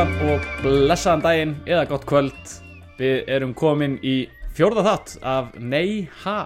Góðan 0.00 0.30
og 0.32 0.44
blessaðan 0.62 1.20
daginn 1.20 1.50
eða 1.68 1.80
gott 1.90 2.04
kvöld. 2.08 2.52
Við 2.96 3.26
erum 3.36 3.50
komin 3.52 3.98
í 4.00 4.14
fjórða 4.56 4.80
þátt 4.86 5.10
af 5.28 5.50
Nei 5.60 6.06
Ha. 6.22 6.36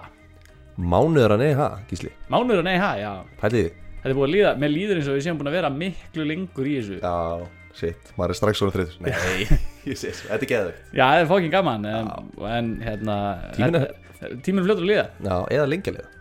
Mánuður 0.75 1.37
að 1.37 1.39
nei, 1.39 1.53
ha, 1.55 1.67
gísli. 1.87 2.11
Mánuður 2.27 2.59
og 2.59 2.65
Nei 2.67 2.73
Ha, 2.81 2.89
já. 2.99 3.11
Pæliði 3.39 3.69
Þetta 4.01 4.11
er 4.11 4.17
búið 4.17 4.27
að 4.27 4.33
líða, 4.33 4.51
mér 4.59 4.73
líður 4.73 4.99
eins 4.99 5.07
og 5.07 5.15
við 5.15 5.23
séum 5.29 5.39
búin 5.39 5.47
að 5.53 5.55
vera 5.55 5.69
miklu 5.71 6.25
lengur 6.27 6.67
í 6.67 6.73
þessu. 6.81 6.97
Já, 6.99 7.47
shit, 7.79 8.11
maður 8.19 8.35
er 8.35 8.39
strax 8.41 8.59
svona 8.59 8.75
þreytur 8.75 8.99
Nei, 9.07 9.47
ég 9.93 10.01
sé 10.03 10.11
þetta 10.17 10.41
er 10.41 10.51
geðvegt 10.51 10.91
Já, 10.99 11.05
það 11.05 11.21
er 11.23 11.31
fókin 11.31 11.55
gaman 11.55 11.87
En, 11.93 12.11
en 12.59 12.73
hérna 12.83 13.17
Tíminn 13.55 13.79
er- 13.79 13.95
Tíminn 14.43 14.65
er 14.65 14.67
fljótur 14.67 14.83
að 14.83 14.91
líða. 14.91 15.07
Já, 15.23 15.37
eða 15.61 15.71
lengjalega 15.71 16.11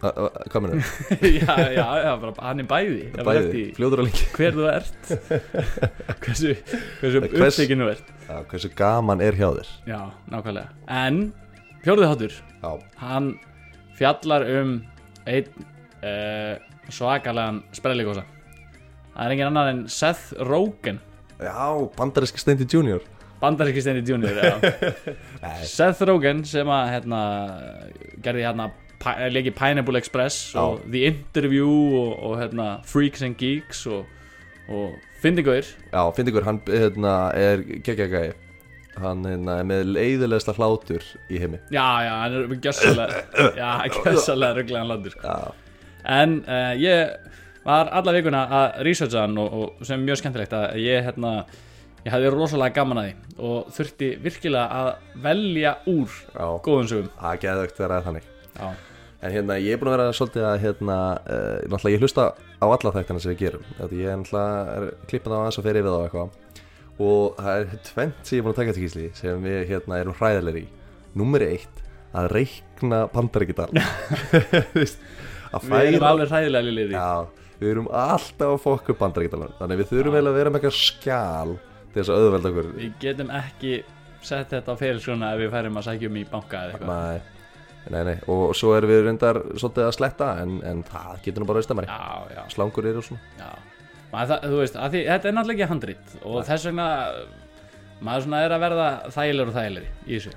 Hvað 0.00 0.58
minnur? 0.60 0.88
Já, 1.40 1.54
já, 1.72 1.84
já, 2.04 2.10
bara, 2.20 2.32
hann 2.44 2.60
er 2.60 2.66
bæði. 2.68 2.98
Það 3.14 3.28
Bæði, 3.30 3.62
fljóður 3.78 4.02
að 4.02 4.08
lengja 4.10 4.26
hver 4.36 4.58
þú 4.58 4.66
ert. 4.68 5.08
Hversu, 6.26 6.52
hversu 7.00 7.22
Hvers- 7.24 7.46
upptekinn 7.48 7.84
þú 7.84 7.88
ert. 7.94 8.12
Já, 8.26 8.36
hversu 8.52 8.70
gaman 8.76 9.24
er 9.24 9.38
hjá 9.40 9.48
þér? 9.56 9.70
Já, 9.88 9.98
nákvæmlega. 10.34 10.68
En 11.00 11.20
fjórði 11.86 12.10
þáttur. 12.12 12.36
Já, 12.60 12.70
hann 13.00 13.32
fjallar 13.96 14.46
um 14.58 14.76
einn 15.26 15.66
uh, 16.04 16.54
svakalegan 16.92 17.62
sprelligósa 17.74 18.26
það 19.16 19.24
er 19.24 19.32
engin 19.32 19.48
annar 19.48 19.70
en 19.72 19.84
Seth 19.90 20.34
Rogen. 20.44 21.00
Já 21.40 21.72
bandariski 21.96 22.42
Steindi 22.42 22.68
Junior. 22.68 23.00
Bandaríski 23.40 23.82
steindi 23.84 24.12
junior 24.12 24.32
já. 24.32 24.54
Seth 25.76 26.00
Rogen 26.08 26.38
sem 26.48 26.68
að 26.72 26.86
hérna, 26.94 27.18
gerði 28.24 28.44
hérna 28.46 28.68
pæ- 29.02 29.28
leiki 29.32 29.52
Pineapple 29.56 29.98
Express 29.98 30.52
Já. 30.54 30.60
og 30.60 30.80
The 30.92 31.06
Interview 31.10 31.68
og, 32.00 32.22
og 32.22 32.40
hérna, 32.40 32.68
Freaks 32.84 33.22
and 33.22 33.36
Geeks 33.40 33.86
og, 33.86 34.04
og 34.68 34.94
Fyndigauður. 35.22 35.70
Já, 35.92 36.02
ykkur, 36.28 36.44
hann 36.44 36.60
hérna, 36.68 37.14
er 37.34 37.62
geggjagæði 37.84 38.34
Hann 38.96 39.26
hérna, 39.28 39.58
er 39.60 39.66
með 39.68 39.90
leiðilegsta 39.92 40.54
hlátur 40.56 41.04
í 41.28 41.40
heimi. 41.40 41.58
Já, 41.68 41.84
já, 42.06 42.12
hann 42.22 42.36
er 42.38 42.54
gjössalega 42.64 44.56
rugglegan 44.56 44.88
landur 44.88 45.12
sko. 45.12 45.34
En 46.06 46.38
uh, 46.46 46.72
ég 46.80 47.12
var 47.66 47.90
alla 47.98 48.14
vikuna 48.14 48.44
að 48.46 48.80
researcha 48.86 49.26
hann 49.26 49.36
og, 49.42 49.52
og 49.52 49.84
sem 49.86 49.98
er 49.98 50.06
mjög 50.06 50.22
skemmtilegt 50.22 50.54
að 50.56 50.78
ég 50.80 51.04
hérna 51.10 51.32
ég 52.06 52.14
hafði 52.14 52.32
rosalega 52.32 52.76
gaman 52.78 53.02
að 53.02 53.08
því 53.10 53.40
og 53.50 53.70
þurfti 53.76 54.10
virkilega 54.22 54.80
að 54.80 54.90
velja 55.26 55.72
úr 55.90 56.18
góðum 56.64 56.90
sögum. 56.92 57.10
Það 57.18 57.48
er 57.50 57.72
það 57.76 57.96
er 57.98 58.06
þannig. 58.06 58.28
Já, 58.56 58.68
En 59.24 59.32
hérna, 59.32 59.56
ég 59.62 59.72
er 59.72 59.80
búin 59.80 59.90
að 59.92 59.96
vera 59.96 60.16
svolítið 60.16 60.44
að 60.44 60.58
hérna, 60.64 60.96
uh, 61.24 61.60
náttúrulega 61.70 61.96
ég 61.96 62.02
hlusta 62.04 62.26
á 62.36 62.66
alla 62.66 62.92
þættina 62.92 63.22
sem 63.22 63.32
við 63.32 63.40
gerum. 63.46 63.64
Þetta 63.78 64.00
ég 64.00 64.10
er 64.12 64.18
náttúrulega 64.20 64.90
klippin 65.08 65.32
á 65.32 65.38
aðeins 65.38 65.60
og 65.60 65.66
fer 65.66 65.78
yfir 65.80 65.88
það 65.88 65.96
og 65.96 66.06
eitthvað. 66.06 66.28
Og 67.06 67.40
það 67.40 67.62
er 67.62 67.80
tvent 67.90 68.20
sem 68.20 68.36
ég 68.36 68.42
er 68.42 68.46
búin 68.46 68.54
að 68.54 68.60
taka 68.60 68.76
til 68.76 68.84
gísli 68.84 69.06
sem 69.16 69.46
við 69.46 69.58
hérna 69.70 70.00
erum 70.02 70.18
hræðilegri 70.20 70.62
í. 70.66 70.68
Númeri 71.16 71.48
eitt, 71.54 71.82
að 72.16 72.28
reikna 72.34 73.00
bandaríkidal 73.12 73.70
Að 75.56 75.66
við 75.70 75.88
erum 75.94 76.06
alveg 76.10 76.32
hræðilega 76.32 76.66
liðið 76.66 76.92
því. 76.92 77.00
Já, 77.00 77.52
við 77.60 77.72
erum 77.72 77.90
alltaf 77.92 78.52
að 78.52 78.62
fokka 78.64 78.96
bandaríkidalun 79.00 79.54
Þannig 79.60 79.80
við 79.80 79.90
þurfum 79.92 80.16
eiginlega 80.16 80.32
að 80.32 80.40
vera 80.40 80.52
með 80.52 80.60
eitthvað 80.60 80.80
skjál 80.80 81.54
til 81.92 82.00
þess 82.00 82.12
að 82.12 82.24
auðvelda 82.24 82.52
okkur. 82.52 82.72
Við 82.76 82.96
getum 83.00 83.32
ekki 83.38 83.72
sett 84.26 84.52
þetta 84.52 84.74
á 84.74 84.80
fyrir 84.80 85.00
svona 85.00 85.32
ef 85.32 85.40
við 85.40 85.52
færum 85.54 85.80
að 85.80 85.86
sækja 85.86 86.10
um 86.10 86.18
í 86.18 86.24
banka 86.28 86.62
eða 86.62 86.74
eitthvað. 86.74 86.90
Nei, 86.92 87.35
nei, 87.92 88.02
nei, 88.08 88.16
og 88.32 88.52
svo 88.58 88.74
erum 88.76 88.90
við 88.90 89.02
reyndar 89.06 89.40
svolítið 89.54 89.86
að 89.86 89.94
sletta 89.96 90.30
en, 90.42 90.58
en 90.66 90.82
það 90.86 91.24
getur 91.24 91.44
nú 91.44 91.48
bara 91.50 91.62
já, 92.34 92.42
Slangur 92.54 92.88
eru 92.90 93.02
og 93.02 93.08
svona. 93.08 93.50
Maður, 94.12 94.30
það, 94.30 94.46
Þú 94.46 94.60
veist, 94.62 94.78
því, 94.80 95.02
þetta 95.10 95.28
er 95.28 95.36
náttúrulega 95.36 95.56
ekki 95.56 95.70
handrit 95.72 96.16
og 96.22 96.40
þess 96.46 96.68
vegna 96.70 96.88
maður 98.06 98.26
svona 98.26 98.42
er 98.46 98.54
að 98.56 98.64
verða 98.66 98.88
þægilegur 99.14 99.52
og 99.52 99.56
þægilegri 99.56 99.92
í 100.06 100.18
þessu. 100.18 100.34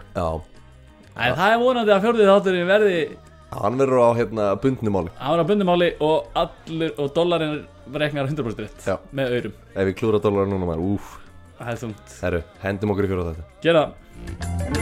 En 1.20 1.36
það 1.36 1.54
er 1.54 1.64
vonandi 1.64 1.96
að 1.96 2.06
fjórðið 2.06 2.32
þátturinn 2.34 2.70
verði 2.70 3.02
hann 3.50 3.80
verður 3.82 4.04
á 4.06 4.10
hérna 4.14 4.50
bundnumáli 4.62 5.14
Hann 5.18 5.34
var 5.34 5.42
á 5.42 5.50
bundumáli 5.50 5.88
og 6.06 6.28
og 6.38 7.14
dollarinn 7.16 7.56
reknar 7.94 8.30
100% 8.30 8.62
rétt 8.62 8.92
með 9.16 9.38
aurum. 9.40 9.56
Ef 9.74 9.90
við 9.90 9.98
klúra 10.04 10.22
dólar 10.22 10.52
núna 10.52 10.70
maður, 10.70 10.94
úf 10.94 11.16
Það 11.60 11.72
er 11.74 11.82
þungt. 11.82 12.14
Herru, 12.22 12.44
hendum 12.64 12.94
okkur 12.94 13.10
í 13.10 13.12
fjóra 13.12 13.32
þetta 13.32 13.50
Gera 13.66 14.79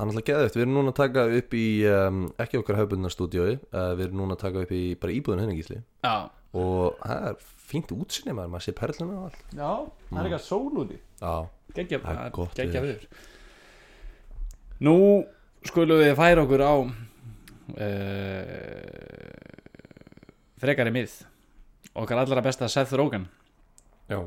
það 0.00 0.06
Hann 0.06 0.08
er 0.08 0.14
alltaf 0.16 0.26
geðvægt, 0.30 0.56
við 0.56 0.62
erum 0.64 0.76
núna 0.78 0.92
að 0.94 0.98
taka 1.00 1.22
upp 1.38 1.54
í 1.60 1.64
um, 1.90 2.20
ekki 2.40 2.58
okkar 2.60 2.78
hefbundna 2.80 3.10
stúdíói 3.12 3.52
uh, 3.58 3.90
Við 3.98 4.04
erum 4.06 4.20
núna 4.22 4.36
að 4.36 4.42
taka 4.46 4.62
upp 4.64 4.72
í 4.72 4.82
bara 5.00 5.12
íbúðinu 5.16 5.44
henni 5.44 5.58
gísli. 5.58 5.78
Já, 6.06 6.14
Og 6.56 6.96
það 7.04 7.26
er 7.28 7.36
fínt 7.70 7.92
útsinni 7.94 8.32
maður, 8.34 8.50
maður 8.56 8.64
sé 8.66 8.72
perluna 8.80 9.18
og 9.18 9.24
allt. 9.28 9.42
Já 9.54 9.72
það 10.08 10.16
er 10.16 10.24
eitthvað 10.24 10.46
sól 10.46 10.72
úti. 10.82 10.96
Já, 11.20 11.34
Gekkja, 11.76 11.98
Það 12.02 12.22
er 12.24 12.32
gott 12.34 12.56
veður. 12.58 12.82
viður 12.88 13.04
Nú 14.80 14.96
skulum 15.68 16.00
við 16.00 16.16
færa 16.18 16.42
okkur 16.46 16.62
á 16.64 16.74
uh, 16.80 16.88
frekari 20.60 20.92
mið. 20.94 21.12
Okkar 22.00 22.22
allra 22.24 22.42
besta 22.44 22.68
Seth 22.72 22.96
Rogen. 22.98 23.28
Já 24.10 24.24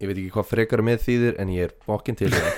Ég 0.00 0.08
veit 0.08 0.16
ekki 0.16 0.30
hvað 0.32 0.46
frekar 0.48 0.80
með 0.86 1.02
þýðir 1.04 1.34
en 1.42 1.50
ég 1.52 1.66
er 1.68 1.72
fokkin 1.84 2.16
til 2.16 2.30
það. 2.32 2.46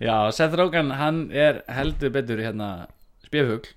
Já, 0.00 0.16
Seth 0.32 0.54
Rogen 0.58 0.90
hann 0.96 1.26
er 1.30 1.60
heldur 1.70 2.10
betur 2.14 2.40
hérna 2.40 2.86
spjöfugl 3.26 3.68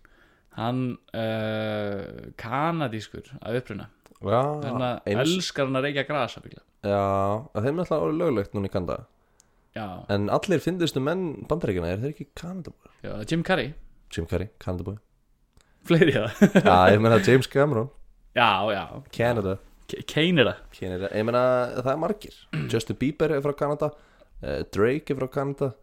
hann 0.57 0.79
uh, 1.17 2.31
kanadískur 2.39 3.25
að 3.41 3.57
uppruna. 3.59 3.87
Já, 4.23 4.39
eins 5.09 5.19
elskar 5.25 5.65
hann 5.67 5.79
að 5.81 5.85
reykja 5.89 6.05
gras 6.07 6.37
ábygglega. 6.39 6.63
Já, 6.87 7.01
þeim 7.57 7.73
er 7.73 7.81
alltaf 7.83 8.03
orðið 8.05 8.19
löglegt 8.21 8.53
núna 8.57 8.67
í 8.67 8.71
Kanda 8.73 8.95
Já, 9.73 9.85
En 10.11 10.25
allir 10.35 10.59
fyndustu 10.61 10.99
menn 11.01 11.21
bandaríkina, 11.49 11.87
er 11.93 11.99
þeir 12.01 12.11
ekki 12.13 12.25
Kanadabúi? 12.37 12.89
já, 13.05 13.13
Jim 13.31 13.41
Carrey. 13.47 13.69
Jim 14.13 14.25
Carrey, 14.29 14.49
Kanadabúi. 14.61 14.97
Fleiri 15.87 16.13
það 16.15 16.27
Já, 16.59 16.75
ég 16.93 16.99
meina 17.03 17.19
James 17.25 17.47
Cameron, 17.51 17.87
Já, 18.37 18.49
já, 18.73 18.83
Canada. 19.15 19.53
K- 19.57 19.61
Er 19.91 20.03
það. 20.07 20.59
Canada. 20.77 21.09
Ég 21.13 21.25
meina 21.27 21.43
það 21.79 21.91
er 21.93 22.01
margir. 22.01 22.37
Justin 22.71 22.99
Bieber 22.99 23.31
er 23.35 23.41
frá 23.43 23.55
Kanada 23.57 23.91
uh, 24.43 24.61
Drake 24.73 25.13
er 25.13 25.19
frá 25.19 25.27
Kanada 25.39 25.73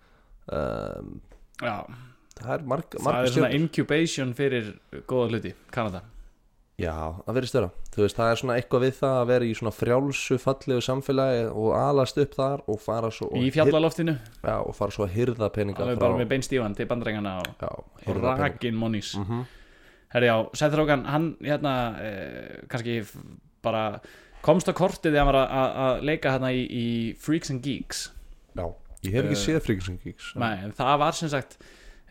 um, 0.50 1.18
Já, 1.60 1.84
Það 2.40 2.54
er 2.54 2.64
marg, 2.72 2.94
það 2.94 3.04
margir 3.04 3.28
er 3.28 3.34
svona 3.34 3.52
incubation 3.52 4.32
fyrir 4.36 4.72
góða 5.08 5.34
hluti, 5.34 5.52
Kanada. 5.74 6.00
Já, 6.80 6.94
það 7.26 7.36
verður 7.36 7.50
störa 7.50 7.68
Þú 7.90 8.02
veist, 8.04 8.16
það 8.16 8.30
er 8.30 8.38
svona 8.40 8.54
eitthvað 8.56 8.84
við 8.86 8.92
það 9.00 9.16
að 9.18 9.30
vera 9.30 9.44
í 9.46 9.54
svona 9.58 9.72
frjálsu 9.74 10.38
fallegu 10.40 10.84
samfélagi 10.86 11.42
og 11.50 11.74
alast 11.76 12.20
upp 12.22 12.36
þar 12.38 12.62
og 12.70 12.78
fara 12.80 13.10
svo 13.12 13.28
og 13.28 13.44
Í 13.44 13.50
fjallaloftinu, 13.52 14.14
Já, 14.40 14.54
og 14.56 14.76
fara 14.78 14.94
svo 14.94 15.04
að 15.04 15.16
hyrða 15.18 15.50
peninga 15.52 15.84
alveg 15.84 16.00
bara 16.00 16.20
með 16.22 16.30
beinstífan 16.30 16.76
til 16.78 16.88
bandrængana 16.88 17.34
og, 17.42 17.90
og 18.06 18.22
rakin 18.24 18.78
monnís 18.80 19.12
mm 19.18 19.26
-hmm. 19.28 19.44
Herri 20.10 20.26
já, 20.26 20.48
Seth 20.54 20.76
Rogen, 20.76 21.04
hann 21.04 21.36
hérna 21.40 21.96
eh, 22.02 22.66
kannski 22.68 23.04
bara 23.62 24.00
komst 24.43 24.69
á 24.69 24.72
kortið 24.72 25.12
þegar 25.12 25.25
hann 25.25 25.32
var 25.34 25.41
að- 25.48 25.76
að 25.87 26.03
leika 26.09 26.31
hérna 26.37 26.50
í, 26.53 26.62
í 26.71 27.16
Freaks 27.19 27.50
and 27.50 27.62
Geeks. 27.62 28.10
Já, 28.56 28.66
ég 29.04 29.12
hef 29.12 29.25
ekki 29.25 29.37
Eh, 29.37 29.44
séð 29.47 29.60
Freaks 29.62 29.88
and 29.88 30.00
Geeks 30.04 30.32
Nei, 30.37 30.54
en 30.65 30.72
það 30.72 30.98
var 30.98 31.12
sem 31.12 31.28
sagt 31.28 31.59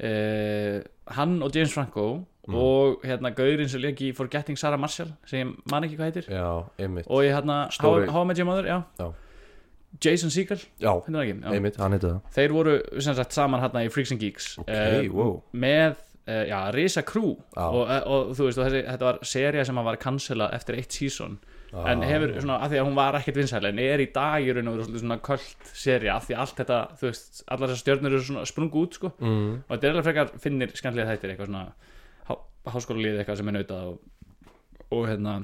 uh, 0.04 0.82
hann 1.16 1.42
og 1.44 1.52
James 1.56 1.74
Franco 1.74 2.26
Mm. 2.50 2.56
og 2.56 3.02
hérna 3.06 3.30
Gaurinn 3.36 3.70
sem 3.70 3.80
leik 3.82 4.00
í 4.02 4.08
Forgetting 4.16 4.58
Sarah 4.58 4.80
Marshall 4.80 5.12
sem 5.30 5.52
man 5.70 5.84
ekki 5.84 5.98
hvað 6.00 6.08
heitir. 6.16 6.30
Já, 6.34 6.64
einmitt. 6.82 7.06
Og 7.08 7.22
ég 7.22 7.30
hérna 7.36 7.70
How, 7.80 8.00
I 8.24 8.26
Met 8.26 8.40
Your 8.40 8.46
Mother, 8.48 8.64
já, 8.66 8.82
Já. 8.98 9.12
Jason 10.04 10.30
Segel, 10.32 10.58
Já, 10.82 10.96
einmitt, 11.54 11.78
hann 11.78 11.92
heiti 11.94 12.08
það. 12.08 12.22
Þeir 12.34 12.50
voru 12.56 13.02
sem 13.02 13.14
sagt 13.14 13.34
saman 13.34 13.62
hérna 13.62 13.84
í 13.86 13.92
Freaks 13.92 14.12
and 14.12 14.20
Geeks. 14.22 14.58
Ok, 14.58 14.68
eh, 14.70 15.10
wow. 15.14 15.44
með 15.54 15.92
uh, 15.92 15.96
já, 16.50 16.60
Risa 16.76 17.04
Crew. 17.08 17.32
Og, 17.56 17.80
eh, 17.90 18.02
og 18.06 18.34
þú 18.38 18.48
veist, 18.50 18.60
og 18.60 18.68
þessi, 18.68 18.82
þetta 18.88 19.08
var 19.08 19.20
seria 19.32 19.66
sem 19.68 19.82
var 19.90 20.00
cancela 20.02 20.50
eftir 20.58 20.78
eitt 20.80 20.96
season. 20.96 21.40
En 21.70 22.02
hefur 22.02 22.32
svona, 22.42 22.58
af 22.66 22.72
því 22.72 22.80
að 22.82 22.88
hún 22.88 22.96
var 22.98 23.18
ekkert 23.20 23.38
vinsæl 23.38 23.68
en 23.70 23.80
er 23.84 24.02
í 24.02 24.08
dag 24.14 24.42
í 24.42 24.54
raun 24.58 24.72
og 24.72 24.80
veru 24.80 25.02
svona 25.04 25.20
köld 25.22 25.68
seria, 25.78 26.16
af 26.16 26.26
því 26.26 26.38
allt 26.42 26.58
þetta, 26.58 26.80
þú 26.98 27.06
veist 27.12 27.44
allar 27.46 27.70
þessar 27.70 27.82
stjörnur 27.84 28.16
eru 28.16 28.26
svona 28.26 28.46
sprungu 28.50 28.82
út 28.88 28.98
sko. 28.98 29.12
Mm. 29.22 29.52
og 29.68 29.76
þetta 29.76 29.86
er 29.86 29.94
alveg 29.94 30.08
frekar 30.08 30.32
finnir 30.42 30.74
skemmtilega 30.74 31.14
þættir 31.14 31.36
eitthvað 31.36 31.52
svona 31.52 31.62
há, 32.26 32.34
háskólalíð 32.74 33.22
eitthvað 33.22 33.38
sem 33.44 33.52
er 33.52 33.58
nautað 33.60 33.92
og, 33.92 34.00
og 34.98 35.06
hérna 35.12 35.36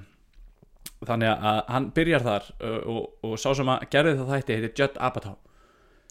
þannig 1.06 1.30
að 1.52 1.62
hann 1.76 1.90
byrjar 2.00 2.26
þar 2.26 2.50
uh, 2.58 2.80
og, 2.96 3.02
og 3.30 3.38
sá 3.42 3.50
sem 3.60 3.70
að 3.76 3.86
gerði 3.94 4.18
það 4.18 4.34
þætti 4.34 4.58
heitir 4.58 4.76
Judd 4.82 5.00
Apatow 5.10 5.38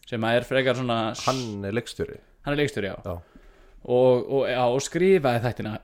sem 0.06 0.26
að 0.28 0.38
er 0.38 0.46
frekar 0.46 0.78
svona 0.78 0.98
Hann 1.24 1.64
er 1.64 1.74
leikstjóri. 1.74 2.18
Hann 2.44 2.54
er 2.54 2.60
leikstjóri 2.60 2.90
já, 2.92 2.96
Já. 3.02 3.14
Og, 3.84 4.24
og, 4.24 4.46
já, 4.48 4.62
og 4.64 4.80
skrifaði 4.82 5.42
þættina. 5.44 5.74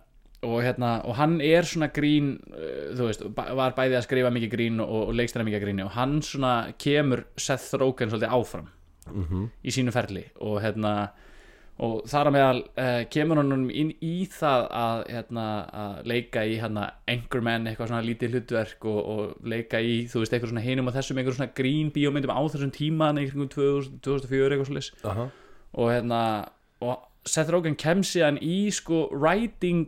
Og, 0.41 0.62
hérna, 0.64 0.94
og 1.05 1.19
hann 1.19 1.35
er 1.44 1.67
svona 1.69 1.91
grín 1.93 2.32
uh, 2.49 2.93
þú 2.97 3.08
veist, 3.11 3.25
var 3.37 3.75
bæði 3.76 3.99
að 3.99 4.06
skrifa 4.06 4.31
mikið 4.32 4.52
grín 4.55 4.81
og, 4.81 5.11
og 5.11 5.17
leikstæra 5.19 5.44
mikið 5.44 5.67
gríni 5.67 5.85
og 5.85 5.91
hann 5.93 6.23
svona 6.25 6.52
kemur 6.81 7.26
Seth 7.37 7.76
Rogen 7.76 8.08
svolítið 8.08 8.32
áfram 8.38 8.70
mm 9.11 9.50
í 9.61 9.75
sínu 9.75 9.93
ferli 9.93 10.23
og 10.41 10.62
hérna 10.64 11.11
og 11.81 12.05
þar 12.08 12.29
að 12.29 12.35
meðal 12.35 12.61
uh, 12.61 13.02
kemur 13.12 13.41
honum 13.41 13.69
inn 13.73 13.93
í 14.05 14.26
það 14.29 14.67
að, 14.76 15.03
hérna, 15.14 15.44
að 15.82 16.08
leika 16.12 16.43
í 16.44 16.58
hérna, 16.61 16.87
Anchorman, 17.08 17.69
eitthvað 17.70 17.93
svona 17.93 18.05
lítið 18.05 18.35
hlutverk 18.37 18.88
og, 18.91 18.99
og 19.00 19.49
leika 19.49 19.81
í, 19.81 20.03
þú 20.11 20.23
veist, 20.23 20.35
eitthvað 20.37 20.53
svona 20.53 20.64
hinum 20.64 20.91
og 20.91 20.96
þessum, 20.96 21.20
eitthvað 21.20 21.38
svona 21.38 21.55
grín 21.56 21.93
bíómyndum 21.94 22.32
á 22.37 22.41
þessum 22.53 22.75
tíma 22.76 23.12
eitthvað 23.14 23.53
2000, 23.56 24.03
2004 24.05 24.58
eitthvað 24.58 24.73
slis 24.73 24.91
Aha. 25.08 25.29
og 25.73 25.93
hérna 25.94 26.20
og 26.85 27.06
Seth 27.26 27.50
Rogen 27.52 27.76
kem 27.76 28.00
síðan 28.06 28.38
í 28.43 28.70
sko 28.72 29.08
writing 29.12 29.87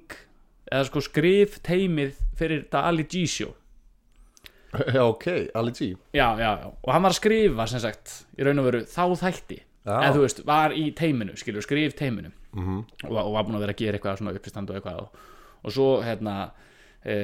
eða 0.73 0.84
sko 0.88 1.00
skrif 1.05 1.58
teimið 1.64 2.14
fyrir 2.38 2.67
Dali 2.73 3.05
G 3.08 3.26
show. 3.26 3.52
Ok, 5.11 5.26
Ali 5.55 5.73
G. 5.76 5.90
Já, 6.17 6.32
já, 6.40 6.50
já, 6.62 6.69
og 6.82 6.93
hann 6.94 7.02
var 7.05 7.12
að 7.12 7.19
skrifa 7.20 7.67
sem 7.69 7.81
sagt, 7.82 8.12
í 8.40 8.44
raun 8.46 8.61
og 8.62 8.69
veru 8.70 8.81
þá 8.88 9.02
þætti. 9.20 9.58
Já. 9.82 9.96
eða 9.99 10.12
þú 10.14 10.20
veist, 10.23 10.40
var 10.46 10.73
í 10.79 10.84
teiminu, 10.94 11.32
skilur, 11.37 11.64
skrif 11.64 11.96
teiminu 11.99 12.31
Mhm. 12.55 12.76
og, 13.08 13.17
og 13.17 13.32
var 13.34 13.44
búin 13.49 13.56
að 13.56 13.62
vera 13.64 13.73
að 13.75 13.79
gera 13.81 13.99
eitthvað 13.99 14.19
svona 14.20 14.32
uppistand 14.37 14.70
og 14.70 14.76
eitthvað. 14.79 14.99
Og, 15.02 15.17
og 15.64 15.73
svo 15.75 15.87
hérna 16.05 16.34
e, 17.05 17.17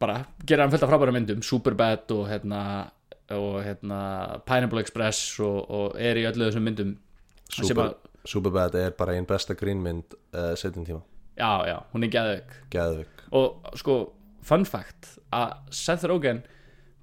bara 0.00 0.16
gera 0.48 0.64
hann 0.64 0.72
fullt 0.72 0.82
af 0.82 0.90
frábæra 0.90 1.12
myndum. 1.14 1.42
Superbad 1.44 2.10
og 2.16 2.24
hérna 2.28 2.62
og 3.36 3.60
hérna 3.62 4.00
Pineapple 4.48 4.80
Express 4.82 5.38
og, 5.44 5.70
og 5.70 5.94
er 6.00 6.18
í 6.18 6.24
öllu 6.26 6.48
þessum 6.48 6.64
myndum. 6.66 6.96
Super, 7.52 7.92
Superbad 8.28 8.76
er 8.78 8.92
bara 8.98 9.14
einn 9.16 9.28
besta 9.28 9.56
grínmynd 9.56 10.16
uh, 10.34 10.52
setjum 10.58 10.84
tíma, 10.86 11.02
já, 11.38 11.52
já, 11.68 11.76
hún 11.94 12.04
er 12.04 12.12
geðveik. 12.12 12.56
Geðvik 12.72 13.20
og 13.30 13.76
sko, 13.78 13.96
fun 14.42 14.66
fact 14.66 15.14
að 15.34 15.54
Seth 15.74 16.08
Rogen 16.10 16.42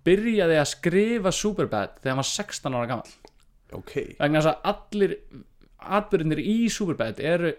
byrjaði 0.07 0.57
að 0.59 0.71
skrifa 0.71 1.33
Superbad 1.35 1.97
þegar 2.01 2.13
hann 2.13 2.23
var 2.23 2.29
16 2.31 2.77
ára 2.77 2.89
gamall. 2.91 3.13
Ok, 3.75 3.93
vegna 4.19 4.41
þess 4.41 4.51
að 4.53 4.71
allir 4.71 5.15
atbyrðinir 5.97 6.41
í 6.43 6.57
Superbad 6.71 7.19
eru 7.23 7.51
uh, 7.53 7.57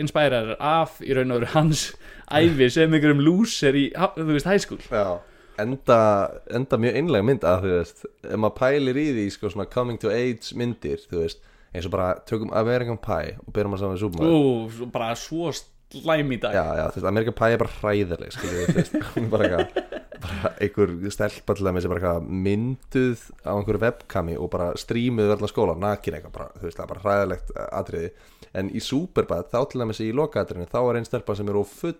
inspirarar 0.00 0.54
af 0.58 1.00
í 1.04 1.14
raun 1.16 1.34
og 1.34 1.42
veru 1.42 1.52
hans 1.54 1.88
æfi 2.28 2.68
sem 2.72 2.92
einhverjum 2.92 3.24
lúser 3.24 3.76
í, 3.76 3.88
þú 3.92 4.32
veist, 4.34 4.48
high 4.48 4.62
school. 4.64 4.82
Já 4.92 5.20
Enda, 5.58 6.30
enda 6.54 6.78
mjög 6.78 6.96
einlega 7.00 7.26
mynd 7.26 7.44
að 7.46 7.64
þú 7.64 7.70
veist 7.72 8.04
ef 8.06 8.36
maður 8.38 8.58
pælir 8.60 8.98
í 9.00 9.06
því 9.16 9.24
sko 9.34 9.64
coming 9.66 9.98
to 9.98 10.12
age 10.14 10.54
myndir 10.54 11.02
þú 11.10 11.24
veist 11.24 11.40
eins 11.72 11.88
og 11.88 11.94
bara 11.94 12.12
tökum 12.28 12.52
American 12.56 13.00
Pie 13.02 13.36
og 13.44 13.52
byrjum 13.54 13.76
að 13.76 13.82
saman 13.82 13.96
við 13.96 14.04
Superman. 14.04 14.32
Ú, 14.32 14.88
bara 14.94 15.10
svo 15.18 15.52
slæm 15.52 16.32
í 16.34 16.40
dag. 16.40 16.56
Já, 16.56 16.64
já, 16.78 16.84
þú 16.92 17.00
veist, 17.00 17.10
American 17.10 17.36
Pie 17.38 17.56
er 17.56 17.62
bara 17.62 17.76
hræðileg 17.78 18.34
skilju, 18.34 18.64
þú 18.68 18.78
veist, 18.78 18.98
hún 19.14 19.28
er 19.28 19.32
bara 19.32 19.48
eitthvað 19.48 19.96
bara 20.18 20.50
einhver 20.58 20.92
stelpa 21.14 21.54
til 21.54 21.68
dæmis 21.68 21.84
er 21.86 21.92
bara 21.92 22.00
eitthvað 22.00 22.32
mynduð 22.46 23.20
á 23.46 23.52
einhverju 23.54 23.82
webcami 23.84 24.34
og 24.38 24.50
bara 24.50 24.72
strímuð 24.80 25.30
verðla 25.32 25.50
skóla, 25.52 25.76
nakin 25.78 26.18
eitthvað 26.18 26.34
bara, 26.34 26.48
þú 26.58 26.66
veist, 26.66 26.80
það 26.80 26.84
er 26.84 26.92
bara 26.92 27.04
hræðilegt 27.04 27.52
uh, 27.54 27.68
atriði. 27.78 28.10
En 28.58 28.72
í 28.72 28.82
Superbad, 28.82 29.52
þá 29.52 29.60
til 29.70 29.84
dæmis 29.84 30.02
í 30.02 30.10
lokatriðinu 30.16 30.72
þá 30.72 30.80
er 30.82 30.98
einn 30.98 31.08
stelpa 31.08 31.38
sem 31.38 31.52
er 31.52 31.60
of 31.60 31.72
full 31.80 31.96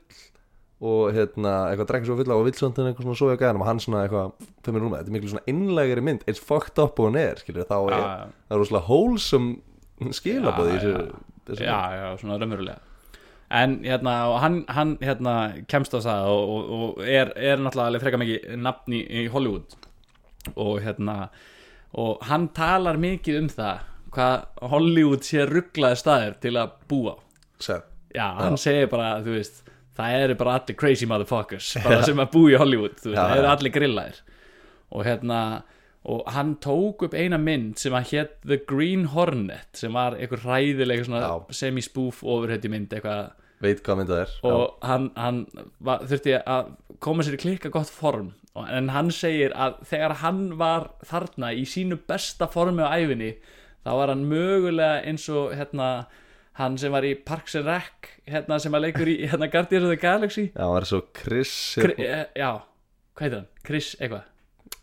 og 0.79 1.15
hérna, 1.15 1.55
eitthvað 1.73 1.89
drekka 1.91 2.07
svo 2.07 2.17
fulla 2.21 2.37
og 2.39 2.45
svona 2.55 2.93
eitthvað 2.93 3.07
svona 3.09 3.19
svo 3.19 3.31
í 3.33 3.39
gæðanum 3.41 3.65
og 3.65 3.69
hann 3.69 3.81
svona 3.83 4.03
eitthvað 4.05 4.45
fyrir 4.67 4.85
rúmið, 4.85 5.01
þetta 5.01 5.11
er 5.11 5.17
miklu 5.17 5.33
svona 5.33 5.51
innlegri 5.51 6.05
mynd 6.07 6.27
eins 6.31 6.43
fucked 6.51 6.79
up 6.83 7.01
og 7.01 7.09
hún 7.09 7.19
er, 7.19 7.41
skilju, 7.43 7.65
þá 7.67 7.79
er 7.79 7.97
Já, 7.97 8.05
það 8.47 8.55
er 8.55 8.63
rosalega 8.63 8.87
wholesome 8.87 10.13
skilabóð 10.21 10.71
í 10.71 10.77
Já, 10.77 10.95
þessu, 11.49 11.67
já, 11.67 11.81
já, 11.99 12.07
svona 12.21 12.39
raunverulega. 12.39 12.79
En 13.59 13.79
hérna, 13.81 14.15
hann, 14.45 14.59
hann 14.77 14.97
hérna, 15.01 15.35
kemst 15.73 15.95
á 15.97 16.05
það 16.05 16.31
og, 16.31 16.51
og, 16.55 16.73
og 16.79 17.03
er, 17.03 17.33
er 17.35 17.59
náttúrulega 17.59 17.91
alveg 17.91 18.05
freka 18.05 18.21
mikið 18.21 18.59
nafn 18.61 18.95
í, 18.95 19.01
í 19.03 19.23
Hollywood. 19.33 19.79
Og 20.55 20.83
hérna 20.85 21.23
og 21.97 22.25
hann 22.29 22.51
talar 22.57 22.99
mikið 23.01 23.41
um 23.43 23.49
það 23.53 23.87
hvað 24.13 24.69
Hollywood 24.73 25.25
sé 25.27 25.47
rugglaði 25.49 26.01
staðir 26.01 26.37
til 26.43 26.55
að 26.61 26.77
búa 26.89 27.17
mynd 27.61 27.81
já, 28.15 28.27
hann 28.39 28.59
segir 28.61 28.89
bara, 28.93 29.19
þú 29.25 29.37
veist 29.37 29.65
það 29.99 30.21
eru 30.25 30.37
bara 30.39 30.59
allir 30.59 30.79
crazy 30.79 31.09
motherfuckers 31.11 31.73
bara 31.85 32.05
sem 32.07 32.23
að 32.23 32.31
búa 32.37 32.53
í 32.55 32.61
Hollywood, 32.61 32.95
veist, 33.03 33.17
Já, 33.17 33.19
það 33.25 33.35
eru 33.41 33.49
já. 33.49 33.55
allir 33.57 33.75
grillaðir 33.75 34.23
og 34.89 35.05
hérna 35.09 35.41
og 36.09 36.23
hann 36.33 36.55
tók 36.65 37.03
upp 37.09 37.15
eina 37.19 37.37
mynd 37.43 37.77
sem 37.83 37.93
að 37.97 38.13
hétt 38.13 38.37
The 38.47 38.61
Green 38.69 39.11
Hornet 39.13 39.77
sem 39.77 39.93
var 39.93 40.17
einhver 40.17 40.41
Já. 40.41 41.33
semi-spoof 41.51 42.23
overhetti 42.25 42.71
mynd 42.73 42.95
eitthvað 42.95 43.33
veit 43.61 43.83
hvað 43.83 44.01
mynd 44.01 44.13
það 44.13 44.21
er 44.23 44.33
já. 44.33 44.53
og 44.53 44.87
hann, 44.87 45.09
hann 45.19 45.41
var, 45.83 46.05
þurfti 46.07 46.37
að 46.39 46.71
koma 47.05 47.27
sér 47.27 47.37
í 47.37 47.43
klikka 47.43 47.73
gott 47.75 47.91
form 47.91 48.33
en 48.59 48.91
hann 48.95 49.11
segir 49.15 49.53
að 49.55 49.83
þegar 49.91 50.17
hann 50.23 50.43
var 50.59 50.89
þarna 51.07 51.53
í 51.55 51.67
sínu 51.69 51.99
besta 52.09 52.49
formi 52.51 52.87
á 52.87 52.95
æfinni 52.95 53.35
þá 53.85 53.91
var 54.01 54.13
hann 54.15 54.25
mögulega 54.31 55.03
eins 55.07 55.29
og 55.31 55.53
hérna 55.59 55.91
hann 56.59 56.79
sem 56.81 56.93
var 56.95 57.07
í 57.07 57.13
Parks 57.27 57.55
and 57.59 57.69
Rec 57.71 58.09
hérna 58.29 58.59
sem 58.63 58.75
að 58.75 58.89
leikur 58.89 59.11
í 59.11 59.17
hérna 59.31 59.49
Guardians 59.53 59.87
of 59.87 59.93
the 59.95 60.01
Galaxy. 60.03 60.49
Já, 60.51 60.61
hann 60.65 60.75
var 60.75 60.87
svo 60.89 61.01
Chris 61.17 61.53
Kri, 61.79 61.95
eh, 62.05 62.27
já, 62.37 62.51
hvað 63.15 63.25
heitir 63.27 63.39
hann? 63.41 63.49
Chris 63.67 63.93
eitthvað. 64.01 64.27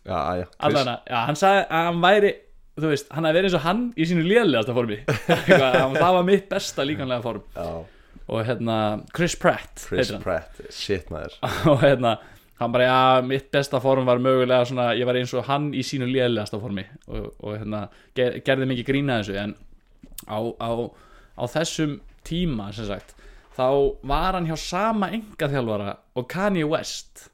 Já, 0.06 0.18
já, 0.40 0.44
Chris. 0.46 0.60
Allana, 0.70 0.96
já, 1.10 1.18
hann 1.28 1.38
sagði 1.40 1.64
að 1.66 1.88
hann 1.90 2.00
væri 2.04 2.32
þú 2.76 2.88
veist, 2.92 3.12
hann 3.16 3.24
hefði 3.24 3.38
verið 3.40 3.48
eins 3.50 3.58
og 3.58 3.64
hann 3.64 3.82
í 3.96 4.06
sínu 4.08 4.24
lélegasta 4.26 4.74
formi. 4.76 4.98
Eitthvað, 5.32 5.76
hann- 5.80 5.94
það 5.96 6.16
var 6.18 6.26
mitt 6.28 6.48
besta 6.50 6.84
líkanlega 6.84 7.24
form. 7.24 7.44
Já, 7.56 7.68
og 8.26 8.40
hérna, 8.48 8.76
Chris 9.16 9.36
Pratt 9.40 9.84
Chris 9.86 10.00
heitir 10.02 10.16
hann. 10.18 10.24
Pratt, 10.26 10.60
shit 10.74 11.08
maður. 11.14 11.36
Og 11.72 11.80
hérna, 11.80 12.16
hann 12.60 12.74
bara, 12.74 12.88
já, 12.90 13.24
mitt 13.24 13.48
besta 13.54 13.80
form 13.80 14.08
var 14.08 14.20
mögulega 14.20 14.66
svona, 14.68 14.90
ég 14.98 15.08
var 15.08 15.16
eins 15.20 15.32
og 15.36 15.46
hann 15.48 15.70
í 15.76 15.84
sínu 15.86 16.08
lélegasta 16.10 16.60
formi. 16.60 16.84
Og, 17.08 17.30
og 17.40 17.56
hérna, 17.56 17.86
ger, 18.18 18.40
gerði 18.44 18.68
mikið 18.74 18.88
grína 18.90 19.20
þessu 19.22 19.38
en 19.40 19.56
á, 20.28 20.36
á, 20.60 20.68
á 21.36 21.44
þessum 21.44 22.00
tíma, 22.26 22.72
sem 22.74 22.88
sagt 22.88 23.16
þá 23.56 23.68
var 24.04 24.36
hann 24.36 24.48
hjá 24.48 24.56
sama 24.60 25.08
engaþjálfara 25.16 25.96
og 26.16 26.28
Kanye 26.28 26.66
West. 26.68 27.30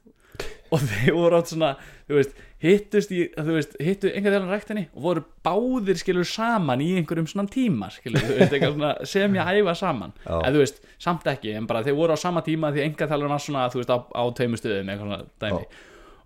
Og 0.73 0.81
þeir 0.81 1.13
voru 1.13 1.37
átt 1.37 1.51
svona 1.51 1.75
þú 2.07 2.17
veist, 2.17 2.39
hittust 2.63 3.11
í, 3.13 3.19
þú 3.35 3.57
veist, 3.57 3.75
hittu 3.83 4.09
engaþjálfara 4.09 4.57
ræktinni 4.57 4.85
og 4.95 5.05
voru 5.05 5.23
báðir 5.45 5.99
skilur 5.99 6.27
saman 6.27 6.81
í 6.81 6.93
einhverjum 6.97 7.27
svona 7.29 7.51
tíma 7.51 7.91
skilur, 7.93 8.23
þú 8.23 8.37
veist, 8.39 8.55
eitthvað 8.55 8.77
svona 8.77 8.93
sem 9.11 9.37
ég 9.37 9.51
æfa 9.61 9.75
saman. 9.77 10.15
Já. 10.23 10.33
eða 10.39 10.53
þú 10.55 10.63
veist, 10.63 10.81
samt 11.05 11.29
ekki 11.33 11.53
en 11.59 11.67
bara 11.69 11.83
þeir 11.85 11.99
voru 11.99 12.17
á 12.17 12.19
sama 12.23 12.43
tíma 12.45 12.71
því 12.73 12.87
engaþjálfara 12.87 13.35
var 13.35 13.45
svona, 13.45 13.67
þú 13.73 13.83
veist, 13.83 13.93
á, 13.93 13.97
á 14.01 14.23
tveimur 14.39 14.63
stöðum 14.63 14.93
eitthvað 14.93 15.11
svona 15.11 15.21
dæmi. 15.43 15.81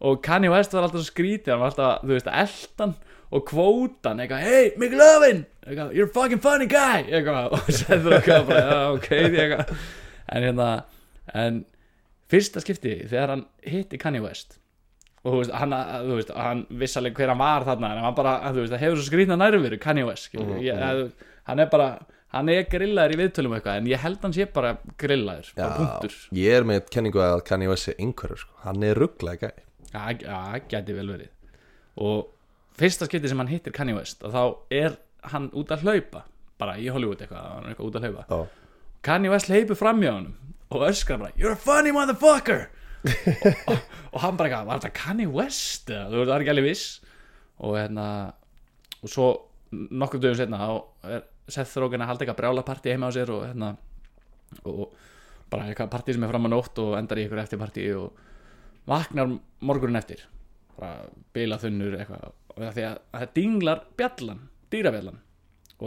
Og 0.08 0.22
Kanye 0.24 0.54
West 0.54 0.78
var 0.78 0.88
alltaf 0.88 1.08
skrítið 1.10 1.56
hann 1.56 1.66
var 1.66 1.74
alltaf, 1.74 2.06
þú 2.06 2.16
veist, 2.16 2.32
eldan 2.46 2.96
og 3.32 3.44
kvótan, 3.50 4.22
eitthvað, 4.24 4.44
hey, 4.48 4.70
McLovin 4.80 5.42
eitthvað, 5.68 5.90
you're 5.98 6.08
a 6.10 6.14
fucking 6.16 6.40
funny 6.44 6.68
guy! 6.72 7.04
Eitthvað, 7.10 7.52
og 7.58 7.72
setður 7.80 8.18
eitthvað 8.20 8.46
bara, 8.48 8.62
já, 8.64 8.78
ok 8.96 9.10
því 9.12 9.42
eitthvað, 9.44 9.74
en 10.38 10.46
hérna 10.48 10.70
en 11.34 11.58
fyrsta 12.32 12.64
skipti 12.64 12.94
þegar 13.08 13.34
hann 13.36 13.46
hitti 13.68 14.00
Kanye 14.00 14.22
West 14.24 14.58
og 15.28 15.34
þú 15.34 15.40
veist, 15.42 15.56
hann, 15.60 15.74
þú 16.08 16.20
veist, 16.22 16.30
hann 16.40 16.62
vissalega 16.80 17.20
hver 17.20 17.34
hann 17.34 17.42
var 17.42 17.66
þarna, 17.68 17.90
en 17.98 18.06
hann 18.06 18.16
bara, 18.16 18.38
þú 18.54 18.62
veist, 18.64 18.72
það 18.78 18.84
hefur 18.86 19.02
svo 19.02 19.08
skrítna 19.10 19.36
nærveru 19.42 19.80
Kanye 19.84 20.06
West, 20.08 20.30
skilur, 20.30 20.54
Mhm, 20.56 20.62
ég, 20.64 20.80
að, 20.88 21.02
hann 21.50 21.60
er 21.66 21.72
bara 21.74 21.90
hann 22.36 22.50
er 22.52 22.64
grillaður 22.68 23.14
í 23.16 23.20
viðtölum 23.22 23.54
eitthvað 23.58 23.78
en 23.82 23.86
ég 23.92 24.02
held 24.04 24.24
hann 24.24 24.34
sé 24.36 24.46
bara 24.52 24.74
grillaður, 25.00 25.52
bara 25.56 25.76
punktur. 25.80 26.16
ég 26.36 26.58
er 26.62 26.66
með 26.68 26.88
kenningu 26.92 27.22
að 27.24 27.44
Kanye 27.48 27.70
West 27.72 27.88
er 27.92 27.96
einhverjur 28.04 28.42
sko. 28.42 28.56
Hann 28.66 28.84
er 28.84 29.00
rugglega 29.00 29.48
gæ 29.48 29.64
Já, 29.94 30.02
það 30.28 30.66
geti 30.72 30.96
vel 30.98 31.08
verið. 31.14 31.30
Og 32.04 32.26
fyrsta 32.78 33.08
skipti 33.10 33.32
sem 33.32 33.40
hann 33.42 33.52
hittir 33.52 33.76
Kanye 33.76 33.98
West 33.98 34.24
og 34.26 34.34
þá 34.34 34.44
er 34.84 34.98
hann 35.34 35.50
út 35.58 35.72
að 35.74 35.86
hlaupa 35.88 36.24
bara 36.58 36.78
í 36.82 36.88
Hollywood 36.94 37.22
eitthvað, 37.22 37.50
hann 37.54 37.66
er 37.66 37.74
eitthvað 37.74 37.90
út 37.90 37.98
að 38.00 38.08
hlaupa. 38.08 38.26
Já, 38.30 38.68
Kanye 39.08 39.32
West 39.34 39.52
leipur 39.52 39.78
fram 39.78 40.02
hjá 40.02 40.12
honum 40.14 40.56
og 40.74 40.84
öskar 40.90 41.22
bara, 41.22 41.36
you're 41.40 41.54
a 41.54 41.60
funny 41.60 41.94
motherfucker! 41.96 42.68
Og, 43.08 43.28
og, 43.72 43.84
og 44.12 44.24
hann 44.24 44.40
bara 44.40 44.50
eitthvað, 44.50 44.70
var 44.70 44.82
þetta 44.82 44.96
Kanye 44.98 45.28
West 45.32 45.92
þú 45.92 46.18
veist, 46.18 46.30
það 46.30 46.36
er 46.36 46.46
ekki 46.46 46.54
alveg 46.56 46.68
viss. 46.68 46.88
Og 47.64 47.78
hérna 47.78 48.08
og 49.02 49.12
svo 49.12 49.28
nokkur 49.72 50.22
dögum 50.22 50.40
setna 50.40 50.60
þá 50.62 51.12
er 51.16 51.28
Seth 51.52 51.80
Rogen 51.80 52.04
að 52.04 52.12
halda 52.12 52.26
eitthvað 52.26 52.40
brjála 52.42 52.64
partí 52.68 52.92
heima 52.92 53.12
á 53.12 53.16
sér 53.16 53.32
og 53.32 53.46
hérna 53.48 53.76
og 54.68 54.90
bara 55.52 55.68
eitthvað 55.70 55.92
partí 55.94 56.16
sem 56.16 56.26
er 56.26 56.32
fram 56.32 56.48
á 56.48 56.50
nótt 56.52 56.82
og 56.84 56.98
endar 57.00 57.20
í 57.20 57.26
eitthvað 57.26 57.44
eftir 57.46 57.62
partí 57.62 57.86
og 57.96 58.18
vaknar 58.88 59.32
morgunin 59.64 60.00
eftir. 60.00 60.26
Bara 60.78 61.08
bila 61.36 61.60
þunnur 61.62 61.96
eitthvað 62.02 62.28
og 62.58 62.62
það 62.64 62.78
því 62.78 62.86
að 62.90 63.02
það 63.14 63.34
dinglar 63.38 63.84
bjallan 63.98 64.46
dýrabjallan 64.74 65.20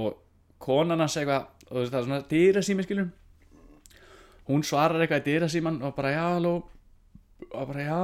og 0.00 0.20
konan 0.62 1.02
hans 1.02 1.18
eitthvað 1.18 1.48
og 1.70 1.88
það 1.90 1.98
er 1.98 2.06
svona 2.06 2.22
dýrasími 2.30 2.86
skilur 2.86 3.10
hún 4.50 4.66
svarar 4.66 5.04
eitthvað 5.04 5.22
í 5.22 5.26
dýrasíman 5.28 5.80
og 5.86 5.94
bara 5.96 6.12
já, 6.14 6.26
halló. 6.34 6.54
Og 7.50 7.66
bara 7.70 7.86
já. 7.86 8.02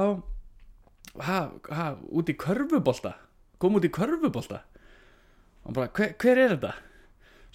Ha, 1.27 1.39
ha, 1.73 1.85
út 2.13 2.29
í 2.29 2.35
körfubolta? 2.37 3.15
Kom 3.59 3.77
út 3.79 3.87
í 3.87 3.91
körfubolta? 3.93 4.61
Og 5.67 5.75
bara, 5.75 5.91
hver, 5.91 6.13
hver 6.21 6.43
er 6.43 6.55
þetta? 6.55 6.73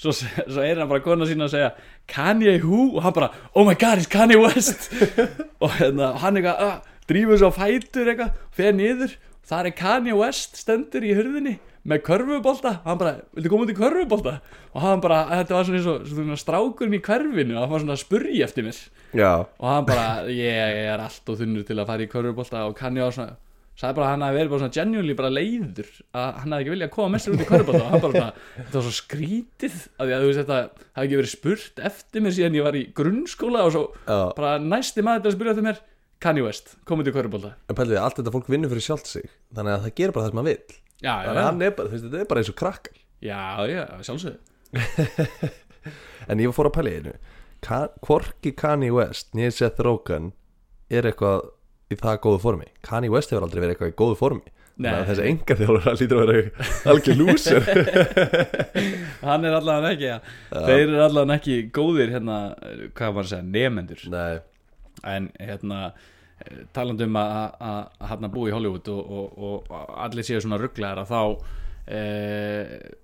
Svo, 0.02 0.12
svo 0.16 0.64
er 0.64 0.80
hann 0.80 0.90
bara 0.90 1.04
kona 1.04 1.28
sína 1.28 1.46
að 1.46 1.52
segja 1.54 1.68
Kanye 2.10 2.56
who? 2.64 2.96
Og 2.96 3.04
hann 3.04 3.16
bara, 3.16 3.30
oh 3.54 3.64
my 3.68 3.76
god, 3.78 4.02
it's 4.02 4.10
Kanye 4.10 4.40
West. 4.40 4.90
Og 5.62 5.76
hérna, 5.78 6.12
hann 6.20 6.40
eitthvað 6.40 6.64
uh, 6.66 6.80
drífur 7.08 7.40
svo 7.40 7.52
fætur 7.54 8.10
eitthvað, 8.12 8.40
fer 8.56 8.74
niður 8.76 9.14
þar 9.52 9.68
er 9.68 9.76
Kanye 9.76 10.16
West 10.16 10.56
stendur 10.62 11.04
í 11.04 11.12
hurðinni 11.16 11.58
með 11.88 12.02
körfubolta. 12.06 12.76
Hann 12.86 12.98
bara, 13.00 13.14
viltu 13.36 13.52
koma 13.52 13.66
út 13.66 13.72
í 13.74 13.76
körfubolta? 13.76 14.36
Og 14.72 14.82
hann 14.84 15.04
bara, 15.04 15.22
þetta 15.40 15.56
var 15.56 15.68
svona 15.68 15.80
eins 15.80 15.88
og 15.90 16.10
svona 16.10 16.40
strákurinn 16.40 16.98
í 16.98 17.02
hverfinu 17.04 17.56
og 17.56 17.64
hann 17.64 17.72
var 17.74 17.84
svona 17.84 17.96
að 17.98 18.04
spurja 18.04 18.48
eftir 18.48 18.66
mér. 18.66 18.82
Já, 19.12 19.32
og 19.44 19.68
hann 19.68 19.88
bara, 19.88 20.10
ég 20.32 20.82
er 20.86 21.02
allt 21.02 21.32
og 21.32 21.40
þunnur 21.42 21.66
til 21.68 21.78
að 21.78 21.88
fara 21.90 22.06
í 22.06 22.12
körfubolta. 22.12 22.66
Og 22.68 22.78
ég 22.78 23.02
á 23.02 23.10
svona 23.12 23.34
sagði 23.72 23.96
bara 23.96 24.06
að 24.06 24.10
hann 24.12 24.22
hafi 24.26 24.36
verið 24.36 24.50
bara 24.52 24.60
svona 24.62 24.76
genuinely 24.76 25.14
bara 25.16 25.30
leiður 25.32 25.86
að 26.12 26.26
hann 26.42 26.54
hafi 26.54 26.62
ekki 26.62 26.72
viljað 26.74 26.88
að 26.90 26.94
koma 26.94 27.12
með 27.14 27.22
sér 27.24 27.34
út 27.34 27.42
í 27.42 27.46
körfubolta. 27.48 27.82
Og 27.82 27.92
hann 27.92 28.02
bara 28.04 28.18
svona, 28.18 28.48
þetta 28.58 28.76
var 28.78 28.86
svo 28.86 28.96
skrítið 28.98 29.78
að 29.96 30.04
því 30.10 30.16
að 30.16 30.24
þú 30.24 30.28
veist 30.30 30.42
þetta 30.42 30.58
hafi 30.62 31.06
ekki 31.06 31.20
verið 31.20 31.32
spurt 31.32 31.82
eftir 31.90 32.24
mér 32.24 32.36
síðan 32.36 32.58
ég 32.58 32.68
var 32.68 32.78
í 32.78 32.84
grunnskóla 33.00 33.64
og 33.66 33.74
svo 33.74 33.86
já. 34.04 34.18
bara 34.36 34.52
næsti 34.62 35.06
maður 35.06 35.24
til 35.24 35.32
að 35.32 35.36
spyrja 35.38 35.56
eftir 35.56 35.66
mér 35.66 35.82
Kanye 36.22 36.44
West, 36.46 36.76
komið 36.88 37.08
til 37.08 37.14
körfubolta. 37.16 37.52
En 37.68 37.78
pæliði, 37.78 37.98
allt 38.00 38.20
þetta 38.20 38.34
fólk 38.34 38.50
vinnur 38.52 38.70
fyrir 38.72 38.84
sjálft 38.86 39.10
sig 39.10 39.26
Þannig 39.56 39.74
að 39.74 39.86
það 39.86 39.94
gerir 39.98 40.14
bara 40.14 40.24
það 40.24 40.32
sem 40.32 40.38
maður 40.38 40.52
vill. 40.52 40.76
Já, 41.02 41.10
já, 41.10 41.26
Þannig 41.26 41.32
að 41.32 41.42
já, 41.42 41.48
hann 41.48 41.66
er 41.66 41.74
bara, 41.78 41.90
þú 41.90 41.96
veist, 41.96 42.06
þetta 42.06 42.22
er 42.22 42.30
bara 42.30 42.42
eins 42.42 42.52
og 42.52 42.58
krakkar. 42.62 43.00
Já, 43.22 43.42
já, 43.70 43.82
sjálfsögðu. 44.08 45.50
En 46.30 46.38
ég 46.38 46.54
fór 46.54 46.68
að 46.70 46.76
pæla 46.76 46.90
í 46.92 46.98
einu. 47.00 47.12
Ka- 47.62 47.90
Hvorki 48.06 48.52
Kanye 48.54 48.92
West 48.94 49.32
nýja 49.34 49.50
Seth 49.56 49.82
Rogen 49.82 50.30
er 50.90 51.08
eitthvað 51.10 51.48
í 51.90 51.98
það 51.98 52.20
góðu 52.22 52.42
formi. 52.44 52.68
Kanye 52.86 53.10
West 53.10 53.34
hefur 53.34 53.48
aldrei 53.48 53.64
verið 53.64 53.74
eitthvað 53.74 53.90
í 53.90 53.96
góðu 53.98 54.18
formi. 54.20 54.52
Þannig 54.72 55.00
að 55.02 55.10
þessi 55.10 55.24
enga 55.28 55.56
þjálfur 55.58 55.98
lítur 56.00 56.20
að 56.22 56.30
vera 56.30 56.68
algjör 56.92 57.18
lúsir 57.20 57.66
hann 59.26 59.44
er 59.44 59.56
allavega 59.58 59.90
ekki 59.92 60.06
ja. 60.08 60.14
þeir 60.48 60.84
eru 60.86 61.02
allavega 61.04 61.36
ekki 61.36 61.56
góðir 61.76 62.14
hérna, 62.14 62.38
hvað 62.96 63.18
var 63.18 63.26
að 63.26 63.34
segja, 63.34 63.48
nefendur 63.52 64.06
Nei, 64.14 64.40
en 65.12 65.28
hérna 65.36 65.82
eh, 66.42 66.62
talandi 66.74 67.08
um 67.08 67.18
að, 67.20 67.32
að, 67.70 67.80
að 67.98 68.12
hann 68.12 68.30
búi 68.34 68.50
í 68.50 68.54
Hollywood 68.56 68.92
og, 68.92 69.16
og, 69.22 69.72
og 69.72 69.96
allir 70.06 70.26
séu 70.26 70.42
svona 70.42 70.60
rugglegar 70.60 71.02
að 71.02 71.12
þá 71.14 71.22
e, 71.86 72.02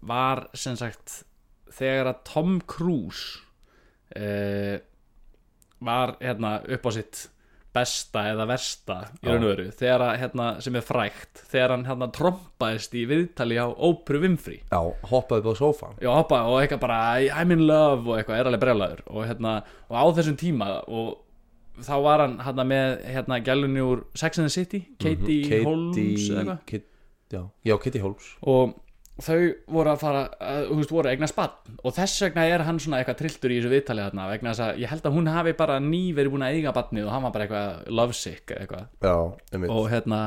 var 0.06 0.46
sem 0.56 0.76
sagt 0.78 1.22
þegar 1.78 2.12
að 2.12 2.22
Tom 2.28 2.60
Cruise 2.68 3.42
e, 4.16 4.78
var 5.84 6.16
hérna 6.22 6.58
upp 6.66 6.88
á 6.88 6.90
sitt 6.94 7.26
besta 7.78 8.22
eða 8.30 8.46
versta 8.48 8.96
í 9.20 9.28
raun 9.28 9.44
og 9.44 9.50
veru 9.52 9.66
þegar 9.76 10.04
að 10.06 10.14
hérna 10.22 10.46
sem 10.64 10.78
er 10.78 10.84
frægt 10.86 11.42
þegar 11.50 11.74
hann 11.74 11.86
hérna 11.86 12.08
trompaðist 12.16 12.96
í 12.96 13.04
viðtali 13.10 13.58
á 13.60 13.68
Óperu 13.68 14.22
Winfrey. 14.24 14.62
Já, 14.72 14.80
hoppaði 15.10 15.44
upp 15.44 15.52
á 15.52 15.60
sófan 15.60 15.98
Já, 16.02 16.10
hoppa 16.16 16.42
og 16.48 16.58
eitthvað 16.62 16.84
bara 16.86 17.00
I'm 17.28 17.54
in 17.54 17.66
love 17.68 18.08
og 18.08 18.18
eitthvað 18.18 18.40
er 18.40 18.50
alveg 18.50 18.64
brjálæður 18.64 19.04
og, 19.06 19.22
hérna, 19.28 19.54
og 19.90 20.00
á 20.00 20.04
þessum 20.18 20.38
tíma 20.40 20.70
og 20.88 21.27
þá 21.86 21.94
var 22.04 22.24
hann 22.24 22.36
hérna, 22.44 22.66
með 22.68 22.98
hérna, 23.14 23.40
gælunni 23.44 23.84
úr 23.84 24.04
Sex 24.18 24.40
and 24.40 24.48
the 24.48 24.54
City 24.54 24.82
Katie, 25.00 25.62
Holmes 25.64 26.28
eða 26.30 26.58
Kit, 26.68 26.86
já, 27.32 27.42
já, 27.66 27.74
Kitty 27.82 28.02
Holmes. 28.02 28.28
Og 28.42 28.76
þau 29.18 29.38
voru 29.74 29.90
að 29.92 30.02
fara 30.02 30.20
þú 30.68 30.76
veist, 30.78 30.92
voru 30.94 31.10
að 31.10 31.16
eigna 31.16 31.30
spann 31.30 31.78
og 31.82 31.96
þess 31.96 32.22
vegna 32.22 32.44
er 32.46 32.62
hann 32.68 32.78
svona 32.82 33.00
eitthvað 33.00 33.18
trilltur 33.22 33.54
í 33.54 33.56
þessu 33.58 33.72
viðtali 33.72 34.04
þarna 34.04 34.28
vegna 34.30 34.52
þess 34.52 34.66
að 34.68 34.84
ég 34.84 34.92
held 34.92 35.08
að 35.08 35.16
hún 35.16 35.32
hafi 35.34 35.56
bara 35.58 35.80
ný 35.82 36.04
verið 36.14 36.34
búin 36.34 36.46
að 36.46 36.58
eiga 36.58 36.74
bannið 36.76 37.08
og 37.08 37.16
hann 37.16 37.26
var 37.26 37.34
bara 37.34 37.48
eitthvað 37.48 37.90
lovesick 37.98 38.54
eitthvað. 38.54 38.86
Já, 39.02 39.16
og 39.72 39.90
hérna 39.90 40.22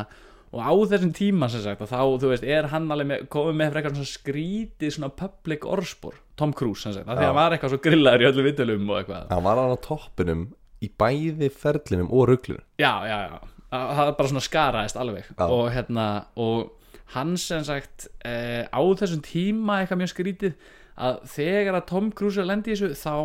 og 0.52 0.60
á 0.60 0.72
þessum 0.92 1.14
tíma 1.16 1.48
sem 1.52 1.64
sagt 1.64 1.84
þá 1.88 2.02
þú 2.20 2.32
veist 2.34 2.44
er 2.44 2.68
hann 2.74 2.90
alveg 2.92 3.08
með, 3.08 3.22
komið 3.32 3.60
með 3.62 3.78
eitthvað 3.80 4.00
svona 4.02 4.12
skrítið 4.12 4.96
svona 4.98 5.12
public 5.22 5.68
orðspor 5.68 6.18
Tom 6.40 6.52
Cruise 6.58 6.84
sem 6.84 6.96
sagt 6.96 7.08
að 7.08 7.16
því 7.16 7.24
Já. 7.24 7.24
að 7.24 7.30
hann 7.32 7.40
var 7.40 7.56
eitthvað 7.56 7.72
svo 7.72 7.80
grillaður 7.86 8.26
í 8.26 8.28
öllu 8.32 8.46
viðtölum 8.50 8.92
og 8.92 9.00
eitthvað. 9.00 9.30
Hann 9.32 9.46
var 9.48 9.62
hann 9.62 9.72
á 9.72 9.80
toppinum 9.86 10.44
í 10.82 10.90
bæði 11.00 11.50
ferlinum 11.54 12.10
og 12.12 12.28
ruglinum 12.32 12.64
já 12.82 12.94
já 13.08 13.18
já. 13.30 13.40
Að- 13.72 13.92
það 13.98 14.10
bara 14.18 14.28
svona 14.34 14.44
skaraðist 14.44 14.98
alveg. 15.00 15.26
Já. 15.38 15.46
og 15.48 15.70
hérna 15.72 16.08
og 16.36 16.72
hann 17.14 17.38
sem 17.40 17.64
sagt 17.68 18.08
eh, 18.26 18.66
á 18.68 18.80
þessum 19.00 19.22
tíma 19.24 19.82
eitthvað 19.82 20.02
mjög 20.02 20.12
skrítið 20.16 20.54
að 21.02 21.22
þegar 21.32 21.78
að 21.80 21.88
Tom 21.88 22.12
Cruise 22.12 22.40
er 22.40 22.44
að 22.46 22.52
lendi 22.52 22.72
í 22.72 22.76
þessu 22.76 23.00
þá 23.00 23.16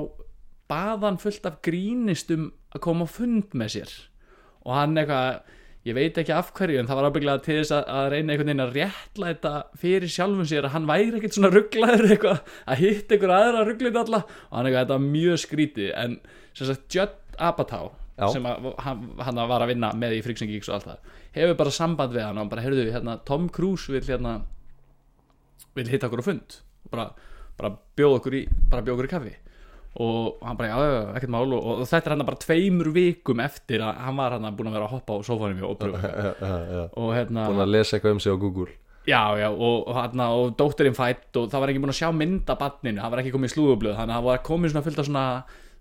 bað 0.71 1.05
hann 1.07 1.19
fullt 1.23 1.47
af 1.47 1.61
grínistum 1.67 2.49
að 2.75 2.81
koma 2.87 3.07
á 3.07 3.09
fund 3.11 3.53
með 3.55 3.73
sér. 3.77 3.93
Og 4.67 4.75
hann 4.75 4.97
eitthvað 4.99 5.43
ég 5.87 5.95
veit 5.95 6.17
ekki 6.19 6.35
af 6.35 6.49
hverju 6.57 6.81
en 6.81 6.89
það 6.91 6.99
var 6.99 7.07
ábygglega 7.13 7.43
til 7.47 7.59
þess 7.61 7.75
að, 7.77 7.85
að 7.95 8.07
reyna 8.11 8.33
einhvern 8.35 8.49
veginn 8.51 8.65
að 8.65 8.73
réttlæta 8.75 9.53
fyrir 9.79 10.11
sjálfum 10.11 10.49
sér 10.51 10.67
að 10.67 10.75
hann 10.75 10.89
væri 10.91 11.13
ekkert 11.21 11.37
svona 11.37 11.51
rugglaður 11.55 12.09
eitthvað 12.11 12.41
að 12.67 12.81
hitta 12.83 13.15
einhver 13.15 13.35
aðra 13.37 13.67
rugglit 13.69 14.01
alla 14.03 14.23
og 14.27 14.57
hann 14.57 14.67
eitthvað 14.67 14.83
þetta 14.83 14.97
var 14.99 15.07
mjög 15.13 15.39
skrítið. 15.45 15.93
En 16.03 16.19
sem 16.59 16.67
sagt 16.73 16.97
Judd 16.97 17.15
Apatow 17.39 17.93
Já. 18.17 18.29
sem 18.33 18.47
að, 18.49 18.71
hann, 18.81 19.07
hann 19.21 19.41
var 19.49 19.65
að 19.65 19.75
vinna 19.75 19.93
með 19.93 20.19
í 20.19 20.21
and 20.25 20.51
Geeks 20.51 20.71
og 20.71 20.79
allt 20.79 20.91
það 20.91 21.17
hefur 21.37 21.57
bara 21.59 21.73
samband 21.75 22.15
við 22.17 22.25
hann 22.25 22.39
og 22.41 22.53
bara 22.53 22.65
heyrðu 22.65 22.87
hérna 22.95 23.19
Tom 23.29 23.49
Cruise 23.53 23.93
vil 23.93 24.05
hérna 24.07 24.39
vil 25.77 25.91
hitta 25.91 26.09
okkur 26.09 26.25
á 26.25 26.29
fund. 26.29 26.61
Bara, 26.93 27.11
bara 27.59 27.75
bjóða 27.99 28.21
okkur 28.21 28.39
í 28.39 28.47
bara 28.71 28.85
bjóða 28.85 28.97
okkur 28.97 29.09
í 29.09 29.13
kaffi. 29.13 29.35
Og 30.05 30.43
hann 30.45 30.59
bara, 30.59 30.73
já, 30.73 30.97
ekkert 31.17 31.33
mál. 31.33 31.45
Og, 31.57 31.69
og 31.73 31.85
þetta 31.89 32.11
er 32.11 32.15
hann 32.15 32.27
bara 32.29 32.41
tveimur 32.41 32.91
vikum 32.93 33.41
eftir 33.45 33.85
að 33.85 34.03
hann 34.07 34.19
var 34.21 34.37
hann 34.37 34.49
búin 34.57 34.71
að 34.71 34.79
vera 34.79 34.89
að 34.89 34.97
hoppa 34.97 35.17
á 35.17 35.19
sófanum 35.25 35.63
og, 35.69 35.87
já. 35.87 36.83
og 36.93 37.15
hérna 37.17 37.47
Búin 37.51 37.65
að 37.65 37.73
lesa 37.73 37.97
eitthvað 37.97 38.19
um 38.19 38.25
sig 38.25 38.37
á 38.37 38.39
Google. 38.41 38.69
Já, 39.07 39.23
já, 39.39 39.47
og, 39.53 39.87
hérna, 39.95 40.33
og 40.35 40.57
dóttirinn 40.59 40.97
fætt 40.99 41.37
og 41.39 41.47
það 41.53 41.63
var 41.63 41.73
ekki 41.73 41.83
búin 41.85 41.93
að 41.93 42.01
sjá 42.01 42.09
mynd 42.11 42.49
af 42.51 42.59
badninu 42.59 42.99
það 42.99 43.13
var 43.13 43.21
ekki 43.23 43.33
komið 43.37 43.53
í 43.53 43.53
slúðublöð 43.53 44.01
þannig 44.01 44.17
að 44.17 44.19
það 44.19 44.27
var 44.27 44.41
komið 44.49 44.73
svona 44.73 44.83
fullt 44.83 44.99
af 44.99 45.07
svona 45.07 45.27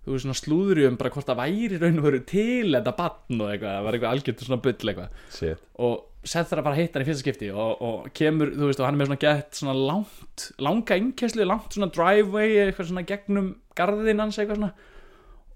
þú 0.06 0.14
veist 0.14 0.24
svona 0.26 0.38
slúðri 0.38 0.84
um 0.86 0.96
bara 1.00 1.10
hvort 1.10 1.26
það 1.26 1.40
væri 1.40 1.78
raun 1.82 1.98
og 1.98 2.04
veru 2.06 2.20
til 2.30 2.68
þetta 2.70 2.92
badn 2.94 3.40
og 3.42 3.48
eitthvað, 3.50 3.72
það 3.72 3.86
var 3.86 3.96
eitthvað 3.96 4.12
algjört 4.14 4.44
svona 4.46 4.60
bull 4.62 4.90
eitthvað. 4.92 5.16
Shit. 5.34 5.64
Og 5.82 5.96
Seth 6.26 6.50
þarf 6.50 6.58
að 6.58 6.66
fara 6.66 6.74
að 6.74 6.80
hitta 6.80 6.98
hann 6.98 7.04
í 7.04 7.06
fyrsta 7.06 7.22
skipti 7.22 7.48
og, 7.54 7.82
og 7.86 8.06
kemur, 8.18 8.50
þú 8.54 8.68
veist, 8.70 8.80
og 8.82 8.86
hann 8.88 8.96
er 8.96 9.00
með 9.02 9.10
svona 9.10 9.22
gett 9.22 9.58
svona 9.60 9.74
langt, 9.78 10.46
langa 10.66 10.98
innkesslu 10.98 11.46
langt 11.46 11.76
svona 11.76 11.90
driveway, 11.94 12.56
eitthvað 12.64 12.88
svona 12.90 13.04
gegnum 13.06 13.50
garðinn 13.78 14.22
hans 14.24 14.38
eitthvað 14.42 14.60
svona. 14.60 14.72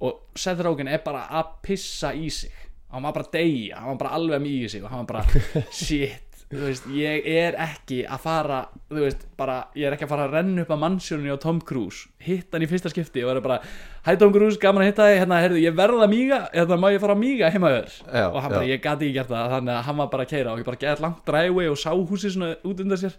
Og 0.07 0.39
Seth 0.39 0.63
Rogen 0.67 0.91
er 0.91 1.03
bara 1.05 1.25
að 1.41 1.55
pissa 1.67 2.13
í 2.15 2.31
sig. 2.35 2.55
Hann 2.91 3.07
var 3.07 3.15
bara 3.15 3.27
að 3.27 3.35
deyja, 3.39 3.83
hann 3.83 3.95
var 3.95 4.03
bara 4.05 4.15
alveg 4.19 4.39
að 4.39 4.47
mýja 4.47 4.71
sig 4.75 4.87
og 4.87 4.95
hann 4.95 5.07
var 5.07 5.11
bara, 5.15 5.43
shit 5.83 6.30
þú 6.51 6.65
veist, 6.65 6.87
ég 6.95 7.27
er 7.31 7.55
ekki 7.63 8.01
að 8.11 8.25
fara 8.25 8.61
þú 8.91 9.05
veist, 9.05 9.27
bara, 9.39 9.61
ég 9.79 9.87
er 9.87 9.95
ekki 9.95 10.09
að 10.09 10.13
fara 10.15 10.27
að 10.27 10.35
renna 10.39 10.65
upp 10.65 10.73
að 10.75 10.81
mannsjónunni 10.83 11.35
á 11.35 11.39
Tom 11.43 11.61
Cruise 11.63 12.09
hitta 12.27 12.57
hann 12.57 12.67
í 12.67 12.71
fyrsta 12.71 12.91
skipti 12.91 13.23
og 13.23 13.31
vera 13.31 13.45
bara 13.45 13.59
hæ 14.07 14.17
Tom 14.19 14.33
Cruise, 14.35 14.59
gaman 14.61 14.83
að 14.83 14.91
hitta 14.91 15.07
þig, 15.07 15.21
hérna, 15.23 15.39
heyrðu, 15.45 15.61
ég 15.63 15.77
verða 15.79 16.07
að 16.07 16.13
míga 16.15 16.41
hérna, 16.55 16.81
má 16.81 16.89
ég 16.91 17.03
fara 17.03 17.17
að 17.17 17.23
míga 17.23 17.53
heima 17.55 17.71
þér? 17.75 17.95
Já, 18.03 18.25
og 18.27 18.41
hann 18.41 18.55
bara, 18.57 18.65
já. 18.67 18.73
ég 18.73 18.83
gati 18.85 19.07
ekki 19.07 19.19
gert 19.19 19.31
það. 19.31 19.55
Þannig 19.55 19.75
að 19.77 19.87
hann 19.87 20.01
var 20.01 20.11
bara 20.15 20.27
að 20.27 20.33
keira 20.33 20.53
og 20.55 20.61
ég 20.63 20.69
bara 20.69 20.81
gett 20.81 21.03
langt 21.05 21.25
driveway 21.29 21.71
og 21.71 21.81
sá 21.81 21.91
húsið 21.95 22.37
svona 22.37 22.53
út 22.65 22.85
undan 22.85 23.01
sér 23.01 23.19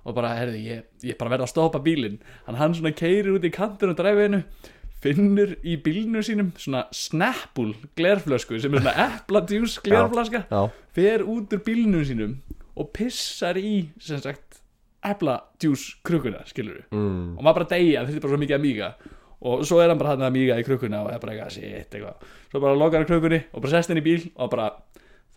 og 0.00 0.16
bara, 0.16 0.34
heyrðu, 0.38 0.60
ég, 0.64 0.84
ég 1.04 1.18
bara 1.20 1.34
verða 1.34 1.48
að 1.48 1.52
stoppa 1.52 1.80
bílinn. 1.84 2.20
Hann 2.46 2.60
hann 2.60 2.76
svona 2.78 2.94
keirir 2.96 3.34
út 3.34 3.44
í 3.44 3.52
kantur 3.54 3.92
og 3.92 3.98
drivewaynu 3.98 4.44
finnur 5.00 5.56
í 5.64 5.76
bílnu 5.80 6.22
sínum 6.24 6.52
svona 6.60 6.84
snappul 6.94 7.72
glerflösku 7.98 8.60
sem 8.60 8.74
er 8.76 8.84
svona 8.84 8.96
epladjús 9.08 9.78
glerflaska 9.84 10.44
fer 10.96 11.24
út 11.24 11.56
úr 11.56 11.62
bílnum 11.64 12.04
sínum 12.04 12.34
og 12.76 12.90
pissar 12.94 13.58
í 13.60 13.74
sem 14.02 14.20
sagt 14.22 14.60
epladjús 15.06 15.86
krukuna 16.04 16.42
skilur 16.48 16.82
mm. 16.92 17.38
og 17.38 17.40
maður 17.40 17.62
bara 17.62 17.70
deyja, 17.72 18.04
þetta 18.04 18.18
er 18.18 18.24
bara 18.24 18.34
svo 18.34 18.42
mikið 18.42 18.58
að 18.58 18.64
míga. 18.66 18.92
Og 19.40 19.62
svo 19.64 19.78
er 19.80 19.88
hann 19.88 20.00
bara 20.00 20.12
hann 20.12 20.26
að 20.26 20.34
míga 20.34 20.58
í 20.60 20.64
krukuna 20.66 20.98
og 21.00 21.14
er 21.14 21.20
bara 21.22 21.32
eitthvað, 21.32 21.54
shit, 21.54 21.94
eitthvað. 21.96 22.26
Svo 22.52 22.60
bara 22.60 22.76
lokar 22.76 23.00
hann 23.00 23.08
krukunni 23.08 23.38
og 23.48 23.62
bara 23.62 23.72
sest 23.72 23.92
inn 23.92 24.00
í 24.02 24.04
bíl 24.04 24.26
og 24.34 24.50
bara, 24.52 24.66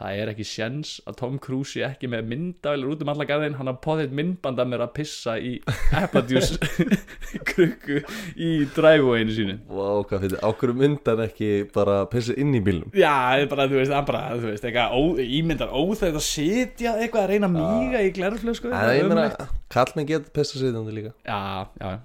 það 0.03 0.19
er 0.19 0.31
ekki 0.33 0.45
sjens 0.47 0.89
að 1.07 1.17
Tom 1.21 1.37
Cruise 1.41 1.71
sé 1.77 1.83
ekki 1.87 2.09
með 2.11 2.25
myndavilar 2.31 2.91
út 2.91 3.03
um 3.05 3.11
alla 3.13 3.27
garðin, 3.29 3.55
hann 3.59 3.69
har 3.71 3.77
potið 3.83 4.15
myndbanda 4.17 4.65
með 4.67 4.83
að 4.85 4.91
pissa 4.97 5.35
í 5.39 5.53
epladjús 6.01 6.53
krukku 7.49 8.01
í 8.35 8.49
drivewayinu 8.75 9.35
sínu. 9.37 9.55
Vá, 9.69 9.87
hvað 10.09 10.25
fyrir, 10.25 10.41
ákveður 10.43 10.75
myndan 10.81 11.23
ekki 11.27 11.51
bara 11.75 12.01
pissa 12.11 12.35
inn 12.39 12.51
í 12.57 12.61
bílnum? 12.65 12.91
Já, 12.97 13.11
það 13.13 13.45
er 13.45 13.49
bara, 13.53 13.69
þú 13.71 13.79
veist, 13.79 13.95
bara, 14.09 14.23
þú 14.35 14.51
veist, 14.51 14.67
eitthvað 14.67 14.97
ó, 14.97 15.01
ímyndar 15.39 15.73
óþægt 15.79 16.19
að 16.19 16.27
sitja 16.27 16.97
eitthvað 16.99 17.23
að 17.23 17.33
reyna 17.33 17.51
að 17.51 17.57
míga 17.61 18.03
í 18.03 18.11
glerflösku 18.17 18.73
En 18.73 18.91
ég 18.97 19.07
meina, 19.09 19.47
kallmenn 19.73 20.09
getur 20.09 20.35
pissa 20.35 20.59
sitjandi 20.59 20.99
líka. 20.99 21.15
Já, 21.23 21.39
já, 21.79 21.97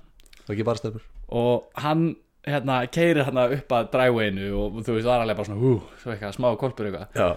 Það 0.44 0.54
er 0.54 0.56
ekki 0.56 0.68
bara 0.70 0.80
stelpur. 0.80 1.04
Og 1.38 1.82
hann 1.82 2.08
hérna 2.48 2.78
keirir 2.88 3.26
hann 3.26 3.40
upp 3.44 3.74
að 3.76 3.90
drivewaynu 3.92 4.48
og 4.56 4.78
þú 4.86 4.94
veist, 4.96 5.08
var 5.08 5.24
alveg 5.24 5.36
bara 5.36 5.48
svona 5.50 5.60
hú, 5.60 5.72
svo 6.00 6.14
eitthvað, 6.14 6.36
smá 6.38 6.48
kolpur 6.60 6.88
eitthvað 6.88 7.36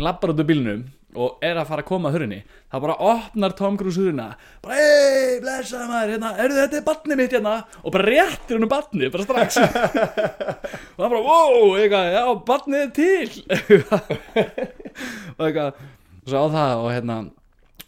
lappar 0.00 0.32
út 0.32 0.40
úr 0.40 0.48
bílnum 0.48 0.84
og 1.12 1.42
er 1.44 1.58
að 1.60 1.68
fara 1.68 1.82
að 1.84 1.88
koma 1.90 2.08
að 2.08 2.14
hurrinni 2.16 2.38
þá 2.72 2.76
bara 2.80 2.94
opnar 3.04 3.52
Tom 3.56 3.74
Cruise 3.76 4.00
hurrina 4.00 4.30
bara, 4.64 4.78
ei, 4.80 5.34
blessa 5.42 5.82
maður, 5.84 6.14
hérna, 6.14 6.30
eru 6.40 6.56
þetta 6.56 6.78
er 6.78 6.86
barnið 6.86 7.20
mitt 7.20 7.36
hérna 7.36 7.56
og 7.82 7.92
bara 7.92 8.06
réttir 8.08 8.56
hann 8.56 8.64
um 8.64 8.72
barnið, 8.72 9.10
bara 9.12 9.26
strax. 9.26 9.58
Og 10.96 11.02
hann 11.02 11.12
bara, 11.12 11.20
wow, 11.26 11.74
eitthvað, 11.76 12.08
já, 12.14 12.24
barnið 12.48 12.80
er 12.80 12.90
til. 12.96 13.30
Og 15.36 15.44
eitthvað 15.48 15.82
og 16.22 16.30
svo 16.30 16.38
á 16.38 16.48
það 16.54 16.72
og 16.78 16.90
hérna 16.94 17.14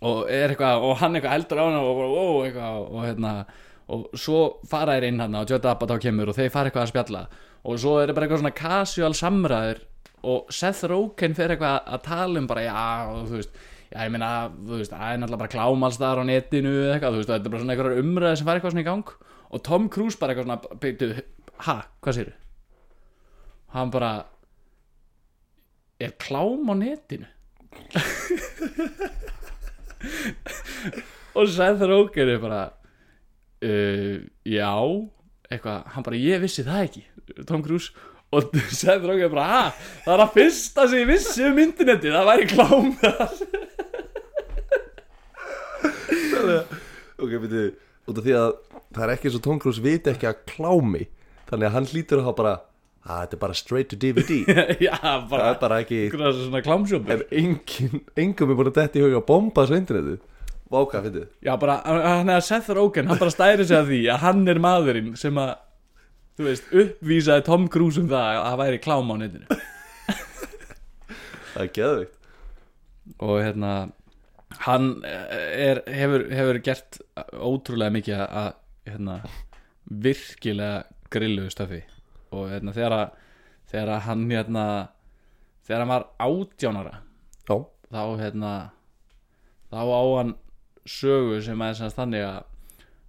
og 0.04 0.16
er 0.28 0.52
eitthvað, 0.52 0.84
og 0.84 0.96
hann 1.00 1.14
eitthvað 1.14 1.34
heldur 1.36 1.60
á 1.62 1.64
hann 1.64 1.76
og 1.78 1.98
bara, 2.00 2.12
wow, 2.12 2.38
eitthvað, 2.44 2.80
og 2.90 3.04
hérna 3.06 3.34
og 3.94 4.06
svo 4.18 4.40
fara 4.68 4.96
þér 4.96 5.08
inn 5.08 5.22
hann 5.22 5.36
og 5.38 5.48
Judd 5.48 5.68
Apatow 5.70 6.00
kemur 6.02 6.32
og 6.32 6.36
þeir 6.36 6.52
fara 6.52 6.68
eitthvað 6.68 6.86
að 6.86 6.92
spjalla. 6.92 7.24
Og 7.64 7.80
svo 7.80 7.98
er 8.00 8.12
bara 8.12 8.26
eitthvað 8.26 8.42
svona 8.42 8.56
casual 8.58 9.14
samræður 9.16 9.84
og 10.30 10.52
Seth 10.54 10.86
Rogen 10.90 11.36
fer 11.36 11.54
eitthvað 11.54 11.90
að 11.96 12.04
tala 12.08 12.40
um 12.40 12.48
bara 12.50 12.64
já, 12.64 12.84
þú 13.28 13.38
veist, 13.38 13.58
já, 13.90 13.98
ég 14.00 14.14
meina, 14.14 14.30
þú 14.54 14.78
veist, 14.80 14.94
það 14.94 15.10
er 15.10 15.20
náttúrulega 15.20 15.42
bara 15.44 15.54
klámalstaðar 15.56 16.22
á 16.22 16.30
netinu 16.30 16.72
eða 16.72 16.94
eitthvað, 16.96 17.12
þú 17.12 17.20
veist, 17.20 17.32
þetta 17.32 17.48
er 17.50 17.54
bara 17.54 17.64
svona 17.64 17.76
einhverjar 17.76 18.04
umræði 18.04 18.40
sem 18.40 18.48
fær 18.48 18.60
eitthvað 18.60 18.74
svona 18.76 18.84
í 18.86 18.88
gang. 18.90 19.12
Og 19.54 19.66
Tom 19.68 19.90
Cruise 19.92 20.20
bara 20.20 20.34
eitthvað 20.34 20.48
svona, 20.48 20.80
byrju, 20.82 21.26
ha, 21.68 21.76
hvað 22.02 22.18
sér 22.18 22.32
hann 23.74 23.90
bara 23.90 24.12
er 25.98 26.12
klám 26.18 26.70
á 26.70 26.74
netinu? 26.78 27.26
Og 31.34 31.48
Seth 31.50 31.82
Rogen 31.82 32.28
er 32.30 32.38
bara 32.38 32.62
uh, 33.64 34.16
já. 34.46 34.70
Eitthvað, 35.50 35.82
hann 35.94 36.04
bara, 36.06 36.16
ég 36.18 36.40
vissi 36.44 36.62
það 36.66 36.84
ekki. 36.86 37.02
Tom 37.48 37.62
Cruise 37.66 37.90
og 38.34 38.56
Seth 38.80 39.06
Rogen 39.08 39.32
bara, 39.32 39.46
ha, 39.50 39.62
það 40.04 40.14
er 40.16 40.24
að 40.26 40.34
fyrsta 40.38 40.88
sem 40.90 41.00
ég 41.02 41.10
vissi 41.14 41.46
um 41.48 41.60
interneti, 41.64 42.12
það 42.14 42.28
væri 42.30 42.50
klám. 42.52 42.90
Ok, 47.24 47.32
veitu, 47.40 47.64
út 48.10 48.18
af 48.20 48.24
því 48.26 48.36
að 48.36 48.52
það 48.94 49.04
er 49.06 49.12
ekki 49.14 49.28
eins 49.30 49.38
og 49.38 49.44
Tom 49.46 49.60
Cruise 49.62 49.82
viti 49.84 50.10
ekki 50.12 50.28
að 50.28 50.40
klámi 50.50 51.04
Þannig 51.48 51.68
að 51.68 51.74
hann 51.76 51.88
hlýtur 51.90 52.20
að 52.20 52.26
hafa 52.28 52.38
bara 52.40 52.52
að 53.04 53.18
þetta 53.24 53.36
er 53.36 53.40
bara 53.42 53.56
straight 53.58 53.90
to 53.92 53.98
DVD 54.00 54.38
já, 54.86 54.92
Það 55.00 55.26
bara, 55.30 55.48
er 55.52 55.58
bara 55.60 55.80
ekki 55.84 55.98
En 57.14 57.24
engin, 57.40 58.04
engum 58.24 58.52
er 58.52 58.58
búin 58.60 58.70
að 58.72 58.78
detti 58.80 59.00
í 59.00 59.04
huga 59.04 59.20
að 59.20 59.26
bomba 59.28 59.64
þessu 59.64 59.80
internetið. 59.82 60.22
Váka, 60.74 61.02
finnstu 61.04 61.24
Já, 61.44 61.52
bara, 61.60 61.78
hann 61.84 62.32
er 62.32 62.40
að 62.40 62.46
Seth 62.48 62.72
Rogen, 62.76 63.10
hann 63.10 63.20
bara 63.20 63.34
stæri 63.34 63.66
sig 63.68 63.76
að 63.78 63.90
því 63.92 64.00
að 64.14 64.22
hann 64.24 64.42
er 64.50 64.60
maðurinn 64.64 65.12
sem 65.20 65.36
að, 65.40 65.52
þú 66.34 66.48
veist, 66.48 66.70
uppvísaði 66.74 67.44
Tom 67.46 67.68
Cruise 67.72 68.00
um 68.02 68.10
það 68.10 68.28
að 68.30 68.46
það 68.46 68.60
væri 68.62 68.82
klám 68.84 69.12
á 69.12 69.16
netinu. 69.22 69.60
Það 71.54 71.62
er 71.62 71.72
geðvikt 71.76 72.20
Og 73.22 73.34
hérna, 73.44 73.72
hann 74.64 74.86
er, 75.04 75.82
hefur, 75.92 76.24
hefur 76.32 76.58
gert 76.64 76.98
ótrúlega 77.36 77.92
mikið 77.94 78.22
að, 78.24 78.54
hérna, 78.88 79.18
virkilega 79.84 80.84
grilluðu 81.12 81.52
stöfi. 81.52 81.82
Og 82.34 82.48
hérna, 82.50 82.72
þegar 82.74 82.96
að, 82.96 83.18
þegar 83.70 83.92
að 83.94 84.06
hann, 84.08 84.24
hérna, 84.32 84.64
þegar 85.68 85.84
hann 85.84 85.92
var 85.92 86.08
átjánara, 86.24 86.94
Já, 87.44 87.58
þá, 87.92 88.02
hérna, 88.22 88.54
þá 89.68 89.78
á 89.84 90.02
hann 90.16 90.34
sögu 90.88 91.38
sem 91.44 91.62
semst 91.76 91.98
þannig 92.00 92.24
að 92.24 92.40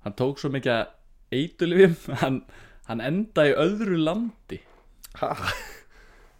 hann 0.05 0.15
tók 0.19 0.39
svo 0.39 0.51
mikið 0.53 0.75
að 0.75 1.39
eitulifjum 1.39 1.95
hann, 2.21 2.41
hann 2.89 3.03
enda 3.03 3.45
í 3.47 3.53
öðru 3.57 3.97
landi. 4.01 4.59
Ha, 5.21 5.31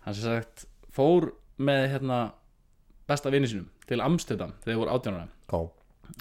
hann 0.05 0.17
sem 0.17 0.25
sagt 0.25 0.65
fór 0.95 1.31
með 1.55 1.87
hérna 1.93 2.19
besta 3.07 3.31
vinni 3.33 3.49
sinum 3.49 3.69
til 3.87 4.01
Amsterdam 4.03 4.53
þegar 4.63 4.71
þeir 4.71 4.79
voru 4.81 4.95
átjánara 4.95 5.27
já, 5.29 5.59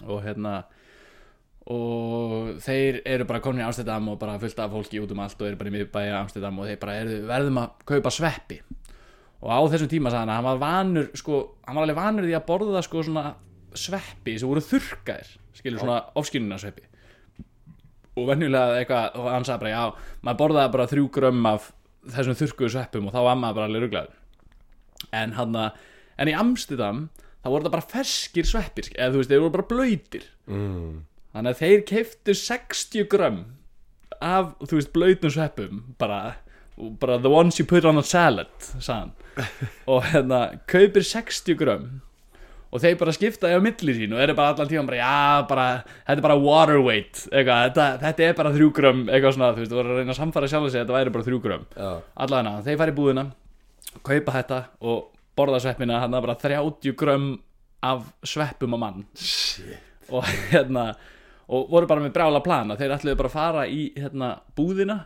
og 0.05 0.19
hérna 0.25 0.55
og 1.75 2.59
þeir 2.61 3.01
eru 3.09 3.27
bara 3.29 3.41
komin 3.41 3.63
í 3.63 3.67
Amsterdam 3.67 4.11
og 4.13 4.19
bara 4.21 4.37
fullt 4.43 4.59
af 4.61 4.75
fólki 4.75 5.01
út 5.01 5.15
um 5.15 5.23
allt 5.25 5.41
og 5.41 5.49
eru 5.49 5.61
bara 5.61 5.73
í 5.73 5.75
miðbæja 5.79 6.19
Amsterdam 6.19 6.59
og 6.61 6.69
þeir 6.69 6.81
bara 6.83 6.97
eru, 7.01 7.21
verðum 7.31 7.61
að 7.63 7.87
kaupa 7.89 8.13
sveppi. 8.13 8.59
Og 9.45 9.49
á 9.49 9.61
þessum 9.73 9.91
tíma 9.93 10.13
sagði 10.13 10.21
hann 10.23 10.33
að 10.33 10.39
hann 10.39 10.49
var 10.51 10.61
vanur 10.61 11.09
sko, 11.17 11.41
hann 11.65 11.79
var 11.79 11.87
alveg 11.87 12.01
vanur 12.01 12.29
því 12.29 12.37
að 12.37 12.47
borða 12.51 12.85
sko 12.85 13.05
svona 13.05 13.25
sveppi 13.75 14.37
sem 14.39 14.49
voru 14.49 14.63
þurrkaðir 14.65 15.33
skilur 15.57 15.83
svona 15.83 16.03
ofskynuna 16.21 16.61
sveppi 16.61 16.87
og 18.15 18.29
venjulega 18.31 18.79
eitthvað 18.81 19.19
og 19.21 19.31
hann 19.33 19.47
sagði 19.49 19.65
bara 19.65 19.75
já, 19.75 20.11
maður 20.27 20.41
borðaði 20.43 20.75
bara 20.77 20.91
þrjú 20.93 21.09
grömm 21.17 21.49
af 21.51 21.73
þessum 22.15 22.39
þurrkuðu 22.39 22.73
sveppum 22.75 23.09
og 23.09 23.17
þá 23.17 23.21
var 23.27 23.41
maður 23.41 23.59
bara 23.59 23.71
alveg 23.71 23.85
ruglaður. 23.87 24.21
En 25.15 25.35
hann 25.39 25.59
að, 25.59 25.83
en 26.21 26.31
í 26.31 26.37
Amsterdam 26.39 27.05
þá 27.45 27.51
voru 27.53 27.67
það 27.67 27.75
bara 27.77 27.91
ferskir 27.93 28.49
sveppir 28.49 28.89
eða 28.95 29.13
þú 29.13 29.21
veist, 29.21 29.33
þeir 29.33 29.43
voru 29.45 29.55
bara 29.59 29.69
blöytir 29.73 30.31
mm, 30.49 30.95
Þannig 31.35 31.51
að 31.51 31.61
þeir 31.61 31.83
keiftu 31.91 32.35
60 32.39 33.09
grömm 33.11 33.43
af, 34.23 34.55
þú 34.63 34.79
veist, 34.79 34.93
blöytum 34.95 35.35
sveppum 35.35 35.83
bara, 36.01 36.21
bara 37.03 37.19
the 37.21 37.33
ones 37.33 37.61
you 37.61 37.69
put 37.69 37.85
on 37.89 38.01
a 38.01 38.07
salad 38.07 38.53
sagðan 38.79 39.13
og 39.91 40.07
hérna, 40.13 40.41
kaupir 40.71 41.05
60 41.05 41.59
grömm 41.61 41.89
og 42.75 42.83
þeir 42.83 42.99
bara 42.99 43.15
skiptaði 43.15 43.55
á 43.55 43.63
milli 43.63 43.95
sín 43.95 44.15
og 44.17 44.23
eru 44.25 44.35
bara 44.35 44.55
allan 44.55 44.71
tíma 44.71 44.83
bara, 44.89 44.99
já, 44.99 45.47
bara 45.47 45.67
þetta 45.87 46.17
er 46.19 46.25
bara 46.27 46.39
water 46.43 46.81
weight, 46.83 47.25
eitthvað 47.31 47.65
þetta, 47.69 47.87
þetta 48.03 48.27
er 48.27 48.37
bara 48.41 48.55
3 48.57 48.69
grömm, 48.81 49.07
eitthvað 49.07 49.37
svona, 49.37 49.53
þú 49.55 49.63
veist, 49.63 49.73
þú 49.73 49.79
voru 49.79 49.95
að 49.95 50.01
reyna 50.03 50.15
að 50.17 50.21
samfara 50.21 50.51
sjálf 50.51 50.67
að 50.67 50.75
segja 50.75 50.83
að 50.83 50.89
þetta 50.89 50.99
væri 50.99 51.15
bara 51.15 51.29
3 51.31 51.41
grömm 51.47 51.67
já. 51.71 51.91
Allavega, 52.27 52.55
þeir 52.67 52.79
fara 52.83 52.95
í 52.95 52.99
búðina 52.99 53.27
kaupa 54.03 54.37
þetta 54.41 54.61
og 54.91 55.03
borða 55.39 55.63
sveppina 55.63 56.03
hann 56.03 56.19
bara 56.19 56.39
30 56.43 56.99
grömm 56.99 57.33
af 57.85 58.07
sveppum 58.25 58.75
á 58.75 58.79
mann. 58.81 59.03
Shit. 59.15 59.79
Og 60.09 60.25
hérna 60.51 60.95
og 61.53 61.69
voru 61.73 61.89
bara 61.89 62.01
með 62.01 62.15
brála 62.15 62.41
plana 62.45 62.77
þeir 62.81 62.95
ætluðu 62.97 63.19
bara 63.21 63.31
að 63.31 63.37
fara 63.37 63.65
í 63.69 63.83
hérna, 63.99 64.31
búðina 64.57 65.03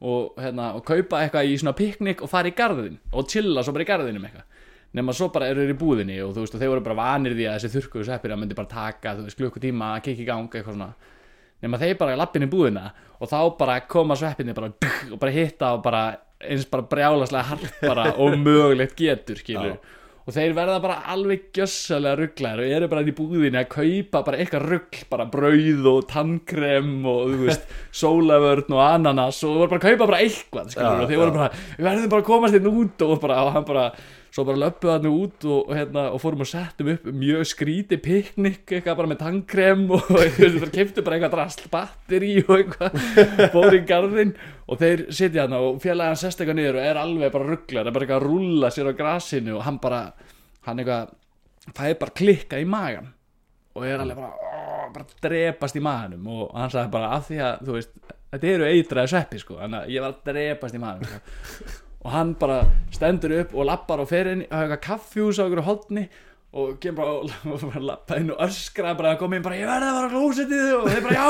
og, 0.00 0.38
hérna, 0.40 0.72
og 0.78 0.84
kaupa 0.88 1.20
eitthvað 1.20 1.50
í 1.50 1.58
svona 1.60 1.76
piknik 1.76 2.24
og 2.24 2.30
fara 2.32 2.48
í 2.48 2.56
garðin 2.56 2.96
og 3.12 3.28
chilla 3.30 3.64
svo 3.64 3.74
bara 3.76 3.84
í 3.84 3.90
garðinum 3.90 4.24
eitthvað 4.26 4.51
nema 4.92 5.14
svo 5.16 5.30
bara 5.32 5.48
eru 5.48 5.62
þeir 5.64 5.72
í 5.74 5.78
búðinni 5.80 6.18
og 6.24 6.34
þú 6.36 6.42
veist 6.44 6.56
og 6.58 6.60
þeir 6.62 6.72
voru 6.74 6.84
bara 6.84 6.98
vanir 6.98 7.36
því 7.38 7.46
að 7.48 7.54
þessi 7.58 7.72
þurrkuðu 7.76 8.08
sveppir 8.10 8.34
að 8.34 8.42
myndi 8.42 8.58
bara 8.58 8.72
taka 8.74 9.14
þú 9.16 9.24
veist 9.28 9.38
klukkutíma 9.40 9.94
að 9.96 10.02
kikki 10.08 10.26
í 10.26 10.28
gang 10.28 10.50
eitthvað 10.50 10.74
svona. 10.76 10.90
Nema 11.62 11.78
þeir 11.78 11.96
bara 12.00 12.18
lappin 12.18 12.44
í 12.44 12.50
búðina 12.50 12.90
og 13.22 13.30
þá 13.30 13.38
bara 13.58 13.80
koma 13.88 14.16
sveppinni 14.18 14.52
bara 14.56 14.68
og 14.74 15.18
bara 15.22 15.32
hitta 15.32 15.72
og 15.76 15.82
bara 15.84 16.04
eins 16.42 16.66
bara 16.68 16.84
brjálaslega 16.90 17.48
hart 17.52 17.82
bara 17.86 18.06
og 18.22 18.34
mögulegt 18.36 18.96
getur 18.98 19.38
skilur. 19.40 19.76
Og 20.22 20.30
þeir 20.36 20.52
verða 20.54 20.76
bara 20.78 21.00
alveg 21.10 21.48
gjössalega 21.56 22.14
rugglar 22.20 22.60
og 22.62 22.68
eru 22.76 22.88
bara 22.92 23.02
í 23.02 23.14
búðinni 23.16 23.58
að 23.58 23.70
kaupa 23.72 24.20
bara 24.28 24.38
eitthvað 24.38 24.66
ruggl, 24.70 25.00
bara 25.10 25.24
brauð 25.32 25.88
og 25.90 26.04
tannkrem 26.12 26.92
og 27.10 27.32
þú 27.32 27.38
veist 27.48 27.64
sólavörn 28.02 28.70
og 28.76 28.82
ananas 28.84 29.40
og 29.48 29.56
voru 29.56 29.72
bara 29.72 29.80
að 29.80 29.88
kaupa 29.88 30.10
bara 30.12 30.20
eitthvað 30.22 30.70
skilur, 30.76 30.92
Já, 30.92 31.02
og 31.02 31.10
þeir 31.10 31.22
voru 31.24 31.32
já. 31.32 31.38
bara, 31.40 31.62
við 31.78 31.88
verðum 31.88 32.12
bara 32.14 32.22
að 32.22 32.28
komast 32.28 32.58
inn 32.60 32.70
út 32.70 33.06
og, 33.08 33.16
bara, 33.24 33.40
og 33.48 33.56
hann 33.56 33.66
bara, 33.66 33.86
svo 34.32 34.44
bara 34.48 34.60
löppuð 34.62 34.90
hann 34.94 35.08
út 35.10 35.44
og, 35.44 35.66
og, 35.68 35.72
hérna, 35.76 36.06
og 36.14 36.20
fórum 36.22 36.42
og 36.44 36.48
settum 36.48 36.88
upp 36.94 37.08
mjög 37.12 37.44
skríti 37.50 37.98
piknik 38.00 38.62
eitthvað 38.64 38.98
bara 39.02 39.10
með 39.10 39.20
tannkrem 39.20 39.82
og 39.92 40.08
keftu 40.76 41.04
bara 41.04 41.18
eitthvað 41.18 41.34
drast 41.34 41.66
batteri 41.72 42.38
og 42.46 42.54
eitthvað 42.56 42.96
fór 43.54 43.76
í 43.76 43.82
garðinn 43.88 44.32
og 44.64 44.80
þeir 44.80 45.04
sitja 45.12 45.44
hann 45.44 45.56
og 45.58 45.82
félagi 45.84 46.14
hann 46.14 46.22
sest 46.22 46.40
eitthvað 46.40 46.60
niður 46.62 46.80
og 46.80 46.86
er 46.88 47.02
alveg 47.02 47.34
bara 47.34 47.50
rugglar, 47.50 47.90
er 47.90 47.96
bara 47.96 48.08
eitthvað 48.08 48.22
að 48.22 48.28
rúlla 48.30 48.72
sér 48.72 48.88
á 48.88 49.00
grasinu 49.02 49.58
og 49.58 49.66
hann 49.68 49.82
bara 49.84 50.00
hann 50.64 50.80
eitthvað, 50.80 51.12
er 51.76 52.00
bara 52.00 52.18
klikka 52.22 52.62
í 52.62 52.68
magan 52.68 53.12
og 53.76 53.84
er 53.88 54.00
alveg 54.00 54.16
bara, 54.16 54.58
bara 54.96 55.22
drepast 55.28 55.76
í 55.76 55.84
maganum 55.84 56.32
og 56.32 56.56
hann 56.56 56.72
sagði 56.72 56.96
bara 56.96 57.14
af 57.18 57.28
því 57.28 57.44
að 57.44 57.64
þú 57.68 57.76
veist, 57.76 57.94
þetta 58.32 58.52
eru 58.56 58.72
eitraði 58.72 59.12
sveppi 59.12 59.44
sko, 59.44 59.60
þannig 59.60 59.82
að 59.82 59.92
ég 59.92 60.04
var 60.06 60.16
að 60.16 60.28
drepast 60.32 60.76
í 60.80 60.86
maganum 60.88 61.12
sko. 61.12 61.80
og 62.02 62.10
hann 62.10 62.34
bara 62.38 62.64
stendur 62.94 63.38
upp 63.40 63.54
og 63.54 63.68
lappar 63.70 64.02
á 64.02 64.06
ferinn 64.08 64.46
á 64.50 64.64
eitthvað 64.64 64.84
kaffjús 64.88 65.38
á 65.38 65.46
einhverju 65.46 65.66
hodni 65.68 66.08
og 66.52 66.74
kemur 66.80 66.98
bara 67.00 67.12
og, 67.16 67.30
og 67.54 67.62
bara 67.62 67.80
lappa 67.80 68.16
inn 68.20 68.32
og 68.34 68.40
öskra 68.44 68.90
bara 68.96 69.14
að 69.14 69.22
koma 69.22 69.38
inn 69.38 69.44
bara 69.44 69.56
ég 69.56 69.70
verði 69.70 69.86
að 69.88 69.94
fara 69.96 70.08
á 70.08 70.12
klósettið 70.12 70.72
og 70.76 70.88
þeir 70.90 71.06
bara 71.06 71.14
já. 71.16 71.28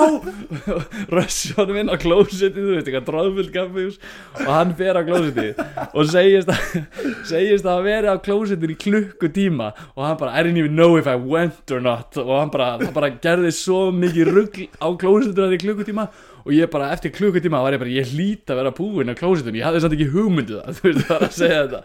Og 0.72 0.96
rössi 1.18 1.52
honum 1.58 1.78
inn 1.78 1.92
á 1.94 1.96
klósettið 2.02 2.58
þú 2.58 2.72
veist 2.72 2.88
eitthvað 2.90 3.06
dráðfullt 3.10 3.52
kaffjús 3.54 4.00
og 4.32 4.50
hann 4.50 4.74
fer 4.80 4.98
á 4.98 5.02
klósettið 5.06 5.62
og 5.92 6.10
segist 6.10 6.50
að 6.50 6.74
segist 7.30 7.70
að 7.70 7.86
vera 7.86 8.16
á 8.18 8.24
klósettið 8.24 8.74
í 8.74 8.78
klukkutíma 8.82 9.70
og 9.94 10.02
hann 10.08 10.18
bara 10.24 10.34
I 10.34 10.42
didn't 10.42 10.58
even 10.64 10.74
know 10.74 10.98
if 10.98 11.06
I 11.06 11.14
went 11.14 11.70
or 11.70 11.78
not. 11.84 12.18
Og 12.18 12.34
hann 12.40 12.50
bara, 12.50 12.72
bara 12.90 13.14
gerði 13.22 13.54
svo 13.54 13.92
mikið 13.94 14.32
rugl 14.34 14.66
á 14.82 14.90
klósettið 14.90 15.54
í 15.54 15.62
klukkutíma 15.68 16.08
og 16.42 16.52
ég 16.54 16.70
bara 16.72 16.90
eftir 16.94 17.12
klukkutíma 17.14 17.60
var 17.62 17.76
ég 17.76 17.82
bara 17.82 17.92
ég 17.92 18.12
hlýt 18.12 18.50
að 18.50 18.60
vera 18.60 18.72
búinn 18.76 19.12
á 19.12 19.14
klósitun 19.18 19.58
ég 19.58 19.66
hafði 19.66 19.82
samt 19.84 19.96
ekki 19.96 20.08
hugmyndu 20.12 20.58
það 20.58 20.74
þú 20.78 20.86
veist 20.88 21.02
það 21.02 21.12
var 21.14 21.26
að 21.26 21.36
segja 21.38 21.58
þetta. 21.62 21.80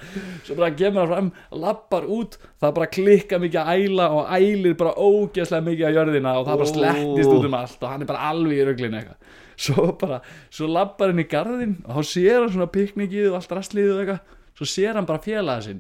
Svo 0.47 0.57
bara 0.59 0.69
kemur 0.81 1.01
hann 1.01 1.11
fram, 1.11 1.31
lappar 1.63 2.07
út 2.17 2.37
það 2.61 2.77
bara 2.79 2.89
klikka 2.97 3.41
mikið 3.43 3.59
að 3.63 3.83
æla 3.87 4.07
og 4.17 4.31
ælir 4.37 4.77
bara 4.79 4.95
ógeðslega 4.97 5.67
mikið 5.67 5.89
á 5.89 5.95
jörðina 5.97 6.37
og 6.37 6.47
það 6.47 6.63
bara 6.63 6.71
slettist 6.73 7.35
út 7.35 7.49
um 7.49 7.59
allt 7.59 7.83
og 7.83 7.93
hann 7.93 8.05
er 8.05 8.11
bara 8.13 8.31
alveg 8.31 8.61
í 8.61 8.65
röglinu 8.71 9.01
eitthvað. 9.01 9.35
Svo 9.67 9.87
bara, 9.97 10.19
svo 10.53 10.67
lappar 10.69 11.09
hann 11.09 11.23
í 11.23 11.29
garðin 11.29 11.77
og 11.87 11.97
þá 11.97 12.09
sér 12.11 12.43
hann 12.43 12.51
svona 12.53 12.67
piknikið 12.69 13.31
og 13.31 13.39
allt 13.39 13.55
rastlið 13.57 13.93
og 13.95 14.01
eitthvað. 14.03 14.35
Svo 14.57 14.67
sér 14.69 14.99
hann 14.99 15.07
bara 15.09 15.23
félaga 15.23 15.63
sinn 15.65 15.79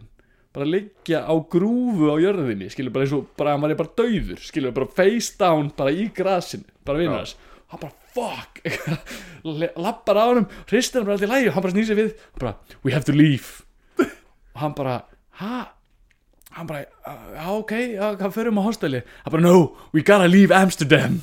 bara 0.57 0.65
liggja 0.65 1.21
á 1.21 1.33
grúfu 1.53 2.09
á 2.09 2.17
jörðinni 2.17 2.71
skilur 2.73 2.93
bara 2.95 3.05
eins 3.05 3.13
og, 3.13 3.27
bara 3.37 3.53
hann 3.53 3.61
var 3.61 3.75
bara 3.77 3.93
dauður 3.99 4.41
skilur 4.41 4.73
bara 4.73 4.89
face 4.89 5.35
down 5.37 5.69
bara 5.77 5.93
í 5.93 6.07
grasinu 6.09 6.65
bara 6.87 7.05
hans. 7.11 7.35
Hann 7.69 7.83
bara 7.83 7.93
fuck. 8.17 8.61
Lappar 9.85 10.17
á 10.17 10.23
honum, 10.31 10.49
hristir 10.69 11.01
hann 11.01 11.07
bara 11.07 11.17
alltaf 11.17 11.29
í 11.29 11.31
lægi 11.31 11.53
hann 11.53 11.65
bara 11.65 11.75
snýr 11.75 11.87
sig 11.87 11.99
við, 11.99 12.11
hann 12.33 12.43
bara 12.43 12.53
we 12.83 12.93
have 12.95 13.05
to 13.07 13.15
leave. 13.15 13.63
Og 14.01 14.61
hann 14.63 14.75
bara 14.77 14.99
ha? 15.41 15.57
Hann 16.57 16.67
bara, 16.69 16.85
já 17.37 17.47
ok, 17.53 17.73
já, 17.93 18.05
hann 18.17 18.33
förum 18.33 18.57
á 18.57 18.63
hosteli 18.65 19.03
hann 19.23 19.33
bara 19.35 19.45
no, 19.45 19.75
we 19.93 20.01
gotta 20.01 20.27
leave 20.27 20.55
Amsterdam 20.55 21.21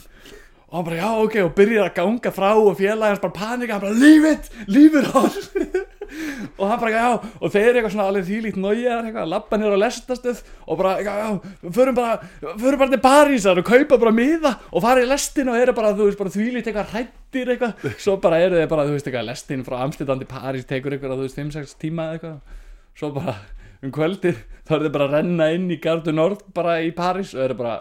og 0.75 0.81
hann 0.81 0.87
bara 0.89 0.97
já 0.99 1.11
ok 1.23 1.35
og 1.45 1.53
byrjar 1.55 1.87
að 1.87 1.95
ganga 1.95 2.31
frá 2.35 2.49
og 2.59 2.79
félagast 2.79 3.23
bara 3.23 3.33
panika, 3.33 3.77
hann 3.77 3.85
bara 3.85 3.95
it 3.95 5.15
all 5.15 5.85
og 6.59 6.69
hann 6.69 6.81
bara, 6.81 6.91
já, 6.91 7.07
og 7.41 7.53
þeir 7.53 7.69
eru 7.69 7.79
eitthvað 7.79 7.93
svona 7.95 8.07
alveg 8.11 8.27
þýlíkt 8.27 8.59
eitthvað, 8.59 9.29
lappa 9.31 9.59
niður 9.59 9.77
á 9.79 9.85
lestastöð 9.85 10.43
og 10.67 10.79
bara, 10.81 10.97
já, 11.01 11.41
förum 11.71 11.95
bara 11.95 12.19
förum 12.59 12.79
bara 12.79 12.91
til 12.91 13.03
Parísar 13.07 13.59
og 13.59 13.65
kaupa 13.65 13.99
bara 13.99 14.13
miða 14.15 14.55
og 14.73 14.83
fara 14.83 15.03
í 15.03 15.09
lestin 15.09 15.49
og 15.49 15.59
eru 15.59 15.73
bara, 15.79 15.95
þú 15.95 16.11
veist, 16.11 16.19
bara 16.19 16.35
þýlíkt 16.35 16.69
eitthvað 16.71 16.93
hrættir 16.93 17.55
eitthvað, 17.55 17.89
svo 17.99 18.19
bara 18.19 18.43
eru 18.43 18.59
þeir 18.59 18.71
bara, 18.75 18.87
þú 18.87 18.99
veist, 18.99 19.09
eitthvað, 19.09 19.29
lestin 19.31 19.65
frá 19.67 19.81
Amsterdam 19.87 20.21
til 20.23 20.31
París 20.31 20.69
tekur 20.69 20.99
eitthvað, 20.99 21.17
þú 21.19 21.29
veist, 21.29 21.41
5-6 21.41 21.79
tíma 21.83 22.11
eitthvað. 22.15 22.61
Svo 22.95 23.11
bara, 23.15 23.39
um 23.83 23.95
kvöldið 23.95 24.39
þá 24.67 24.77
eru 24.77 24.87
þeir 24.87 24.95
bara 24.95 25.09
að 25.09 25.17
renna 25.19 25.51
inn 25.55 25.67
í 25.73 25.81
Gardu 25.83 26.15
Nord 26.15 26.47
bara 26.55 26.79
í 26.85 26.93
París 26.97 27.35
og 27.35 27.43
eru 27.47 27.59
bara 27.59 27.75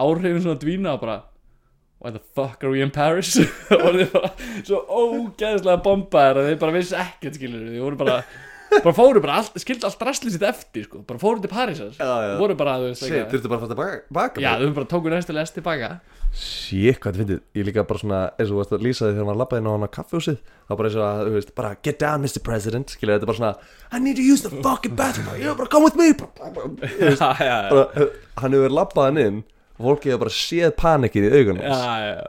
áhrifin 0.00 0.42
svona 0.44 0.60
dvína 0.60 0.94
og 0.94 1.02
bara 1.02 1.18
why 2.00 2.10
the 2.10 2.22
fuck 2.34 2.64
are 2.64 2.70
we 2.72 2.80
in 2.82 2.90
Paris? 2.90 3.36
Og 3.76 3.90
þeir 3.96 4.12
bara 4.14 4.30
svo 4.64 4.84
ógeðslega 4.88 5.80
bombaðir 5.84 6.40
að 6.40 6.48
þeir 6.50 6.62
bara 6.62 6.78
vissi 6.78 6.96
ekkert 6.98 7.36
skilur 7.36 7.66
þeir 7.68 7.84
voru 7.84 8.00
bara 8.00 8.22
bara 8.70 8.94
fóru 8.94 9.20
bara 9.22 9.40
allt, 9.40 9.56
skildi 9.60 9.86
allt 9.86 10.02
rastlið 10.06 10.36
sitt 10.36 10.46
eftir 10.46 10.86
sko, 10.86 11.02
bara 11.06 11.20
fóru 11.20 11.42
til 11.42 11.50
Parísar. 11.50 11.90
Já. 11.98 12.38
voru 12.38 12.56
bara, 12.58 12.78
þú 12.78 12.88
veist, 12.90 13.04
eitthvað 13.04 13.34
þurftu 13.34 13.50
bara 13.50 13.66
að 13.66 13.74
tilbaka 13.74 14.00
baka 14.14 14.44
já, 14.44 14.50
þau 14.60 14.72
bara 14.78 14.90
tóku 14.92 15.12
næstu 15.12 15.36
lest 15.36 15.56
tilbaka. 15.58 15.90
Shit, 16.30 17.00
hvað 17.02 17.16
þetta 17.16 17.20
fyndið. 17.24 17.38
Ég 17.58 17.66
líka 17.66 17.84
bara 17.90 18.02
svona, 18.04 18.20
eins 18.36 18.46
og 18.46 18.54
þú 18.54 18.58
varst 18.60 18.74
að 18.76 18.84
lýsa 18.86 19.08
því 19.08 19.16
þegar 19.16 19.26
maður 19.26 19.40
lappaði 19.40 19.62
inn 19.64 19.70
á 19.70 19.74
hana 19.74 19.88
kaffehúsið 19.96 20.36
þá 20.46 20.74
bara 20.78 20.90
eins 20.90 20.98
og 21.00 21.06
að, 21.08 21.22
þú 21.26 21.32
veist, 21.34 21.54
bara 21.58 21.70
get 21.82 21.98
down 21.98 22.22
Mr. 22.22 22.42
President. 22.46 22.94
Skilja 22.94 23.16
þetta 23.18 23.26
er 23.26 23.32
bara 23.32 23.40
svona 23.40 23.54
I 23.90 24.02
need 24.04 24.20
to 24.20 24.22
use 24.22 24.46
the 24.46 24.52
fucking 24.62 24.94
bathroom. 24.94 25.32
Yeah, 25.34 25.56
bara 25.58 25.66
come 25.72 25.82
with 25.82 25.98
me. 25.98 26.12
Bara, 26.14 27.88
hann 28.44 28.54
hefur 28.54 28.76
lappað 28.78 29.10
hann 29.10 29.24
inn 29.24 29.42
og 29.80 29.86
fólki 29.88 30.12
hefur 30.12 30.26
bara 30.26 30.36
séð 30.36 30.72
panikið 30.78 31.26
í 31.26 31.30
augunum 31.38 31.64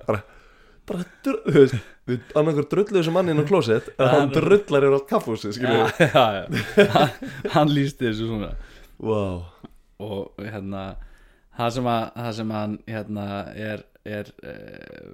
bara, 0.08 0.22
bara, 0.88 1.06
dr- 1.26 1.42
þú 1.46 1.58
veist 1.58 1.80
við 2.10 2.36
annarkur 2.40 2.68
drullu 2.72 2.98
þessu 2.98 3.14
manni 3.14 3.36
inn 3.36 3.44
á 3.44 3.50
klósett 3.50 3.92
en 3.98 4.12
hann 4.16 4.34
drullar 4.34 4.88
yfir 4.88 4.98
allt 4.98 5.10
já. 6.16 6.92
hann, 6.96 7.32
hann 7.54 7.74
lísti 7.76 8.08
þessu 8.08 8.30
svona 8.32 8.52
wow. 9.02 9.42
og 10.02 10.42
hérna 10.42 10.86
það 11.58 11.74
sem, 11.78 11.90
að, 11.92 12.06
það 12.18 12.36
sem 12.40 12.54
hann 12.58 12.78
hérna 12.88 13.26
er, 13.70 13.84
er 14.08 14.32
uh, 14.42 15.12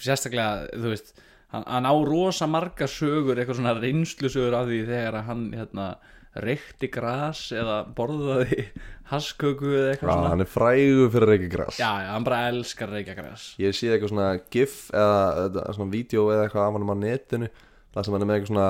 sérstaklega 0.00 0.70
þú 0.74 0.94
veist 0.94 1.12
hann, 1.52 1.66
hann 1.66 1.90
á 1.90 1.94
rosa 2.08 2.48
marga 2.50 2.88
sögur 2.90 3.38
eitthvað 3.38 3.60
svona 3.60 3.76
reynslu 3.78 4.32
sögur 4.32 4.58
af 4.58 4.70
því 4.70 4.80
þegar 4.88 5.20
hann 5.28 5.46
hérna 5.54 5.90
reykti 6.38 6.86
gras 6.94 7.40
eða 7.56 7.80
borðaði 7.96 8.68
hasköku 9.10 9.66
eða 9.72 9.86
Já, 9.88 9.92
eitthvað 9.96 10.12
svona. 10.14 10.28
hann 10.30 10.44
er 10.44 10.50
frægur 10.50 11.10
fyrir 11.10 11.28
reykja 11.32 11.48
gras. 11.56 11.78
Já, 11.80 11.90
já, 12.04 12.10
hann 12.14 12.26
bara 12.28 12.42
elskar 12.52 12.92
reykja 12.94 13.16
gras. 13.18 13.48
Ég 13.58 13.74
sé 13.74 13.90
eitthvað 13.90 14.12
svona 14.12 14.28
gif 14.54 14.76
eða, 14.94 15.64
svona 15.74 15.90
vídeo 15.96 16.28
eða 16.30 16.44
eitthvað 16.46 16.68
af 16.68 16.76
hann 16.78 16.94
á 16.94 16.96
netinu 17.02 17.48
þar 17.90 18.06
sem 18.06 18.14
hann 18.14 18.22
er 18.22 18.30
með 18.30 18.36
eitthvað 18.38 18.52
svona 18.54 18.68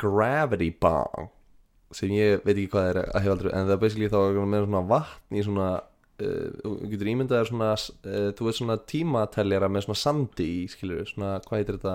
gravity 0.00 0.70
bong 0.80 1.28
sem 1.94 2.10
ég 2.16 2.40
veit 2.42 2.56
ekki 2.56 2.70
hvað 2.72 2.88
er 2.90 2.98
að 3.04 3.20
hefa 3.22 3.34
aldrei 3.36 3.50
en 3.54 3.68
það 3.68 3.74
er 3.76 3.82
basically 3.84 4.08
þá 4.10 4.16
eitthvað 4.24 4.48
með 4.54 4.64
svona 4.64 4.80
vatn 4.90 5.36
í 5.38 5.44
svona 5.46 5.68
uh, 5.76 6.48
þú 6.64 6.72
getur 6.94 7.10
ímyndað 7.12 7.38
þér 7.42 7.50
svona 7.52 7.68
uh, 7.76 8.30
þú 8.34 8.48
veist 8.48 8.58
svona 8.62 8.78
tímateljara 8.90 9.68
með 9.70 9.84
svona 9.86 10.00
sandi 10.00 10.48
í 10.48 10.64
skilur 10.72 11.04
svona 11.12 11.36
hvað 11.44 11.60
heitir 11.60 11.78
þetta? 11.78 11.94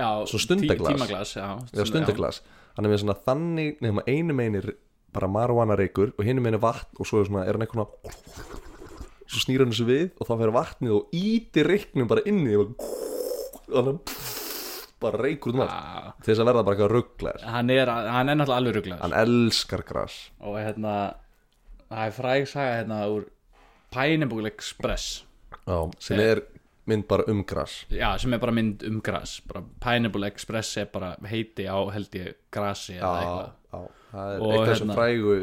Já, 0.00 0.08
Svo 0.30 0.40
stundaglas. 0.40 0.88
tí, 0.88 0.96
tímaglas, 0.96 1.36
já, 1.36 1.46
Já, 1.76 1.84
stundaglas 1.86 2.40
hann 2.80 2.88
er 2.88 2.94
með 2.94 3.02
svona 3.02 3.18
þannig 3.26 3.80
nefnum 3.84 4.06
einu 4.08 4.34
meinir 4.36 4.70
bara 5.12 5.28
marihuana 5.28 5.76
reykur 5.76 6.14
og 6.16 6.24
hinu 6.24 6.40
meinir 6.40 6.62
vatn 6.62 6.96
og 6.96 7.08
svo 7.08 7.20
er, 7.20 7.28
svona, 7.28 7.44
er 7.44 7.58
hann 7.58 7.66
eitthvað 7.66 7.90
svo 9.28 9.42
snýr 9.44 9.64
hann 9.64 9.74
þessu 9.74 9.86
við 9.90 10.06
og 10.16 10.30
þá 10.30 10.32
fer 10.40 10.52
vatnið 10.56 10.94
og 10.96 11.16
íti 11.18 11.64
reyknum 11.66 12.08
bara 12.08 12.24
inn 12.30 12.40
í 12.46 12.54
því 12.54 12.60
og 12.62 12.70
þannig 13.66 13.90
að 13.90 14.14
bara 15.00 15.20
reykur 15.24 15.52
út 15.52 15.56
um 15.56 15.62
allt. 15.64 16.16
Til 16.20 16.28
þess 16.30 16.42
að 16.42 16.48
verða 16.50 16.64
bara 16.64 16.76
eitthvað 16.76 16.94
rugglar 16.94 17.44
hann 17.52 17.74
er, 17.74 17.92
hann 17.92 18.32
er 18.32 18.38
náttúrulega 18.40 18.62
alveg 18.62 18.78
rugglaður 18.78 19.04
hann 19.04 19.18
elskar 19.24 19.84
gras. 19.88 20.16
Og 20.40 20.56
hérna 20.60 20.94
það 21.90 22.06
er 22.06 22.16
fræg 22.16 22.48
saga 22.48 22.78
hérna 22.78 23.02
úr 23.12 23.28
Pineapple 23.90 24.48
Express. 24.48 25.24
Já, 25.66 25.78
sem 26.00 26.20
er 26.22 26.44
mynd 26.90 27.06
bara 27.10 27.24
um 27.30 27.40
gras. 27.46 27.78
Já, 27.94 28.10
sem 28.20 28.34
er 28.36 28.40
bara 28.42 28.52
mynd 28.56 28.82
um 28.88 28.98
gras. 29.04 29.38
Bara 29.48 29.62
Pineapple 29.82 30.26
Express 30.30 30.76
er 30.82 30.88
bara 30.92 31.14
heiti 31.30 31.66
á 31.70 31.78
held 31.94 32.16
ég 32.18 32.34
grasi 32.52 32.98
eða 32.98 33.12
eitthvað. 33.22 33.90
það 34.10 34.32
er 34.34 34.40
Og 34.42 34.50
eitt 34.52 34.60
af 34.60 34.68
þessum 34.72 34.90
hérna- 34.90 34.98
frægu 34.98 35.36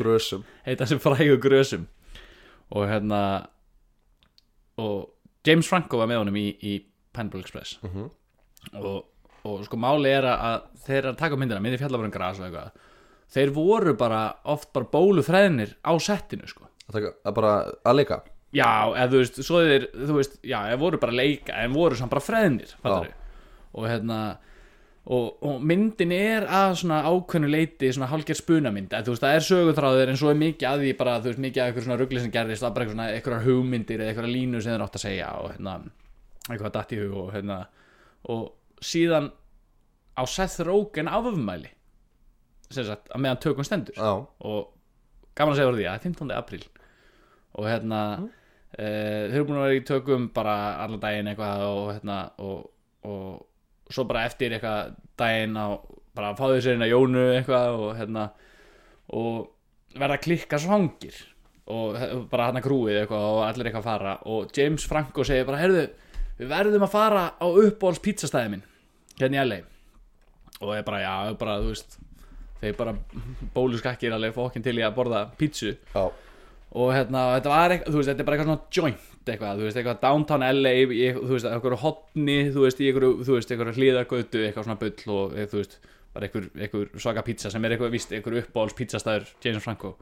grösum. 0.00 0.44
Heita 0.66 0.86
sem 0.90 0.98
frægu 1.02 1.38
grösum. 1.42 1.86
Og 2.74 2.88
hérna 2.90 3.22
og 4.78 5.08
James 5.46 5.68
Franco 5.70 5.98
var 6.00 6.10
með 6.10 6.20
honum 6.22 6.36
í, 6.38 6.46
í 6.62 6.74
Pineapple 7.14 7.40
Express. 7.44 7.78
Mhm. 7.82 8.10
og, 8.82 9.04
og 9.48 9.62
sko 9.64 9.78
máli 9.80 10.10
er 10.12 10.26
að 10.28 10.64
þeir 10.84 10.98
eru 10.98 11.12
að 11.12 11.18
taka 11.20 11.34
upp 11.36 11.40
myndina, 11.40 11.60
myndi 11.62 11.78
fjalla 11.80 11.98
bara 12.00 12.10
um 12.10 12.14
gras 12.14 12.40
og 12.40 12.46
eitthvað. 12.48 12.84
Þeir 13.32 13.50
voru 13.56 13.94
bara 14.00 14.20
oft 14.48 14.72
bara 14.72 14.88
bólufræðinir 14.92 15.74
á 15.84 15.92
settinu 16.00 16.48
sko. 16.48 16.66
Að, 16.88 16.92
taka, 16.98 17.12
að 17.28 17.34
bara 17.38 17.52
að 17.84 17.96
leika 18.00 18.18
Já, 18.54 18.68
eða 18.96 19.08
þú 19.12 19.18
veist, 19.20 19.40
svo 19.44 19.62
þeir, 19.64 19.86
þú 19.92 20.14
veist, 20.16 20.36
já, 20.40 20.58
þeir 20.70 20.78
voru 20.80 21.00
bara 21.02 21.12
að 21.12 21.20
leika, 21.20 21.56
en 21.60 21.74
voru 21.76 21.98
samt 21.98 22.12
bara 22.14 22.24
freðnir, 22.24 22.70
fattar 22.80 23.10
og 23.76 23.84
hérna, 23.84 24.20
og, 25.04 25.26
og 25.44 25.58
myndin 25.68 26.14
er 26.16 26.46
að 26.48 26.78
svona 26.80 27.02
ákveðnu 27.04 27.50
leiti 27.52 27.90
svona 27.92 28.08
hálfgerð 28.08 28.40
spunamynd, 28.40 28.94
eða 28.94 29.04
þú 29.04 29.14
veist, 29.14 29.26
það 29.26 29.36
er 29.36 29.46
sögutráður 29.48 30.12
en 30.12 30.20
svo 30.20 30.32
er 30.32 30.40
mikið 30.40 30.68
að 30.70 30.84
því 30.84 30.94
bara, 31.02 31.18
þú 31.20 31.30
veist, 31.30 31.42
mikið 31.44 31.62
að 31.62 31.68
eitthvað 31.68 31.86
svona 31.86 31.98
ruggli 32.00 32.22
sem 32.24 32.32
gerðist, 32.38 32.64
það 32.64 32.70
er 32.70 32.76
bara 32.78 32.86
eitthvað 32.86 32.96
svona 32.96 33.18
eitthvað 33.18 33.44
hugmyndir 33.50 34.00
eða 34.00 34.14
eitthvað 34.14 34.32
línu 34.32 34.62
sem 34.64 34.72
þeir 34.72 34.86
átt 34.86 34.98
að 34.98 35.04
segja 35.04 35.28
og 35.42 35.50
hérna, 35.52 35.76
eitthvað 36.48 36.74
datt 36.78 36.96
í 36.96 37.02
hug 37.02 37.20
og 37.20 37.30
hérna, 37.36 37.58
og 38.32 38.48
síðan 38.88 39.30
á 40.16 40.22
Seth 40.24 40.64
Rogen 40.64 41.12
afumæli 41.12 41.74
sem 42.72 42.84
sagt, 42.84 43.08
að 43.12 43.22
meðan 43.24 43.40
tökum 43.44 43.66
stendur. 43.66 43.96
Já, 43.96 44.24
og 44.44 44.72
gaman 45.38 45.54
að 45.54 45.60
segja 45.60 45.70
voru 45.70 45.80
því 45.80 45.86
að 45.88 46.08
15. 46.08 46.34
apríl. 46.36 46.64
Og 47.58 47.68
hérna 47.68 48.00
mm. 48.18 48.26
Þeir 48.76 49.36
eru 49.36 49.46
búin 49.48 49.60
að 49.60 49.66
vera 49.66 49.78
í 49.78 49.84
tökum 49.88 50.26
bara 50.34 50.56
allan 50.84 51.02
daginn 51.02 51.30
eitthvað 51.30 51.64
og 51.68 51.86
hérna 51.94 52.18
og, 52.44 52.66
og 53.08 53.92
svo 53.92 54.04
bara 54.08 54.26
eftir 54.28 54.54
eitthvað 54.56 54.98
daginn 55.18 55.56
á 55.56 55.66
bara 56.18 56.32
að 56.32 56.40
fá 56.40 56.44
því 56.50 56.60
sér 56.64 56.76
inn 56.76 56.84
að 56.84 56.92
jónu 56.92 57.24
eitthvað 57.36 57.78
og 57.78 57.90
hérna 57.98 58.26
og 59.16 59.98
verða 59.98 60.18
að 60.18 60.24
klikka 60.26 60.60
svangir 60.60 61.16
og 61.68 61.96
bara 62.32 62.48
hann 62.48 62.60
að 62.60 62.66
krúið 62.66 63.02
eitthvað 63.02 63.26
og 63.28 63.40
allir 63.44 63.68
eitthvað 63.68 63.84
að 63.84 63.88
fara. 63.90 64.14
Og 64.32 64.52
James 64.56 64.84
Franco 64.88 65.24
segir 65.26 65.48
bara 65.48 65.60
heyrðu, 65.62 65.86
við 66.38 66.52
verðum 66.52 66.86
að 66.86 66.94
fara 66.94 67.24
á 67.36 67.46
uppbóls 67.46 68.00
pizzastæði 68.04 68.54
minn 68.54 68.64
hérna 69.18 69.40
í 69.40 69.48
LA 69.48 69.58
og 70.58 70.72
ég 70.74 70.86
bara, 70.86 71.00
já, 71.04 71.34
bara, 71.38 71.58
þú 71.62 71.72
veist 71.72 71.98
þeir 72.58 72.78
bara 72.78 72.94
bólu 73.54 73.78
skakkir 73.78 74.14
alveg 74.16 74.34
fókin 74.34 74.64
til 74.64 74.74
í 74.80 74.82
að 74.82 74.96
borða 74.96 75.20
pítsu. 75.38 75.76
Já, 75.94 76.08
og 76.76 76.90
hérna, 76.92 77.22
þetta 77.38 77.52
var 77.52 77.74
eitthvað, 77.74 77.92
þú 77.92 78.00
veist, 78.00 78.10
þetta 78.10 78.22
er 78.24 78.28
bara 78.28 78.36
eitthvað 78.36 78.50
svona 78.50 78.76
joint 78.76 79.06
eitthvað, 79.28 79.60
þú 79.60 79.66
veist, 79.66 79.78
eitthvað 79.80 80.00
downtown 80.02 80.44
LA 80.48 80.72
í, 80.80 81.06
þú 81.16 81.30
veist, 81.34 81.48
eitthvað 81.48 81.78
hotni, 81.82 82.36
þú 82.54 82.64
veist, 82.64 82.80
í 82.80 82.88
eitthvað, 82.88 83.22
þú 83.28 83.36
veist, 83.36 83.52
eitthvað 83.52 83.78
hlýðagötu, 83.78 84.42
eitthvað 84.44 84.68
svona 84.68 84.80
bull 84.82 85.14
og, 85.14 85.36
eh, 85.36 85.48
þú 85.48 85.60
veist, 85.62 85.78
bara 86.14 86.28
eitthvað, 86.28 86.48
eitthvað 86.56 87.00
svaka 87.04 87.24
pizza 87.26 87.52
sem 87.52 87.64
er 87.64 87.76
eitthvað, 87.76 87.92
víst, 87.94 88.12
eitthvað 88.12 88.40
uppáhalds 88.42 88.76
pizzastæður 88.78 89.32
James 89.44 89.64
Franco. 89.64 89.94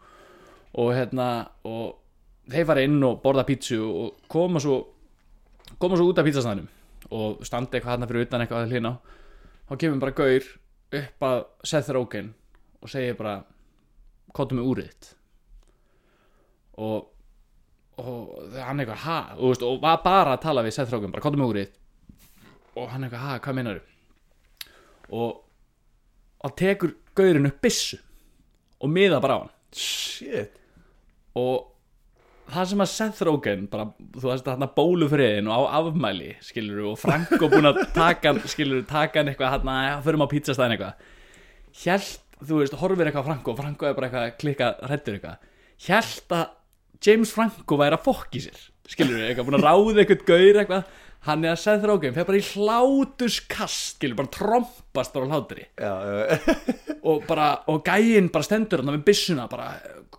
Og 0.77 0.93
hérna, 0.95 1.29
og 1.67 1.97
þeir 2.51 2.69
fara 2.69 2.87
inn 2.87 3.03
og 3.07 3.21
borða 3.25 3.47
pítsu 3.47 3.81
og 3.83 4.29
koma 4.31 4.63
svo 4.63 4.79
koma 5.83 5.99
svo 5.99 6.11
út 6.13 6.19
af 6.21 6.27
pizzastæðinum 6.27 6.69
og 7.11 7.43
standa 7.47 7.77
eitthvað 7.77 7.97
hérna 7.97 8.09
fyrir 8.11 8.27
utan 8.27 8.45
eitthvað 8.45 8.65
að 8.65 8.75
hlýna. 8.75 8.93
Þá 9.67 9.75
kemur 9.83 10.03
bara 10.05 10.17
gaur 10.17 10.49
upp 11.01 11.27
að 11.27 11.39
Seth 11.67 11.93
Rogen 11.95 12.35
og 12.83 12.91
segir 12.91 13.19
bara 13.19 13.41
kottum 14.37 14.61
með 14.61 14.71
úrið 14.71 15.09
og 16.77 17.13
og 17.97 18.53
hann 18.61 18.83
eitthvað 18.83 19.05
ha? 19.07 19.19
Og, 19.39 19.55
veist, 19.55 19.63
og 19.65 19.79
var 19.81 20.03
bara 20.05 20.35
að 20.37 20.43
tala 20.43 20.65
við 20.67 20.75
Seth 20.77 20.93
Rogen 20.93 21.13
bara 21.15 21.25
kottum 21.25 21.41
með 21.41 21.53
úrið. 21.55 21.77
Og 22.77 22.91
hann 22.93 23.07
eitthvað 23.07 23.23
ha, 23.25 23.39
hvað 23.41 23.57
meinar 23.57 23.79
og 25.07 25.43
og 26.45 26.53
tekur 26.59 26.93
gaurinn 27.17 27.49
upp 27.49 27.63
byssu 27.65 27.97
og 28.83 28.93
miða 28.93 29.21
bara 29.23 29.39
á 29.39 29.43
hann. 29.45 29.55
Shit. 29.73 30.59
Og 31.37 31.73
það 32.53 32.69
sem 32.71 32.85
að 32.85 32.93
Seth 32.93 33.25
Rogen 33.27 33.65
bara, 33.73 33.89
þú 34.19 34.29
veist 34.29 34.51
hann 34.53 34.69
bólufriðin 34.77 35.49
og 35.51 35.57
á 35.57 35.81
afmæli 35.81 36.35
skilur 36.45 36.93
og 36.93 37.01
Franko 37.01 37.49
búin 37.51 37.71
að 37.71 37.81
taka 37.97 38.33
hann 38.35 38.43
skilur, 38.51 38.85
taka 38.89 39.23
hann 39.23 39.33
eitthvað 39.33 39.57
hann 39.57 39.73
að 39.73 40.05
förum 40.07 40.27
á 40.29 40.33
pizzastæðin 40.35 40.77
eitthvað. 40.77 41.09
Hjælt, 41.81 42.23
þú 42.45 42.61
veist, 42.61 42.79
horfir 42.83 43.09
eitthvað 43.09 43.29
Franko 43.31 43.55
og 43.55 43.61
Franko 43.63 43.89
er 43.89 43.99
bara 43.99 44.11
eitthvað 44.11 44.29
að 44.29 44.39
klikka 44.43 44.71
hrættur 44.85 45.19
eitthvað. 45.19 45.51
Hjælt 45.87 46.37
að 46.37 46.47
James 47.05 47.33
Franco 47.35 47.79
væri 47.81 47.99
að 47.99 48.07
fokki 48.07 48.43
sér 48.47 48.65
skilur 48.91 49.19
við, 49.19 49.27
eitthvað 49.31 49.49
búin 49.49 49.59
að 49.59 49.67
ráða 49.67 50.03
eitthvað 50.03 50.25
gaur 50.31 50.61
eitthvað. 50.63 50.95
Hann 51.27 51.43
er 51.43 51.57
að 51.57 51.63
Seth 51.65 51.87
Rogen 51.89 52.15
fer 52.15 52.27
bara 52.29 52.39
í 52.39 52.45
hlátuskast 52.53 53.97
skilur, 53.97 54.19
bara 54.21 54.31
trompast 54.31 55.17
bara 55.17 55.27
á 55.27 55.41
já, 55.59 55.93
og 57.11 57.25
bara, 57.27 57.49
og 57.73 57.83
gæinn 57.87 58.31
bara 58.31 58.47
stendur 58.47 58.85
hann 58.85 58.93
með 58.95 59.09
byssuna 59.09 59.49
bara, 59.51 59.73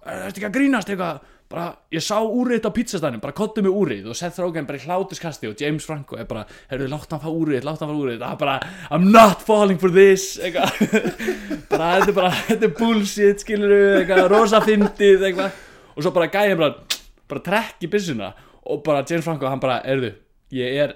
ertu 0.04 0.42
ekki 0.42 0.50
að 0.50 0.58
grínast 0.58 0.92
eitthvað? 0.92 1.22
Bara, 1.48 1.70
ég 1.96 2.04
sá 2.04 2.18
úrið 2.20 2.66
á 2.68 2.76
pizzastæðinu, 2.76 3.22
bara 3.24 3.32
kottu 3.32 3.62
mig 3.64 3.72
úrið. 3.72 4.10
Og 4.12 4.18
Seth 4.20 4.42
Rogen 4.44 4.66
bara 4.68 4.82
í 4.82 4.84
hlátuskasti 4.84 5.48
og 5.48 5.62
James 5.64 5.86
Franco 5.88 6.18
er 6.20 6.28
bara, 6.28 6.42
heyrðu, 6.68 6.90
látt 6.92 7.14
hann 7.16 7.22
fá 7.24 7.30
úrið, 7.32 7.64
látt 7.64 7.80
hann 7.86 7.94
fá 7.94 7.96
úrið. 7.96 8.18
Það 8.20 8.34
er 8.34 8.42
bara, 8.42 8.56
I'm 8.92 9.06
not 9.14 9.46
falling 9.48 9.80
for 9.80 9.96
this 9.96 10.34
eitthvað. 10.44 10.76
Bara, 11.72 11.88
þetta 12.02 12.12
er 12.12 12.18
bara, 12.18 12.34
þetta 12.50 12.68
er 12.68 12.76
bullshit, 12.76 13.42
skilur 13.46 13.74
eitthvað, 14.02 14.26
rosa 14.34 14.60
fyndið, 14.66 15.24
eitthvað 15.30 15.56
og 15.98 16.06
svo 16.06 16.14
bara 16.16 16.30
gæði 16.32 16.56
bara, 16.60 17.02
bara 17.28 17.46
trekk 17.50 17.84
í 17.84 17.92
byssuna 17.92 18.32
og 18.68 18.84
bara 18.86 19.04
James 19.10 19.26
Franco, 19.26 19.50
hann 19.50 19.64
bara, 19.64 19.82
heyrðu 19.84 20.14
ég 20.56 20.80
er 20.86 20.96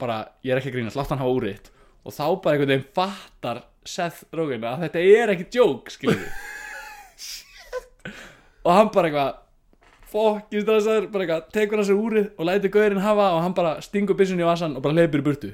bara, 0.00 0.22
ég 0.44 0.54
er 0.54 0.60
ekki 0.60 0.74
að 0.74 0.78
grínast, 0.78 1.00
látt 1.00 1.10
hann 1.10 1.22
hafa 1.22 1.34
úrið 1.34 1.72
og 2.04 2.14
þá 2.14 2.24
bara 2.44 2.54
einhvern 2.54 2.74
veginn 2.74 2.88
fattar 2.96 3.64
Seth 3.88 4.26
Rogen 4.36 4.64
að 4.68 4.86
þetta 4.86 5.04
er 5.18 5.34
ekki 5.34 5.50
joke, 5.56 5.92
skilur 5.92 6.20
og 8.66 8.76
hann 8.76 8.90
bara 8.92 9.08
eitthvað 9.08 9.38
fokkist 10.10 10.68
þessar, 10.68 11.06
bara 11.12 11.24
eitthvað, 11.24 11.48
tekur 11.54 11.80
hans 11.80 11.92
úrið 11.94 12.28
og 12.36 12.48
lætur 12.48 12.72
gaurinn 12.74 13.04
hafa 13.04 13.30
og 13.36 13.42
hann 13.44 13.56
bara 13.56 13.76
stingur 13.84 14.18
byssunni 14.18 14.44
í 14.44 14.48
vasan 14.48 14.76
og 14.76 14.84
bara 14.84 14.96
hleypir 14.96 15.22
í 15.22 15.26
burtu. 15.26 15.52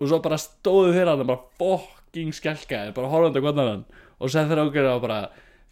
Og 0.00 0.10
svo 0.10 0.20
bara 0.22 0.38
stóðu 0.40 0.94
þeirra 0.94 1.16
hann 1.16 1.26
bara 1.26 1.42
fokking 1.58 2.34
skelkaði, 2.34 2.94
bara 2.96 3.10
horfandi 3.10 3.42
á 3.42 3.44
hvernig 3.44 3.72
hann 3.72 3.84
og 4.20 4.30
Seth 4.30 4.54
Rogen 4.54 4.90
og 4.92 5.02
bara 5.02 5.18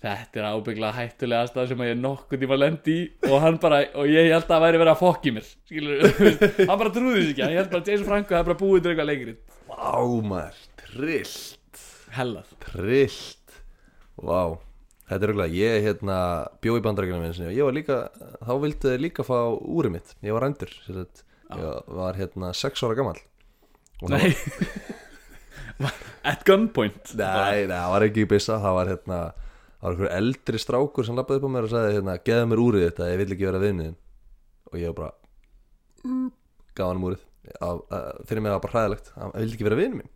þetta 0.02 0.40
er 0.40 0.48
ábygglega 0.50 0.96
hættulega 0.98 1.46
aðstæð 1.46 1.68
sem 1.70 1.84
ég 1.86 2.00
nokkuð 2.00 2.42
tíma 2.42 2.58
lendi 2.58 2.96
í 2.98 3.30
og 3.30 3.36
hann 3.44 3.58
bara 3.62 3.82
og 3.94 4.10
ég 4.10 4.32
held 4.32 4.42
að 4.42 4.50
það 4.50 4.64
væri 4.66 4.80
verið 4.82 4.92
að 4.92 5.02
fokki 5.02 5.34
mér 5.36 5.46
skilur, 5.46 6.02
hann 6.68 6.80
bara 6.82 6.94
trúði 6.96 7.20
þessu 7.20 7.34
ekki 7.34 7.44
hann 7.46 7.56
held 7.60 7.70
bara 7.72 7.84
að 7.84 7.92
Jason 7.92 8.08
Franco 8.08 8.36
hefði 8.36 8.48
bara 8.50 8.60
búið 8.64 8.82
til 8.82 8.92
eitthvað 8.92 9.10
leikri 9.12 9.36
Vá 9.72 10.02
maður, 10.28 10.58
trillt. 10.82 11.80
Hellað. 12.12 12.50
Trillt. 12.66 13.56
Vá 14.20 14.42
Þetta 15.12 15.26
er 15.26 15.32
auðvitað, 15.32 15.54
ég 15.58 15.86
hérna 15.86 16.16
bjó 16.64 16.74
í 16.78 16.82
bandarækjunum 16.84 17.24
einu 17.26 17.36
sinni 17.36 17.50
og 17.50 17.56
ég 17.56 17.66
var 17.66 17.74
líka, 17.76 17.96
þá 18.40 18.52
vildi 18.62 18.86
þið 18.86 19.02
líka 19.02 19.24
fá 19.26 19.36
úrið 19.50 19.94
mitt, 19.96 20.14
ég 20.24 20.36
var 20.36 20.46
rændur 20.46 20.72
ég 21.52 21.90
var 21.98 22.16
hérna 22.16 22.52
sex 22.56 22.80
ára 22.86 22.96
gammal 22.96 23.18
Og 24.02 24.08
það 24.08 24.22
nei. 24.22 25.90
At 26.32 26.44
gunpoint. 26.46 27.12
Nei, 27.18 27.66
það 27.66 27.88
var 27.92 28.04
ekki 28.06 28.22
í 28.24 28.28
byssa, 28.30 28.56
það 28.62 28.76
var 28.78 28.90
hérna 28.92 29.18
það 29.82 29.88
var 29.88 29.96
einhver 29.96 30.12
eldri 30.16 30.60
strákur 30.62 31.04
sem 31.08 31.16
lappaði 31.18 31.42
upp 31.42 31.48
á 31.50 31.54
mér 31.56 31.66
og 31.66 31.72
sagði 31.74 31.96
hérna, 31.98 32.14
geðu 32.28 32.48
mér 32.52 32.62
úrið 32.62 32.84
þetta, 32.86 33.08
ég 33.12 33.20
vil 33.22 33.32
ekki 33.34 33.48
vera 33.50 33.60
vinniðin 33.62 33.96
og 34.70 34.78
ég 34.78 34.92
var 34.92 34.98
bara 35.00 35.12
gaf 36.78 36.88
hann 36.92 37.02
úrið. 37.04 37.22
Á- 37.58 37.82
að- 37.90 38.20
fyrir 38.30 38.42
mig 38.44 38.52
var 38.54 38.60
bara 38.62 38.72
hræðilegt, 38.76 39.08
hann 39.18 39.32
vildi 39.34 39.56
ekki 39.58 39.66
vera 39.66 39.76
vinnu 39.80 39.98
minn. 39.98 40.12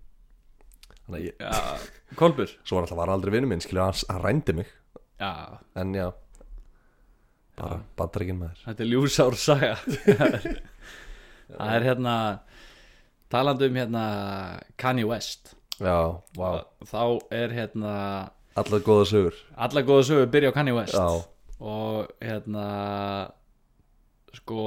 Þannig 1.07 1.19
að 1.19 1.27
ég, 1.27 1.35
já, 1.43 2.15
Kolbur 2.19 2.53
svo 2.63 2.77
var 2.79 2.87
alltaf 2.87 2.99
var 2.99 3.11
aldrei 3.13 3.33
vinnu 3.35 3.49
minn? 3.51 3.61
Skilur 3.63 3.83
hann, 3.83 3.99
hann 4.11 4.23
rændi 4.23 4.55
mig, 4.55 4.71
já, 5.21 5.33
en 5.77 5.93
já. 5.95 6.07
Bara 7.57 7.81
bandarækinn 7.97 8.39
maður. 8.39 8.63
Þetta 8.67 8.83
er 8.85 8.91
ljúsár 8.91 9.35
saga. 9.41 9.77
Það 11.47 11.71
er 11.77 11.85
hérna 11.87 12.15
talandi 13.31 13.69
um 13.71 13.77
hérna 13.79 14.03
Kanye 14.77 15.07
West. 15.09 15.55
Já, 15.79 16.21
vá, 16.37 16.65
þá 16.85 17.03
er 17.31 17.53
hérna 17.55 17.95
allar 18.57 18.85
góða 18.85 19.07
sögur. 19.11 19.41
Alla 19.57 19.83
góða 19.87 20.07
sögur 20.11 20.31
byrja 20.33 20.53
á 20.53 20.57
Kanye 20.57 20.75
West. 20.77 20.97
Já, 20.97 21.25
og 21.61 22.13
hérna 22.21 22.67
sko 24.37 24.67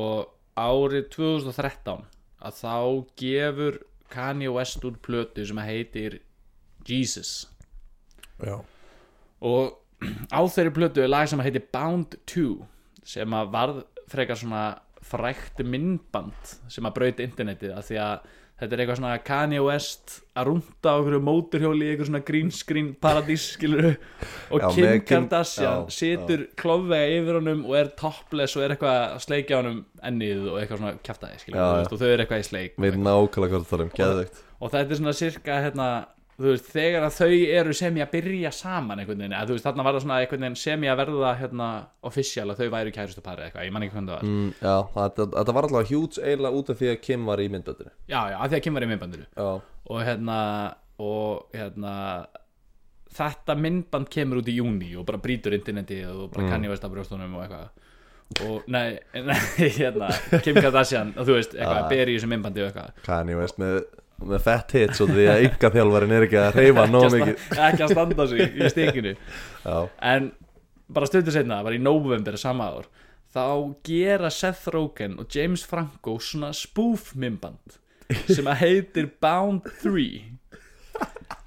árið 0.59 1.09
2013 1.15 2.05
að 2.39 2.59
þá 2.61 2.75
gefur 3.19 3.79
Kanye 4.09 4.51
West 4.53 4.83
úr 4.85 4.97
plötu 5.01 5.45
sem 5.45 5.61
heitir 5.63 6.19
Jesus. 6.87 7.47
Já, 8.41 8.59
og 9.41 9.77
á 10.31 10.41
þeirri 10.47 10.73
plötu 10.75 11.03
er 11.03 11.11
lag 11.11 11.27
sem 11.29 11.41
heitir 11.43 11.67
Bound 11.73 12.17
2 12.29 12.59
sem 13.09 13.33
að 13.35 13.51
varð 13.53 13.81
frekar 14.09 14.39
svona 14.39 14.63
frækt 15.05 15.61
myndband 15.63 16.55
sem 16.71 16.85
að 16.85 16.95
brauti 16.97 17.25
internetið 17.25 17.75
af 17.75 17.87
því 17.87 17.99
að 18.03 18.29
þetta 18.59 18.75
er 18.75 18.81
eitthvað 18.83 18.99
svona 18.99 19.13
Kanye 19.29 19.61
West 19.63 20.17
að 20.39 20.49
rúnda 20.49 20.91
á 20.91 20.97
einhverju 20.99 21.21
móturhjóli 21.23 21.87
í 21.87 21.91
eitthvað 21.93 22.09
svona 22.09 22.21
green 22.27 22.51
screen 22.55 22.89
paradís 23.01 23.45
skilur 23.55 23.89
og 24.53 24.63
Já, 24.63 24.67
Kim 24.75 25.03
Kardashian 25.07 25.85
já, 25.87 25.95
situr 25.95 26.45
klofvega 26.59 27.17
yfir 27.19 27.39
honum 27.39 27.65
og 27.67 27.79
er 27.79 27.91
topless 27.99 28.57
og 28.59 28.65
er 28.65 28.75
eitthvað 28.75 28.99
að 29.05 29.23
sleikja 29.25 29.61
honum 29.61 29.81
ennið 30.11 30.45
og 30.51 30.61
eitthvað 30.61 30.83
svona 30.83 30.93
kjaftaði 31.09 31.41
skilur 31.43 31.59
Já, 31.59 31.65
þú 31.65 31.71
já. 31.71 31.79
veist, 31.79 31.95
og 31.95 32.03
þau 32.03 32.09
eru 32.11 32.25
eitthvað 32.25 32.43
í 32.43 32.47
sleik 32.49 32.79
veit 32.85 32.99
nákvæmlega 32.99 33.55
hvað 33.55 33.67
það 33.71 33.79
er 33.79 33.85
um, 33.85 33.91
geðveikt. 33.99 34.41
Og 34.59 34.73
þetta 34.73 34.95
er 34.95 34.99
svona 34.99 35.15
sirka 35.15 35.59
hérna, 35.63 35.89
veist, 36.47 36.67
þegar 36.71 37.03
að 37.03 37.15
þau 37.19 37.29
eru 37.59 37.73
sem 37.73 37.97
ég 37.99 38.07
að 38.07 38.11
byrja 38.15 38.51
saman 38.55 38.99
einhvern 38.99 39.19
veginn, 39.19 39.33
að 39.35 39.47
þú 39.49 39.53
veist, 39.57 39.65
þarna 39.67 39.83
var 39.83 39.93
það 39.97 40.03
svona 40.05 40.19
einhvern 40.23 40.41
veginn 40.45 40.55
sem 40.55 40.83
ég 40.87 40.91
að 40.93 40.99
verða 41.01 41.31
hérna 41.39 41.67
official 42.03 42.49
að 42.49 42.59
þau 42.61 42.69
væru 42.75 42.91
kærustu 42.95 43.21
pari 43.25 43.43
eitthvað, 43.47 43.65
ég 43.65 43.71
man 43.75 43.83
ekki 43.83 43.95
hvernig 43.95 44.09
það 44.09 44.19
var. 44.19 44.29
Mm, 44.29 44.51
já, 44.61 44.75
þetta, 44.95 45.27
þetta 45.37 45.53
var 45.59 45.67
alltaf 45.69 45.89
hjúts 45.91 46.19
eiginlega 46.23 46.55
út 46.61 46.69
af 46.69 46.77
því 46.79 46.91
að 46.93 47.01
Kim 47.01 47.25
var 47.25 47.39
í 47.43 47.49
myndböndinu 47.49 47.91
já, 48.07 48.21
já, 48.31 48.37
að 48.39 48.49
því 48.49 48.55
að 48.59 48.63
Kim 48.63 48.73
var 48.79 48.83
í 48.87 48.89
myndbandinu. 48.93 49.25
Já, 49.35 49.49
og 49.89 50.03
hérna, 50.07 50.39
og 50.99 51.57
hérna 51.57 51.93
þetta 53.19 53.55
myndband 53.57 54.09
kemur 54.13 54.39
út 54.43 54.49
í 54.51 54.55
júni 54.59 54.91
og 54.99 55.05
bara 55.07 55.17
brýtur 55.21 55.55
interneti 55.57 56.03
og 56.05 56.29
bara 56.31 56.45
Mm. 56.45 56.49
kann 56.51 56.63
ég 56.63 56.69
veist 56.69 56.83
af 56.85 56.91
brjóstunum 56.91 57.35
og 57.35 57.43
eitthvað. 57.43 57.69
Og 58.45 58.67
nei, 58.69 58.99
nei, 59.29 59.39
hérna 59.79 60.11
Kim 60.45 60.55
Kardashian, 60.61 61.13
og 61.17 61.25
þú 61.25 61.33
veist, 61.39 61.55
eitthvað, 61.57 61.83
Ah. 61.83 61.89
ber 61.89 62.05
í 62.07 62.15
þessu 62.19 62.27
myndbandi 62.29 62.61
og 62.61 62.69
eitthvað. 62.69 62.91
Kanye 63.03 63.35
West 63.39 63.57
með, 63.57 63.79
með 64.19 64.43
fett 64.45 64.75
hits 64.77 65.01
og 65.03 65.11
því 65.13 65.27
að 65.31 65.43
ynga 65.47 65.71
þjálfarin 65.75 66.15
er 66.15 66.25
ekki 66.27 66.39
að 66.41 66.57
reyfa 66.59 66.85
nóg 66.89 67.09
mikið. 67.15 67.43
ekki 67.67 67.85
að 67.85 67.93
standa 67.93 68.27
sig 68.31 68.57
í 68.59 68.71
stikinu. 68.73 69.13
Já, 69.65 69.77
en 70.11 70.31
bara 70.89 71.09
stundur 71.09 71.35
setna, 71.35 71.61
bara 71.65 71.77
í 71.77 71.83
november 71.83 72.37
sama 72.39 72.71
ár, 72.73 72.89
þá 73.33 73.45
gera 73.85 74.31
Seth 74.33 74.71
Rogen 74.73 75.19
og 75.21 75.29
James 75.33 75.63
Franco 75.69 76.17
svona 76.23 76.51
spoof 76.57 77.13
myndband 77.19 77.79
sem 78.25 78.47
að 78.49 78.61
heitir 78.63 79.11
Bound 79.21 79.67
3 79.83 80.07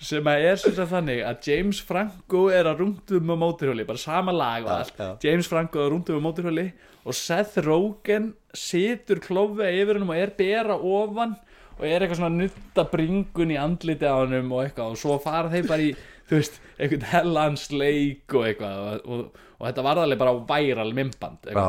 sem 0.02 0.26
að 0.26 0.44
er 0.48 0.58
sagt 0.58 0.80
þannig 0.90 1.20
að 1.26 1.46
James 1.46 1.78
Franco 1.86 2.46
er 2.54 2.66
að 2.70 2.82
rúndum 2.82 3.34
á 3.34 3.36
móturhjóli, 3.38 3.84
bara 3.86 4.00
sama 4.00 4.34
lag 4.34 4.66
og 4.66 4.72
allt, 4.74 4.96
já. 4.98 5.10
James 5.26 5.50
Franco 5.50 5.78
er 5.78 5.86
að 5.86 5.94
rúndum 5.94 6.18
á 6.18 6.26
móturhjóli 6.26 6.66
og 7.02 7.16
Seth 7.18 7.60
Rogen 7.66 8.32
situr 8.54 9.22
klófið 9.22 9.82
yfir 9.82 9.98
hennum 9.98 10.12
og 10.14 10.22
er 10.22 10.34
bera 10.38 10.76
ofan 10.78 11.36
og 11.82 11.88
er 11.88 12.04
eitthvað 12.04 12.20
svona 12.20 12.34
nutta 12.38 12.84
bringun 12.92 13.52
í 13.52 13.58
andliti 13.58 14.06
á 14.06 14.14
hennum 14.22 14.52
og 14.54 14.64
eitthvað 14.64 14.94
og 14.94 15.00
svo 15.00 15.18
fara 15.22 15.50
þeir 15.50 15.70
bara 15.70 15.86
í 15.88 15.94
þú 16.30 16.38
veist, 16.38 16.60
eitthvað 16.78 17.08
hellans 17.10 17.64
leik 17.74 18.36
og 18.38 18.46
eitthvað 18.46 18.82
og, 18.82 19.08
og, 19.08 19.40
og 19.58 19.66
þetta 19.66 19.86
var 19.88 20.02
alveg 20.02 20.20
bara 20.22 20.36
væral 20.52 20.94
mymband 20.96 21.50
já, 21.50 21.64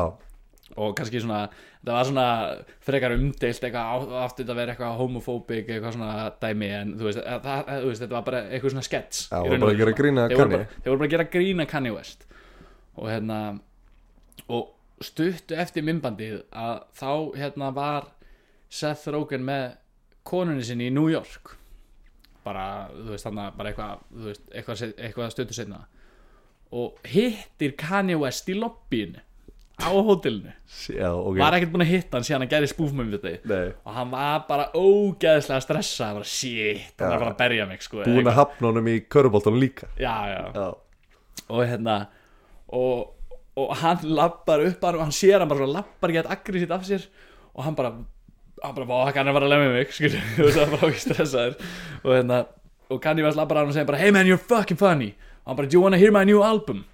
og 0.74 0.94
kannski 0.96 1.22
svona 1.22 1.40
þetta 1.50 1.96
var 1.98 2.08
svona 2.08 2.28
frekar 2.86 3.16
umdeilt 3.18 3.66
eitthvað 3.68 4.06
þetta 4.38 4.46
að 4.54 4.60
vera 4.60 4.76
eitthvað 4.76 4.96
homofóbik 5.02 5.68
eitthvað 5.74 5.98
svona 5.98 6.30
dæmi 6.40 6.70
en 6.78 6.94
þú 7.00 7.10
veist, 7.10 7.20
að, 7.26 7.42
það, 7.48 7.74
þú 7.74 7.90
veist 7.90 8.04
þetta 8.06 8.16
var 8.16 8.26
bara 8.30 8.44
eitthvað 8.46 8.76
svona 8.76 8.86
skets 8.88 9.26
já, 9.26 9.36
var 9.42 9.66
bara 9.66 9.74
að 9.74 9.82
gera 9.82 9.98
grína 9.98 10.28
þeir 10.30 10.40
voru, 10.40 10.54
Kanye. 10.54 10.62
bara, 10.62 10.80
þeir 10.80 10.94
voru 10.94 11.02
bara 11.02 11.10
að 11.10 11.16
gera 11.18 11.30
grína 11.34 11.68
Kanye 11.74 11.94
West. 11.98 12.26
Og 12.94 13.10
hérna 13.10 13.38
og 14.54 15.02
stuttu 15.02 15.56
eftir 15.58 15.84
mymbandið 15.86 16.44
að 16.54 16.84
þá 16.94 17.10
hérna 17.40 17.70
var 17.74 18.12
Seth 18.74 19.10
Rogen 19.12 19.44
með 19.46 19.74
konunni 20.26 20.64
sinni 20.66 20.88
í 20.90 20.94
New 20.94 21.10
York. 21.12 21.56
Bara, 22.44 22.88
þú 22.92 23.12
veist, 23.12 23.26
þannig 23.26 23.58
bara 23.58 23.70
eitthvað 23.70 24.00
þú 24.10 24.30
veist, 24.30 24.48
eitthvað, 24.52 24.82
eitthvað 24.98 25.30
stuttu 25.32 25.56
setna 25.56 25.84
og 26.74 27.06
hittir 27.06 27.76
Kanye 27.78 28.16
West 28.18 28.48
í 28.50 28.56
lobbyinu 28.58 29.22
á 29.78 29.90
hótelinu. 29.90 30.52
Já, 30.90 31.10
ok. 31.10 31.38
Var 31.38 31.56
ekkert 31.58 31.72
búin 31.74 31.84
að 31.84 31.92
hitta 31.92 32.18
hann 32.18 32.26
síðan 32.26 32.44
hann 32.44 32.50
gerði 32.52 32.70
spúfmum 32.70 33.10
við 33.14 33.24
Nei. 33.50 33.72
og 33.82 33.96
hann 33.96 34.12
var 34.12 34.44
bara 34.48 34.68
ógeðslega 34.74 35.64
stressað 35.64 36.18
bara 36.20 36.30
shit, 36.30 36.94
hann 36.98 37.14
var 37.14 37.24
bara 37.24 37.32
að 37.32 37.40
berja 37.42 37.66
mig 37.70 37.82
sko, 37.82 38.02
búin 38.06 38.30
að 38.30 38.38
hafna 38.38 38.70
honum 38.70 38.90
í 38.90 38.96
köruboltanum 39.10 39.62
líka. 39.62 39.90
Já, 39.98 40.14
já, 40.30 40.40
já, 40.54 40.66
og 41.48 41.62
hérna 41.66 41.98
og, 42.74 43.14
og 43.58 43.74
hann 43.82 44.06
lappar 44.14 44.64
upp 44.66 44.88
og 44.90 45.02
hann 45.02 45.14
sér 45.14 45.42
hann 45.42 45.50
bara 45.50 45.70
lappar 45.70 46.14
gett 46.14 46.30
aggressít 46.30 46.74
af 46.74 46.86
sér. 46.86 47.06
Og 47.54 47.62
hann 47.66 47.76
bara 47.78 47.92
hann 48.64 48.74
bara, 48.74 48.86
"Vá, 48.86 49.12
hann 49.14 49.28
er 49.30 49.32
bara 49.32 49.48
lemja 49.48 49.72
mig 49.72 49.92
skilur, 49.92 50.22
og 50.44 50.50
það 50.50 50.70
var 50.70 50.80
bara 50.80 50.90
ekki 50.90 51.04
stressaður. 51.04 51.54
Og 52.04 52.10
hérna, 52.14 52.46
og 52.90 53.00
Kanye 53.02 53.24
West 53.24 53.36
lappar 53.36 53.56
á 53.56 53.60
hann 53.60 53.68
og 53.68 53.76
segir 53.76 53.86
bara 53.86 53.98
hey 54.00 54.10
man, 54.10 54.26
you're 54.26 54.40
fucking 54.40 54.78
funny. 54.78 55.14
Og 55.44 55.52
hann 55.52 55.56
bara, 55.56 55.68
do 55.68 55.76
you 55.76 55.82
wanna 55.82 55.98
hear 55.98 56.12
my 56.12 56.24
new 56.24 56.42
album? 56.42 56.84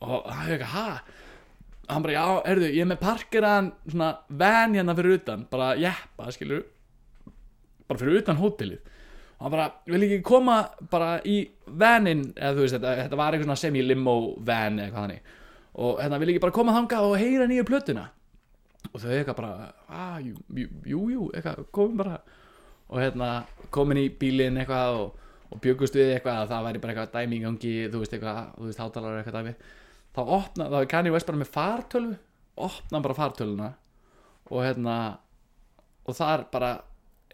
Og 0.00 0.26
hann 0.26 0.48
er 0.50 0.58
eitthvað, 0.58 0.74
ha? 0.74 1.00
Hann 1.90 2.02
bara, 2.02 2.12
já, 2.14 2.42
erðu, 2.46 2.70
ég 2.74 2.84
er 2.84 2.90
með 2.90 3.02
parkeraðan 3.02 3.72
svona 3.88 4.10
van 4.28 4.74
hérna 4.74 4.94
fyrir 4.94 5.18
utan 5.18 5.46
bara 5.50 5.74
jeppa, 5.78 6.30
skilur 6.30 6.64
bara 7.88 7.98
fyrir 7.98 8.22
utan 8.22 8.38
hótelið. 8.38 8.78
Og 9.40 9.46
hann 9.46 9.54
bara, 9.56 9.66
vil 9.86 10.06
ekki 10.06 10.22
koma 10.22 10.60
bara 10.90 11.18
í 11.26 11.42
vanin, 11.66 12.32
eða 12.36 12.54
þú 12.54 12.64
veist, 12.66 12.78
þetta, 12.78 12.96
þetta 13.04 13.18
var 13.18 13.34
eitthvað 13.34 13.48
svona 13.48 13.62
semi-limo 13.62 14.16
van 14.46 14.78
eða 14.78 14.92
hvað 14.92 15.04
þannig. 15.06 15.36
Og 15.80 16.00
hérna, 16.02 16.18
vil 16.20 16.32
ekki 16.32 16.42
bara 16.42 16.54
koma 16.54 16.74
þangað 16.76 17.06
og 17.10 17.18
heyra 17.18 17.46
nýju 17.50 17.66
plötuna 17.66 18.08
og 18.90 19.02
þau 19.02 19.10
eitthvað 19.14 19.38
bara, 19.40 19.72
að, 19.88 20.30
jú, 20.90 21.02
jú, 21.14 21.26
eitthvað, 21.34 21.66
komum 21.74 21.98
bara. 22.00 22.20
Og 22.90 22.98
hérna, 22.98 23.28
komin 23.70 24.00
í 24.02 24.08
bílinn 24.18 24.58
eitthvað 24.58 24.96
og, 24.98 25.28
og 25.50 25.60
bjögust 25.62 25.94
við 25.94 26.16
eitthvað 26.16 26.40
að 26.42 26.50
það 26.54 26.66
væri 26.66 26.82
bara 26.82 26.94
eitthvað 26.96 27.14
dæmi 27.14 27.38
í 27.38 27.44
gangi, 27.44 27.74
þú 27.92 28.02
veist, 28.02 28.16
eitthvað, 28.16 28.40
þú 28.56 28.66
veist, 28.66 28.82
hátalar 28.82 29.20
eitthvað 29.20 29.38
dæmi. 29.38 29.54
Þá 30.10 30.20
opna, 30.24 30.66
þá 30.72 30.76
er 30.80 30.90
Kanye 30.90 31.14
West 31.14 31.30
bara 31.30 31.38
með 31.38 31.52
fartölu 31.54 32.16
opna 32.60 33.00
bara 33.00 33.16
fartöluna 33.16 33.72
og 34.50 34.64
hérna 34.64 34.94
og 36.08 36.16
þar 36.16 36.46
bara 36.52 36.70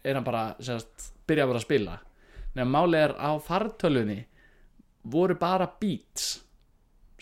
er 0.03 0.17
hann 0.17 0.25
bara 0.27 0.43
sérst, 0.63 1.11
byrja 1.27 1.47
bara 1.49 1.59
að 1.61 1.65
spila. 1.65 1.95
Nefnum 2.55 2.75
málið 2.75 3.03
er 3.07 3.15
á 3.17 3.29
fartölunni 3.43 4.19
voru 5.07 5.37
bara 5.39 5.67
beats 5.81 6.37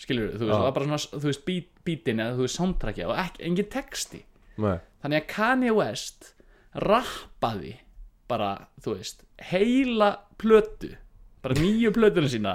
skilur 0.00 0.34
þú 0.36 0.44
veist, 0.44 0.52
Já. 0.52 0.56
það 0.58 0.66
var 0.66 0.76
bara 0.76 0.88
svona 0.90 1.22
þú 1.22 1.30
veist, 1.30 1.44
beat, 1.46 1.70
beatin 1.86 2.22
eða 2.22 2.36
þú 2.36 2.46
veist, 2.46 2.58
soundtracki 2.60 3.06
og 3.06 3.16
ekki, 3.22 3.42
engin 3.48 3.70
texti 3.72 4.22
Nei. 4.62 4.78
þannig 5.02 5.22
að 5.22 5.28
Kanye 5.32 5.74
West 5.76 6.32
rappaði 6.86 7.74
bara, 8.28 8.52
þú 8.82 8.96
veist, 8.98 9.24
heila 9.52 10.12
plötu 10.40 10.92
bara 11.44 11.56
nýju 11.60 11.92
plötuna 11.94 12.30
sína 12.30 12.54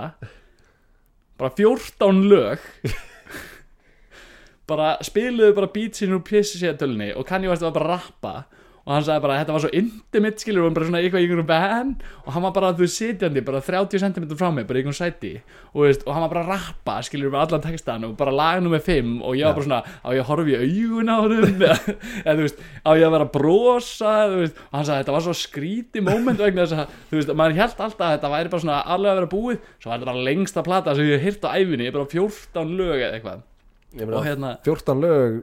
bara 1.39 1.53
14 1.57 2.25
lög 2.29 2.65
bara 4.69 4.95
spiluðu 5.03 5.55
bara 5.57 5.71
beat 5.73 5.99
sín 5.99 6.15
úr 6.15 6.23
PC-tölunni 6.27 7.11
og 7.15 7.27
Kanye 7.29 7.51
West 7.51 7.65
var 7.65 7.75
bara 7.75 7.87
að 7.87 7.95
rappa 7.95 8.33
og 8.81 8.95
hann 8.95 9.03
sagði 9.05 9.21
bara 9.21 9.37
þetta 9.37 9.53
var 9.53 9.61
svo 9.61 9.69
intimate 9.77 10.41
skilur 10.41 10.65
og 10.65 10.73
bara 10.73 10.87
svona 10.87 11.01
eitthvað 11.03 11.21
í 11.21 11.27
einhverjum 11.27 11.49
band 11.49 12.05
og 12.23 12.29
hann 12.33 12.45
var 12.47 12.53
bara 12.55 12.71
þú 12.77 12.87
sitjandi 12.89 13.43
bara 13.45 13.61
30 13.61 14.01
cm 14.01 14.25
frá 14.39 14.47
mig 14.55 14.65
bara 14.65 14.79
í 14.79 14.81
einhverjum 14.81 14.97
sæti. 14.97 15.33
Og, 15.71 15.83
veist, 15.85 16.05
og 16.07 16.15
hann 16.15 16.25
var 16.25 16.31
bara 16.33 16.43
að 16.47 16.49
rappa 16.55 16.95
skilur 17.05 17.29
með 17.33 17.43
allan 17.45 17.65
textan 17.67 18.07
og 18.07 18.15
bara 18.17 18.33
lag 18.33 18.63
nummer 18.65 18.81
5 18.81 19.11
og 19.21 19.37
ég 19.37 19.45
var 19.45 19.57
bara 19.59 19.67
svona 19.67 19.81
á 19.85 20.09
ég 20.17 20.23
að 20.23 20.29
horfa 20.31 20.49
í 20.49 20.71
augun 20.71 21.13
á 21.13 21.17
þeim 21.21 21.65
eða 22.25 22.35
þú 22.39 22.47
veist 22.47 22.63
á 22.81 22.89
ég 22.97 23.05
að 23.05 23.15
vera 23.17 23.27
að 23.27 23.33
brosa 23.35 24.15
veist. 24.33 24.63
Og 24.71 24.79
hann 24.79 24.89
sagði 24.89 25.03
þetta 25.03 25.15
var 25.17 25.25
svo 25.27 25.37
skríti 25.37 26.05
moment 26.05 26.41
vegna 26.41 26.65
þess 26.65 26.81
að 26.81 26.97
þú 27.11 27.21
veist 27.21 27.35
maður 27.37 27.61
held 27.61 27.85
alltaf 27.85 28.07
að 28.07 28.15
þetta 28.17 28.33
væri 28.33 28.53
bara 28.55 28.65
svona 28.65 28.81
alveg 28.97 29.13
að 29.13 29.21
vera 29.21 29.31
búið. 29.35 29.61
Svo 29.77 29.93
var 29.93 30.01
þetta 30.01 30.11
bara 30.11 30.25
lengsta 30.31 30.65
plata 30.65 30.97
sem 30.97 31.13
ég 31.13 31.23
hýrt 31.27 31.45
á 31.45 31.53
æfinni 31.53 31.93
bara 31.93 32.09
14 32.17 32.75
lög 32.81 32.97
eða 32.97 33.13
eitthvað. 33.19 33.47
Ég 33.91 34.07
og 34.07 34.11
meina, 34.13 34.25
hérna 34.25 34.51
14 34.63 35.01
lög 35.03 35.41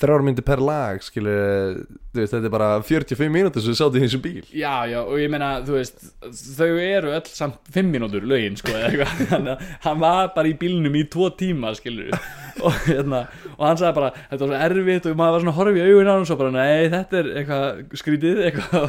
þrjár 0.00 0.24
myndir 0.26 0.44
per 0.46 0.60
lag 0.62 1.02
skilur, 1.04 1.78
veist, 2.16 2.32
þetta 2.34 2.48
er 2.48 2.52
bara 2.52 2.68
45 2.84 3.32
mínútur 3.34 3.64
sem 3.64 3.72
við 3.72 3.78
sátum 3.80 4.00
í 4.00 4.04
þessum 4.04 4.22
bíl. 4.24 4.42
Já, 4.50 4.74
já, 4.90 4.98
og 5.02 5.20
ég 5.20 5.32
meina, 5.32 5.50
þú 5.66 5.76
veist 5.76 6.04
þau 6.58 6.70
eru 6.82 7.14
öll 7.16 7.30
samt 7.30 7.72
fimm 7.74 7.90
mínútur 7.94 8.26
lögin, 8.28 8.58
sko, 8.58 8.74
að 8.78 9.64
hann 9.84 10.02
var 10.02 10.32
bara 10.36 10.50
í 10.50 10.56
bílnum 10.58 10.98
í 10.98 11.04
tvo 11.10 11.30
tíma, 11.38 11.74
skilur. 11.78 12.14
Og 12.66 12.74
hérna, 12.88 13.20
og 13.52 13.60
hann 13.62 13.76
sagði 13.78 13.94
bara 14.00 14.06
þetta 14.16 14.38
var 14.40 14.48
svo 14.48 14.62
erfitt 14.66 15.04
og 15.06 15.18
maður 15.20 15.34
var 15.36 15.42
svona 15.44 15.52
horfa 15.60 15.78
í 15.78 15.82
augun 15.84 16.08
á 16.08 16.10
hann 16.10 16.24
og 16.24 16.26
svo 16.26 16.36
bara, 16.40 16.54
nei, 16.56 16.88
þetta 16.90 17.20
er 17.20 17.28
eitthvað 17.38 17.98
skrítið 18.00 18.40
eitthvað, 18.48 18.88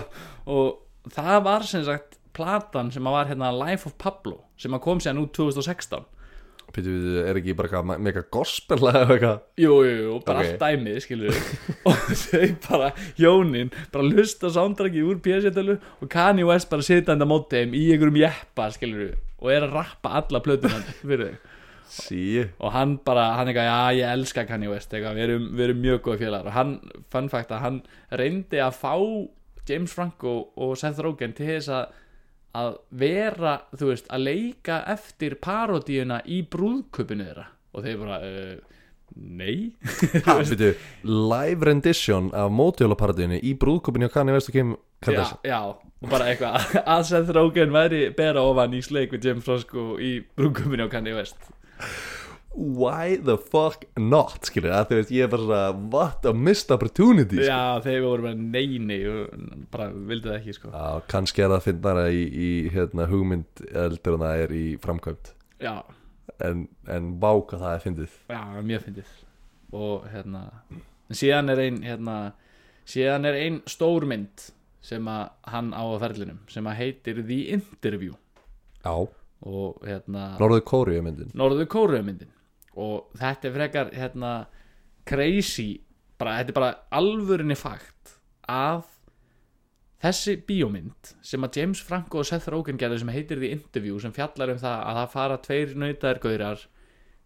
og 0.50 1.12
það 1.14 1.36
var 1.46 1.68
sem 1.70 1.84
sagt 1.86 2.18
platan 2.34 2.90
sem 2.90 3.06
var 3.06 3.30
hérna 3.30 3.52
Life 3.54 3.86
of 3.86 3.94
Pablo, 4.02 4.40
sem 4.58 4.74
kom 4.82 5.04
sér 5.04 5.14
nú 5.20 5.28
2016 5.38 6.02
Pítu, 6.70 6.92
er 7.26 7.38
ekki 7.40 7.56
bara 7.58 7.70
eitthvað 7.70 8.02
mega 8.06 8.22
gospel 8.32 8.78
eða 8.92 9.06
eitthvað? 9.16 9.38
Jú, 9.64 9.76
jú, 9.88 9.94
jú, 10.04 10.18
bara 10.28 10.44
Ok. 10.44 10.50
allt 10.52 10.62
dæmið, 10.62 10.98
skilur 11.02 11.40
og 11.90 12.02
þau 12.22 12.44
bara, 12.68 12.90
hjónin 13.18 13.72
bara 13.94 14.06
lusta 14.06 14.52
sándrakið 14.54 15.08
úr 15.10 15.22
PS-tölu 15.26 15.78
og 16.02 16.12
Kanye 16.14 16.46
West 16.46 16.70
bara 16.70 16.86
sitandi 16.86 17.26
á 17.26 17.32
móti 17.32 17.58
þeim 17.64 17.74
í 17.80 17.86
einhverjum 17.96 18.20
jeppa, 18.22 18.68
skilur 18.76 19.16
og 19.40 19.50
er 19.56 19.66
að 19.66 19.74
rappa 19.80 20.12
alla 20.20 20.42
plötunan 20.46 20.86
fyrir 21.02 21.32
þau. 21.32 21.56
Sí, 21.90 22.44
og 22.62 22.70
hann 22.76 23.00
bara, 23.02 23.32
hann 23.40 23.50
eitthvað, 23.50 23.66
já, 23.66 23.98
ég 23.98 24.12
elska 24.14 24.44
Kanye 24.46 24.70
West 24.70 24.92
eitthvað, 24.94 25.16
við 25.18 25.26
erum, 25.26 25.48
við 25.58 25.64
erum 25.66 25.80
mjög 25.82 26.02
góði 26.06 26.20
félagar. 26.22 26.52
Og 26.52 26.54
hann, 26.54 26.76
fun 27.10 27.30
fact 27.34 27.50
að 27.56 27.64
hann 27.64 27.80
reyndi 28.22 28.62
að 28.62 28.76
fá 28.78 28.94
James 29.66 29.96
Franco 29.98 30.36
og 30.54 30.76
Seth 30.78 31.02
Rogen 31.02 31.34
til 31.34 31.48
þess 31.50 31.72
að 31.74 31.98
að 32.58 32.80
vera, 33.02 33.56
þú 33.78 33.92
veist, 33.92 34.10
að 34.14 34.26
leika 34.26 34.82
eftir 34.90 35.38
parodíuna 35.44 36.22
í 36.26 36.42
brúðköpunu 36.50 37.28
þeirra. 37.28 37.46
Og 37.76 37.86
þeir 37.86 38.00
bara, 38.02 38.20
uh, 38.26 38.80
nei. 39.16 39.70
Ha, 40.28 40.40
pítu, 40.42 40.72
live 41.06 41.70
rendition 41.70 42.32
af 42.34 42.50
mótjólaparadíunni 42.54 43.42
í 43.46 43.54
brúðkopinni 43.60 44.10
og 44.10 44.16
Kanye 44.16 44.36
West 44.38 44.50
og 44.52 44.58
Kim 44.58 44.74
já, 44.74 45.06
Kardashian. 45.06 45.42
Já, 45.46 45.62
og 46.00 46.12
bara 46.12 46.32
eitthvað 46.32 46.78
að 46.96 47.06
Seth 47.12 47.36
Rogen 47.38 47.76
væri 47.76 48.04
bera 48.18 48.46
ofan 48.48 48.78
í 48.78 48.84
sleik 48.86 49.14
við 49.16 49.30
James 49.30 49.46
Franco 49.46 49.92
í 50.02 50.18
brúðköpunu 50.40 50.90
á 50.90 50.94
Kanye 50.94 51.18
West 51.20 51.52
Why 52.60 53.16
the 53.24 53.38
fuck 53.40 53.86
not, 53.96 54.42
skilur, 54.50 54.74
að 54.76 54.90
þú 54.90 54.96
veist, 54.98 55.12
ég 55.16 55.24
er 55.24 55.30
bara 55.32 55.44
svona 55.46 55.92
what 55.94 56.26
a 56.28 56.34
missed 56.36 56.74
opportunity 56.76 57.38
skilur. 57.38 57.48
já, 57.48 57.84
þeir 57.86 58.02
voru 58.04 58.26
bara 58.26 58.36
neini 58.36 58.98
bara 59.72 59.86
vildu 59.94 60.28
það 60.28 60.36
ekki, 60.42 60.56
sko. 60.58 60.72
Já, 60.74 61.06
kannski 61.08 61.46
er 61.46 61.54
það 61.54 61.56
að 61.56 61.68
finna 61.70 62.04
í, 62.12 62.26
í 62.28 62.50
hérna, 62.74 63.06
hugmynd 63.08 63.62
eldur 63.86 64.18
en 64.18 64.26
það 64.26 64.44
er 64.44 64.54
í 64.60 64.64
framkvæmt 64.84 65.32
já, 65.64 65.74
en, 66.50 66.66
en 66.92 67.08
váka 67.24 67.60
það 67.62 67.76
er 67.78 67.84
fyndið. 67.86 68.18
Já, 68.34 68.42
mjög 68.72 68.84
fyndið. 68.90 69.14
Og 69.80 70.10
hérna 70.12 70.42
en 70.74 71.20
síðan 71.22 71.54
er 71.54 71.62
ein 71.64 71.78
hérna, 71.86 72.16
síðan 72.90 73.30
er 73.30 73.38
ein 73.40 73.62
stór 73.72 74.08
mynd 74.10 74.50
sem 74.84 75.08
að 75.12 75.30
hann 75.54 75.72
á 75.72 75.84
að 75.86 76.02
ferlinum 76.04 76.44
sem 76.52 76.68
að 76.68 76.78
heitir 76.82 77.24
The 77.24 77.40
Interview. 77.56 78.20
Já, 78.84 78.96
og 79.48 79.88
hérna 79.88 80.34
Norður 80.44 80.66
Kóriu 80.68 81.00
myndin. 81.08 81.32
Norður 81.40 81.72
Kóru 81.72 82.04
myndin 82.04 82.36
og 82.80 83.20
þetta 83.20 83.50
er 83.50 83.56
frekar 83.58 83.92
hérna 83.96 84.32
crazy 85.10 85.82
bara, 86.20 86.40
þetta 86.40 86.54
er 86.54 86.58
bara 86.60 86.72
alvörinni 86.96 87.58
fakt 87.60 88.16
að 88.50 88.88
þessi 90.04 90.36
bíómynd 90.48 91.14
sem 91.26 91.44
að 91.44 91.60
James 91.60 91.82
Franco 91.84 92.22
og 92.22 92.28
Seth 92.28 92.50
Rogen 92.52 92.80
gerðu 92.80 93.02
sem 93.02 93.14
heitir 93.14 93.42
The 93.42 93.52
Interview 93.56 94.00
sem 94.02 94.16
fjallar 94.16 94.54
um 94.54 94.62
það 94.62 94.84
að 94.90 95.00
það 95.00 95.16
fara 95.16 95.40
tveir 95.46 95.74
nautaðir 95.76 96.22
gaurar 96.24 96.66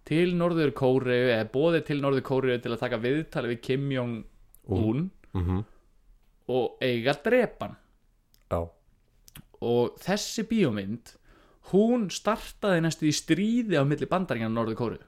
til 0.08 0.34
Norður 0.36 0.74
Kóru 0.76 1.16
eða 1.16 1.48
bóði 1.54 1.84
til 1.88 2.00
Norður 2.04 2.26
Kóru 2.28 2.58
til 2.60 2.74
að 2.74 2.82
taka 2.82 3.02
viðtali 3.04 3.54
við 3.54 3.62
Kim 3.64 3.92
Jong-un 3.94 5.06
mm 5.34 5.44
-hmm. 5.44 5.64
og 6.48 6.78
eiga 6.82 7.16
drepan 7.24 7.78
Já, 8.52 8.70
og 9.62 9.96
þessi 10.00 10.44
bíómynd 10.44 11.16
hún 11.72 12.10
startaði 12.12 12.82
næstu 12.82 13.08
í 13.08 13.16
stríði 13.16 13.80
á 13.80 13.84
milli 13.88 14.06
bandaríkjana 14.06 14.54
Norður 14.54 14.76
Kóru 14.76 15.00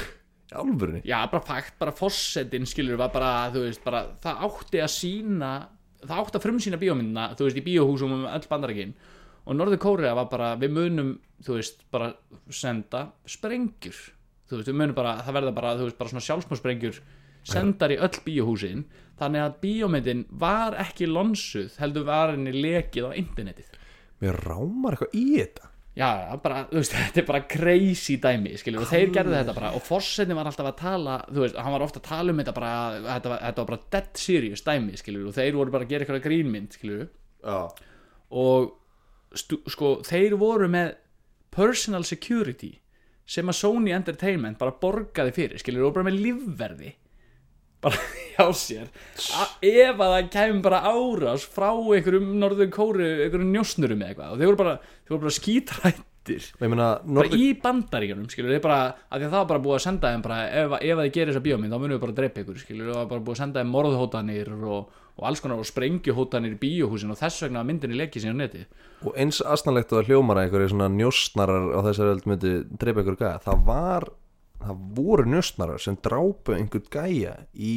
í 0.00 0.56
alvörinni 0.62 1.04
Já, 1.08 1.18
bara 1.30 1.44
fakt, 1.44 1.78
bara 1.80 1.94
fossetin 1.96 2.68
skilur 2.68 3.00
var 3.00 3.12
bara, 3.14 3.32
þú 3.54 3.66
veist, 3.66 3.84
bara 3.84 4.04
það 4.22 4.44
átti 4.48 4.82
að 4.82 4.92
sína, 4.96 5.54
það 6.02 6.18
átti 6.20 6.40
að 6.40 6.46
frumsýna 6.46 6.80
bíómyndina, 6.80 7.26
þú 7.38 7.48
veist, 7.48 7.60
í 7.60 7.66
bíóhúsum 7.66 8.16
um 8.18 8.28
öll 8.30 8.48
bandarækin 8.50 8.94
og 9.42 9.56
Norður 9.58 9.80
Kórea 9.82 10.14
var 10.14 10.28
bara, 10.30 10.52
við 10.60 10.74
munum, 10.76 11.14
þú 11.42 11.56
veist, 11.58 11.82
bara 11.90 12.12
senda 12.52 13.08
sprengjur. 13.26 13.98
Þú 14.46 14.58
veist, 14.58 14.70
við 14.70 14.78
munum 14.78 14.96
bara, 14.96 15.16
það 15.26 15.38
verða 15.38 15.54
bara, 15.56 15.72
þú 15.80 15.88
veist, 15.88 15.98
bara 15.98 16.12
svona 16.12 16.26
sjálfsmársprengjur 16.28 17.00
sendar 17.48 17.94
í 17.94 17.98
öll 17.98 18.20
bíóhúsin. 18.26 18.84
Þannig 19.18 19.44
að 19.44 19.58
bíómyndin 19.64 20.24
var 20.38 20.76
ekki 20.82 21.10
lonsuð, 21.10 21.74
heldur 21.82 22.06
var 22.06 22.36
henni 22.36 22.54
lekið 22.54 23.10
á 23.10 23.18
internetið. 23.18 23.78
Mér 24.22 24.38
rámar 24.46 24.94
eitthvað 24.94 25.18
í 25.18 25.26
þetta 25.40 25.71
Já, 25.92 26.08
bara, 26.40 26.62
þú 26.70 26.78
veist, 26.80 26.94
þetta 26.96 27.20
er 27.20 27.26
bara 27.28 27.42
crazy 27.52 28.16
dæmi, 28.22 28.54
skilur, 28.60 28.84
og 28.86 28.88
þeir 28.88 29.10
gerðu 29.12 29.34
þetta 29.36 29.54
bara 29.58 29.72
og 29.76 29.82
Forsetin 29.84 30.38
var 30.38 30.48
alltaf 30.48 30.70
að 30.70 30.78
tala, 30.80 31.16
þú 31.28 31.44
veist, 31.44 31.58
hann 31.60 31.74
var 31.74 31.84
ofta 31.84 32.00
að 32.00 32.06
tala 32.08 32.32
um 32.32 32.40
þetta 32.40 32.54
bara, 32.56 32.70
þetta 33.08 33.32
var, 33.34 33.42
þetta 33.42 33.64
var 33.64 33.70
bara 33.72 33.90
dead 33.96 34.22
serious 34.22 34.64
dæmi, 34.64 34.96
skilur, 35.00 35.26
og 35.28 35.36
þeir 35.36 35.58
voru 35.58 35.74
bara 35.74 35.84
að 35.84 35.92
gera 35.92 36.06
eitthvað 36.06 36.24
grínmynd, 36.28 36.78
og 38.32 38.70
stu, 39.36 39.60
sko, 39.74 39.92
þeir 40.08 40.38
voru 40.40 40.70
með 40.72 40.94
personal 41.52 42.06
security 42.08 42.72
sem 43.28 43.48
að 43.48 43.58
Sony 43.60 43.92
Entertainment 43.92 44.58
bara 44.60 44.72
borgaði 44.80 45.36
fyrir, 45.36 45.60
skilur, 45.60 45.90
og 45.90 45.96
bara 45.98 46.08
með 46.08 46.22
lífverði 46.24 46.94
bara 47.82 47.98
hjá 48.32 48.46
sér. 48.56 48.86
Ef 49.62 49.98
að 49.98 50.14
það 50.14 50.30
kæmi 50.36 50.62
bara 50.64 50.84
árás 50.88 51.44
frá 51.48 51.70
einhverjum 51.72 52.32
norður 52.40 52.72
kóru 52.72 53.10
einhverjum 53.26 53.52
njósnurum 53.52 54.06
eða 54.06 54.14
eitthvað 54.14 54.32
og 54.32 54.40
þeir 54.40 54.50
voru 54.52 54.62
bara, 54.62 54.78
þeir 55.02 55.14
voru 55.16 55.26
bara 55.26 55.36
skítrættir 55.40 56.08
meina 56.60 56.76
bara 56.76 57.02
Norður 57.18 57.36
í 57.38 57.50
bandaríkjunum 57.62 58.30
skilur 58.30 58.62
bara, 58.62 58.80
að 59.10 59.22
því 59.22 59.26
að 59.26 59.32
það 59.32 59.38
var 59.40 59.48
bara 59.50 59.62
búið 59.66 59.76
að 59.76 59.84
senda 59.86 60.12
þeim 60.12 60.24
bara, 60.26 60.40
ef, 60.48 60.74
ef 60.78 60.96
að 60.96 61.06
þið 61.06 61.14
gerir 61.16 61.32
þessa 61.32 61.44
bíómynd 61.46 61.74
þá 61.74 61.78
munum 61.78 61.94
við 61.96 62.02
bara 62.04 62.14
að 62.14 62.20
drepa 62.20 62.42
ykkur 62.42 62.60
skilur, 62.62 62.90
það 62.92 63.00
var 63.00 63.10
bara 63.10 63.24
búið 63.26 63.34
að 63.34 63.42
senda 63.42 63.62
þeim 63.62 63.72
morðhótanir 63.76 64.52
og, 64.62 64.96
og 65.18 65.28
alls 65.28 65.42
konar 65.42 65.62
og 65.62 65.68
sprengjuhótanir 65.68 66.54
í 66.54 66.60
bíóhúsin 66.62 67.12
og 67.12 67.18
þess 67.20 67.46
vegna 67.46 67.62
að 67.62 67.70
myndinni 67.72 67.98
leikið 67.98 68.26
sín 68.26 68.38
á 68.38 68.42
neti. 68.42 68.64
Og 69.02 69.18
eins 69.18 69.42
og 69.42 70.06
hljómar 70.06 70.38
að 70.38 70.46
einhverju 70.46 70.72
svona 70.72 70.90
njósnarar 70.94 71.70
á 71.74 71.80
þessari 71.88 72.14
öld 72.14 72.28
myndi 72.30 72.54
dreipa 72.70 73.02
einhverju 73.02 73.22
gæja 73.24 73.42
það 73.42 73.66
var, 73.66 74.08
það 74.66 74.82
voru 74.98 75.28
njósnarar 75.28 75.82
sem 75.82 75.96
drápu 76.04 76.56
einhvern 76.56 76.90
gæja 76.92 77.36
í 77.54 77.72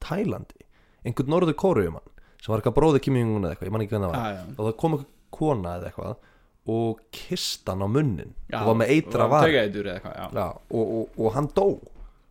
Tælandi 0.00 0.66
einhvern 1.04 1.32
norður 1.32 1.56
kórujumann 1.60 2.08
sem 2.40 2.52
var 2.52 2.62
eitthvað 2.62 2.76
bróði 2.78 3.02
Kim 3.04 3.18
Jong-un 3.20 3.44
eða 3.44 3.54
eitthvað, 3.54 3.68
ég 3.68 3.74
man 3.74 3.84
ekki 3.84 3.94
hvernig 3.94 4.10
það 4.10 4.14
var. 4.14 4.26
Já, 4.26 4.36
já. 4.40 4.52
og 4.56 4.66
það 4.66 4.76
kom 4.80 4.96
einhver 4.96 5.08
kona 5.36 5.72
eða 5.76 5.90
eitthvað 5.90 6.28
og 6.70 7.00
kist 7.14 7.70
hann 7.70 7.84
á 7.84 7.88
munnin 7.88 8.34
Já, 8.50 8.60
og 8.60 8.68
var 8.68 8.76
með 8.80 8.92
eitra 8.94 9.26
var 9.30 9.48
eitthvað, 9.48 10.60
og, 10.70 10.84
og, 10.84 11.16
og 11.16 11.34
hann 11.36 11.48
dó. 11.56 11.66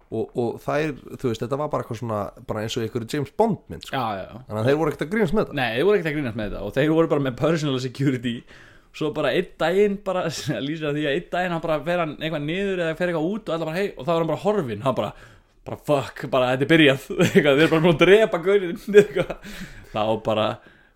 Og, 0.10 0.32
og 0.42 0.56
það 0.64 0.84
er, 0.84 0.94
þú 1.22 1.30
veist, 1.30 1.44
þetta 1.44 1.58
var 1.60 1.68
bara 1.70 1.84
eitthvað 1.86 2.00
svona 2.00 2.20
bara 2.50 2.64
eins 2.66 2.78
og 2.78 2.86
einhverju 2.86 3.12
James 3.14 3.34
Bond 3.38 3.60
mynd 3.70 3.86
sko. 3.86 3.94
já, 3.94 4.06
já, 4.18 4.24
já. 4.26 4.40
Þannig 4.48 4.62
að 4.62 4.70
þeir 4.70 4.80
voru 4.80 4.94
ekkert 4.94 5.04
að 5.06 5.12
grínast 5.12 5.36
með 5.36 5.44
þetta. 5.44 5.58
Nei, 5.60 5.68
þeir 5.76 5.86
voru 5.86 6.00
ekkert 6.00 6.10
að 6.10 6.16
grínast 6.16 6.40
með 6.40 6.48
þetta 6.48 6.62
og 6.66 6.74
þeir 6.78 6.94
voru 6.96 7.12
bara 7.12 7.26
með 7.28 7.36
personal 7.38 7.82
security 7.84 8.34
svo 8.96 9.12
bara 9.16 9.34
einn 9.38 9.52
daginn 9.60 9.98
bara, 10.06 10.28
lýsir 10.66 10.94
því 10.96 11.08
að 11.08 11.18
einn 11.18 11.28
daginn 11.34 11.56
hann 11.56 11.66
bara 11.66 11.82
fer 11.86 12.04
hann 12.04 12.16
eitthvað 12.20 12.48
niður 12.48 12.86
eða 12.86 12.96
fer 13.00 13.12
eitthvað 13.12 13.30
út 13.34 13.50
og 13.50 13.56
allar 13.56 13.72
bara 13.72 13.82
hei 13.82 13.92
og 13.94 14.08
þá 14.08 14.14
er 14.14 14.22
hann 14.22 14.32
bara 14.32 14.44
horfinn, 14.46 14.86
hann 14.86 14.98
bara 14.98 15.12
bara 15.70 15.80
fuck, 15.86 16.26
bara 16.32 16.52
þetta 16.54 16.66
er 16.66 16.72
byrjað. 16.72 17.06
Eitthvað, 17.26 17.60
þeir 17.60 17.64
eru 17.64 17.72
bara 17.74 17.84
búin 17.84 17.96
að 17.96 18.04
drepa 18.04 18.40
gaurinn 18.46 18.80
þá 19.94 20.04
bara 20.26 20.46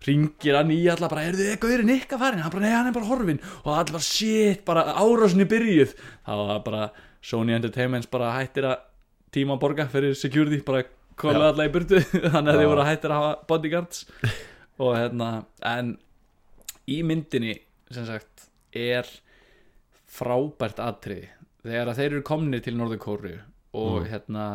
ringir 0.04 0.58
hann 0.58 0.72
í 0.74 0.80
alla 0.92 1.08
bara, 1.08 1.24
er 1.28 1.38
þið 1.38 1.52
gaurinn 1.62 1.92
ykkar 1.94 2.20
farin 2.20 2.42
hann 2.44 2.52
bara, 2.52 2.64
nei, 2.64 2.74
hann 2.74 2.88
er 2.90 2.96
bara 2.96 3.08
horfinn. 3.08 3.40
Og 3.62 3.70
allir 3.72 3.96
bara, 3.96 4.06
shit, 4.08 4.64
bara 4.66 4.86
árásinni 4.98 5.46
byrjuð. 5.48 5.94
Þá 6.26 6.56
bara 6.66 6.88
Sony 7.24 7.54
Entertainments 7.56 8.10
bara 8.10 8.32
hættir 8.36 8.68
að 8.68 8.82
tíma 9.34 9.56
að 9.56 9.62
borga 9.62 9.86
fyrir 9.90 10.16
security, 10.18 10.60
bara 10.66 10.84
kóla 11.18 11.38
Já. 11.38 11.52
alla 11.52 11.68
í 11.68 11.72
burtu 11.72 12.00
þannig 12.02 12.50
að 12.50 12.58
þið 12.58 12.68
voru 12.72 12.88
hættir 12.88 13.14
að 13.14 13.22
hafa 13.22 13.36
bodyguards. 13.52 14.02
Og 14.82 14.96
hérna, 14.98 15.30
en 15.70 15.94
í 16.90 16.98
myndinni, 17.06 17.54
sagt 18.08 18.48
er 18.74 19.06
frábært 20.10 20.80
atriði. 20.82 21.28
Þegar 21.64 21.90
að 21.92 21.98
þeir 22.00 22.10
eru 22.12 22.22
komnir 22.26 22.62
til 22.64 22.74
Norður 22.76 23.00
Kóru 23.02 23.34
og 23.74 24.02
Mm. 24.04 24.08
hérna 24.12 24.46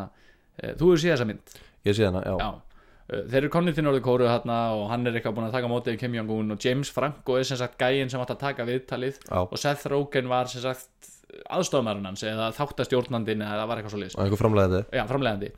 e, 0.61 0.73
þú 0.75 0.91
hefur 0.91 1.01
séð 1.03 1.13
þessa 1.15 1.27
mynd? 1.27 1.55
Ég 1.85 1.95
sé 1.95 2.05
hana, 2.05 2.21
já, 2.23 2.35
Já, 2.39 2.49
Uh, 3.09 3.23
þeir 3.25 3.37
eru 3.41 3.49
komnir 3.49 3.73
til 3.73 3.81
Norður 3.83 4.03
Kóru 4.05 4.25
hérna 4.29 4.55
og 4.77 4.83
hann 4.91 5.07
er 5.07 5.15
eitthvað 5.17 5.33
búin 5.33 5.47
að 5.47 5.55
taka 5.55 5.67
mótið 5.67 5.95
Kim 5.97 6.13
Jong-un 6.13 6.51
og 6.53 6.59
James 6.61 6.91
Franco 6.93 7.37
er 7.39 7.43
sem 7.43 7.57
sagt 7.57 7.79
gæinn 7.79 8.07
sem 8.07 8.21
átt 8.21 8.29
að 8.35 8.37
taka 8.43 8.65
viðtalið 8.67 9.17
já. 9.25 9.39
og 9.49 9.57
Seth 9.57 9.87
Rogen 9.89 10.27
var 10.29 10.45
sem 10.45 10.61
sagt 10.61 11.09
aðstofamærun 11.49 12.05
hans 12.05 12.21
eða 12.21 12.51
þáttastjórnandinn 12.53 13.41
eða 13.41 13.63
það 13.63 13.67
var 13.71 13.77
eitthvað 13.81 13.95
svo 13.95 14.01
liðs 14.03 14.13
Og 14.15 14.21
einhver 14.27 14.37
framlega 14.43 14.69
þetta 14.75 14.99
Já, 14.99 15.07
framlegandi 15.09 15.49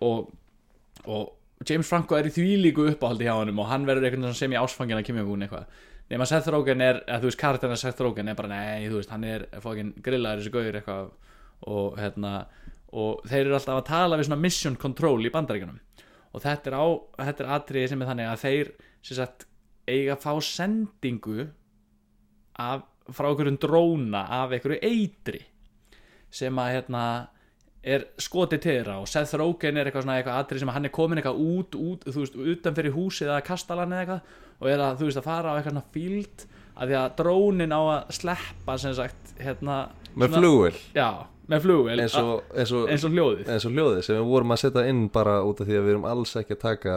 og, 0.00 0.32
og 1.04 1.68
James 1.68 1.88
Franco 1.92 2.16
er 2.16 2.24
í 2.24 2.32
því 2.32 2.48
líku 2.64 2.88
uppáhaldi 2.94 3.28
hjá 3.28 3.36
honum 3.36 3.60
og 3.60 3.68
hann 3.68 3.84
verður 3.84 4.08
veginn 4.08 4.32
sem 4.40 4.56
í 4.56 4.62
ásfangin 4.64 4.96
að 4.96 5.04
Kim 5.04 5.20
Jong-un 5.20 5.44
eitthvað 5.44 5.66
nema 6.12 6.26
Seth 6.28 6.50
Rogen 6.52 6.84
er, 6.84 7.00
eða 7.06 7.22
þú 7.22 7.30
veist 7.30 7.40
karakterina 7.40 7.80
Seth 7.80 8.02
Rogen 8.04 8.28
er 8.28 8.38
bara 8.38 8.50
nei, 8.52 8.88
þú 8.88 9.00
veist, 9.00 9.12
hann 9.14 9.24
er 9.28 9.46
fókin 9.64 9.94
grillaður 10.04 10.42
þessi 10.42 10.54
gauður 10.54 10.78
eitthvað 10.80 11.10
og 11.74 11.98
hérna 11.98 12.34
og 12.94 13.24
þeir 13.26 13.46
eru 13.46 13.56
alltaf 13.56 13.80
að 13.80 13.88
tala 13.88 14.18
við 14.18 14.28
svona 14.28 14.42
mission 14.42 14.76
control 14.78 15.18
í 15.26 15.32
bandaríkjunum. 15.34 15.80
Og 16.34 16.42
þetta 16.42 16.70
er 16.70 16.76
á, 16.78 16.86
þetta 17.26 17.44
er 17.44 17.52
atriði 17.56 17.90
sem 17.90 18.02
er 18.02 18.10
þannig 18.10 18.30
að 18.30 18.42
þeir 18.44 18.70
sem 19.04 19.18
sagt 19.18 19.46
eiga 19.90 20.14
að 20.14 20.22
fá 20.24 20.32
sendingu 20.44 21.48
af, 22.62 22.84
frá 23.10 23.28
einhverjum 23.28 23.58
dróna 23.62 24.24
af 24.38 24.54
einhverju 24.54 24.80
eitri 24.86 25.42
sem 26.34 26.58
að 26.58 26.72
hérna 26.76 27.04
er 27.84 28.06
skotið 28.22 28.60
til 28.64 28.72
þeirra 28.78 28.94
og 29.02 29.08
Seth 29.10 29.34
Rogen 29.40 29.76
er 29.76 29.88
eitthvað 29.90 30.06
svona 30.06 30.16
eitthvað 30.20 30.40
atrið 30.40 30.62
sem 30.62 30.72
hann 30.72 30.88
er 30.88 30.92
komin 30.94 31.20
eitthvað 31.20 31.42
út, 31.44 31.76
út 31.76 32.06
þú 32.08 32.22
veist, 32.22 32.38
utan 32.54 32.76
fyrir 32.78 32.94
húsið 32.96 33.28
eða 33.28 33.42
kastalan 33.44 33.92
eða 33.92 34.04
eitthvað 34.06 34.40
og 34.64 34.70
er 34.72 34.82
að, 34.86 34.96
þú 35.02 35.08
veist, 35.10 35.20
að 35.20 35.28
fara 35.28 35.52
á 35.52 35.54
eitthvað 35.58 35.74
svona 35.74 35.92
fíld 35.94 36.46
að 36.74 36.90
því 36.90 36.96
að 37.02 37.12
drónin 37.20 37.74
á 37.76 37.80
að 37.84 38.14
sleppa 38.16 38.76
sem 38.82 38.94
sagt, 38.96 39.34
hérna 39.38 39.76
Með 40.14 40.36
flugvél. 40.38 40.76
Já, 40.94 41.08
með 41.50 41.64
flugvél. 41.66 41.94
Eins 42.04 42.14
og, 42.20 42.44
eins, 42.54 42.70
og, 42.70 42.84
eins 42.88 43.04
og 43.06 43.14
hljóðið. 43.16 43.48
eins 43.50 43.64
og 43.66 43.72
hljóðið 43.74 44.02
sem 44.06 44.18
við 44.20 44.28
vorum 44.30 44.54
að 44.54 44.60
setja 44.62 44.84
inn 44.90 45.04
bara 45.14 45.36
út 45.42 45.60
af 45.62 45.66
því 45.68 45.76
að 45.80 45.84
við 45.88 45.94
erum 45.96 46.06
alls 46.06 46.34
ekki 46.38 46.54
að 46.54 46.60
taka 46.62 46.94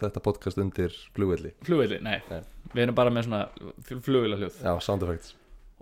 þetta 0.00 0.22
podcast 0.24 0.60
undir 0.64 0.96
flugvelli. 1.16 1.52
Flugvéli, 1.68 2.00
nei, 2.04 2.18
Nei. 2.30 2.40
við 2.72 2.82
erum 2.86 2.96
bara 2.98 3.12
með 3.12 3.28
svona 3.28 3.42
flugvéla 3.88 4.40
hljóð 4.40 4.56
Já, 4.64 4.72
sound 4.80 5.04
effects 5.06 5.34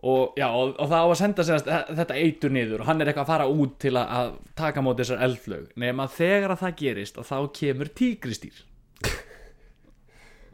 og, 0.03 0.35
já, 0.39 0.49
og, 0.49 0.75
og 0.83 0.91
það 0.91 0.99
á 0.99 1.07
að 1.07 1.19
senda 1.21 1.47
sér 1.47 1.65
þetta 2.01 2.19
eitur 2.19 2.55
niður 2.55 2.83
og 2.83 2.89
hann 2.91 3.01
er 3.01 3.13
eitthvað 3.13 3.27
að 3.27 3.33
fara 3.33 3.49
út 3.53 3.79
til 3.83 3.95
að, 3.95 4.13
að 4.19 4.33
taka 4.59 4.83
móti 4.83 5.05
þessar 5.05 5.25
eldflög 5.29 5.73
nema 5.79 6.09
þegar 6.11 6.57
að 6.57 6.63
það 6.65 6.77
gerist 6.83 7.21
og 7.23 7.29
þá 7.29 7.37
kemur 7.61 7.93
tígristýr 8.03 8.63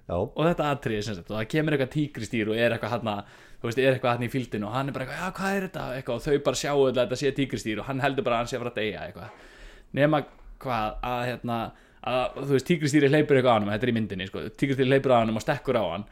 Já, 0.09 0.17
og 0.17 0.39
þetta 0.41 0.71
atriði 0.73 1.05
sem 1.05 1.17
sagt 1.19 1.29
og 1.29 1.37
það 1.37 1.51
kemur 1.53 1.75
eitthvað 1.77 1.93
tígristýr 1.93 2.49
og 2.49 2.57
er 2.61 2.75
eitthvað 2.77 2.95
hann 2.97 3.25
þú 3.59 3.69
veist, 3.69 3.81
er 3.83 3.97
eitthvað 3.97 4.15
hann 4.15 4.27
í 4.27 4.31
fíldinu 4.33 4.69
og 4.69 4.77
hann 4.77 4.89
er 4.91 4.95
bara 4.95 5.07
eitthvað, 5.07 5.25
já, 5.25 5.35
hvað 5.39 5.57
er 5.57 5.67
þetta? 5.67 5.85
Eitthvað, 5.99 6.21
og 6.21 6.25
þau 6.25 6.45
bara 6.47 6.61
sjáu 6.61 6.79
þetta 6.85 7.03
að 7.03 7.03
þetta 7.03 7.19
sé 7.21 7.33
tígristýr 7.37 7.83
og 7.83 7.89
hann 7.89 8.03
heldur 8.05 8.27
bara 8.27 8.39
að 8.39 8.45
hann 8.45 8.51
sé 8.51 8.57
að 8.57 8.63
fara 8.63 8.73
að 8.73 8.79
deyja 8.79 9.05
eitthvað. 9.05 9.43
Nema 9.99 10.21
hvað, 10.63 10.95
að 11.11 11.23
hérna 11.27 11.59
að, 11.99 12.39
þú 12.39 12.55
veist, 12.55 12.69
tígristýri 12.69 13.11
hleypur 13.11 13.41
eitthvað 13.41 13.51
á 13.51 13.57
hann 13.59 13.73
þetta 13.73 13.89
er 13.89 13.93
í 13.93 13.97
myndinni, 13.99 14.29
sko, 14.31 14.45
tígristýri 14.63 14.93
hleypur 14.93 15.15
á 15.15 15.19
hann 15.19 15.35
og 15.35 15.45
stekkur 15.45 15.81
á 15.83 15.85
hann 15.89 16.07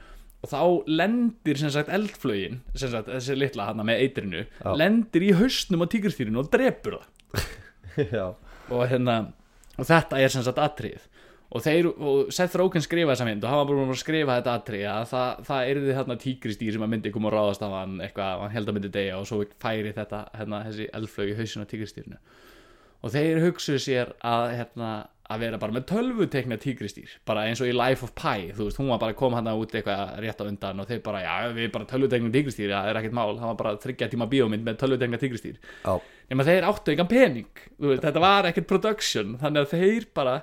og 0.46 0.52
þá 0.52 0.86
lendir 0.86 1.58
sem 1.58 1.72
sagt 1.74 1.90
eldflögin, 1.90 2.60
sem 2.78 2.92
sagt 2.92 3.10
þessi 3.10 3.34
litla 3.34 3.70
hann 3.72 3.82
með 3.86 4.04
eitrinu, 4.04 4.44
Já. 4.60 4.70
lendir 4.78 5.26
í 5.26 5.32
hausnum 5.40 5.82
á 5.82 5.86
tígristýrinu 5.90 6.44
og 6.44 6.50
drepur 6.52 7.00
það. 7.00 7.12
Og 8.66 8.82
hérna 8.90 9.20
og 9.78 9.86
þetta 9.86 10.18
er 10.18 10.32
sem 10.32 10.42
sagt 10.42 10.58
atriðið. 10.58 11.04
Og, 11.46 11.62
þeir, 11.62 11.86
og 11.94 12.32
Seth 12.34 12.58
Rogen 12.58 12.82
skrifaði 12.82 13.12
þessa 13.12 13.26
mynd 13.28 13.44
og 13.44 13.52
hann 13.52 13.60
var 13.60 13.68
bara 13.68 13.84
að 13.94 14.00
skrifa 14.00 14.34
þetta 14.40 14.54
atrið 14.58 14.86
að 14.90 15.04
það, 15.12 15.44
það 15.46 15.68
er 15.70 15.78
því 15.84 15.92
þarna 15.94 16.16
tígristýr 16.24 16.74
sem 16.74 16.84
að 16.84 16.90
myndi 16.90 17.12
koma 17.14 17.30
og 17.30 17.36
ráðast 17.36 17.62
af 17.62 17.76
hann 17.76 17.92
eitthvað, 18.02 18.40
hann 18.42 18.54
held 18.56 18.72
að 18.72 18.76
myndi 18.76 18.90
deyja 18.96 19.20
og 19.20 19.28
svo 19.30 19.38
færi 19.62 19.92
þetta 19.94 20.24
hérna, 20.34 20.60
þessi 20.66 20.88
eldflög 20.98 21.30
í 21.30 21.36
hausinu 21.38 21.62
á 21.62 21.70
tígristýrinu 21.70 22.18
og 23.06 23.14
þeir 23.14 23.40
hugsuðu 23.44 23.84
sér 23.86 24.10
að 24.26 24.48
hérna, 24.56 24.90
að 25.26 25.42
vera 25.42 25.58
bara 25.58 25.74
með 25.74 25.86
tölvutekna 25.90 26.58
tígristýr 26.62 27.14
bara 27.26 27.46
eins 27.48 27.60
og 27.62 27.70
í 27.70 27.74
Life 27.74 28.06
of 28.06 28.12
Pi 28.18 28.52
þú 28.54 28.68
veist, 28.68 28.78
hún 28.78 28.90
var 28.92 29.00
bara 29.02 29.14
að 29.14 29.18
koma 29.18 29.40
hann 29.40 29.48
út 29.50 29.72
eitthvað 29.74 30.12
rétt 30.22 30.42
á 30.42 30.44
undan 30.46 30.82
og 30.82 30.90
þeir 30.90 31.00
bara, 31.06 31.22
já, 31.24 31.32
við 31.56 31.72
bara 31.74 31.88
tölvutekna 31.90 32.30
tígristýr 32.34 32.74
það 32.74 32.90
er 32.90 33.00
ekkert 33.00 33.16
mál, 33.18 33.32
það 33.40 33.50
var 33.50 33.58
bara 33.62 33.72
þryggja 33.82 34.10
tíma 34.12 34.28
bíómynd 34.30 34.66
með 34.66 34.78
tölvutekna 34.84 35.20
tígristýr 35.22 35.58
já, 35.58 35.96
nema 36.30 36.46
þeir 36.46 36.68
áttu 36.70 36.94
engan 36.94 37.10
pening 37.10 37.64
veist, 37.82 38.04
þetta 38.06 38.22
var 38.22 38.50
ekkert 38.52 38.70
production 38.70 39.34
þannig 39.42 39.66
að 39.66 39.74
þeir 39.74 40.08
bara 40.20 40.36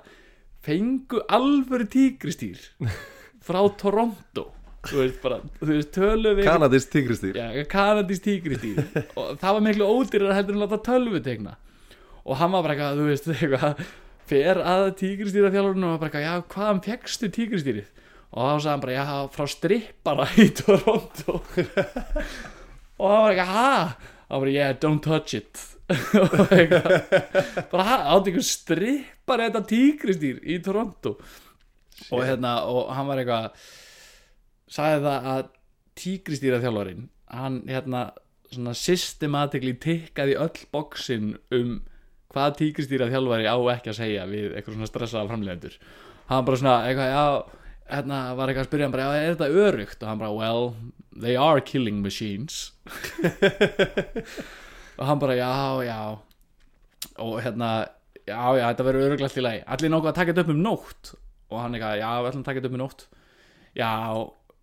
fengu 0.63 1.23
alvöru 1.31 1.88
tígristýr 1.91 2.59
frá 3.47 3.59
Toronto. 3.79 4.49
Þú 4.84 4.99
veist 4.99 5.19
bara, 5.23 5.39
þú 5.61 5.67
veist, 5.71 5.95
tölu 5.95 6.36
við 6.36 6.47
kanadist 6.49 6.91
tigristýr 6.91 7.39
já, 7.39 7.47
kanadís 7.71 8.19
tígristýr 8.23 8.84
og 9.19 9.38
það 9.39 9.55
var 9.55 9.67
miklu 9.69 9.88
ódýrar 9.88 10.36
heldur 10.36 10.57
en 10.57 10.65
láta 10.65 10.84
tölvu 10.84 11.23
tegna 11.23 11.55
og 12.23 12.36
hann 12.39 12.51
var 12.51 12.65
bara 12.65 12.75
eitthvað, 12.75 12.99
þú 12.99 13.05
veist, 13.07 13.29
eitthvað 13.31 13.86
fer 14.30 14.59
að 14.61 14.88
tígristýra 15.01 15.51
þjálfurinn 15.53 15.89
og 15.89 15.99
bara 16.01 16.24
já, 16.24 16.34
hvaðan 16.53 16.82
fegstu 16.86 17.30
tígristýrið 17.34 17.89
og 18.34 18.39
þá 18.47 18.63
sagði 18.63 18.71
hann 18.71 18.84
bara, 18.86 18.95
já, 18.97 19.05
frá 19.36 19.49
strippara 19.51 20.28
í 20.41 20.47
Toronto. 20.59 21.36
Og 22.97 23.05
hann 23.11 23.21
var 23.21 23.36
eitthvað, 23.36 23.53
ha? 23.53 24.17
Hann 24.32 24.43
var, 24.43 24.49
yeah, 24.49 24.74
don't 24.82 25.03
touch 25.05 25.36
it. 25.38 25.61
Og 25.93 26.53
eitthvað 26.55 26.95
bara, 27.69 27.84
ha, 27.86 27.95
átti 28.15 28.32
einhver 28.32 28.45
strippar 28.47 29.43
þetta 29.43 29.61
tígristýr 29.69 30.39
í 30.41 30.57
Toronto? 30.63 31.17
Og 32.09 32.24
hérna, 32.24 32.55
og 32.65 32.89
hann 32.95 33.09
var 33.11 33.21
eitthvað 33.21 33.65
sagði 34.74 35.03
það 35.05 35.28
að 35.34 35.43
tígristýra 35.99 36.61
þjálfarinn 36.63 37.09
hann 37.34 37.59
hérna 37.69 38.03
svona 38.53 38.74
systematically 38.78 39.74
tikkaði 39.82 40.38
öll 40.41 40.65
bóksin 40.74 41.36
um 41.53 41.82
hvað 42.34 42.57
tígristýra 42.59 43.11
þjálfari 43.13 43.49
á 43.49 43.57
ekki 43.75 43.93
að 43.93 43.99
segja 43.99 44.25
við 44.29 44.53
eitthvað 44.53 44.79
svona 44.79 44.89
stressaða 44.89 45.29
framleidendur 45.31 45.77
hann 46.31 46.47
bara 46.47 46.59
svona 46.59 46.75
eitthvað 46.88 47.13
já 47.13 47.25
hérna 47.93 48.19
var 48.38 48.49
eitthvað 48.49 48.65
að 48.65 48.69
spyrja 48.69 48.88
hann 48.88 48.95
bara 48.95 49.07
já 49.07 49.23
er 49.23 49.36
þetta 49.36 49.63
örugt 49.67 50.03
og 50.03 50.09
hann 50.09 50.21
bara 50.21 50.34
well 50.34 50.63
they 51.19 51.36
are 51.36 51.61
killing 51.61 52.01
machines. 52.01 52.71
Og 54.97 55.07
hann 55.07 55.19
bara 55.19 55.36
já 55.36 55.84
já. 55.86 56.17
Og 57.17 57.41
hérna 57.41 57.88
já 58.27 58.57
já 58.57 58.67
þetta 58.69 58.88
verður 58.88 59.07
öruglega 59.07 59.29
allt 59.29 59.38
í 59.38 59.43
lagi. 59.43 59.63
Allir 59.65 59.93
nokkuð 59.93 60.11
að 60.11 60.19
taka 60.19 60.31
þetta 60.31 60.45
upp 60.45 60.53
um 60.53 60.63
nótt. 60.63 61.13
Og 61.49 61.59
hann 61.61 61.75
eitthvað 61.75 61.99
já 61.99 62.09
við 62.13 62.29
ætlum 62.29 62.43
að 62.43 62.49
taka 62.49 62.61
þetta 62.61 62.71
upp 62.71 62.77
um 62.77 62.84
nótt. 62.84 63.05
Já 63.73 63.93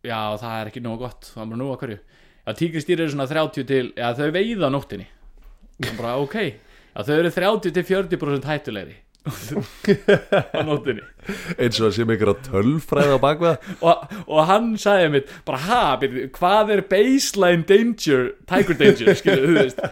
já 0.01 0.21
það 0.41 0.57
er 0.57 0.71
ekki 0.71 0.85
nógu 0.85 1.05
gott. 1.05 1.31
Og 1.35 1.43
hann 1.43 1.53
bara 1.53 1.63
nú 1.63 1.71
að 1.71 1.81
hverju? 1.85 2.01
Já 2.47 2.53
tígristýr 2.57 3.05
eru 3.05 3.15
svona 3.15 3.31
30 3.31 3.69
til 3.69 3.87
já 3.95 4.11
þau 4.17 4.29
veiða 4.35 4.73
nóttinni 4.73 5.09
og 5.81 5.87
hann 5.87 6.01
bara 6.01 6.17
ok 6.21 6.37
já 6.95 7.07
þau 7.07 7.15
eru 7.19 7.31
30 7.37 7.77
til 7.77 7.87
40% 7.93 8.51
hættulegri 8.51 8.99
á 9.21 10.65
nóttinni 10.65 11.03
eins 11.61 11.77
og 11.77 11.85
það 11.85 11.93
sé 11.93 12.07
mikil 12.09 12.31
að 12.33 12.39
tölfræða 12.47 13.19
á 13.21 13.21
bakveða 13.21 13.75
og, 13.85 14.15
og 14.25 14.41
hann 14.49 14.71
sagði 14.81 15.11
mitt 15.13 15.35
bara 15.45 15.61
ha, 15.67 15.81
byrju, 16.01 16.31
hvað 16.39 16.73
er 16.77 16.83
baseline 16.89 17.67
danger 17.69 18.31
tiger 18.49 18.81
danger, 18.81 19.13
skilu, 19.21 19.51
þú 19.51 19.59
veist, 19.59 19.85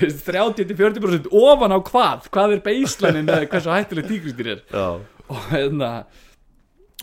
veist 0.00 0.26
30-40% 0.26 1.30
ofan 1.30 1.76
á 1.76 1.78
hvað? 1.78 2.26
Hvað 2.34 2.56
er 2.56 2.64
baseline 2.66 3.22
með 3.28 3.46
hversu 3.52 3.70
hættileg 3.70 4.10
tígristýr 4.10 4.52
er? 4.56 4.66
Já, 4.74 4.88
og 5.30 5.48
hérna 5.52 5.92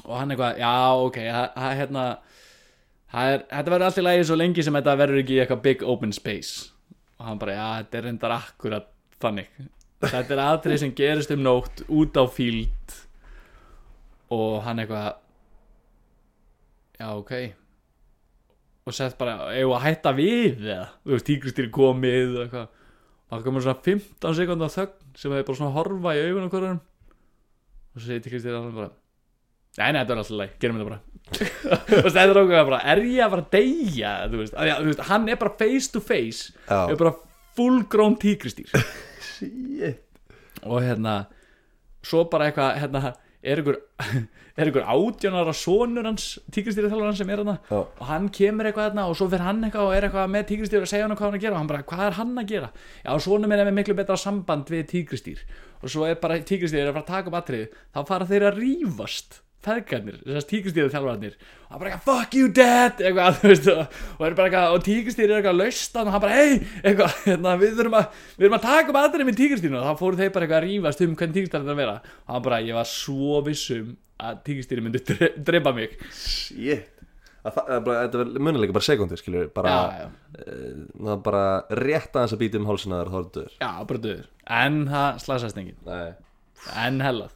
og 0.03 0.13
hann 0.17 0.35
eitthvað, 0.35 0.59
já 0.59 0.75
ok 1.07 1.17
það 1.23 1.47
það, 1.55 1.73
hérna 1.79 2.05
er, 3.13 3.43
þetta 3.47 3.71
verður 3.71 3.87
allt 3.87 3.99
í 4.03 4.05
lagi 4.05 4.27
svo 4.27 4.37
lengi 4.39 4.67
sem 4.67 4.79
þetta 4.79 4.99
verður 4.99 5.23
ekki 5.23 5.41
eitthvað 5.41 5.65
big 5.65 5.83
open 5.95 6.13
space. 6.15 6.69
Og 7.19 7.27
hann 7.27 7.39
bara, 7.41 7.55
já, 7.55 7.67
þetta 7.81 7.99
er 7.99 8.07
reyndar 8.07 8.35
akkurat 8.35 8.91
þannig. 9.23 9.49
Þetta 9.99 10.35
er 10.35 10.41
atrið 10.45 10.81
sem 10.83 10.91
gerist 10.95 11.31
um 11.35 11.41
nótt 11.43 11.83
út 11.91 12.15
á 12.15 12.23
fíld 12.31 12.93
og 14.31 14.61
hann 14.63 14.79
eitthvað 14.79 15.09
já, 16.99 17.07
ok. 17.15 17.33
Og 18.87 18.95
sett 18.95 19.17
bara, 19.19 19.49
eigum 19.53 19.73
við 19.73 19.77
að 19.77 19.85
hætta 19.85 20.13
við 20.17 20.63
eða, 20.63 20.85
þú 21.03 21.15
veist, 21.15 21.27
tígristýri 21.27 21.71
komið 21.73 22.37
og 22.37 22.45
eitthvað, 22.45 22.69
og 23.19 23.33
það 23.35 23.43
komur 23.49 23.65
svona 23.65 23.83
15 23.89 24.37
sekundar 24.39 24.73
þögn 24.73 25.19
sem 25.19 25.35
hefur 25.35 25.49
bara 25.49 25.59
svona 25.59 25.75
horfa 25.75 26.15
í 26.15 26.23
augunum 26.23 26.53
hverjum 26.53 26.79
og 26.79 27.99
svo 27.99 28.05
segir 28.07 28.23
tígristýri 28.25 28.57
alveg 28.57 28.79
bara 28.79 28.89
nei, 29.79 29.91
nei, 29.93 29.99
þetta 29.99 30.15
er 30.15 30.21
alltaf 30.23 30.39
læg, 30.39 30.55
gerum 30.63 30.79
þetta 30.79 30.89
bara. 30.89 31.01
Og 32.03 32.07
stendur 32.09 32.39
okkur 32.41 32.69
bara, 32.71 32.79
er 32.89 33.03
ég 33.05 33.21
að 33.21 33.35
fara 33.35 33.43
að 33.43 33.51
deyja? 33.53 34.13
Þú 34.31 34.39
veist, 34.41 34.55
að, 34.55 34.71
þú 34.79 34.87
veist, 34.89 35.03
hann 35.11 35.27
er 35.29 35.37
bara 35.43 35.57
face 35.59 35.91
to 35.93 36.01
face 36.01 36.55
er 36.73 36.97
bara 36.99 37.13
full 37.59 37.83
grown 37.91 38.17
tíkristýr 38.19 38.71
Shit 39.39 40.05
og 40.67 40.81
hérna 40.83 41.15
svo 42.03 42.25
bara 42.31 42.49
eitthvað 42.49 42.77
hérna, 42.81 43.13
er 43.43 43.61
ykkur 43.61 43.77
er 44.59 44.71
ykkur 44.71 44.87
átjónara 44.91 45.53
sonur 45.55 46.07
hans 46.07 46.33
tíkristýri 46.51 46.89
þjálfur 46.91 47.07
hans 47.07 47.21
sem 47.21 47.31
er 47.31 47.43
Já. 47.47 47.79
og 47.79 48.05
hann 48.09 48.29
kemur 48.35 48.67
eitthvað 48.67 48.89
hérna 48.89 49.07
og 49.07 49.15
svo 49.15 49.29
fyrir 49.31 49.45
hann 49.47 49.63
eitthvað 49.63 49.87
og 49.87 49.95
er 49.95 50.07
eitthvað 50.07 50.31
með 50.35 50.47
tíkristýr 50.51 50.83
og 50.83 50.91
segja 50.91 51.07
hann 51.07 51.15
hvað 51.15 51.29
hann 51.29 51.39
að 51.39 51.45
gera 51.45 51.55
og 51.55 51.61
hann 51.61 51.71
bara, 51.71 51.83
hvað 51.87 52.05
er 52.07 52.17
hann 52.19 52.33
að 52.41 52.49
gera? 52.53 52.71
Já, 53.05 53.11
sonur 53.23 53.47
minn 53.51 53.59
er 53.59 53.69
með 53.69 53.77
miklu 53.79 53.95
betra 53.99 54.19
samband 54.19 54.71
við 54.71 54.87
tíkristýr 54.91 55.45
og 55.79 55.93
svo 55.93 56.07
er 56.07 56.19
bara 56.19 56.41
tíkristýr 56.43 56.89
að 56.89 56.97
fara 56.97 57.05
að 57.05 57.13
taka 57.13 57.31
upp 57.31 57.39
atrið 57.39 57.79
þá 57.95 58.01
fara 58.11 58.27
þeir 58.27 58.49
að 58.49 58.59
rífast 58.59 59.39
feðgarnir, 59.65 60.17
þessast 60.23 60.47
tíkristýri 60.49 60.91
þjálfarnir 60.93 61.33
og 61.35 61.71
hann 61.73 61.79
bara 61.81 61.89
eitthvað, 61.91 62.05
fuck 62.07 62.35
you 62.39 62.47
dad! 62.55 63.01
Eitthvað, 63.03 63.35
þú 63.41 63.49
veist, 63.51 63.65
og, 63.73 63.97
og 64.15 64.21
bara 64.23 64.45
eitthvað 64.45 64.75
og 64.77 64.83
tíkristýri 64.85 65.33
er 65.33 65.41
eitthvað 65.41 65.57
laustan 65.59 66.07
og 66.07 66.13
hann 66.15 66.23
bara, 66.23 66.37
hey! 66.37 66.53
Eitthvað, 66.83 67.17
hérna, 67.27 67.55
við 67.59 67.73
þurfum 67.79 67.97
að, 67.99 68.21
við 68.39 68.47
erum 68.47 68.55
að 68.59 68.67
taka 68.69 68.93
upp 68.93 68.99
aðrið 69.01 69.27
með 69.29 69.39
tíkristýrinu 69.41 69.81
og 69.81 69.89
þá 69.89 69.99
fóru 70.03 70.19
þeir 70.21 70.31
bara 70.37 70.47
eitthvað 70.47 70.61
að 70.61 70.69
rífast 70.69 71.03
um 71.05 71.17
hvernig 71.19 71.35
tíkristýri 71.39 71.59
þetta 71.65 71.75
að 71.75 71.81
vera. 71.83 71.97
Og 72.23 72.31
hann 72.37 72.45
bara, 72.47 72.61
ég 72.69 72.77
var 72.79 72.87
svo 72.93 73.41
vissum 73.49 73.89
að 74.29 74.39
tíkristýri 74.47 74.85
myndi 74.85 75.01
dre 75.11 75.29
drepa 75.51 75.73
mig. 75.75 75.97
Shit. 76.15 76.87
Að 77.39 77.55
það- 77.55 77.69
það 77.71 77.89
er 77.91 77.99
Þetta 78.09 78.21
er 78.23 78.43
munilega 78.43 78.75
bara 78.75 78.83
sekundir 78.87 79.19
skilur 79.21 79.45
bara, 79.55 79.71
já, 79.71 80.07
já, 80.07 80.47
það 80.99 81.11
er 81.13 81.21
bara 81.27 81.43
rétt 81.79 82.15
aðeins 82.19 82.33
að 82.35 82.41
býta 82.41 82.59
um 82.59 82.67
hálsina 82.67 82.97
þar 82.99 83.11
þá 83.13 83.15
er 83.19 83.27
þetta 83.27 83.39
döður. 83.39 83.53
Já, 83.63 83.69
bara 83.91 84.01
döður. 84.07 84.25
En 84.59 84.79
það 84.91 85.21
slasast 85.23 85.61
enginn, 85.61 85.77
Nei. 85.87 86.09
En 86.83 86.99
hellað 87.03 87.35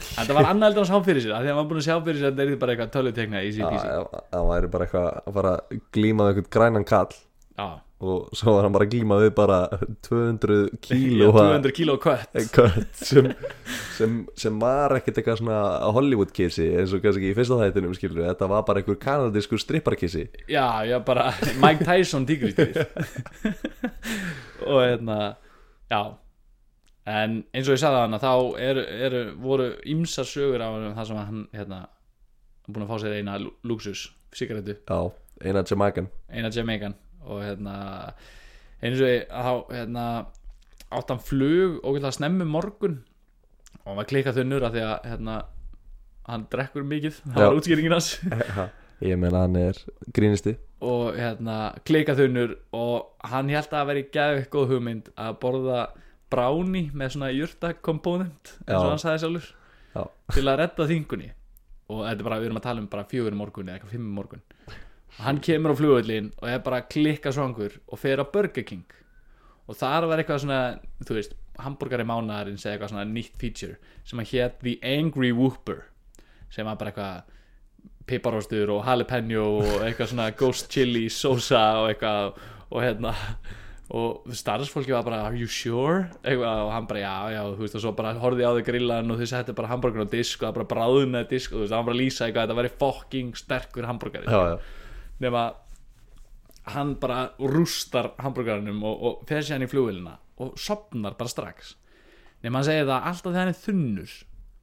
þetta 0.00 0.36
var 0.38 0.48
annað 0.50 0.68
heldur 0.70 0.84
að 0.86 0.90
sjá 0.92 1.04
fyrir 1.10 1.24
sér 1.26 1.36
að 1.36 1.50
hann 1.50 1.60
var 1.60 1.68
búin 1.70 1.82
að 1.82 1.86
sjá 1.90 1.96
fyrir 2.06 2.20
sér 2.22 2.30
að 2.32 2.40
þetta 2.40 2.54
er 2.56 2.62
bara 2.64 2.74
eitthvað 2.76 2.94
tölutekna 2.96 3.44
peasy 3.44 3.62
ef- 3.66 4.18
Það 4.32 4.48
væri 4.54 4.72
bara 4.74 4.88
eitthvað 4.88 5.12
að 5.26 5.38
fara 5.40 5.54
að 5.60 5.78
glíma 5.96 6.26
við 6.30 6.34
eitthvað 6.40 6.52
grænan 6.58 6.86
kall. 6.88 7.14
Já, 7.60 7.68
og 8.00 8.30
svo 8.32 8.54
var 8.56 8.64
hann 8.64 8.72
bara 8.72 8.86
að 8.86 8.92
glíma 8.94 9.16
við 9.20 9.30
bara 9.36 9.56
200 10.06 10.54
Já, 10.56 10.78
kíló 10.86 11.26
200 11.36 11.72
kíló 11.76 11.96
kött. 12.00 12.38
Kött 12.54 12.94
sem, 12.96 13.26
sem, 13.98 14.14
sem 14.40 14.56
var 14.62 14.94
ekkert 14.96 15.18
eitthvað 15.20 15.42
svona 15.42 15.58
Hollywood 15.92 16.32
kissi 16.32 16.70
eins 16.80 16.94
og 16.96 17.02
kannski 17.04 17.28
í 17.28 17.34
fyrsta 17.36 17.58
þættinum 17.60 17.92
skilur 17.98 18.24
þetta 18.30 18.48
var 18.48 18.64
bara 18.70 18.80
einhver 18.80 18.96
kanadískur 19.02 19.60
stripparkissi 19.60 20.24
Já, 20.48 20.64
já, 20.88 20.96
bara 21.04 21.28
Mike 21.60 21.84
Tyson 21.84 22.24
tígristýr 22.30 22.80
og 24.70 24.80
hérna 24.80 25.20
já 25.92 26.00
en 27.10 27.36
eins 27.54 27.68
og 27.68 27.76
ég 27.76 27.82
sagði 27.82 28.02
hann 28.04 28.20
þá 28.22 28.32
eru, 28.68 28.84
eru, 29.08 29.22
voru 29.42 29.68
ymsar 29.92 30.28
sögur 30.28 30.64
af 30.64 30.78
þar 30.98 31.10
sem 31.10 31.20
hann 31.20 31.44
hérna 31.56 31.80
búin 32.70 32.86
að 32.86 32.92
fá 32.92 33.02
sér 33.02 33.16
eina 33.18 33.38
luxus 33.66 34.08
sigarettu, 34.36 34.76
eina 35.42 35.64
Jamaican. 35.66 36.10
Eina 36.30 36.50
Jamaican 36.54 36.94
og 37.26 37.42
hérna 37.44 37.76
eins 38.80 39.00
og 39.00 39.08
ég 39.08 39.26
þá 39.28 39.54
hérna 39.74 40.04
átt 40.90 41.12
hann 41.12 41.22
flug 41.22 41.80
og 41.84 41.96
vilja 41.96 42.12
snemmi 42.14 42.46
morgun 42.48 43.00
og 43.80 43.88
hann 43.92 44.00
var 44.00 44.10
klikkað 44.10 44.40
þunnur 44.40 44.66
af 44.68 44.74
því 44.74 44.84
að 44.86 45.08
hérna 45.10 45.38
hann 46.30 46.46
drekkur 46.52 46.84
mikið, 46.86 47.22
það 47.24 47.46
var 47.46 47.58
útskýringin 47.58 47.96
hans. 47.96 48.12
Ég 49.00 49.16
meina 49.16 49.46
hann 49.46 49.56
er 49.56 49.78
grínisti. 50.12 50.52
Og 50.84 51.16
hérna 51.16 51.72
klika 51.88 52.12
þunnur 52.18 52.52
og 52.76 53.24
hann 53.24 53.48
held 53.48 53.64
að 53.64 53.72
það 53.72 53.88
veri 53.88 54.02
gæði 54.12 54.42
góð 54.52 54.74
hugmynd 54.74 55.08
að 55.16 55.38
borða 55.40 55.80
brownie 56.30 56.90
með 56.94 57.16
svona 57.16 57.32
jurta 57.34 57.72
komponent 57.82 58.54
eins 58.66 58.78
og 58.78 58.88
hann 58.92 59.02
sagði 59.02 59.24
sjálfur 59.24 59.50
Já. 59.94 60.02
til 60.34 60.46
að 60.46 60.60
redda 60.62 60.86
þingunni 60.90 61.30
og 61.90 62.04
þetta 62.06 62.22
er 62.22 62.28
bara, 62.28 62.38
við 62.38 62.50
erum 62.50 62.60
að 62.60 62.66
tala 62.68 62.82
um 62.84 62.88
bara 62.90 63.08
fjögur 63.10 63.36
morgun 63.38 63.68
eða 63.68 63.80
eitthvað 63.80 63.94
fimm 63.96 64.06
í 64.06 64.14
morgun. 64.14 64.42
Og 65.10 65.22
hann 65.26 65.40
kemur 65.42 65.74
á 65.74 65.80
flugvöllin 65.80 66.30
og 66.38 66.46
er 66.52 66.60
bara 66.62 66.84
klikka 66.86 67.32
svangur 67.34 67.74
og 67.90 67.98
fer 67.98 68.22
á 68.22 68.24
Burger 68.30 68.66
King. 68.66 68.86
Og 69.66 69.78
þar 69.78 70.06
var 70.10 70.22
eitthvað 70.22 70.44
svona 70.44 70.60
þú 71.02 71.16
veist, 71.18 71.34
hambúrgari 71.60 72.06
mánaðarins 72.06 72.64
eða 72.64 72.76
eitthvað 72.76 72.92
svona 72.94 73.08
nýtt 73.10 73.36
feature 73.40 73.76
sem 74.06 74.22
að 74.22 74.32
hétt 74.32 74.62
The 74.62 74.76
Angry 74.86 75.32
Whooper 75.34 75.82
sem 76.50 76.66
var 76.66 76.78
bara 76.80 76.92
eitthvað 76.92 77.36
piparostur 78.10 78.72
og 78.74 78.86
jalapeno 78.86 79.44
og 79.60 79.84
eitthvað 79.84 80.12
svona 80.12 80.30
ghost 80.38 80.70
chili 80.72 81.06
sósa 81.12 81.64
og 81.82 81.90
eitthvað 81.92 82.38
og 82.70 82.84
hérna 82.84 83.14
og 83.90 84.34
starfsfólki 84.38 84.92
var 84.94 85.02
bara 85.06 85.22
are 85.26 85.38
you 85.38 85.48
sure? 85.50 86.04
Eitthvað, 86.22 86.60
og 86.66 86.70
hann 86.74 86.86
bara 86.90 87.00
já 87.02 87.14
já 87.34 87.40
þú 87.48 87.64
veist. 87.64 87.74
Og 87.78 87.84
svo 87.84 87.92
bara 87.98 88.12
horfði 88.22 88.46
á 88.46 88.52
þau 88.54 88.66
grillan 88.68 89.10
og 89.10 89.18
þau 89.18 89.30
settu 89.32 89.56
bara 89.58 89.70
hambúrgar 89.72 90.06
á 90.06 90.12
disk 90.12 90.42
og 90.42 90.46
það 90.48 90.58
bara 90.58 90.70
bráðunaði 90.74 91.30
disk 91.32 91.52
og 91.52 91.58
þú 91.58 91.64
veist 91.64 91.74
var 91.74 91.88
bara 91.88 92.00
lýsa 92.00 92.26
eitthvað 92.26 92.42
að 92.42 92.46
þetta 92.46 92.60
væri 92.60 92.72
fucking 92.84 93.34
sterkur 93.40 93.90
já 93.90 94.58
nema 95.20 95.44
hann 96.70 96.94
bara 97.02 97.18
rústar 97.40 98.12
hambúrgaranum 98.20 98.82
og, 98.86 99.02
og 99.02 99.28
fer 99.28 99.42
sér 99.42 99.58
hann 99.58 99.66
í 99.66 99.70
flugvélina 99.70 100.16
og 100.40 100.54
sopnar 100.60 101.18
bara 101.18 101.32
strax. 101.32 101.74
Nema 102.44 102.60
hann 102.60 102.68
segir 102.70 102.86
það 102.88 103.10
alltaf 103.10 103.32
þegar 103.32 103.42
hann 103.42 103.54
er 103.54 103.62
þunnur 103.64 104.16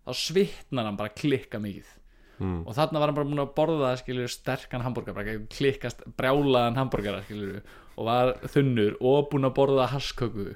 þá 0.07 0.11
svitnar 0.23 0.87
hann 0.87 0.97
bara 0.97 1.13
klikka 1.13 1.59
mikið 1.61 1.93
mm. 2.39 2.59
og 2.65 2.75
þarna 2.77 3.01
var 3.01 3.11
hann 3.11 3.17
bara 3.19 3.29
búin 3.29 3.43
að 3.43 3.53
borða 3.57 3.93
skilur, 4.01 4.31
sterkan 4.31 4.85
hambúrgar, 4.85 5.31
klikkast 5.53 6.03
brjálaðan 6.19 6.79
hambúrgara 6.79 7.23
skilur, 7.25 7.63
og 7.97 8.09
var 8.09 8.35
þunnur 8.53 8.99
og 9.01 9.31
búin 9.31 9.49
að 9.49 9.57
borða 9.57 9.89
hasköku 9.93 10.51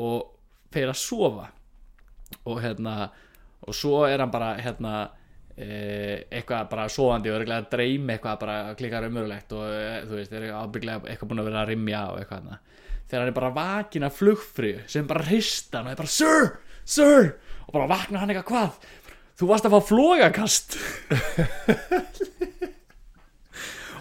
og 0.00 0.32
fer 0.74 0.90
að 0.90 1.00
sofa 1.00 1.50
og 2.44 2.58
hérna 2.64 2.96
og 3.64 3.76
svo 3.76 4.02
er 4.08 4.20
hann 4.20 4.32
bara 4.32 4.54
hérna 4.60 4.94
e, 5.56 6.24
eitthvað 6.28 6.68
bara 6.72 6.88
sofandi 6.92 7.32
og 7.32 7.44
að 7.46 7.68
dreymi 7.72 8.16
eitthvað 8.16 8.40
bara 8.42 8.58
klikkar 8.78 9.08
umörulegt 9.08 9.54
og 9.56 9.64
e, 9.70 10.02
þú 10.08 10.18
veist, 10.18 10.34
er 10.34 10.50
ábygglega 10.52 11.04
eitthvað 11.08 11.30
búin 11.30 11.44
að 11.44 11.50
vera 11.50 11.62
að 11.62 11.72
rimja 11.72 12.02
og 12.10 12.20
eitthvað 12.20 12.42
þarna. 12.42 12.58
þegar 13.04 13.22
hann 13.22 13.32
er 13.32 13.38
bara 13.38 13.54
vakin 13.60 14.08
af 14.08 14.18
flugfri 14.18 14.74
sem 14.90 15.08
bara 15.08 15.26
hrista 15.28 15.80
hann 15.80 15.90
og 15.90 15.94
er 15.94 16.02
bara 16.02 16.14
Sir, 16.18 16.50
sir 16.84 17.32
og 17.64 17.72
bara 17.76 17.90
vakna 17.94 18.22
hann 18.22 18.34
eitthvað 18.34 18.50
hvað 18.50 18.92
þú 19.38 19.50
varst 19.50 19.66
að 19.68 19.74
fá 19.76 19.80
flogakast. 19.92 20.76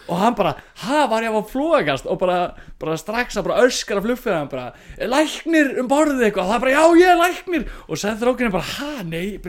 Og 0.03 0.17
hann 0.19 0.35
bara 0.35 0.51
ha 0.83 1.05
var 1.07 1.23
ég 1.23 1.31
að 1.31 1.45
fá 1.45 1.51
flogakast? 1.53 2.07
Og 2.11 2.17
bara, 2.19 2.39
bara 2.81 2.97
strax 2.99 3.37
að 3.39 3.45
bara 3.47 3.61
öskar 3.63 4.01
af 4.01 4.03
flugfræðan 4.05 4.49
bara 4.51 4.65
"Er 4.99 5.07
læknir 5.07 5.79
um 5.79 5.87
borðið 5.87 6.25
eitthvað? 6.27 6.43
Og 6.43 6.51
það 6.51 6.59
bara 6.65 6.73
já 6.75 6.83
ég 6.99 7.11
er 7.13 7.21
læknir. 7.21 7.63
Og 7.87 7.97
sæð 8.01 8.19
þrókinin 8.19 8.51
bara 8.51 8.67
ha 8.75 9.03
nei 9.03 9.39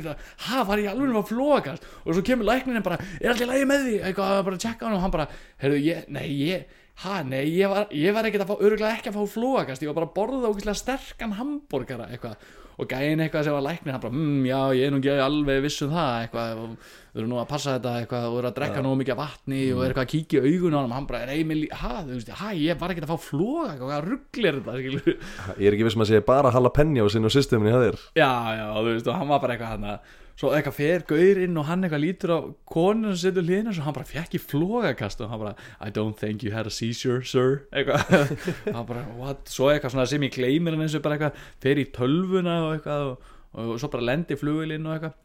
ha 0.46 0.62
var 0.64 0.78
ég 0.78 0.90
alveg 0.92 1.10
að 1.10 1.18
fá 1.18 1.28
flogakast? 1.32 1.82
Og 2.06 2.14
svo 2.14 2.22
kemur 2.22 2.46
læknirinn 2.46 2.86
bara 2.86 2.98
er 3.20 3.30
allir 3.34 3.50
lægi 3.50 3.66
með 3.66 3.84
því 3.88 3.98
eitthvað 4.04 4.44
bara 4.44 4.56
tjekka 4.56 4.86
hann 4.86 4.94
og 4.94 5.00
hann 5.02 5.10
bara 5.10 5.28
heyrðu 5.60 5.82
ég 5.82 6.08
nei 6.08 6.28
ég 6.30 6.64
ha 7.02 7.22
nei 7.22 7.44
ég 7.50 7.68
var, 7.68 7.86
ég 7.90 8.14
var 8.14 8.22
ekkert 8.24 8.46
að 8.46 8.52
fá 8.54 8.62
öruglega 8.62 8.94
ekki 8.94 9.10
að 9.10 9.18
fá 9.18 9.26
flogakast. 9.34 9.82
Ég 9.82 9.90
var 9.90 9.98
bara 9.98 10.06
að 10.06 10.14
borða 10.14 10.54
ógeðslega 10.54 10.78
sterkan 10.78 11.34
hambúrgara 11.34 12.06
eitthvað 12.14 12.36
og 12.74 12.88
gæin 12.90 13.22
eitthvað 13.22 13.46
sem 13.46 13.54
var 13.54 13.64
læknir 13.68 13.94
hann 13.94 14.02
bara, 14.02 14.14
mm, 14.14 14.44
já, 14.48 14.58
ég 14.74 14.86
er 14.88 14.94
nú 14.94 15.00
ekki 15.00 15.16
alveg 15.24 15.60
viss 15.64 15.84
um 15.84 15.92
það 15.94 16.14
eitthvað, 16.24 16.62
og 16.64 16.70
við 17.14 17.20
erum 17.22 17.30
nú 17.30 17.38
að 17.38 17.50
passa 17.52 17.76
þetta 17.76 17.92
eitthvað, 18.00 18.26
og 18.30 18.38
eru 18.40 18.50
að 18.50 18.56
drekka 18.58 18.82
nú 18.82 18.94
mikið 18.98 19.14
af 19.14 19.20
vatni 19.22 19.60
og 19.70 19.84
er 19.84 19.92
eitthvað 19.92 20.08
að 20.08 20.12
kíkja 20.14 20.42
í 20.42 20.54
augun 20.56 20.74
á 20.74 20.78
hann, 20.80 20.96
hann 20.98 21.08
bara, 21.12 21.22
nei, 21.30 21.44
mér, 21.46 21.62
ha, 21.84 21.92
þú 22.02 22.18
veist, 22.18 22.34
ha, 22.40 22.50
ég 22.58 22.80
var 22.80 22.94
ekkert 22.94 23.06
að 23.06 23.14
fá 23.14 23.28
floga, 23.28 23.68
eitthvað, 23.70 23.92
hvað 23.92 24.10
ruggli 24.10 24.50
er 24.50 24.58
þetta, 24.58 24.76
skilur? 24.80 25.30
Ég 25.54 25.70
er 25.70 25.78
ekki 25.78 25.88
vissum 25.90 26.04
að 26.04 26.10
segja 26.10 26.26
bara 26.26 26.52
jalapeno 26.54 27.08
sinn 27.12 27.30
og 27.30 27.34
systeminni 27.34 27.74
hjá 27.74 27.80
þér. 27.84 28.02
Já, 28.18 28.30
já, 28.58 28.66
þú 28.74 28.86
veist, 28.90 29.10
og 29.10 29.18
hann 29.20 29.30
var 29.30 29.44
bara 29.44 29.56
eitthvað 29.56 29.74
hann 29.76 29.90
svo 30.38 30.50
eitthvað 30.54 30.76
fer 30.78 31.04
gaur 31.08 31.40
inn 31.44 31.58
og 31.60 31.68
hann 31.68 31.86
eitthvað 31.86 32.02
lítur 32.02 32.32
á 32.34 32.38
konun 32.70 33.14
sem 33.14 33.30
setur 33.30 33.46
hlýðina 33.46 33.74
og 33.74 33.86
hann 33.86 33.96
bara 33.96 34.08
fekk 34.08 34.36
í 34.38 34.40
flogakast 34.42 35.22
og 35.22 35.30
hann 35.30 35.42
bara 35.44 35.54
I 35.78 35.92
don't 35.94 36.18
think 36.18 36.42
you 36.42 36.54
had 36.54 36.66
a 36.66 36.72
seizure, 36.74 37.22
sir. 37.22 37.62
Eitthvað, 37.70 38.34
hann 38.74 38.88
bara, 38.88 39.04
what? 39.18 39.46
Svo 39.50 39.70
eitthvað 39.70 39.94
svona 39.94 40.08
sem 40.10 40.26
ég 40.26 40.34
gleymir 40.34 40.74
hann 40.74 40.86
eins 40.86 40.96
og 40.98 41.04
bara 41.04 41.18
eitthvað 41.18 41.44
fer 41.62 41.82
í 41.82 41.86
tölvuna 41.94 42.56
og 42.66 42.72
eitthvað 42.78 43.12
og, 43.12 43.30
og 43.54 43.76
svo 43.78 43.92
bara 43.94 44.08
lendi 44.10 44.38
flugilinn 44.40 44.90
og 44.90 44.96
eitthvað. 44.96 45.20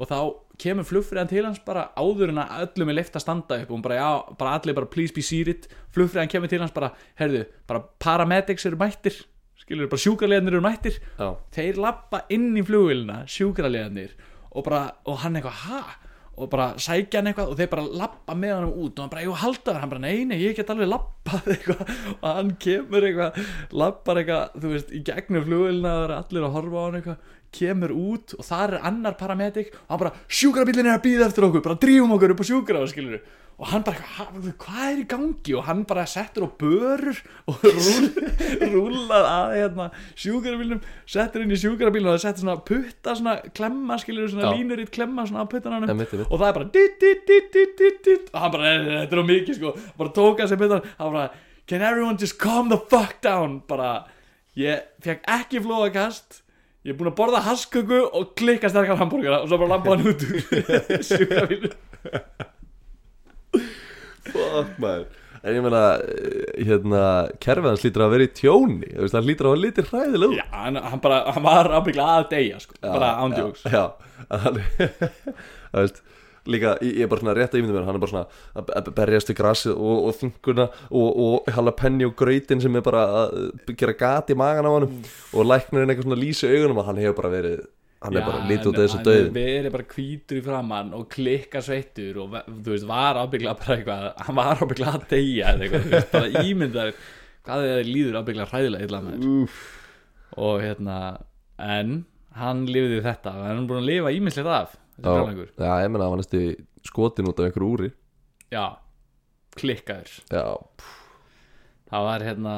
Og 0.00 0.08
þá 0.08 0.18
kemur 0.62 0.86
flugfræðan 0.88 1.28
til 1.28 1.42
hans 1.44 1.58
bara 1.66 1.88
áður 1.98 2.30
en 2.32 2.40
að 2.40 2.62
öllum 2.64 2.92
er 2.92 2.96
leift 2.96 3.18
að 3.18 3.26
standa 3.26 3.58
upp 3.60 3.74
og 3.74 3.82
bara, 3.84 3.98
já, 3.98 4.36
bara 4.38 4.54
allir 4.56 4.78
bara 4.78 4.88
please 4.88 5.12
be 5.12 5.24
seated. 5.26 5.66
Flugfræðan 5.92 6.30
kemur 6.32 6.52
til 6.52 6.62
hans 6.62 6.72
bara, 6.72 6.94
herðu 7.18 7.44
bara 7.68 7.82
paramedics 8.00 8.70
eru 8.70 8.78
mættir. 8.80 9.18
Skilur, 9.60 9.90
bara 9.90 10.02
sjúkralegarnir 10.02 10.56
eru 10.56 10.64
mættir. 10.64 10.96
Já, 11.18 11.34
þeir 11.54 11.82
lappa 11.82 12.22
inn 12.34 12.54
í 12.56 12.64
flugvélina 12.66 13.20
sjúkraliðarnir 13.30 14.14
og, 14.52 14.64
bara, 14.66 14.80
og 15.08 15.20
hann 15.24 15.38
eitthvað 15.40 15.60
ha? 15.66 15.82
Og 16.32 16.48
bara 16.48 16.70
sækja 16.80 17.20
hann 17.20 17.28
eitthvað 17.28 17.50
og 17.52 17.58
þeir 17.58 17.70
bara 17.74 17.82
lappa 18.02 18.34
með 18.38 18.54
hann 18.56 18.70
út 18.72 18.94
og 18.96 19.02
hann 19.04 19.10
bara, 19.12 19.24
ég 19.26 19.42
halda 19.42 19.66
það 19.68 19.80
hann 19.82 19.92
bara, 19.92 20.04
nei, 20.06 20.24
nei, 20.28 20.38
ég 20.40 20.56
get 20.56 20.72
alveg 20.72 20.88
lappað 20.88 21.50
eitthvað. 21.56 21.92
Og 22.14 22.26
hann 22.28 22.54
kemur 22.62 23.06
eitthvað 23.08 23.42
lappar 23.82 24.22
eitthvað, 24.22 24.56
þú 24.62 24.72
veist, 24.72 24.92
í 24.96 25.02
gegnum 25.10 25.44
flugvélina 25.48 25.92
og 25.92 26.00
það 26.00 26.06
eru 26.08 26.18
allir 26.22 26.46
að 26.48 26.56
horfa 26.56 26.80
á 26.80 26.84
hann 26.86 27.00
eitthvað 27.00 27.30
kemur 27.52 27.92
út 27.92 28.34
og 28.38 28.44
þar 28.48 28.78
er 28.78 28.88
annar 28.88 29.14
paramedik 29.20 29.74
og 29.74 29.92
hann 29.94 30.02
bara, 30.06 30.16
sjúkrabílinn 30.28 30.88
er 30.88 30.98
að 30.98 31.06
býða 31.06 31.28
eftir 31.28 31.48
okkur 31.48 31.64
bara 31.64 31.80
drífum 31.82 32.16
okkur 32.16 32.34
upp 32.34 32.42
á 32.42 32.46
skilur 32.88 33.20
og 33.62 33.68
hann 33.68 33.82
bara, 33.86 33.96
"Ha, 34.16 34.24
hvað 34.58 34.86
er 34.90 34.98
í 35.02 35.06
gangi 35.06 35.54
og 35.54 35.64
hann 35.64 35.84
bara 35.84 36.04
settur 36.06 36.44
á 36.44 36.50
börur 36.58 37.16
og 37.46 37.54
rúl, 37.62 38.08
rúlar 38.72 39.24
að 39.28 39.54
hérna, 39.60 39.90
sjúkrabílnum, 40.16 40.80
settur 41.06 41.42
inn 41.44 41.52
í 41.52 41.60
sjúkrabílnum 41.60 42.10
og 42.10 42.18
það 42.18 42.24
settur 42.24 42.42
svona 42.42 42.64
putta 42.64 43.14
svona 43.14 43.36
klemma 43.54 43.98
skilur 44.02 44.28
svona 44.32 44.50
Já. 44.50 44.56
línur 44.56 44.82
í 44.82 44.88
klemma 44.90 45.26
svona 45.28 45.46
Einmitt, 45.46 45.66
einmitt. 45.66 45.90
einmitt. 46.12 46.26
og 46.32 46.40
það 46.40 46.48
er 46.48 46.52
bara 46.52 46.70
dit, 46.72 46.98
dit, 47.00 47.26
dit, 47.26 47.52
dit, 47.52 47.76
dit, 47.78 48.02
dit. 48.04 48.30
og 48.34 48.40
hann 48.40 48.50
bara, 48.50 48.62
"Nei, 48.62 48.78
nei, 48.78 48.94
nei, 48.94 49.06
þetta 49.06 49.12
er 49.12 49.22
á 49.22 49.30
mikið 49.30 49.54
sko 49.54 49.76
bara 49.98 50.10
tók 50.10 50.38
hann 50.40 50.48
sem 50.48 50.58
myndan, 50.58 50.82
hann 50.98 51.12
bara 51.12 51.30
can 51.66 51.82
everyone 51.82 52.16
just 52.18 52.38
calm 52.38 52.68
the 52.68 52.76
fuck 52.78 53.20
down 53.22 53.62
bara, 53.68 54.04
ég 54.56 54.80
fekk 55.00 55.22
ekki 55.28 55.60
flóðakast 55.62 56.41
ég 56.82 56.92
er 56.92 56.98
búin 56.98 57.10
að 57.12 57.18
borða 57.20 57.40
hasköku 57.46 58.00
og 58.10 58.32
klikka 58.38 58.70
sterkar 58.72 58.98
hambúrgara 59.00 59.42
og 59.44 59.50
svo 59.50 59.58
bara 59.62 59.74
lampa 59.76 59.94
hann 59.94 60.06
út 60.12 60.24
úr 60.26 60.36
sjúkrabílnum. 61.08 61.74
Fuck 64.32 64.78
maður. 64.82 65.04
En 65.42 65.56
ég 65.56 65.64
meina, 65.64 65.78
eh, 65.98 66.64
hérna, 66.68 67.00
kerfið 67.42 67.72
hans 67.72 67.82
lítur 67.82 68.04
að 68.04 68.12
vera 68.14 68.26
í 68.28 68.30
tjóni. 68.38 68.90
Veist, 68.94 69.16
hann 69.18 69.26
lítur 69.26 69.48
að 69.48 69.54
vera 69.56 69.62
litið 69.64 69.88
hræðilega 69.90 70.28
út. 70.30 70.36
já, 70.38 70.44
hann, 70.54 70.78
hann 70.92 71.00
bara, 71.02 71.16
hann 71.34 71.42
var 71.48 71.70
ábygglega 71.80 72.18
að 72.20 72.28
deyja 72.30 72.60
sko, 72.62 72.76
bara 72.84 73.08
ándjóks 73.24 73.64
Já, 73.66 73.74
já. 73.74 73.84
Hann, 74.42 74.60
Það 75.72 75.80
veist, 75.80 75.98
líka, 76.50 76.76
ég 76.82 77.04
er 77.04 77.10
bara 77.10 77.22
svona 77.22 77.36
rétt 77.38 77.54
að 77.54 77.60
ímynda 77.62 77.76
mér 77.76 77.86
Hann 77.88 77.98
er 77.98 78.02
bara 78.02 78.12
svona 78.12 78.72
að 78.78 78.90
berjast 78.96 79.30
í 79.30 79.36
grasið 79.38 79.76
og, 79.76 80.08
og 80.08 80.16
þinguna 80.18 80.66
og, 80.90 81.20
og 81.26 81.52
jalapeni 81.52 82.08
og 82.08 82.16
grautin 82.18 82.62
sem 82.64 82.80
er 82.80 82.86
bara 82.86 83.04
að 83.20 83.76
gera 83.78 83.94
gat 83.98 84.32
í 84.32 84.38
magan 84.38 84.66
á 84.66 84.72
honum. 84.72 84.98
Og 85.32 85.46
læknirinn 85.46 85.92
eitthvað 85.92 86.08
svona 86.08 86.20
lýsi 86.22 86.50
augunum 86.50 86.82
að 86.82 86.90
hann 86.90 87.02
hefur 87.04 87.20
bara 87.20 87.32
verið 87.36 87.62
hann 88.02 88.18
er 88.18 88.26
bara 88.26 88.46
lítið 88.48 88.68
út 88.70 88.78
af 88.78 88.86
þessu 88.86 89.00
döðin 89.06 89.34
Við 89.36 89.50
erum 89.60 89.74
bara 89.76 89.88
hvítur 89.92 90.38
í 90.38 90.44
framann 90.46 90.92
og 90.98 91.04
klikka 91.12 91.62
sveittur 91.62 92.18
og 92.24 92.36
þú 92.48 92.72
veist, 92.72 92.86
var 92.88 93.20
ábygglega 93.22 93.54
bara 93.60 93.76
eitthvað 93.76 94.06
hann 94.26 94.38
var 94.38 94.62
ábygglega 94.62 94.94
að 94.98 95.04
deyja 95.12 95.52
eitthvað, 95.54 96.08
bara 96.10 96.42
ímyndar 96.42 96.94
hvað 97.46 97.66
þið 97.68 97.90
líður 97.92 98.18
ábygglega 98.18 98.50
hræðilega 98.50 98.88
illa 98.88 99.02
með 99.06 99.26
Úff, 99.30 99.60
og 100.34 100.64
hérna, 100.64 100.98
en 101.62 101.96
hann 102.38 102.64
lifði 102.66 103.02
þetta 103.04 103.36
og 103.36 103.46
hann 103.46 103.62
er 103.62 103.70
búin 103.70 103.82
að 103.82 103.90
lifa 103.92 104.14
ímyndslegt 104.16 104.54
af 104.58 104.76
já, 104.98 105.12
já, 105.56 105.72
ég 105.84 105.90
meina, 105.90 106.04
hann 106.04 106.14
var 106.14 106.20
næstu 106.22 106.42
skotin 106.86 107.28
út 107.30 107.40
af 107.40 107.48
einhverju 107.48 107.72
úri. 107.76 107.92
Já 108.52 108.64
klikkaður, 109.56 110.12
Já, 110.32 110.44
það 111.92 112.06
var 112.08 112.22
hérna 112.24 112.54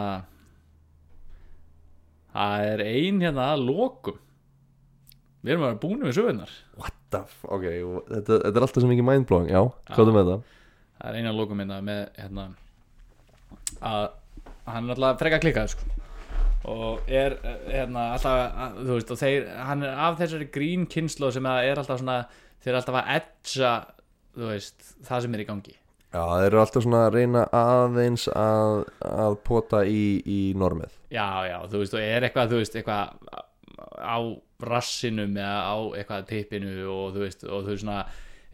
það 2.34 2.66
er 2.72 2.82
ein 2.86 3.22
hérna 3.22 3.48
að 3.54 3.64
lokum. 3.68 4.20
Við 5.44 5.54
erum 5.54 5.64
að 5.66 5.72
vera 5.72 5.80
búin 5.82 6.04
við 6.06 6.14
sögurnar. 6.16 6.52
What 6.80 6.94
the 7.12 7.22
f, 7.26 7.40
ok, 7.44 7.66
þetta, 8.10 8.38
þetta 8.46 8.54
er 8.54 8.66
alltaf 8.66 8.82
svo 8.84 8.90
mikið 8.90 9.08
mindblowing, 9.10 9.50
já, 9.52 9.60
hvað 9.90 10.10
er 10.12 10.16
með 10.16 10.30
það? 10.30 10.44
það 10.94 11.08
er 11.10 11.18
eina 11.20 11.34
lókum 11.36 11.58
minna 11.60 11.80
með 11.84 12.04
hérna 12.16 12.46
að 13.84 14.04
hann 14.70 14.86
er 14.88 14.94
alltaf 14.94 15.20
freka 15.20 15.40
klikkað 15.42 15.74
sko. 15.74 15.90
Og 16.70 17.10
er 17.10 17.36
hérna 17.68 18.10
alltaf, 18.14 18.74
þú 18.78 18.90
veist, 18.94 19.12
og 19.12 19.20
þeir 19.20 19.48
hann 19.68 19.84
er 19.84 20.02
af 20.06 20.18
þessari 20.20 20.48
grín 20.54 20.86
kynslu 20.90 21.30
sem 21.34 21.48
er 21.50 21.80
alltaf 21.80 22.00
svona, 22.00 22.22
þeir 22.64 22.72
eru 22.72 22.80
alltaf 22.80 23.00
að 23.00 23.10
edja 23.18 23.72
þú 24.34 24.50
veist, 24.50 24.92
það 25.06 25.24
sem 25.24 25.36
er 25.36 25.44
í 25.44 25.48
gangi. 25.48 25.76
Já, 26.14 26.20
þeir 26.30 26.46
eru 26.46 26.60
alltaf 26.62 26.84
svona 26.84 27.00
að 27.08 27.16
reyna 27.18 27.44
aðeins 27.58 28.26
að, 28.30 28.84
að 29.08 29.38
pota 29.46 29.82
í, 29.86 30.04
í 30.22 30.40
normið. 30.58 30.92
Já, 31.14 31.26
já, 31.48 31.56
þú 31.70 31.82
veist, 31.82 31.96
og 31.96 32.04
er 32.04 32.28
eitthvað 32.28 32.52
þú 32.52 32.60
veist, 32.62 32.76
eitthvað 32.78 33.40
á 33.98 34.18
rassinum 34.64 35.34
eða 35.36 35.56
á 35.66 35.76
eitthvað 35.98 36.28
tippinu 36.30 36.76
og 36.90 37.16
þú 37.16 37.24
veist, 37.26 37.42
og 37.44 37.66
þú 37.66 37.72
veist 37.72 37.84
svona 37.84 37.98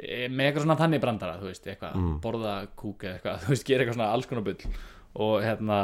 eh, 0.00 0.26
með 0.32 0.46
eitthvað 0.46 0.64
svona 0.66 0.78
þannig 0.80 1.04
brandara, 1.04 1.40
þú 1.40 1.50
veist, 1.50 1.68
eitthvað 1.68 2.06
borða 2.24 2.54
kúk 2.80 3.04
eða 3.04 3.18
eitthvað, 3.18 3.40
þú 3.44 3.54
veist, 3.54 3.68
gera 3.68 3.84
eitthvað 3.84 4.00
svona 4.00 4.12
alls 4.16 4.30
konar 4.30 4.46
bull. 4.48 4.80
Og 5.20 5.36
hérna 5.44 5.80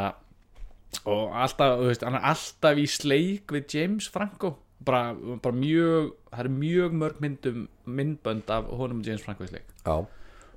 og 1.07 1.35
alltaf, 1.35 1.79
þú 1.81 1.89
veist, 1.91 2.05
hann 2.07 2.19
er 2.19 2.29
alltaf 2.33 2.79
í 2.83 2.87
sleik 2.91 3.53
við 3.55 3.77
James 3.77 4.09
Franco. 4.13 4.57
Bara, 4.87 5.15
bara 5.43 5.57
mjög, 5.57 6.13
það 6.31 6.43
er 6.45 6.53
mjög 6.53 6.97
mörg 7.01 7.21
myndum, 7.25 7.63
myndbönd 7.89 8.51
af 8.53 8.69
honum 8.77 9.01
James 9.07 9.25
Franco 9.25 9.47
í 9.47 9.51
sleik. 9.51 9.71
Já, 9.87 9.97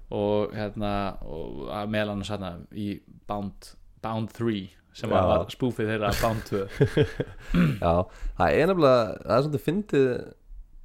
og 0.09 0.55
hérna, 0.57 0.91
og 1.21 1.69
að 1.73 1.93
meðal 1.93 2.15
annars 2.15 2.31
hérna 2.33 2.51
í 2.73 2.89
Bound, 3.29 3.71
Bound 4.03 4.31
3 4.33 4.63
sem 4.99 5.11
Já. 5.13 5.19
var 5.21 5.45
spúfið 5.53 5.91
þeirra 5.93 6.09
Bound 6.17 6.41
2 6.49 6.63
já, 7.83 7.91
það 8.39 8.55
er 8.57 8.71
nefnilega 8.71 9.03
það 9.21 9.35
er 9.35 9.43
svona 9.45 9.61
fyndið 9.65 10.07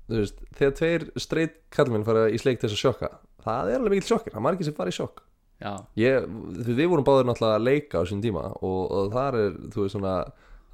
þú 0.04 0.18
veist, 0.20 0.42
þegar 0.58 0.74
tveir 0.80 1.06
straight 1.24 1.56
kallmenn 1.72 2.04
fara 2.06 2.26
í 2.28 2.40
sleik 2.40 2.60
til 2.60 2.68
þess 2.68 2.76
að 2.76 2.82
sjokka 2.82 3.10
það 3.46 3.70
er 3.72 3.78
alveg 3.80 3.94
mikill 3.96 4.10
sjokkir, 4.10 4.34
það 4.36 4.44
margir 4.44 4.68
sem 4.68 4.76
fara 4.76 4.92
í 4.92 4.98
sjokk 4.98 5.24
ég, 6.00 6.26
við 6.66 6.86
vorum 6.90 7.06
báðir 7.06 7.28
náttúrulega 7.28 7.60
að 7.60 7.68
leika 7.68 8.02
á 8.02 8.08
sín 8.08 8.22
tíma 8.24 8.48
og, 8.60 8.80
og 8.90 9.12
þar 9.14 9.38
er, 9.40 9.58
þú 9.74 9.84
veist, 9.84 9.96
svona 9.96 10.14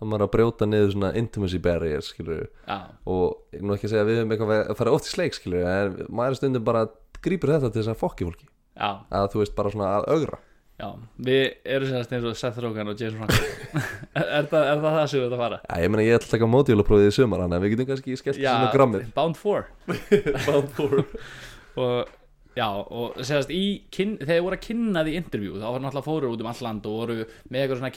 það 0.01 0.11
maður 0.11 0.25
að 0.27 0.33
brjóta 0.35 0.69
niður 0.69 0.93
svona 0.95 1.13
intimacy 1.21 1.61
barriers 1.63 2.13
skilur 2.15 2.47
og 3.11 3.57
ég 3.57 3.65
nú 3.65 3.77
ekki 3.77 3.89
að 3.89 3.95
segja 3.95 4.05
að 4.07 4.11
við 4.11 4.21
höfum 4.21 4.37
eitthvað 4.37 4.63
að 4.63 4.79
fara 4.79 4.95
oft 4.97 5.09
í 5.11 5.13
sleik 5.13 5.37
skilur 5.37 5.67
en 5.69 5.99
maður 6.09 6.39
stundum 6.41 6.65
bara 6.67 6.87
grípur 7.21 7.53
þetta 7.53 7.69
til 7.69 7.83
þess 7.83 7.93
að 7.93 8.01
fokki 8.01 8.29
fólki. 8.29 8.47
Já, 8.81 8.91
að 9.13 9.27
þú 9.35 9.43
veist 9.43 9.59
bara 9.59 9.73
svona 9.75 9.91
að 9.99 10.07
augra 10.15 10.39
já. 10.81 10.89
Við 11.27 11.43
erum 11.75 11.91
sérst 11.91 12.15
eins 12.17 12.29
og 12.31 12.39
Seth 12.41 12.63
Rogen 12.65 12.89
og 12.89 13.01
James 13.01 13.19
Franco. 13.19 13.41
Er, 14.21 14.47
það, 14.51 14.65
er 14.67 14.81
það 14.83 14.95
það 14.97 15.05
sem 15.11 15.21
við 15.21 15.27
þetta 15.27 15.41
fara? 15.41 15.59
Já, 15.63 15.75
ég 15.85 15.93
meina 15.93 16.05
ég 16.07 16.17
ætla 16.17 16.27
að 16.27 16.33
taka 16.35 16.49
mótjólaprófið 16.51 17.11
í 17.11 17.13
sumar 17.15 17.43
þannig 17.45 17.57
að 17.59 17.65
við 17.65 17.73
getum 17.75 17.89
kannski 17.91 18.17
skellt 18.19 18.41
svona 18.41 18.73
grammið. 18.75 19.05
Bound 19.15 19.39
4 19.39 19.61
Bound 20.49 20.73
for 20.75 20.97
og 21.85 22.17
já, 22.57 22.67
og 22.67 23.19
í 23.55 23.65
kyn, 23.95 24.17
þegar 24.19 24.31
þeir 24.31 24.45
voru 24.47 24.57
að 24.57 24.65
kynna 24.65 25.03
því 25.07 25.13
interview 25.21 25.59
þá 25.61 25.67
var 25.67 25.85
náttúrulega 25.85 26.07
fóru 26.07 26.31
út 26.33 26.43
um 26.45 26.51
all 26.51 26.63
land 26.67 26.89
og 26.91 26.97
voru 26.99 27.17
með 27.21 27.61
eitthvað 27.61 27.81
svona 27.81 27.93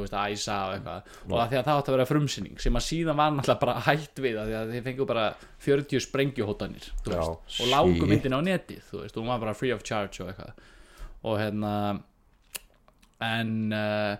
veist, 0.00 0.16
að 0.16 0.34
æsa 0.34 0.58
og 0.66 0.74
eitthvað. 0.74 1.14
Og 1.30 1.36
að 1.36 1.52
því 1.52 1.60
að 1.60 1.64
það 1.68 1.80
átti 1.80 1.92
að 1.92 1.96
vera 1.96 2.08
frumsynning 2.10 2.60
sem 2.64 2.80
að 2.80 2.86
síðan 2.88 3.20
var 3.20 3.32
náttúrulega 3.36 3.64
bara 3.64 3.84
hætt 3.86 4.22
við 4.26 4.40
að 4.42 4.52
að 4.60 4.74
þeir 4.74 4.84
fengu 4.88 5.08
bara 5.08 5.24
40 5.64 6.04
sprengjuhótanir 6.06 6.90
og 7.08 7.70
lágu 7.70 7.96
shit. 7.96 8.08
myndin 8.12 8.36
á 8.36 8.40
netið 8.50 8.84
þú 8.90 9.02
veist, 9.04 9.16
og 9.16 9.24
hún 9.24 9.32
var 9.32 9.42
bara 9.46 9.56
free 9.56 9.74
of 9.74 9.86
charge 9.86 10.24
og 10.24 10.32
eitthvað. 10.32 10.68
Og 11.20 11.40
hérna 11.40 11.72
en 13.20 13.72
uh, 13.76 14.16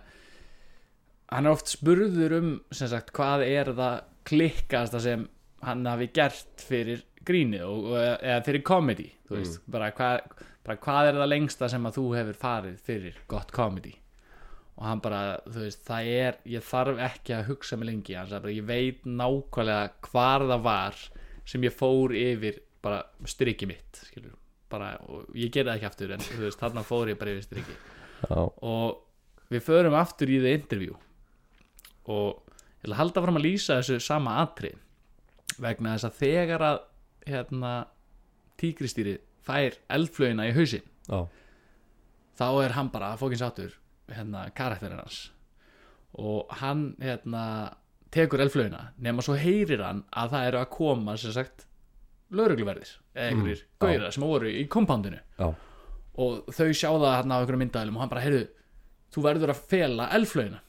hann 1.31 1.47
er 1.47 1.53
oft 1.53 1.71
spurður 1.71 2.37
um 2.37 2.49
sem 2.73 2.89
sagt, 2.91 3.13
hvað 3.15 3.45
er 3.47 3.71
það 3.77 4.01
klikkasta 4.27 5.01
sem 5.01 5.25
hann 5.65 5.85
hafi 5.89 6.09
gert 6.13 6.65
fyrir 6.65 7.05
grínið 7.27 7.65
og, 7.67 7.89
eða 7.99 8.41
fyrir 8.45 8.63
comedy 8.65 9.07
þú 9.27 9.37
veist, 9.37 9.59
bara, 9.71 9.91
hvað, 9.95 10.45
bara 10.65 10.77
hvað 10.81 11.09
er 11.09 11.19
það 11.21 11.31
lengsta 11.31 11.69
sem 11.71 11.87
að 11.87 11.97
þú 11.99 12.05
hefur 12.17 12.39
farið 12.41 12.79
fyrir 12.87 13.19
gott 13.31 13.53
comedy? 13.55 13.93
Og 14.79 14.87
hann 14.87 15.01
bara, 15.03 15.21
þú 15.45 15.65
veist, 15.65 15.83
það 15.85 16.11
er 16.15 16.37
ég 16.49 16.65
þarf 16.65 17.01
ekki 17.05 17.35
að 17.37 17.47
hugsa 17.51 17.77
mig 17.77 17.91
lengi 17.91 18.17
bara, 18.17 18.53
ég 18.55 18.67
veit 18.67 19.05
nákvæmlega 19.05 20.09
hvar 20.09 20.47
það 20.49 20.67
var 20.67 21.01
sem 21.45 21.65
ég 21.67 21.75
fór 21.75 22.15
yfir 22.17 22.61
bara 22.81 23.03
strikið 23.29 23.69
mitt 23.69 24.03
skilur, 24.07 24.35
bara, 24.71 24.95
og 25.05 25.29
ég 25.37 25.53
gerði 25.53 25.69
það 25.69 25.77
ekki 25.77 25.89
aftur 25.91 26.13
en 26.15 26.25
þú 26.25 26.43
veist, 26.47 26.61
þarna 26.61 26.85
fór 26.87 27.11
ég 27.13 27.19
bara 27.19 27.35
yfir 27.35 27.47
strikið. 27.49 27.89
Já, 28.21 28.37
og 28.41 29.51
við 29.51 29.65
förum 29.65 29.97
aftur 29.97 30.31
í 30.31 30.39
það 30.41 30.55
interview. 30.57 30.95
Og 32.09 32.41
ég 32.81 32.89
að 32.89 32.97
halda 32.97 33.25
fram 33.25 33.37
að 33.37 33.45
lýsa 33.45 33.77
þessu 33.79 33.99
sama 34.01 34.39
atri 34.41 34.71
vegna 35.61 35.93
þess 35.93 36.07
að 36.09 36.17
þegar 36.23 36.65
að 36.65 36.79
hérna 37.27 37.73
tígristýri 38.61 39.17
fær 39.45 39.77
eldflögina 39.89 40.47
í 40.49 40.53
hausinn. 40.55 40.85
Já, 41.09 41.25
þá 42.37 42.45
er 42.65 42.75
hann 42.77 42.89
bara 42.93 43.13
fókins 43.19 43.41
áttur 43.45 43.73
hérna 44.11 44.47
karakterinn 44.55 45.01
hans. 45.01 45.31
Og 46.19 46.49
hann 46.61 46.95
hérna 47.01 47.43
tekur 48.11 48.41
eldflögina 48.43 48.89
nema 48.99 49.23
svo 49.23 49.37
heyrir 49.39 49.81
hann 49.85 50.03
að 50.11 50.33
það 50.35 50.47
eru 50.49 50.59
að 50.61 50.71
koma 50.75 51.13
sem 51.17 51.31
sagt 51.35 51.65
laurugluverðir 52.31 52.89
eða 53.15 53.27
einhverjir 53.31 53.61
Mm, 53.61 53.77
gauðra 53.83 54.09
sem 54.15 54.23
voru 54.23 54.49
í 54.51 54.65
kompándinu 54.71 55.17
já, 55.39 55.47
og 56.21 56.49
þau 56.51 56.67
sjá 56.75 56.89
það 56.91 57.15
hérna 57.17 57.35
á 57.35 57.39
einhverjum 57.41 57.61
myndælum 57.63 57.95
og 57.97 58.03
hann 58.03 58.11
bara, 58.11 58.21
heyrðu, 58.23 58.43
þú 59.15 59.23
verður 59.25 59.53
að 59.53 59.63
fela 59.71 60.09
eldflögina 60.15 60.59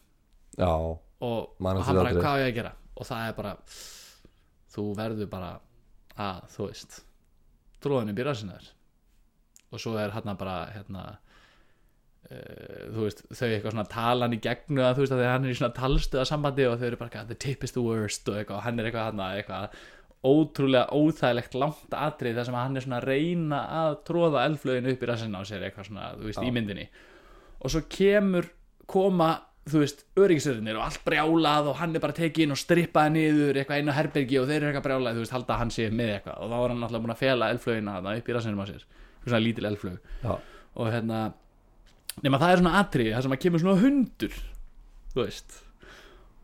og, 1.23 1.51
og 1.67 1.83
hann 1.87 1.99
bara, 1.99 2.15
hvað 2.19 2.39
á 2.39 2.41
ég 2.43 2.49
að 2.49 2.57
gera? 2.61 2.73
Og 2.99 3.07
það 3.09 3.27
er 3.29 3.37
bara 3.39 3.53
þú 4.75 4.87
verður 4.99 5.31
bara 5.35 5.51
að, 6.21 6.45
þú 6.55 6.69
veist 6.69 7.03
tróðan 7.83 8.13
upp 8.13 8.23
í 8.23 8.27
rassinnar 8.27 8.71
og 9.73 9.81
svo 9.81 9.95
er 10.01 10.13
hann 10.15 10.37
bara 10.39 10.57
hérna 10.75 11.05
uh, 11.13 12.93
þú 12.93 13.07
veist, 13.07 13.25
þau 13.31 13.49
eitthvað 13.49 13.75
svona 13.75 13.89
talan 13.93 14.37
í 14.37 14.43
gegnu 14.45 14.85
að 14.85 14.99
þú 14.99 15.07
veist 15.07 15.17
að 15.17 15.25
hann 15.31 15.49
er 15.49 15.55
í 15.55 15.59
svona 15.59 15.77
talstöða 15.79 16.29
sambandi 16.29 16.69
og 16.69 16.79
þau 16.81 16.87
eru 16.91 17.01
bara, 17.01 17.27
the 17.31 17.39
tip 17.47 17.65
is 17.65 17.75
the 17.77 17.85
worst 17.85 18.29
og 18.29 18.39
eitthvað, 18.39 18.61
og 18.61 18.67
hann 18.67 18.81
er 18.81 18.91
eitthvað 18.91 19.11
hann 19.11 19.25
eitthvað 19.31 19.83
ótrúlega 20.23 20.95
óþægilegt 20.95 21.57
langt 21.59 21.95
atrið 21.99 22.37
þar 22.39 22.47
sem 22.47 22.57
hann 22.61 22.79
er 22.79 22.85
svona 22.85 23.01
að 23.01 23.09
reyna 23.11 23.63
að 23.81 23.97
tróða 24.07 24.45
eldflögin 24.47 24.93
upp 24.93 25.03
í 25.03 25.09
rassinna 25.11 25.41
á 25.43 25.45
sér 25.49 25.65
eitthvað 25.67 25.89
svona, 25.89 26.13
þú 26.21 26.29
veist, 26.29 26.39
Já. 26.39 26.47
í 26.47 26.55
myndinni 26.55 26.85
og 27.63 27.73
svo 27.73 27.83
kemur 27.91 28.47
koma 28.91 29.33
þú 29.71 29.83
veist, 29.83 30.01
öryggisverðinir 30.19 30.79
og 30.79 30.87
allt 30.89 31.03
brjálað 31.07 31.69
og 31.71 31.77
hann 31.79 31.95
er 31.95 32.03
bara 32.03 32.17
tekið 32.17 32.47
inn 32.47 32.55
og 32.55 32.59
strippaði 32.59 33.13
niður 33.15 33.61
eitthvað 33.61 33.91
á 33.95 33.99
herbergi 33.99 34.41
og 34.41 34.49
þeir 34.49 34.57
eru 34.59 34.71
eitthvað 34.71 34.87
brjálað 34.89 35.19
þú 35.19 35.23
veist, 35.23 35.35
halda 35.37 35.55
að 35.55 35.61
hann 35.61 35.75
sé 35.75 35.87
með 35.95 36.15
eitthvað. 36.17 36.41
Og 36.43 36.51
þá 36.51 36.57
var 36.57 36.73
hann 36.75 36.87
alltaf 36.87 37.05
búin 37.05 37.15
að 37.15 37.21
fela 37.23 37.51
eldflögina 37.55 37.95
þarna 37.99 38.15
upp 38.19 38.31
í 38.31 38.37
rassinum 38.37 38.63
á 38.63 38.67
sér. 38.73 38.87
Svona 39.23 39.43
lítil 39.43 39.69
eldflög 39.69 40.01
já, 40.25 40.33
og 40.75 40.91
hérna 40.91 41.21
nema 42.25 42.41
það 42.43 42.55
er 42.55 42.63
svona 42.63 42.81
atriði 42.81 43.15
það 43.15 43.27
sem 43.27 43.37
að 43.37 43.43
kemur 43.45 43.63
svona 43.63 43.83
hundur 43.85 44.35
þú 45.13 45.21
veist 45.21 45.61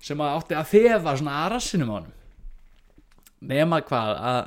sem 0.08 0.22
að 0.22 0.36
átti 0.36 0.56
að 0.60 0.70
þefa 0.76 1.16
svona 1.18 1.40
að 1.42 1.50
rassinum 1.56 1.90
á 1.90 1.94
honum. 1.96 2.14
Nema 3.50 3.82
hvað 3.88 4.14
að 4.30 4.40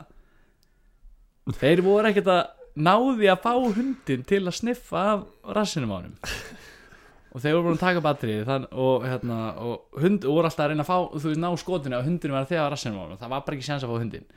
þeir 1.60 1.84
voru 1.84 2.12
ekkert 2.12 2.32
að 2.32 2.42
náði 2.80 3.28
að 3.32 3.44
fá 3.44 3.52
hundin 3.52 4.24
til 4.28 4.46
að 4.46 4.58
sniffa 4.62 5.04
af 5.12 5.26
rassinum 5.58 5.92
á 5.92 5.96
honum 6.00 6.16
og 7.32 7.40
þeir 7.40 7.56
voru 7.56 7.70
búin 7.70 7.78
að 7.78 7.86
taka 7.86 8.04
batterið 8.04 8.50
og, 8.52 9.06
hérna, 9.08 9.40
og 9.64 10.02
hund 10.04 10.26
og 10.28 10.36
voru 10.36 10.50
alltaf 10.50 10.66
að 10.66 10.74
reyna 10.74 10.84
að 10.84 10.90
fá 10.90 10.98
þú 11.16 11.30
veist, 11.30 11.42
ná 11.42 11.50
skotinu 11.62 11.98
að 11.98 12.08
hundinu 12.10 12.36
var 12.36 12.50
þegar 12.50 12.74
rassinum 12.74 13.00
á 13.00 13.04
honum. 13.06 13.20
Það 13.22 13.34
var 13.34 13.46
bara 13.46 13.58
ekki 13.58 13.68
sjans 13.70 13.86
að 13.86 13.92
fá 13.94 14.02
hundin 14.02 14.28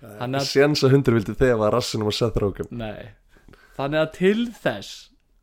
að, 0.00 0.38
Séns 0.48 0.84
að 0.86 0.94
hundur 0.96 1.16
vildi 1.18 1.36
þegar 1.38 1.60
var 1.60 1.76
rassinum 1.76 2.10
og 2.10 2.16
Seth 2.16 2.40
Rogen. 2.42 2.70
Nei, 2.74 3.12
þannig 3.78 4.02
að 4.02 4.12
til 4.16 4.40
þess 4.58 4.90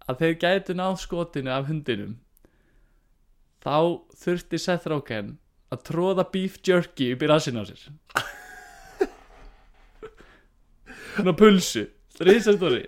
að 0.08 0.24
þeir 0.24 0.36
gætu 0.44 0.78
náð 0.78 0.98
skotinu 1.04 1.54
af 1.54 1.70
hundinum 1.72 2.18
þá 3.64 3.78
þurfti 4.24 4.62
Seth 4.62 4.90
Rogen 4.92 5.38
að 5.72 5.86
tróða 5.88 6.28
beef 6.34 6.60
jerky 6.64 7.14
upp 7.16 7.24
í 7.24 7.32
rassinu 7.32 7.64
á 7.64 7.66
sér. 7.72 7.88
Svona 11.18 11.34
pulsu. 11.34 11.88
Risastóri 12.22 12.86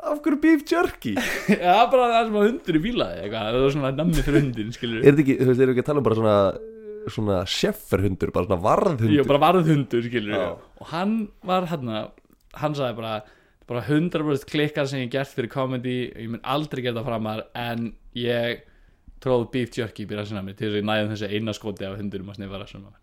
Af 0.00 0.20
hverju 0.24 0.40
beef 0.40 0.62
jerky? 0.70 1.14
Já, 1.64 1.76
bara 1.92 2.06
það 2.08 2.28
sem 2.28 2.36
að 2.40 2.46
hundurinn 2.48 2.84
fílaði 2.86 3.24
eitthvað, 3.24 3.48
það 3.50 3.64
var 3.64 3.74
svona 3.74 3.90
nammi 3.98 4.22
fyrir 4.24 4.44
hundin, 4.46 4.70
skilur 4.76 5.02
Er 5.02 5.10
þetta 5.10 5.24
ekki, 5.26 5.36
þú 5.40 5.48
veist, 5.50 5.60
erum 5.60 5.70
við 5.70 5.74
ekki 5.74 5.84
að 5.84 5.90
tala 5.90 6.00
um 6.02 6.06
bara 6.08 6.20
svona 6.20 6.36
svona 7.08 7.36
sjefferhundur, 7.48 8.32
bara 8.34 8.48
svona 8.48 8.62
varðhundur 8.64 9.12
Jú, 9.14 9.26
bara 9.28 9.42
varð 9.42 9.70
hundur, 9.70 10.02
skilur 10.04 10.34
Já. 10.36 10.48
og 10.80 10.90
hann 10.92 11.14
var 11.46 11.68
hann 11.70 11.92
hann 12.60 12.74
sagði 12.76 12.96
bara, 12.98 13.12
bara 13.68 13.84
100% 13.86 14.48
klikkar 14.50 14.88
sem 14.90 15.00
ég 15.00 15.08
hef 15.08 15.14
gert 15.14 15.36
fyrir 15.36 15.52
comedy 15.52 15.96
ég 16.10 16.28
mun 16.32 16.42
aldrei 16.44 16.82
það 16.88 17.06
framar 17.06 17.44
en 17.56 17.92
ég 18.18 18.64
tróð 19.20 19.48
beef 19.52 19.72
jerky 19.76 20.04
í 20.04 20.10
byrja 20.10 20.30
sinna 20.30 20.42
mér 20.44 20.56
til 20.58 20.68
þess 20.68 20.76
að 20.76 20.80
ég 20.80 20.88
næði 20.88 21.10
þessi 21.12 21.30
eina 21.36 21.56
skoti 21.56 21.88
af 21.88 21.98
hundurum 22.00 22.32
að 22.32 22.40
snifa 22.40 22.60
rassum 22.62 22.88
á 22.88 22.90
mér 22.90 23.00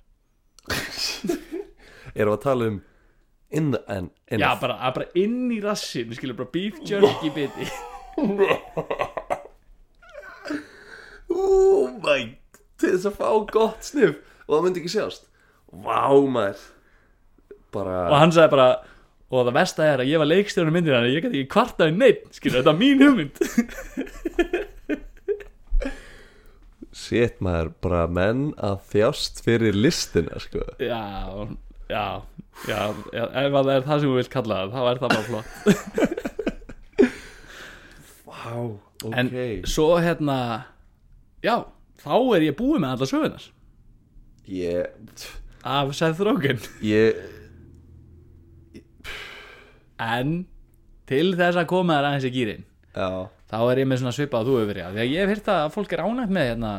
Erum 2.17 2.31
við 2.31 2.37
að 2.37 2.43
tala 2.43 2.69
um 2.71 2.77
in 3.51 3.71
the 3.71 3.81
end 3.91 4.11
Já, 4.31 4.49
bara, 4.59 4.75
að 4.83 4.97
bara 4.99 5.07
inn 5.19 5.51
í 5.55 5.59
rassin, 5.63 6.11
skilur 6.17 6.37
bara 6.39 6.51
beef 6.53 6.81
jerky 6.87 7.33
biti. 7.35 7.69
Oh 11.27 11.89
my 12.01 12.21
Til 12.79 12.93
þess 12.93 13.07
að 13.09 13.17
fá 13.19 13.29
gott 13.51 13.83
snif 13.85 14.15
Og 14.47 14.53
það 14.55 14.61
myndi 14.63 14.79
ekki 14.81 14.91
sjást. 14.93 15.25
Vá 15.83 16.07
maður. 16.31 16.61
Bara 17.75 17.97
og 18.07 18.15
hann 18.21 18.31
sagði 18.31 18.53
bara 18.55 18.67
og 19.27 19.41
það 19.43 19.57
versta 19.57 19.83
er 19.83 19.99
að 19.99 20.07
ég 20.07 20.21
var 20.21 20.29
leikstjórnum 20.29 20.77
myndir 20.77 20.95
hann 20.95 21.09
ég 21.11 21.19
get 21.19 21.33
ekki 21.33 21.49
kvartaði 21.51 21.97
neitt, 21.97 22.29
skilur 22.37 22.61
þetta 22.61 22.71
er 22.71 22.79
mín 22.79 23.01
hugmynd. 23.03 23.35
Shit 26.97 27.41
maður, 27.43 27.73
bara 27.83 28.05
menn 28.07 28.45
að 28.63 28.79
þjást 28.93 29.43
fyrir 29.43 29.75
listina 29.75 30.39
sko. 30.41 30.63
Já, 30.79 31.03
já, 31.89 32.05
já, 32.67 32.79
já 33.13 33.23
ef 33.25 33.57
að 33.57 33.69
það 33.69 33.73
er 33.75 33.85
það 33.87 34.01
sem 34.01 34.09
þú 34.11 34.17
vilt 34.19 34.33
kalla 34.33 34.59
það 34.59 34.73
þá 34.73 34.81
er 34.91 35.01
það 35.03 35.13
bara 35.13 35.27
flott. 35.27 35.49
Vá, 38.27 38.51
ok. 39.03 39.15
En 39.21 39.31
svo 39.67 39.87
hérna 40.01 40.37
já, 41.45 41.55
þá 42.03 42.13
er 42.37 42.47
ég 42.49 42.57
búið 42.59 42.83
með 42.83 42.95
alla 42.95 43.09
sögunar 43.11 43.47
Ég 44.47 45.27
af 45.67 45.89
Seth 45.97 46.21
Rogen. 46.23 46.61
Ég 46.79 47.17
en 49.99 50.37
til 51.09 51.31
þess 51.37 51.57
að 51.57 51.69
koma 51.71 51.97
þær 51.97 52.09
aðeins 52.11 52.27
í 52.27 52.33
gýrin 52.35 52.63
Já. 52.93 53.27
þá 53.49 53.57
er 53.71 53.81
ég 53.81 53.89
með 53.89 54.01
svona 54.01 54.13
svipað 54.15 54.43
að 54.43 54.49
þú 54.49 54.55
hefur 54.57 54.69
verið 54.71 54.85
að 54.87 54.99
ég 55.07 55.17
hef 55.23 55.31
hýrt 55.33 55.49
að 55.53 55.65
fólk 55.73 55.95
er 55.95 56.03
ánægt 56.03 56.33
með 56.37 56.47
hérna, 56.51 56.71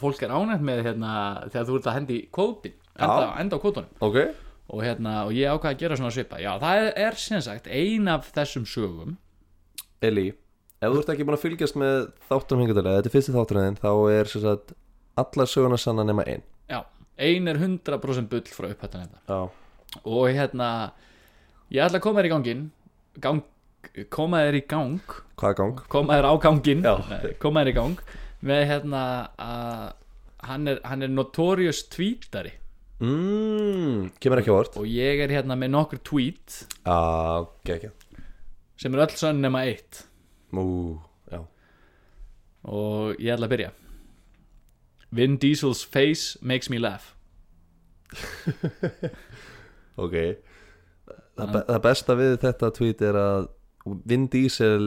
fólk 0.00 0.22
er 0.26 0.34
ánægt 0.34 0.66
með 0.66 0.82
hérna, 0.88 1.12
þegar 1.48 1.68
þú 1.68 1.78
ert 1.78 1.88
að 1.90 1.96
hendi 1.98 2.18
kvótin 2.34 2.76
enda, 3.06 3.32
enda 3.42 3.58
á 3.58 3.62
kvótunum. 3.62 3.90
Ok. 4.04 4.20
Og, 4.70 4.84
hérna, 4.86 5.14
og 5.26 5.34
ég 5.34 5.50
ákvað 5.50 5.72
að 5.72 5.80
gera 5.82 5.98
svona 5.98 6.12
svipað 6.14 6.44
já, 6.44 6.50
það 6.62 6.82
er, 6.84 6.92
er 7.08 7.18
sem 7.18 7.42
sagt 7.42 7.66
ein 7.66 8.06
af 8.10 8.30
þessum 8.36 8.68
sögum. 8.70 9.16
Eli 10.00 10.30
Ef 10.80 10.94
þú 10.94 11.00
ert 11.02 11.10
ekki 11.12 11.24
búin 11.28 11.36
að 11.36 11.42
fylgjast 11.42 11.76
með 11.76 11.96
þáttunum 12.30 12.62
hingadalega 12.64 13.00
Þetta 13.02 13.10
er 13.10 13.12
fyrsti 13.12 13.32
þáttunum 13.34 13.74
Þá 13.82 13.90
er 14.14 14.30
sem 14.30 14.44
sagt 14.46 14.70
Allar 15.20 15.50
söguna 15.50 15.76
sanna 15.76 16.06
nema 16.08 16.24
ein. 16.24 16.44
Já, 16.70 16.78
ein 17.20 17.50
er 17.50 17.58
100% 17.60 18.30
bull 18.30 18.46
frá 18.48 18.70
upphættan 18.70 19.04
þetta 19.04 19.20
Já. 19.28 19.50
Og 20.06 20.30
hérna 20.32 20.68
ég 21.68 21.84
ætla 21.84 22.00
að 22.00 22.06
koma 22.06 22.22
þér 22.22 22.30
í 22.30 22.32
gangin 22.32 22.62
gang, 23.20 23.42
koma 24.08 24.44
þér 24.46 24.56
í 24.60 24.62
gang. 24.70 25.16
Hvað 25.40 25.56
gang? 25.58 25.84
koma 25.92 26.16
þér 26.16 26.30
á 26.30 26.34
gangin. 26.46 26.84
Nei, 26.86 27.34
koma 27.42 27.64
þér 27.64 27.72
í 27.72 27.76
gang. 27.76 28.04
Með 28.46 28.62
hérna 28.70 29.02
að 29.36 29.84
hann 30.48 30.72
er, 30.72 30.80
er 30.80 31.12
notorious 31.12 31.82
tweetari 31.92 32.54
Mmm 33.00 34.10
Kemur 34.20 34.42
ekki 34.42 34.52
á 34.52 34.56
vort 34.58 34.76
og 34.76 34.88
ég 34.88 35.22
er 35.24 35.32
hérna 35.32 35.56
með 35.56 35.72
nokkur 35.72 36.00
tweet. 36.04 36.64
Já, 36.84 37.48
ekki 37.64 37.94
sem 38.80 38.94
er 38.96 39.02
öll 39.04 39.16
sönn 39.20 39.42
nema 39.44 39.60
eitt. 39.68 40.06
Mú, 40.56 40.64
og 42.64 43.16
ég 43.20 43.34
ætla 43.34 43.48
að 43.48 43.52
byrja. 43.54 43.70
Vin 45.16 45.36
Diesel's 45.42 45.82
face 45.84 46.38
makes 46.40 46.70
me 46.72 46.80
laugh. 46.80 47.12
Ok. 50.00 50.14
Það, 51.36 51.50
be 51.52 51.60
það 51.66 51.80
besta 51.84 52.14
við 52.16 52.30
þetta 52.40 52.68
tweet 52.72 53.02
er 53.04 53.16
að 53.20 53.48
Vin 54.08 54.22
Diesel 54.32 54.86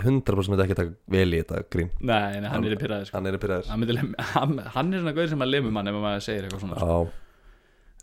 100% 0.00 0.52
myndi 0.52 0.64
ekki 0.66 0.76
taka 0.76 0.92
vel 1.14 1.30
í 1.32 1.40
þetta 1.40 1.62
grín. 1.72 1.88
Nei, 2.04 2.40
nei 2.42 2.50
hann 2.50 2.66
er 2.68 2.74
í 2.74 2.78
pyrraði 2.80 3.08
sko. 3.08 3.16
Hann 3.16 3.30
er 3.30 3.38
að 3.38 3.44
pyrraður 3.46 3.70
hann, 3.72 4.12
hann, 4.34 4.54
hann 4.74 4.92
er 4.92 5.00
svona 5.00 5.14
gauð 5.16 5.32
sem 5.32 5.46
að 5.46 5.52
lemur 5.54 5.72
mann 5.78 5.88
ef 5.88 5.96
maður 5.96 6.26
segir 6.26 6.48
eitthvað 6.48 6.66
svona 6.66 6.82
Já 6.82 7.29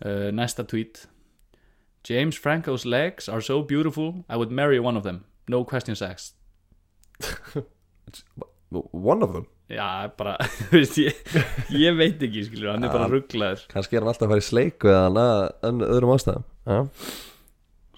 uh, 0.05 0.31
næsta 0.31 0.63
tweet. 0.63 1.07
James 2.09 2.37
Franco's 2.37 2.85
legs 2.85 3.27
are 3.29 3.41
so 3.41 3.61
beautiful 3.61 4.23
I 4.29 4.37
would 4.37 4.51
marry 4.51 4.79
one 4.79 4.97
of 4.97 5.03
them. 5.03 5.25
No 5.47 5.63
questions 5.63 6.01
asked. 6.01 6.35
One 8.91 9.23
of 9.23 9.33
them? 9.33 9.47
Já, 9.69 10.07
bara, 10.17 10.37
þú 10.69 10.79
veist, 10.79 10.97
ég, 10.99 11.15
ég 11.75 11.95
veit 11.97 12.21
ekki 12.23 12.45
skilur, 12.47 12.69
hann 12.71 12.85
er 12.87 12.91
bara 12.91 13.09
rugglaður 13.11 13.65
Kannski 13.71 13.97
er 13.97 14.03
hann 14.03 14.11
alltaf 14.13 14.27
að 14.27 14.33
fara 14.33 14.43
í 14.43 14.47
sleiku 14.47 14.91
eða 14.91 15.01
hana 15.07 15.25
en 15.67 15.81
öðrum 15.83 16.13
ástæðum. 16.15 16.45
Já. 16.67 16.77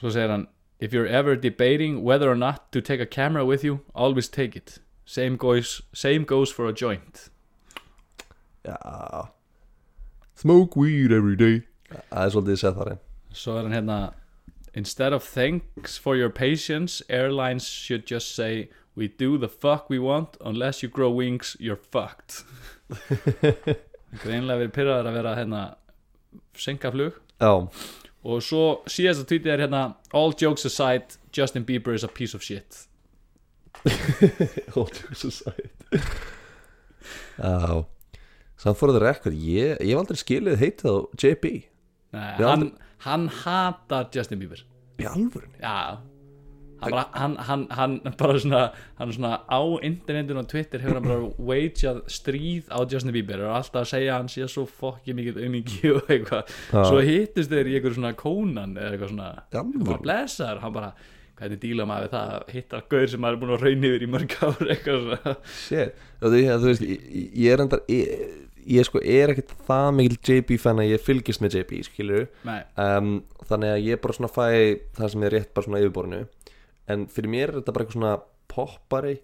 Svo 0.01 0.13
segir 0.15 0.33
hann 0.33 0.47
if 0.79 0.93
you're 0.95 1.09
ever 1.09 1.35
debating 1.35 2.01
whether 2.01 2.29
or 2.31 2.37
not 2.37 2.71
to 2.71 2.81
take 2.81 3.01
a 3.01 3.05
camera 3.05 3.45
with 3.45 3.65
you 3.65 3.81
always 3.93 4.29
take 4.29 4.55
it. 4.55 4.79
Same 5.05 5.37
goes, 5.37 5.81
same 5.93 6.25
goes 6.25 6.49
for 6.49 6.65
a 6.69 6.73
joint. 6.73 7.29
Já. 8.65 9.29
Smoke 10.35 10.75
weed 10.75 11.11
every 11.11 11.35
day 11.35 11.68
Það 11.89 12.23
er 12.23 12.33
svolítið 12.33 12.65
einn 12.69 12.99
svo 13.33 13.57
er 13.57 13.67
hann 13.67 13.73
hérna 13.73 14.13
instead 14.73 15.13
of 15.13 15.23
thanks 15.23 15.97
for 15.97 16.15
your 16.15 16.29
patience 16.29 17.03
airlines 17.09 17.67
should 17.67 18.05
just 18.05 18.35
say 18.35 18.69
we 18.95 19.07
do 19.07 19.37
the 19.37 19.47
fuck 19.47 19.89
we 19.89 19.99
want 19.99 20.37
unless 20.41 20.83
you 20.83 20.89
grow 20.89 21.09
wings 21.09 21.55
you're 21.59 21.77
fucked. 21.77 22.43
Greinlega 24.23 24.63
verið 24.63 24.73
pyrraður 24.73 25.09
að 25.09 25.17
vera 25.19 25.35
hérna 25.37 25.63
senka 26.57 26.91
flug 26.91 27.19
Já. 27.39 27.69
Og 28.19 28.41
svo 28.43 28.63
síðast 28.89 29.23
að 29.23 29.29
tweetið 29.29 29.53
er 29.53 29.61
hérna 29.63 29.83
all 30.11 30.33
jokes 30.33 30.65
aside 30.65 31.19
Justin 31.31 31.63
Bieber 31.63 31.93
is 31.93 32.03
a 32.03 32.09
piece 32.09 32.33
of 32.33 32.43
shit. 32.43 32.85
Hold 34.75 34.97
you 35.03 35.15
society 35.15 35.69
Já. 37.37 37.85
Samt 38.59 38.75
fór 38.75 38.91
það 38.91 39.03
rekord. 39.05 39.35
Ég, 39.39 39.77
ég 39.79 39.93
hef 39.93 40.01
aldrei 40.01 40.19
skilið 40.19 40.57
heitið 40.59 40.89
á 40.91 40.95
JB 41.15 41.68
Nei, 42.15 42.29
hann, 42.41 42.71
hann 43.05 43.27
hatar 43.43 44.07
Justin 44.13 44.41
Bieber. 44.41 44.63
Í 44.99 45.07
alvörunni? 45.09 45.59
Já. 45.61 45.99
Hann, 46.79 46.93
bara, 46.93 47.03
hann, 47.11 47.35
hann, 47.43 47.63
hann 47.75 47.95
bara 48.17 48.39
svona 48.39 48.61
hann 48.95 49.11
svona 49.11 49.41
á 49.51 49.59
internetinu 49.83 50.39
og 50.39 50.47
Twitter 50.47 50.79
hefur 50.79 50.95
hann 51.01 51.09
bara 51.09 51.27
wageað 51.49 51.99
stríð 52.07 52.71
á 52.71 52.79
Justin 52.87 53.11
Bieber 53.11 53.43
og 53.49 53.57
alltaf 53.57 53.83
að 53.83 53.89
segja 53.91 54.13
að 54.13 54.21
hann 54.21 54.31
sé 54.31 54.47
svo 54.47 54.63
fokkið 54.79 55.17
mikið 55.19 55.39
aumingi 55.43 55.91
og 55.97 56.07
eitthvað. 56.07 56.53
Svo 56.71 57.03
hittist 57.03 57.51
þeir 57.51 57.67
í 57.71 57.77
eitthvað 57.77 57.97
svona 57.99 58.13
kónan 58.19 58.77
eða 58.79 58.93
eitthvað 58.93 59.13
svona. 59.13 59.31
Bara 59.51 60.03
blessaður, 60.07 60.61
hann 60.63 60.77
bara 60.79 60.93
hvernig 61.39 61.59
díla 61.63 61.87
maður 61.87 62.07
við 62.07 62.13
það 62.15 62.31
að 62.35 62.53
hitta 62.55 62.81
gaur 62.91 63.11
sem 63.11 63.21
maður 63.23 63.35
er 63.35 63.41
búin 63.43 63.53
að 63.55 63.65
raun 63.65 63.85
yfir 63.89 64.03
í 64.03 64.09
mörg 64.15 64.37
ár 64.39 64.71
eitthvað 64.73 65.03
svona. 65.05 65.35
Shit. 65.55 66.01
Þú, 66.19 66.31
veist, 66.65 66.83
ég, 66.83 67.05
ég 67.43 67.53
er 67.53 67.63
endar 67.63 67.83
ég, 67.91 68.23
ég 68.69 68.85
sko 68.87 69.01
er 69.01 69.33
ekkert 69.33 69.53
það 69.67 69.87
mikil 69.97 70.17
JB 70.29 70.57
fan 70.61 70.81
að 70.83 70.91
ég 70.93 71.03
fylgist 71.03 71.41
með 71.43 71.59
JB 71.59 71.79
skilur 71.87 72.27
um, 72.45 73.15
Þannig 73.49 73.73
að 73.73 73.85
ég 73.87 74.01
bara 74.03 74.15
svona 74.17 74.31
fæ 74.31 74.45
það 74.97 75.11
sem 75.13 75.25
er 75.25 75.35
rétt 75.35 75.53
bara 75.55 75.67
svona 75.67 75.81
yfirborinu 75.81 76.21
En 76.89 77.07
fyrir 77.11 77.33
mér 77.33 77.49
er 77.49 77.59
þetta 77.59 77.75
bara 77.75 77.85
eitthvað 77.85 77.99
svona 77.99 78.13
poppari 78.49 79.15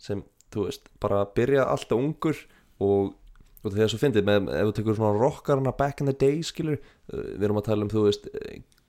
sem, 0.00 0.20
þú 0.52 0.66
veist, 0.68 0.90
bara 1.00 1.22
byrja 1.36 1.64
alltaf 1.72 1.96
ungur 1.96 2.36
og, 2.84 3.14
og 3.62 3.70
þegar 3.72 3.88
svo 3.92 4.00
fyndið 4.02 4.26
með, 4.28 4.50
ef 4.52 4.68
þú 4.68 4.74
tekur 4.76 4.98
svona 4.98 5.20
rockarna 5.20 5.72
back 5.76 6.02
in 6.04 6.10
the 6.10 6.16
day 6.20 6.42
skilur, 6.44 6.76
uh, 7.08 7.22
við 7.38 7.46
erum 7.48 7.60
að 7.62 7.68
tala 7.70 7.86
um 7.86 7.92
þú 7.92 8.04
veist, 8.10 8.28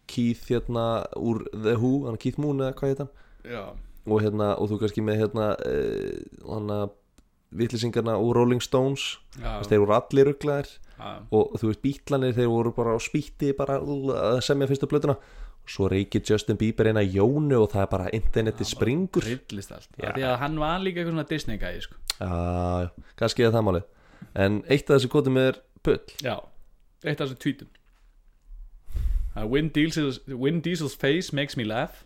Keith 0.07 0.47
hérna 0.51 0.85
úr 1.19 1.45
The 1.51 1.77
Who, 1.79 1.93
hann 2.07 2.19
Keith 2.19 2.39
Moon 2.39 2.59
eða 2.63 2.75
hvað 2.79 2.91
heit 2.91 3.03
hann? 3.03 3.13
Og 4.07 4.21
hérna, 4.23 4.53
og 4.59 4.69
þú 4.71 4.81
kannski 4.83 5.03
með 5.03 5.21
hérna 5.23 5.47
uh, 5.55 6.19
hana 6.47 6.81
vittlisingarna 7.59 8.17
úr 8.21 8.37
Rolling 8.39 8.63
Stones. 8.63 9.17
Þess, 9.37 9.69
þeir 9.71 9.83
voru 9.83 9.97
allir 9.97 10.31
rugglaðir 10.31 10.71
já, 10.97 11.09
og 11.31 11.57
þú 11.59 11.71
veist 11.71 11.83
bítlanir 11.83 12.37
þeir 12.37 12.49
voru 12.53 12.73
bara 12.75 12.95
á 12.95 12.99
spýtti 13.01 13.51
bara 13.57 13.79
að 13.81 14.39
semja 14.45 14.69
fyrstu 14.69 14.89
blötuna 14.89 15.17
svo 15.67 15.89
reykir 15.91 16.23
Justin 16.23 16.57
Bieber 16.57 16.87
eina 16.87 17.03
Jónu 17.03 17.59
og 17.59 17.71
það 17.73 17.81
er 17.83 17.89
bara 17.91 18.11
interneti 18.15 18.65
springur. 18.67 19.25
allt. 19.27 19.89
Já. 19.99 20.13
því 20.15 20.23
að 20.23 20.37
hann 20.39 20.59
var 20.59 20.79
líka 20.79 21.01
eitthvað 21.01 21.15
svona 21.15 21.29
Disney 21.29 21.57
gæði 21.59 21.81
sko. 21.83 21.95
já, 22.19 22.89
kannski 23.19 23.43
er 23.43 23.51
það 23.51 23.67
málið. 23.67 23.83
En 24.35 24.63
eitt 24.69 24.89
af 24.89 24.97
þessu 24.97 25.11
kvotum 25.11 25.37
er 25.37 25.59
pull 25.83 25.99
já, 26.23 26.39
eitt 27.03 27.21
af 27.21 27.27
þessu 27.27 27.39
tweetum. 27.43 27.67
Uh, 29.35 29.45
Vin, 29.45 29.69
Diesel's, 29.69 30.19
Vin 30.25 30.61
Diesel's 30.61 30.95
face 30.95 31.31
makes 31.33 31.57
me 31.57 31.63
laugh. 31.63 32.03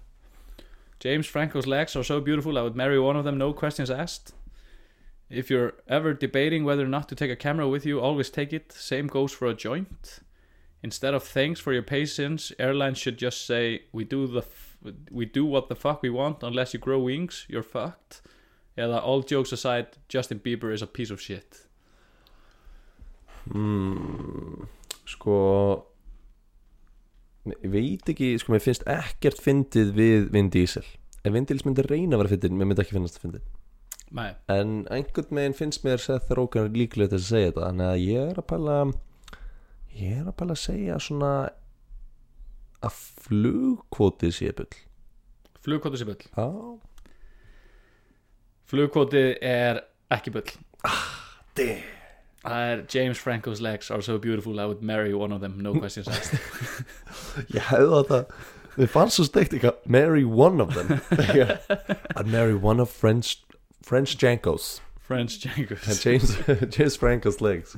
James 0.99 1.27
Franco's 1.27 1.65
legs 1.65 1.95
are 1.95 2.03
so 2.03 2.19
beautiful 2.19 2.57
I 2.57 2.61
would 2.61 2.75
marry 2.75 2.99
one 2.99 3.15
of 3.15 3.23
them 3.23 3.37
no 3.37 3.53
questions 3.53 3.89
asked 3.89 4.33
If 5.31 5.49
you're 5.49 5.73
ever 5.87 6.13
debating 6.13 6.65
whether 6.65 6.83
or 6.83 6.89
not 6.89 7.07
to 7.09 7.15
take 7.15 7.31
a 7.31 7.35
camera 7.35 7.67
with 7.67 7.85
you, 7.85 8.01
always 8.01 8.29
take 8.29 8.51
it. 8.51 8.71
Same 8.71 9.07
goes 9.07 9.31
for 9.31 9.47
a 9.47 9.53
joint. 9.53 10.19
Instead 10.83 11.13
of 11.13 11.23
thanks 11.23 11.59
for 11.59 11.71
your 11.71 11.83
patience, 11.83 12.51
airlines 12.59 12.97
should 12.97 13.17
just 13.17 13.45
say 13.45 13.83
we 13.91 14.03
do 14.03 14.27
the 14.27 14.43
we 15.11 15.25
do 15.25 15.45
what 15.45 15.69
the 15.69 15.75
fuck 15.75 16.01
we 16.01 16.09
want 16.09 16.41
unless 16.41 16.73
you 16.73 16.79
grow 16.79 16.99
wings, 16.99 17.45
you're 17.47 17.63
fucked. 17.63 18.21
Eða 18.77 19.01
all 19.01 19.21
jokes 19.21 19.51
aside, 19.51 19.87
Justin 20.09 20.39
Bieber 20.39 20.73
is 20.73 20.81
a 20.81 20.87
piece 20.87 21.11
of 21.11 21.21
shit. 21.21 21.67
mm, 23.49 24.67
sko 25.09 25.35
ég 27.49 27.71
veit 27.73 28.11
ekki, 28.11 28.35
sko 28.39 28.53
mér 28.53 28.63
finnst 28.63 28.85
ekkert 28.89 29.41
fyndið 29.41 29.95
við 29.97 30.27
Vin 30.33 30.51
Diesel 30.53 30.85
ef 30.85 31.33
Vin 31.33 31.47
Diesel 31.49 31.69
myndi 31.69 31.85
reyna 31.87 32.17
að 32.17 32.23
vera 32.23 32.33
fyndið, 32.35 32.55
mér 32.57 32.69
myndi 32.69 32.83
ekki 32.83 32.97
finnast 32.97 33.17
það 33.17 33.25
fyndið 33.25 33.47
Nei, 34.11 34.31
en 34.51 34.71
einhvern 34.91 35.37
veginn 35.37 35.55
finnst 35.55 35.85
mér 35.87 36.01
Seth 36.03 36.31
Rogen 36.35 36.73
líklega 36.75 37.13
til 37.13 37.19
að 37.21 37.27
segja 37.29 37.51
þetta 37.51 37.67
þannig 37.69 37.87
að 37.93 38.01
ég 38.03 38.31
er 38.33 38.39
að 38.41 38.47
pæla 38.51 38.77
ég 39.95 40.17
er 40.17 40.25
að 40.27 40.35
pæla 40.41 40.55
að 40.57 40.63
segja 40.65 40.97
svona 40.99 41.29
að 42.83 42.97
flugkvotið 43.27 44.33
sé 44.35 44.51
bull 44.57 44.71
flugkvoti 45.61 46.01
sé 46.01 46.07
bull. 46.09 46.17
já, 46.35 46.47
Flugkvoti 48.71 49.23
er 49.43 49.81
ekki 50.11 50.31
bull. 50.35 50.51
damn 51.55 51.81
Það 52.41 52.69
er 52.71 52.79
James 52.89 53.19
Franco's 53.21 53.59
legs 53.61 53.91
are 53.91 54.01
so 54.01 54.17
beautiful 54.17 54.59
I 54.59 54.65
would 54.65 54.81
marry 54.81 55.13
one 55.13 55.31
of 55.31 55.41
them, 55.41 55.59
no 55.61 55.75
questions 55.77 56.07
asked. 56.09 56.39
ég 57.55 57.61
hefði 57.69 57.99
þetta 58.01 58.21
Mér 58.79 58.89
fannst 58.89 59.19
svo 59.19 59.25
steikt 59.27 59.53
eitthvað 59.53 59.83
Marry 59.85 60.23
one 60.25 60.63
of 60.63 60.73
them 60.73 60.97
I'd 62.17 62.27
marry 62.31 62.55
one 62.55 62.81
of 62.81 62.89
French 62.89 63.37
French 63.85 64.15
Jankos. 64.21 64.81
French 65.07 65.39
Jankos. 65.45 66.03
James, 66.05 66.35
James 66.77 66.95
Franco's 66.97 67.41
legs. 67.41 67.75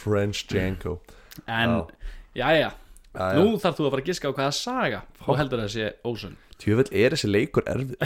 French 0.00 0.44
Janko. 0.52 1.00
En, 1.48 1.82
jæja, 2.36 2.70
Já, 3.10 3.32
nú 3.34 3.56
þarf 3.58 3.74
þú 3.80 3.86
að 3.88 3.92
fara 3.94 4.02
að 4.04 4.08
giska 4.12 4.30
á 4.30 4.32
hvaða 4.36 4.54
saga. 4.54 5.00
Og 5.26 5.38
heldur 5.40 5.62
það 5.64 5.72
sé 5.74 5.86
Olsen. 6.06 6.36
Tjöfull 6.60 6.90
er 6.92 7.14
þessi 7.16 7.30
leikur 7.32 7.64
erfið 7.66 7.96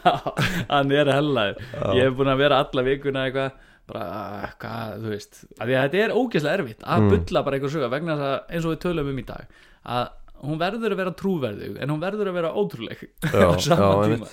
hann 0.72 0.92
er 0.96 1.10
hellaður. 1.12 1.58
Ég 1.94 2.06
hef 2.08 2.14
búin 2.18 2.30
að 2.32 2.40
vera 2.40 2.60
alla 2.64 2.84
vikuna 2.86 3.26
eitthvað 3.28 3.58
bara, 3.90 4.48
hvað, 4.62 4.94
þú 5.02 5.12
veist. 5.12 5.40
Að 5.60 5.72
að 5.74 5.84
þetta 5.84 6.00
er 6.06 6.14
ógeðslega 6.16 6.58
erfitt 6.60 6.84
að 6.86 7.04
Mm. 7.04 7.10
bulla 7.14 7.42
bara 7.46 7.58
einhver 7.58 7.72
söga 7.74 7.90
vegna 7.92 8.16
þess 8.16 8.30
að 8.30 8.54
eins 8.56 8.66
og 8.68 8.72
við 8.74 8.80
tölum 8.86 9.10
um 9.12 9.18
í 9.20 9.26
dag 9.28 9.58
að 9.84 10.08
hún 10.40 10.60
verður 10.60 10.94
að 10.94 11.00
vera 11.02 11.12
trúverðug 11.20 11.78
en 11.84 11.92
hún 11.92 12.00
verður 12.02 12.30
að 12.30 12.38
vera 12.40 12.52
ótrúleg. 12.56 13.02
Já, 13.28 13.44
á 13.44 13.60
sama 13.60 13.90
já, 13.90 14.16
tíma. 14.16 14.30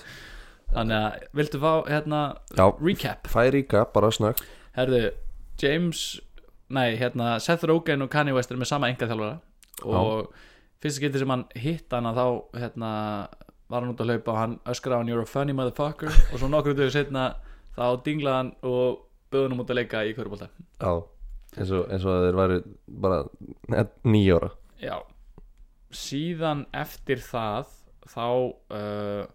Þannig 0.74 0.97
að, 0.97 1.26
viltu 1.39 1.61
fá 1.63 1.72
hérna 1.88 2.22
Já, 2.57 2.65
recap, 2.82 3.30
fær 3.32 3.51
ríka, 3.55 3.86
bara 3.93 4.11
snögg 4.13 4.43
herðu 4.78 5.03
James, 5.61 6.03
nei, 6.70 6.97
hérna 6.99 7.38
Seth 7.41 7.65
Rogen 7.70 8.05
og 8.05 8.11
Kanye 8.13 8.36
West 8.36 8.51
er 8.53 8.59
með 8.61 8.72
sama 8.74 8.91
enga 8.91 9.09
þjálfara 9.09 9.39
og 9.88 10.34
fyrsta 10.84 11.03
getið 11.05 11.24
sem 11.24 11.34
hann 11.34 11.45
hitt 11.57 11.93
hana 11.93 12.13
þá 12.13 12.26
hérna 12.61 12.91
var 13.68 13.84
hann 13.84 13.91
út 13.91 14.01
að 14.03 14.13
hlaupa 14.13 14.34
og 14.34 14.39
hann 14.39 14.55
öskraði 14.70 15.01
hann 15.01 15.11
you're 15.11 15.26
a 15.26 15.28
funny 15.28 15.55
motherfucker. 15.55 16.11
Og 16.32 16.39
svo 16.39 16.47
nokkur 16.51 16.76
dögur 16.78 16.93
setna 16.93 17.26
þá 17.76 17.99
dinglaði 18.05 18.38
hann 18.38 18.51
og 18.68 19.01
böði 19.34 19.49
hann 19.49 19.63
út 19.63 19.74
að 19.74 19.80
leika 19.82 20.03
í 20.07 20.13
körubólta 20.18 20.47
Já, 20.80 20.91
eins 21.57 21.74
og, 21.76 21.84
eins 21.91 22.05
og 22.07 22.13
að 22.13 22.28
þeir 22.28 22.39
væri 22.39 22.59
bara 23.05 23.20
nýjóra 24.07 24.51
já. 24.82 24.95
Síðan 25.93 26.65
eftir 26.76 27.22
það 27.24 27.74
þá 28.07 28.24
uh, 28.24 29.26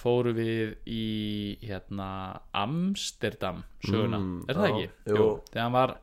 fóru 0.00 0.32
við 0.36 0.74
í 0.90 1.58
hérna 1.62 2.40
Amsterdam 2.54 3.62
söguna, 3.84 4.18
Mm, 4.18 4.44
er 4.48 4.54
það 4.54 4.68
já, 4.68 4.74
ekki? 4.74 4.90
jú. 5.14 5.40
þegar 5.50 5.62
hann 5.62 5.72
var 5.78 5.94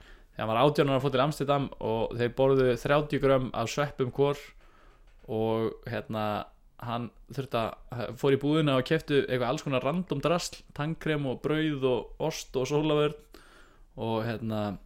var 0.42 0.58
átjónar 0.58 0.98
að 0.98 1.04
fótt 1.04 1.12
til 1.14 1.22
Amsterdam 1.22 1.70
og 1.80 2.16
þeir 2.18 2.32
borðuðu 2.34 2.78
30 2.82 3.20
grömm 3.22 3.50
af 3.54 3.68
sveppum 3.70 4.12
hvor 4.12 4.38
og 5.30 5.74
hérna 5.86 6.46
hann 6.82 7.10
þurfti 7.32 7.60
að 7.62 8.16
fór 8.18 8.34
í 8.34 8.40
búðina 8.42 8.78
og 8.80 8.86
keftu 8.90 9.20
eitthvað 9.28 9.50
alls 9.52 9.62
konar 9.62 9.84
random 9.86 10.22
drasl 10.24 10.64
tangkrem 10.74 11.28
og 11.30 11.42
brauð 11.44 11.84
og 11.86 12.24
ost 12.26 12.56
og 12.58 12.66
sólavörn 12.66 13.14
og 13.98 14.24
hérna 14.26 14.78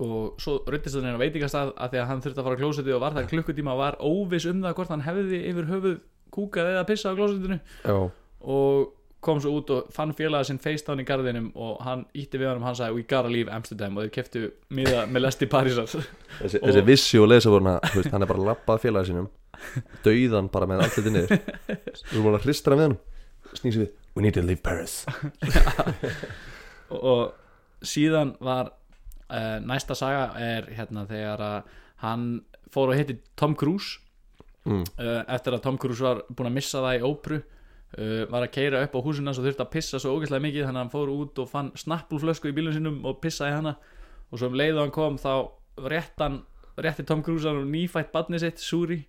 og 0.00 0.38
svo 0.40 0.60
ruttist 0.70 0.94
hann 0.96 1.08
einu 1.10 1.18
veitingastað 1.18 1.72
að 1.74 1.90
því 1.90 1.98
að 2.00 2.06
hann 2.12 2.22
þurfti 2.22 2.38
að 2.40 2.46
fara 2.46 2.56
á 2.56 2.60
klósetti 2.62 2.94
og 2.94 3.00
var 3.02 3.16
þar 3.16 3.26
klukkutíma 3.32 3.72
og 3.74 3.80
var 3.82 3.96
óviss 3.98 4.46
um 4.48 4.62
það 4.62 4.76
hvort 4.78 4.92
hann 4.94 5.02
hefði 5.08 5.40
yfir 5.50 5.66
höfuð 5.72 5.98
kúkað 6.34 6.72
eða 6.74 6.86
pissað 6.88 7.12
á 7.12 7.18
klósettinu. 7.18 7.60
Já, 7.84 7.98
og 8.40 8.96
kom 9.20 9.36
svo 9.42 9.52
út 9.58 9.70
og 9.74 9.90
fann 9.92 10.14
félaga 10.16 10.46
sinn 10.48 10.60
FaceTime 10.62 11.04
í 11.04 11.08
garðinum 11.08 11.50
og 11.60 11.82
hann 11.84 12.06
ítti 12.16 12.38
við 12.40 12.48
hann 12.48 12.62
og 12.62 12.70
hann 12.70 12.78
sagði 12.78 12.96
we 12.96 13.04
gotta 13.04 13.28
leave 13.28 13.52
Amsterdam. 13.52 13.98
Og 13.98 14.06
þeir 14.06 14.14
keftu 14.14 14.46
miða 14.72 15.04
með 15.10 15.26
lesti 15.26 15.48
Parísar. 15.50 15.90
Þessi, 16.38 16.62
þessi 16.62 16.84
vissi 16.88 17.20
og 17.20 17.28
lesa 17.28 17.52
voru 17.52 17.68
hann 17.68 18.08
hann 18.14 18.24
er 18.24 18.30
bara 18.30 18.46
lappað 18.52 18.86
félagi 18.86 19.12
sínum 19.12 19.28
dauðan 20.04 20.48
bara 20.52 20.68
með 20.70 20.84
allt 20.86 20.96
þetta 20.96 21.14
niður. 21.14 21.40
Þú 22.10 22.24
búin 22.24 22.38
að 22.38 22.46
hristra 22.46 22.78
með 22.78 22.88
hann 22.88 23.00
Snýsi 23.50 23.82
við, 23.82 23.88
we 24.14 24.22
need 24.22 24.36
to 24.36 24.42
leave 24.44 24.62
Paris. 24.62 25.02
Og, 26.90 27.00
og 27.10 27.86
síðan 27.86 28.36
var 28.44 28.72
uh, 29.26 29.58
næsta 29.64 29.96
saga 29.98 30.28
er 30.38 30.68
hérna 30.76 31.06
þegar 31.08 31.42
að 31.46 31.72
hann 32.04 32.28
fór 32.70 32.92
og 32.92 33.00
hitti 33.00 33.18
Tom 33.40 33.56
Cruise 33.58 33.98
mm. 34.66 34.84
uh, 34.98 35.22
eftir 35.36 35.56
að 35.56 35.64
Tom 35.66 35.78
Cruise 35.80 36.04
var 36.04 36.22
búin 36.28 36.50
að 36.50 36.58
missa 36.58 36.82
það 36.84 36.98
í 36.98 37.06
ópru 37.08 37.40
uh, 37.40 38.26
var 38.32 38.46
að 38.46 38.52
keira 38.56 38.82
upp 38.86 38.98
á 38.98 39.04
húsinu 39.06 39.30
hans 39.30 39.40
og 39.40 39.48
þurfti 39.48 39.66
að 39.66 39.72
pissa 39.76 40.02
svo 40.02 40.16
ógeðslega 40.16 40.46
mikið 40.46 40.66
þannig 40.66 40.80
að 40.80 40.84
hann 40.84 40.94
fór 40.94 41.14
út 41.14 41.40
og 41.42 41.50
fann 41.50 41.72
snappulflösku 41.78 42.50
í 42.50 42.56
bílun 42.56 42.76
sinum 42.76 43.00
og 43.08 43.20
pissaði 43.22 43.58
hana. 43.58 43.76
Og 44.30 44.38
svo 44.38 44.50
um 44.50 44.58
leið 44.58 44.76
og 44.76 44.84
hann 44.84 44.94
kom 44.94 45.18
þá 45.20 45.32
rétt 45.90 46.22
hann 46.22 46.42
rétti 46.80 47.06
Tom 47.06 47.24
Cruise 47.26 47.48
hann 47.48 47.62
og 47.64 47.70
nýfætt 47.70 48.12
badni 48.12 48.40
sitt, 48.40 48.60
Suri 48.62 49.02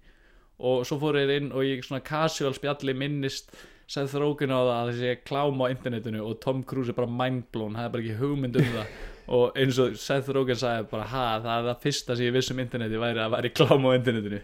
og 0.61 0.85
svo 0.85 0.99
fór 1.01 1.17
þeir 1.17 1.35
inn 1.39 1.53
og 1.55 1.65
ég 1.65 1.85
svona 1.85 2.03
casual 2.05 2.53
spjalli 2.53 2.93
minnist 2.97 3.53
Seth 3.91 4.15
Rogen 4.21 4.53
á 4.55 4.59
það 4.61 4.73
að 4.73 4.89
þessi 4.91 5.15
klám 5.27 5.63
á 5.63 5.65
internetinu 5.67 6.21
og 6.23 6.37
Tom 6.43 6.61
Cruise 6.63 6.93
er 6.93 6.95
bara 6.95 7.11
mindblown 7.11 7.75
það 7.75 7.87
er 7.87 7.95
bara 7.95 8.05
ekki 8.05 8.19
hugmynd 8.21 8.59
um 8.61 8.75
það. 8.75 8.93
Og 9.31 9.55
eins 9.55 9.77
og 9.79 9.93
Seth 10.01 10.27
Rogen 10.33 10.57
sagði 10.59 10.87
bara 10.91 11.05
ha, 11.07 11.25
það 11.39 11.51
er 11.53 11.67
það 11.69 11.83
fyrsta 11.85 12.15
sem 12.17 12.25
ég 12.25 12.33
viss 12.35 12.51
um 12.51 12.59
interneti 12.59 12.99
væri 12.99 13.21
að 13.21 13.35
væri 13.35 13.51
klám 13.55 13.85
á 13.87 13.89
internetinu 13.95 14.39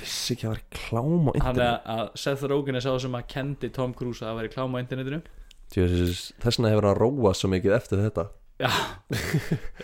Vissi 0.00 0.32
ekki 0.36 0.46
að 0.48 0.54
vera 0.54 0.78
klám 0.78 1.26
á 1.28 1.32
hann 1.44 1.58
er 1.60 1.74
að 1.96 2.06
Seth 2.22 2.46
Rogen 2.48 2.78
er 2.78 2.84
sá 2.84 2.92
sem 3.02 3.16
að 3.18 3.26
kendi 3.34 3.68
Tom 3.76 3.92
Cruise 3.96 4.22
að 4.24 4.30
það 4.30 4.38
væri 4.40 4.52
klám 4.54 4.76
á 4.76 4.82
internetinu. 4.82 5.18
Þess 5.72 6.32
vegna 6.44 6.70
hefur 6.72 6.86
hann 6.88 6.98
róað 7.00 7.36
svo 7.36 7.50
mikið 7.52 7.74
eftir 7.76 8.00
þetta. 8.06 8.24
Já. 8.62 8.70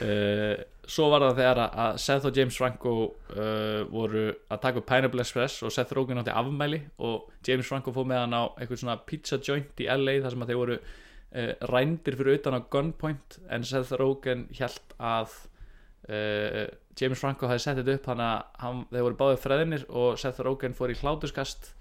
Uh, 0.01 0.57
svo 0.95 1.09
var 1.13 1.25
það 1.27 1.39
þegar 1.41 1.61
að- 1.67 1.99
Seth 2.01 2.29
og 2.31 2.37
James 2.39 2.57
Franco 2.61 2.93
uh, 3.35 3.83
voru 3.93 4.25
að 4.49 4.63
taka 4.63 4.81
upp 4.83 4.87
Pineapple 4.89 5.25
Express 5.25 5.63
og 5.67 5.73
Seth 5.75 5.93
Rogen 5.97 6.21
átti 6.23 6.33
afmæli 6.33 6.81
og 7.05 7.29
James 7.49 7.69
Franco 7.69 7.93
fóð 7.97 8.09
með 8.13 8.23
hann 8.25 8.37
á 8.39 8.43
eitthvað 8.57 8.83
svona 8.85 8.97
pizza 9.09 9.41
joint 9.45 9.83
í 9.85 9.89
LA 9.93 10.19
þar 10.25 10.37
sem 10.37 10.45
að 10.47 10.53
þeir 10.53 10.61
voru 10.63 10.79
uh, 10.79 11.53
rændir 11.73 12.17
fyrir 12.21 12.39
utan 12.41 12.57
á 12.57 12.61
gunpoint 12.73 13.39
en 13.53 13.67
Seth 13.69 13.93
Rogen 14.01 14.47
hjælt 14.57 14.95
að 15.01 15.35
uh, 16.09 16.65
James 16.99 17.21
Franco 17.21 17.49
hafi 17.51 17.63
sett 17.63 17.79
þetta 17.79 17.95
upp 17.95 18.07
þannig 18.11 18.29
að 18.29 18.63
hann, 18.63 18.83
þeir 18.91 19.05
voru 19.07 19.19
báðið 19.21 19.43
freðinir 19.45 19.87
og 19.89 20.19
Seth 20.21 20.43
Rogen 20.45 20.77
fór 20.77 20.93
í 20.93 20.99
hlátuskast 20.99 21.73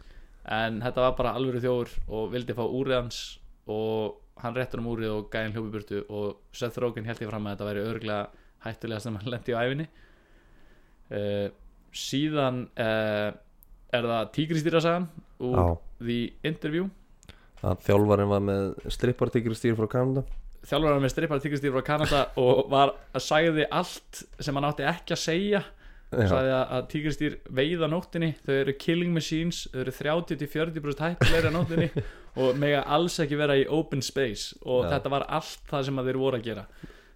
en 0.58 0.82
þetta 0.84 1.04
var 1.04 1.16
bara 1.18 1.36
alvöru 1.38 1.62
þjóður 1.64 1.94
og 2.08 2.32
vildi 2.34 2.56
fá 2.58 2.64
úrið 2.66 3.00
hans 3.00 3.22
og 3.68 4.20
hann 4.44 4.56
réttur 4.56 4.84
um 4.84 4.92
úrið 4.94 5.16
og 5.16 5.32
gæðin 5.34 5.56
hljópi 5.56 5.74
burtu 5.74 6.04
og 6.14 6.38
Seth 6.56 6.80
Rogen 6.84 7.08
held 7.10 7.24
ég 7.24 7.32
fram 7.32 7.48
að 7.48 7.56
þetta 7.56 7.70
væri 7.72 7.88
örglega 7.90 8.46
hættulega 8.68 9.04
sem 9.04 9.18
hann 9.18 9.34
lendi 9.34 9.58
á 9.58 9.60
æfinni 9.66 9.88
uh, 11.18 11.48
síðan 11.98 12.64
uh, 12.78 13.30
er 13.98 14.10
það 14.12 14.32
tígristýrasagan 14.36 15.08
úr 15.48 15.78
The 15.98 16.18
Interview. 16.46 16.90
Að 17.66 17.80
þjálfarinn 17.88 18.30
var 18.30 18.44
með 18.46 18.66
strippartíkristýr 18.94 19.78
frá 19.80 19.88
Kanada 19.90 20.24
þjálfur 20.68 21.02
með 21.04 21.14
strippar 21.14 21.42
tígristýr 21.44 21.74
frá 21.76 21.86
Kanada 21.88 22.22
og 22.42 22.68
var 22.72 22.94
að 23.16 23.26
sagði 23.26 23.66
allt 23.72 24.22
sem 24.40 24.58
hann 24.58 24.68
átti 24.68 24.88
ekki 24.88 25.16
að 25.16 25.24
segja. 25.24 25.64
Sagði 26.08 26.52
að, 26.56 26.62
að 26.72 26.84
tígristýr 26.94 27.34
veiða 27.52 27.90
nóttinni 27.92 28.30
þau 28.46 28.54
eru 28.62 28.76
killing 28.80 29.16
machines, 29.16 29.66
þau 29.74 29.82
eru 29.84 29.96
30-40% 29.98 31.04
hættulegri 31.04 31.50
að 31.50 31.58
nóttinni 31.58 32.06
og 32.44 32.62
mega 32.62 32.86
alls 32.96 33.18
ekki 33.20 33.40
vera 33.40 33.58
í 33.60 33.66
open 33.68 34.04
space. 34.06 34.56
Og 34.64 34.86
Já. 34.86 34.94
þetta 34.96 35.12
var 35.18 35.28
allt 35.40 35.68
það 35.68 35.90
sem 35.90 36.00
að 36.00 36.12
þeir 36.12 36.22
voru 36.22 36.40
að 36.40 36.48
gera. 36.48 36.64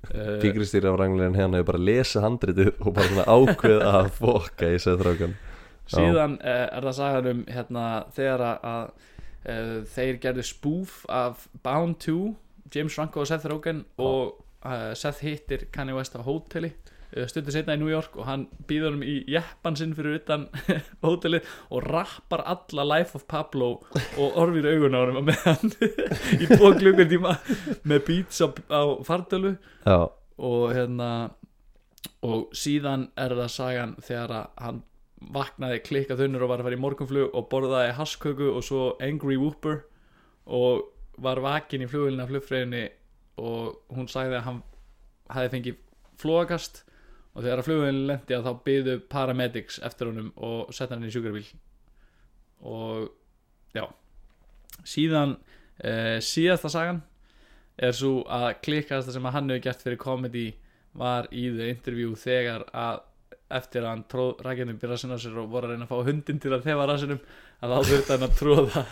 Uh, 0.10 0.36
Tígristýri 0.42 0.92
á 0.92 0.96
ranglegin 0.98 1.38
hérna 1.38 1.62
hefur 1.62 1.76
bara 1.76 1.86
lesið 1.86 2.26
handritið 2.26 2.70
og 2.82 2.94
bara 2.98 3.10
svona 3.12 3.26
ákveð 3.30 3.84
að 3.86 4.08
fokka 4.18 4.72
í 4.74 4.80
Sethrogan 4.82 5.36
síðan 5.92 6.38
uh, 6.40 6.68
er 6.68 6.88
það 6.88 6.98
sagan 6.98 7.30
um 7.32 7.42
hérna, 7.50 7.88
þegar 8.16 8.44
að, 8.48 8.70
að 8.72 8.86
uh, 9.54 9.76
þeir 9.96 10.22
gerðu 10.26 10.48
spoof 10.48 11.02
af 11.12 11.48
Bound 11.66 12.00
2 12.04 12.18
James 12.74 12.96
Franco 12.96 13.24
og 13.24 13.30
Seth 13.30 13.50
Rogen 13.50 13.86
og 14.02 14.42
uh, 14.66 14.92
Seth 14.98 15.24
hittir 15.26 15.68
Kanye 15.74 15.96
West 15.98 16.16
á 16.18 16.22
hóteli 16.26 16.72
uh, 16.72 17.26
stundu 17.30 17.54
setna 17.54 17.76
í 17.78 17.82
New 17.82 17.92
York 17.92 18.16
og 18.20 18.28
hann 18.30 18.48
býður 18.70 18.96
hann 18.96 19.06
í 19.08 19.18
jeppan 19.32 19.78
sinn 19.80 19.96
fyrir 19.98 20.20
utan 20.22 20.48
hótelið 21.06 21.50
og 21.70 21.90
rappar 21.90 22.46
alla 22.54 22.88
Life 22.96 23.18
of 23.20 23.28
Pablo 23.32 23.74
og 24.18 24.40
orfir 24.42 24.70
augun 24.72 24.98
á 24.98 25.02
hann 25.02 25.20
með 25.28 25.44
hann 25.48 25.76
í 26.44 26.50
tvo 26.54 26.74
klukkutíma 26.78 27.38
með 27.84 28.08
beats 28.08 28.42
á, 28.44 28.48
á 28.72 28.82
fartölu 29.08 29.56
Já, 29.86 30.10
og 30.38 30.64
hérna 30.76 31.12
og 32.26 32.54
síðan 32.54 33.10
er 33.18 33.34
það 33.38 33.54
sagan 33.54 33.94
þegar 34.02 34.50
hann 34.62 34.82
vaknaði 35.22 35.82
klikka 35.86 36.18
þunnur 36.18 36.46
og 36.46 36.52
var 36.52 36.62
að 36.62 36.68
fara 36.68 36.78
í 36.78 36.82
morgunflug 36.82 37.36
og 37.38 37.48
borðaði 37.52 37.94
hasköku 37.98 38.50
og 38.56 38.66
svo 38.66 38.86
Angry 39.04 39.38
Whooper 39.38 39.84
og 40.50 40.88
var 41.18 41.42
vakin 41.44 41.84
í 41.86 41.90
flugulina 41.90 42.28
flugfreyjunni 42.30 42.86
og 43.42 43.96
hún 43.96 44.10
sagði 44.12 44.38
að 44.40 44.48
hann 44.48 44.62
hafi 45.32 45.52
fengið 45.56 45.82
flóakast 46.22 46.84
og 47.34 47.44
þegar 47.44 47.62
að 47.62 47.68
flugulina 47.68 48.08
lendi 48.12 48.38
að 48.38 48.48
þá 48.48 48.66
byðu 48.68 48.96
paramedics 49.12 49.80
eftir 49.88 50.12
honum 50.12 50.32
og 50.36 50.74
setja 50.76 50.98
hann 50.98 51.08
í 51.08 51.14
sjúkrabíl. 51.14 51.46
Og 52.68 53.08
já. 53.76 53.86
Síðan 54.88 55.38
uh, 55.38 56.18
síðasta 56.24 56.72
sagan 56.72 57.02
er 57.82 57.96
svo 57.96 58.22
að 58.30 58.50
klikkast 58.66 59.12
sem 59.14 59.26
að 59.26 59.38
hann 59.38 59.54
hefur 59.54 59.64
gert 59.68 59.86
fyrir 59.86 60.02
comedy 60.02 60.50
var 60.98 61.30
í 61.32 61.48
the 61.56 61.70
interview 61.72 62.16
þegar 62.20 62.68
að 62.76 63.08
eftir 63.52 63.84
að 63.84 63.90
hann 63.94 64.04
tróð 64.12 64.44
rækjandi 64.46 64.76
upp 64.76 64.84
í 64.84 64.90
rassinu 64.92 65.16
á 65.16 65.20
sér 65.20 65.40
og 65.42 65.50
voru 65.52 65.68
að 65.68 65.74
reyna 65.76 65.88
að 65.88 65.92
fá 65.92 66.08
hundin 66.08 66.40
til 66.40 66.52
að 66.56 66.68
þefa 66.68 66.88
rassinum 66.88 67.22
að 67.62 67.74
þá 67.76 67.90
þurfti 67.90 68.14
hann 68.16 68.26
að 68.28 68.38
tróða 68.40 68.84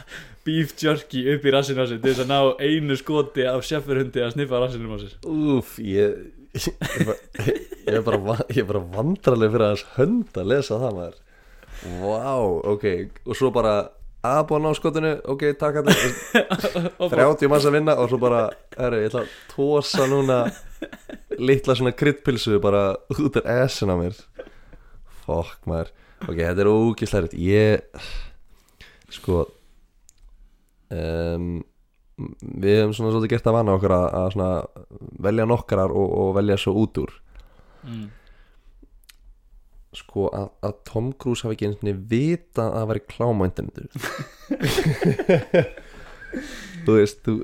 beef 0.46 0.74
jerky 0.82 1.24
upp 1.34 1.46
í 1.46 1.54
rassinu 1.54 1.84
á 1.84 1.90
sér 1.90 2.02
til 2.04 2.12
þess 2.14 2.24
að 2.26 2.30
ná 2.32 2.40
einu 2.66 2.98
skoti 3.00 3.46
af 3.50 3.66
sjefurhundi 3.68 4.22
að 4.24 4.34
sniffa 4.36 4.62
rassinum 4.64 4.94
á 4.94 4.98
sér. 5.02 5.16
Úf, 5.30 5.78
ég 5.84 6.36
Ég 6.60 7.94
er 7.94 8.02
bara, 8.02 8.18
bara, 8.18 8.80
vandraleg 8.96 9.52
fyrir 9.54 9.66
að 9.68 9.84
hönd 10.00 10.38
að 10.42 10.48
lesa 10.50 10.80
það 10.82 10.96
maður. 10.98 11.18
Vá, 12.02 12.34
ok 12.74 12.86
Og 13.30 13.38
svo 13.38 13.52
bara 13.56 13.74
að 14.26 14.40
búin 14.50 14.66
á 14.68 14.74
skotinu 14.76 15.12
Ok, 15.32 15.46
takk 15.62 15.78
að 15.80 15.92
bara- 15.92 17.14
30 17.14 17.48
manns 17.54 17.68
að 17.70 17.78
vinna 17.78 17.96
og 18.02 18.10
svo 18.12 18.18
bara 18.20 18.42
herri, 18.76 19.04
ég 19.06 19.12
ætla 19.14 19.22
að 19.24 19.36
tósa 19.54 20.08
núna 20.12 20.40
litla 21.40 21.76
svona 21.78 21.94
kryddpilsu 21.96 22.58
bara 22.64 22.82
út 23.16 23.38
af 23.40 23.48
essin 23.64 23.94
á 23.94 23.96
mér. 24.02 24.18
Fokk 25.24 25.62
maður. 25.70 25.94
Ok, 26.26 26.36
þetta 26.42 26.66
er 26.66 26.72
ógislega 26.74 27.28
rétt 27.28 27.38
ég 27.40 28.02
sko 29.14 29.44
um, 30.94 31.52
við 32.20 32.80
hefum 32.82 32.96
svona 32.96 33.14
svolítið 33.14 33.34
gert 33.34 33.50
að 33.50 33.58
vana 33.60 33.76
okkur 33.78 33.96
að, 33.96 34.08
að 34.20 34.32
svona 34.36 34.54
velja 35.28 35.50
nokkrar 35.50 35.94
og, 35.96 36.16
og 36.22 36.32
velja 36.40 36.58
svo 36.60 36.76
út 36.82 37.00
úr. 37.04 37.14
Mm. 37.88 38.10
sko 39.96 40.28
að, 40.36 40.50
að 40.68 40.74
Tom 40.90 41.14
Cruise 41.18 41.46
hafi 41.46 41.56
ekki 41.56 41.70
einu 41.70 41.78
sinni 41.80 41.94
vita 42.12 42.66
að 42.68 42.76
það 42.76 42.90
væri 42.90 43.04
klám 43.14 43.40
á 43.40 43.44
internetu 43.48 43.86
þú 46.84 46.98
veist 46.98 47.24
þú, 47.24 47.36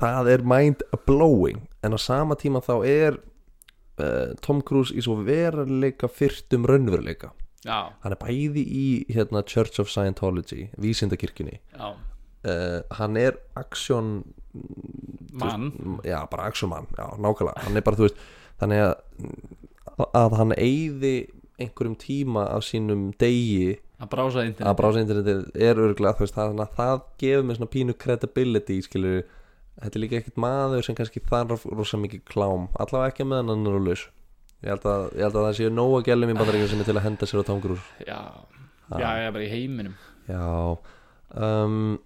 það 0.00 0.30
er 0.32 0.46
mind 0.54 0.82
blowing 1.06 1.60
en 1.84 1.94
á 1.94 1.98
sama 2.00 2.38
tíma 2.40 2.64
þá 2.64 2.74
er 2.88 3.20
uh, 3.20 4.32
Tom 4.42 4.64
Cruise 4.64 4.96
í 4.96 5.04
svo 5.04 5.18
veruleika 5.22 6.10
fyrtum 6.10 6.66
raunveruleika 6.66 7.30
já, 7.66 7.78
hann 8.04 8.16
er 8.16 8.20
bæði 8.20 8.62
í 8.66 8.86
hérna, 9.12 9.44
Church 9.46 9.80
of 9.82 9.90
Scientology 9.92 10.68
vísindakirkjunni. 10.82 11.60
Uh, 11.78 12.82
hann 12.98 13.18
er 13.20 13.38
aksjón 13.58 14.22
mann 15.32 15.70
já, 16.04 16.18
bara 16.30 16.50
aksjómann, 16.50 16.90
já, 16.98 17.06
nákvæmlega. 17.16 17.66
Hann 17.66 17.78
er 17.78 17.84
bara, 17.86 18.00
þú 18.00 18.08
veist, 18.08 18.24
þannig 18.60 18.86
að 18.86 18.96
að 20.16 20.36
hann 20.38 20.54
eyði 20.56 21.14
einhverjum 21.60 21.96
tíma 22.00 22.46
af 22.50 22.64
sínum 22.66 23.10
degi 23.20 23.76
að 24.02 24.10
brása 24.14 24.40
að 24.40 24.48
internet 24.50 24.78
brása 24.80 25.02
internetið 25.04 25.42
er 25.68 25.80
örgulega 25.82 26.16
þú 26.16 26.24
veist, 26.24 26.38
þannig 26.38 26.64
að 26.64 26.78
það 26.78 27.04
gefur 27.22 27.46
mér 27.46 27.58
svona 27.58 27.72
pínu 27.74 27.96
credibility 28.04 28.78
skilur, 28.86 29.20
þetta 29.82 29.98
er 29.98 30.04
líka 30.04 30.18
ekkert 30.18 30.40
maður 30.42 30.86
sem 30.86 30.98
kannski 30.98 31.22
þarf 31.28 31.66
rosa 31.70 32.00
mikið 32.00 32.24
klám 32.32 32.66
allavega 32.82 33.12
ekki 33.12 33.28
með 33.28 33.44
hann 33.52 33.68
er 33.68 33.78
á 33.78 33.82
laus 33.86 34.06
ég 34.62 34.70
held 34.70 34.86
að, 34.86 35.04
ég 35.18 35.24
held 35.26 35.36
að 35.40 35.46
það 35.48 35.56
séu 35.58 35.70
nóga 35.74 36.00
gælum 36.06 36.32
í 36.32 36.38
bandaríkjum 36.38 36.70
sem 36.72 36.82
er 36.84 36.88
til 36.90 36.96
að 36.98 37.06
henda 37.08 37.26
sér 37.28 37.42
á 37.42 37.48
Tom 37.48 37.60
Cruise 37.64 38.06
já, 38.06 38.20
já, 38.94 39.10
já, 39.24 39.28
bara 39.34 39.44
í 39.46 39.50
heiminum. 39.52 39.94
Já. 40.28 40.78
Um, 41.34 41.98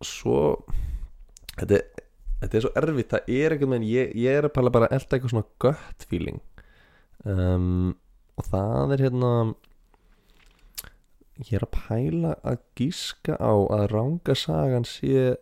Svo 0.00 0.36
þetta, 1.58 1.74
er- 1.80 2.04
þetta 2.44 2.56
er 2.56 2.62
svo 2.62 2.70
erfitt 2.78 3.10
Það 3.16 3.30
er 3.34 3.54
eitthvað 3.56 3.72
með 3.72 3.86
ég, 3.90 4.12
ég 4.14 4.36
er 4.38 4.46
að 4.46 4.52
pæla 4.54 4.70
bara 4.76 4.88
elda 4.94 5.16
eitthvað 5.16 5.32
svona 5.32 5.48
gut 5.64 6.06
feeling. 6.08 6.38
Um, 7.26 7.96
Og 8.38 8.46
það 8.46 8.92
er 8.94 9.02
hérna 9.08 9.32
Ég 11.38 11.52
er 11.58 11.64
að 11.66 11.74
pæla 11.76 12.32
að 12.46 12.58
gíska 12.78 13.36
á 13.38 13.52
að 13.54 13.84
ranga 13.92 14.34
sagan 14.38 14.86
sé 14.86 15.36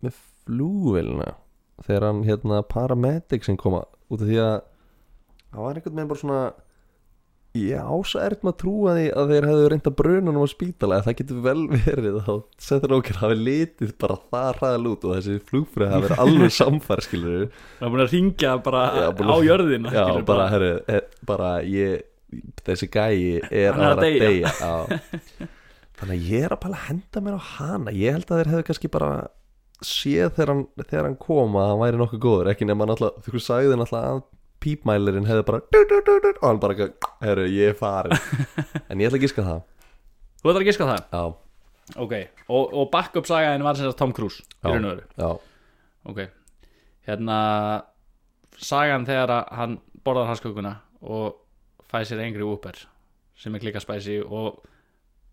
með 0.00 0.14
flúvilna 0.44 1.34
þegar 1.84 2.06
hann 2.06 2.22
hérna 2.24 2.60
paramedic 2.68 3.44
sem 3.44 3.58
koma 3.60 3.82
út 4.08 4.22
af 4.24 4.28
því 4.30 4.38
að 4.40 4.54
það 5.50 5.62
var 5.66 5.78
einhvern 5.80 5.96
veginn 6.00 6.10
bara 6.12 6.22
svona 6.24 6.42
ég 7.58 7.82
ása 7.82 8.20
ert 8.22 8.44
maður 8.46 8.52
að 8.54 8.60
trúa 8.62 8.92
því 8.94 9.06
að 9.18 9.30
þeir 9.32 9.46
hefðu 9.50 9.70
reynd 9.72 9.88
að 9.90 9.94
bruna 9.98 10.34
nú 10.36 10.42
á 10.46 10.48
spítala 10.52 10.98
það 11.02 11.16
getur 11.20 11.40
vel 11.46 11.62
verið 11.72 12.18
að 12.20 12.36
setur 12.62 12.92
okkur 13.00 13.18
hafi 13.24 13.38
litið 13.40 13.94
bara 14.04 14.18
það 14.30 14.50
hraðal 14.60 14.90
út 14.92 15.06
og 15.08 15.16
þessi 15.16 15.38
flugfrið 15.48 15.90
hafi 15.90 16.04
verið 16.06 16.22
alveg 16.26 16.54
samfær 16.54 17.02
skilur 17.08 17.48
það 17.80 17.88
er 17.88 17.90
búin 17.96 18.04
að 18.04 18.14
ringja 18.14 18.52
bara 18.68 18.84
Já, 19.00 19.08
búin 19.18 19.32
á 19.32 19.34
að- 19.34 19.48
jörðina 19.48 19.94
já 19.96 20.04
skilur, 20.04 20.26
bara, 20.30 20.46
herri, 20.54 20.70
er, 20.94 21.02
bara 21.32 21.50
ég 21.66 22.06
þessi 22.62 22.86
gæi 22.94 23.18
er 23.50 23.74
að 23.74 23.82
að 23.88 23.90
að 23.90 24.22
deyja. 24.22 24.54
þannig 26.00 26.14
að 26.14 26.28
ég 26.30 26.44
er 26.46 26.54
að 26.54 26.60
pæla 26.62 26.78
að 26.78 26.84
henda 26.86 27.20
mér 27.26 27.34
á 27.36 27.42
hana. 27.58 27.92
Ég 27.98 28.14
held 28.14 28.30
að 28.30 28.38
þeir 28.38 28.50
hefðu 28.54 28.66
kannski 28.70 28.90
bara 28.94 29.08
séð 29.84 30.30
þegar 30.36 30.52
hann, 30.54 30.62
þegar 30.86 31.08
hann 31.08 31.16
kom 31.20 31.58
að 31.58 31.66
hann 31.72 31.80
væri 31.82 31.98
nokkuð 32.00 32.22
góður 32.22 32.50
ekki 32.52 32.68
nema 32.70 32.86
náttúrulega, 32.88 33.24
þú 33.26 33.42
sagði 33.42 33.80
náttúrulega 33.80 34.12
að 34.14 34.22
pípmælirinn 34.60 35.28
hefði 35.28 35.44
bara 35.48 35.60
og 36.32 36.46
hann 36.46 36.60
bara, 36.62 36.88
herru, 37.24 37.46
ég 37.50 37.72
er 37.72 37.78
farin 37.78 38.16
en 38.90 39.00
ég 39.00 39.08
ætla 39.08 39.20
að 39.20 39.24
giska 39.26 39.44
það. 39.46 39.62
Þú 40.40 40.52
ætlar 40.52 40.64
að 40.64 40.70
giska 40.70 40.88
það? 40.88 41.02
Já, 41.12 41.96
ok, 42.04 42.14
og, 42.48 42.74
og 42.80 42.90
backup 42.92 43.28
sagaðin 43.28 43.64
var 43.66 43.78
sagt 43.80 43.98
Tom 44.00 44.12
Cruise 44.16 44.44
í 44.44 44.68
raun 44.68 44.86
og 44.88 44.94
veru. 44.94 45.06
já, 45.16 45.30
ok, 46.12 46.22
hérna 47.08 47.38
sagan 48.60 49.06
þegar 49.08 49.34
að 49.38 49.52
hann 49.58 49.78
borðar 50.04 50.30
haskökuna 50.30 50.74
og 51.00 51.38
fæ 51.90 52.02
sér 52.08 52.22
engri 52.24 52.44
úper 52.46 52.76
sem 53.40 53.54
er 53.56 53.62
klika 53.62 53.80
spæsi 53.80 54.20
og 54.20 54.60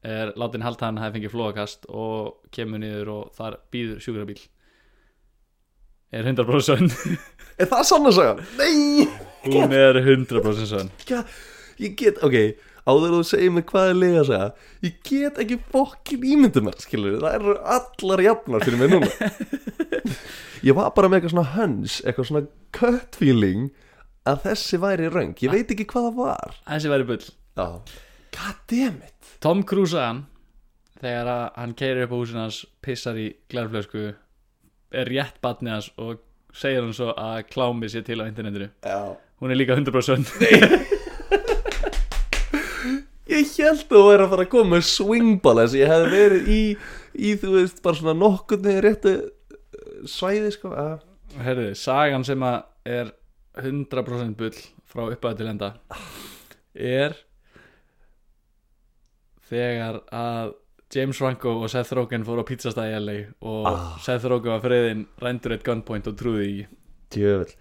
er 0.07 0.31
látin 0.39 0.63
halda 0.63 0.87
hann 0.87 0.99
hafi 1.01 1.17
fengið 1.17 1.33
flóakast 1.33 1.87
og 1.89 2.37
kemur 2.55 2.79
niður 2.79 3.09
og 3.11 3.33
þar 3.35 3.59
býður 3.73 3.99
sjúkrabíl 4.03 4.39
er 6.13 6.27
100% 6.31 6.67
sönn? 6.69 6.91
Er 7.61 7.65
það 7.71 7.85
sann 7.89 8.05
að 8.05 8.13
sagja? 8.19 8.33
nei, 8.59 9.07
hún 9.49 9.71
er 9.73 9.97
100% 10.03 10.67
sönn. 10.69 10.91
Ka- 11.09 11.23
ég 11.81 11.95
get, 11.97 12.19
ok 12.25 12.35
áður 12.87 13.17
þú 13.17 13.21
segir 13.27 13.51
mig 13.51 13.65
hvað 13.67 13.89
er 13.91 13.97
lega 13.99 14.19
að 14.21 14.27
segja 14.29 14.45
ég 14.85 14.99
get 15.09 15.39
ekki 15.43 15.57
fokkin 15.73 16.21
ímyndum 16.23 16.67
mér 16.69 16.77
skilur, 16.79 17.17
það 17.19 17.33
eru 17.39 17.55
allar 17.75 18.23
jafnar 18.23 18.63
fyrir 18.63 18.79
mig 18.79 18.93
núna. 18.93 19.09
Ég 20.67 20.73
var 20.73 20.93
bara 20.95 21.09
með 21.11 21.19
eitthvað 21.19 21.33
svona 21.35 21.51
höns 21.53 21.97
eitthvað 22.01 22.29
svona 22.29 22.45
cut 22.77 23.17
feeling 23.19 23.67
að 24.27 24.39
þessi 24.47 24.79
væri 24.81 25.09
röng, 25.13 25.35
ég 25.43 25.51
veit 25.53 25.69
ekki 25.75 25.85
hvað 25.91 26.07
það 26.09 26.15
var. 26.21 26.55
Þessi 26.67 26.89
væri 26.91 27.05
bull. 27.11 27.27
Já, 27.59 27.67
god 28.37 28.57
damn 28.71 28.97
it. 29.05 29.29
Tom 29.43 29.61
Cruise 29.67 29.93
sagan 29.93 30.23
þegar 31.01 31.29
að 31.35 31.43
hann 31.61 31.75
keirir 31.77 32.07
upp 32.07 32.15
á 32.15 32.17
húsin 32.17 32.41
hans 32.41 32.61
pissar 32.83 33.19
í 33.21 33.27
glærflösku 33.51 34.07
er 34.91 35.09
rétt 35.11 35.41
batni 35.43 35.73
hans 35.73 35.89
og 35.97 36.21
segir 36.55 36.81
hann 36.83 36.95
svo 36.95 37.13
að 37.13 37.43
klámi 37.51 37.89
sér 37.91 38.05
til 38.07 38.21
á 38.21 38.25
internetinu. 38.27 38.69
Já. 38.83 39.17
hún 39.41 39.51
er 39.51 39.59
líka 39.59 39.75
100% 39.75 40.01
sönn 40.01 40.25
ég 43.27 43.51
held 43.59 43.83
að 43.83 43.91
þú 43.91 44.03
væri 44.07 44.23
að 44.23 44.31
fara 44.31 44.45
að 44.45 44.51
koma 44.53 44.69
með 44.75 44.87
swingball 44.87 45.59
þess 45.59 45.75
að 45.75 45.81
ég 45.81 45.91
hefði 45.91 46.09
verið 46.13 46.49
í, 46.49 46.61
í 47.13 47.33
þú 47.41 47.53
veist, 47.57 47.81
bara 47.83 47.99
svona 47.99 48.15
nokkurni 48.17 48.75
réttu 48.83 49.13
uh, 49.17 49.27
svæði 50.09 50.51
sko 50.55 50.73
Herðu, 51.37 51.69
sagan 51.77 52.23
sem 52.25 52.43
að 52.47 52.57
er 52.87 53.11
100% 53.59 54.37
bull 54.39 54.55
frá 54.87 55.03
upphæðu 55.11 55.37
til 55.41 55.49
enda 55.51 55.69
er 56.73 57.17
þegar 59.49 60.01
að 60.13 60.55
James 60.95 61.17
Franco 61.19 61.51
og 61.63 61.69
Seth 61.71 61.91
Rogen 61.97 62.23
fóru 62.23 62.43
á 62.43 62.47
pizzastæði 62.47 62.99
LA 63.03 63.17
og 63.43 63.65
Ah. 63.67 63.97
Seth 64.03 64.25
Rogen 64.31 64.53
var 64.53 64.61
friðin 64.63 65.05
rændur 65.21 65.51
eitt 65.57 65.65
gunpoint 65.67 66.07
og 66.07 66.15
trúði 66.19 66.45
í 66.47 66.67
Djöfull. 67.11 67.51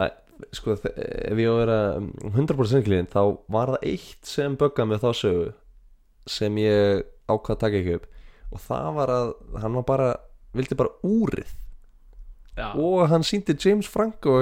Æ, 0.00 0.08
Sko, 0.56 0.72
ef 0.72 1.36
ég 1.38 1.46
á 1.46 1.52
að 1.52 1.60
vera 1.60 1.78
um, 2.00 2.08
100% 2.34 2.84
klíðin 2.86 3.08
þá 3.12 3.20
var 3.52 3.74
það 3.74 3.86
eitt 3.92 4.26
sem 4.26 4.56
böggaði 4.56 4.88
með 4.94 5.02
þá 5.04 5.10
sögu 5.20 5.52
sem 6.30 6.58
ég 6.62 7.04
ákvað 7.30 7.54
að 7.56 7.60
taka 7.64 7.80
ekki 7.80 7.94
upp. 8.00 8.06
Og 8.50 8.60
það 8.66 8.88
var 8.98 9.12
að 9.14 9.32
hann 9.62 9.76
var 9.78 9.86
bara 9.86 10.08
vildi 10.58 10.74
bara 10.78 10.90
úrið. 11.06 11.50
Já, 12.58 12.74
og 12.74 13.04
hann 13.08 13.22
síndi 13.22 13.54
James 13.62 13.86
Franco 13.88 14.40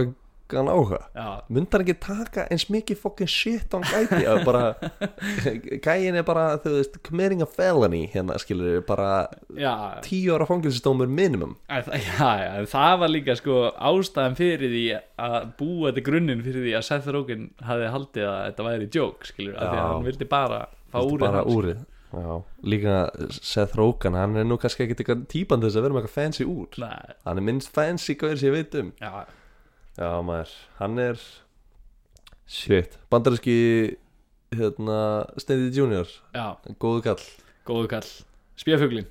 hann 0.57 0.71
áhuga 0.73 0.99
hann 1.15 1.85
ekki 1.85 1.97
taka 2.01 2.47
eins 2.49 2.69
mikið 2.73 3.01
fucking 3.03 3.29
shit 3.29 3.75
á 3.75 3.79
hann 3.79 4.09
gæti 4.09 4.25
að 4.25 4.45
bara 4.49 4.65
gæin 5.87 6.17
er 6.19 6.25
bara, 6.27 6.47
þú 6.63 6.75
veist, 6.79 6.97
committing 7.07 7.43
a 7.45 7.49
felony 7.49 8.07
hérna, 8.13 8.39
skilur 8.41 8.81
bara 8.89 9.29
já, 9.57 9.73
tíu 10.05 10.35
ára 10.35 10.47
fangilsistómur 10.49 11.09
minimum. 11.09 11.57
Já, 11.69 12.31
já, 12.41 12.67
það 12.71 12.95
var 13.03 13.13
líka 13.13 13.37
sko 13.39 13.59
ástæðan 13.75 14.37
fyrir 14.39 14.73
því 14.73 14.85
að 15.25 15.37
búa 15.59 15.91
þetta 15.91 16.05
grunninn 16.09 16.43
fyrir 16.47 16.65
því 16.65 16.75
að 16.79 16.87
Seth 16.89 17.13
Rogen 17.15 17.47
hafði 17.65 17.93
haldið 17.95 18.27
að 18.29 18.41
þetta 18.47 18.67
væri 18.69 18.91
joke, 18.95 19.29
skilur, 19.29 19.55
af 19.57 19.71
því 19.71 19.79
að 19.79 19.87
hann 19.93 20.09
vildi 20.09 20.29
bara 20.31 20.61
fá 20.89 20.99
úrið 21.03 21.25
bara 21.25 21.43
hans. 21.43 21.57
úrið 21.57 21.87
Já, 22.09 22.39
líka 22.65 22.95
Seth 23.37 23.77
Rogen, 23.77 24.17
hann 24.17 24.39
er 24.41 24.47
nú 24.49 24.57
kannski 24.61 24.87
eitthvað 24.87 25.27
típan 25.29 25.61
þess 25.65 25.77
að 25.77 25.85
vera 25.85 25.97
með 25.97 26.07
eitthvað 26.07 26.17
fancy 26.17 26.47
úr. 26.49 26.79
Nei, 26.81 27.17
hann 27.27 27.41
er 27.41 27.45
minnst 27.51 27.75
fancy 27.77 28.17
gauður 28.17 28.41
sem 28.41 28.49
ég 28.49 28.57
veit 28.57 28.79
um. 28.81 28.93
Já, 29.03 29.11
Já, 29.99 30.11
maður, 30.23 30.51
hann 30.79 30.99
er 31.03 31.23
shit, 32.47 32.95
bandaríski 33.11 33.55
hérna, 34.55 34.99
Steindi 35.43 35.73
Junior. 35.75 36.11
Já, 36.37 36.55
góðu 36.79 37.03
kall. 37.09 37.25
Góðu 37.69 37.91
kall. 37.91 38.11
Spjöfuglin 38.59 39.07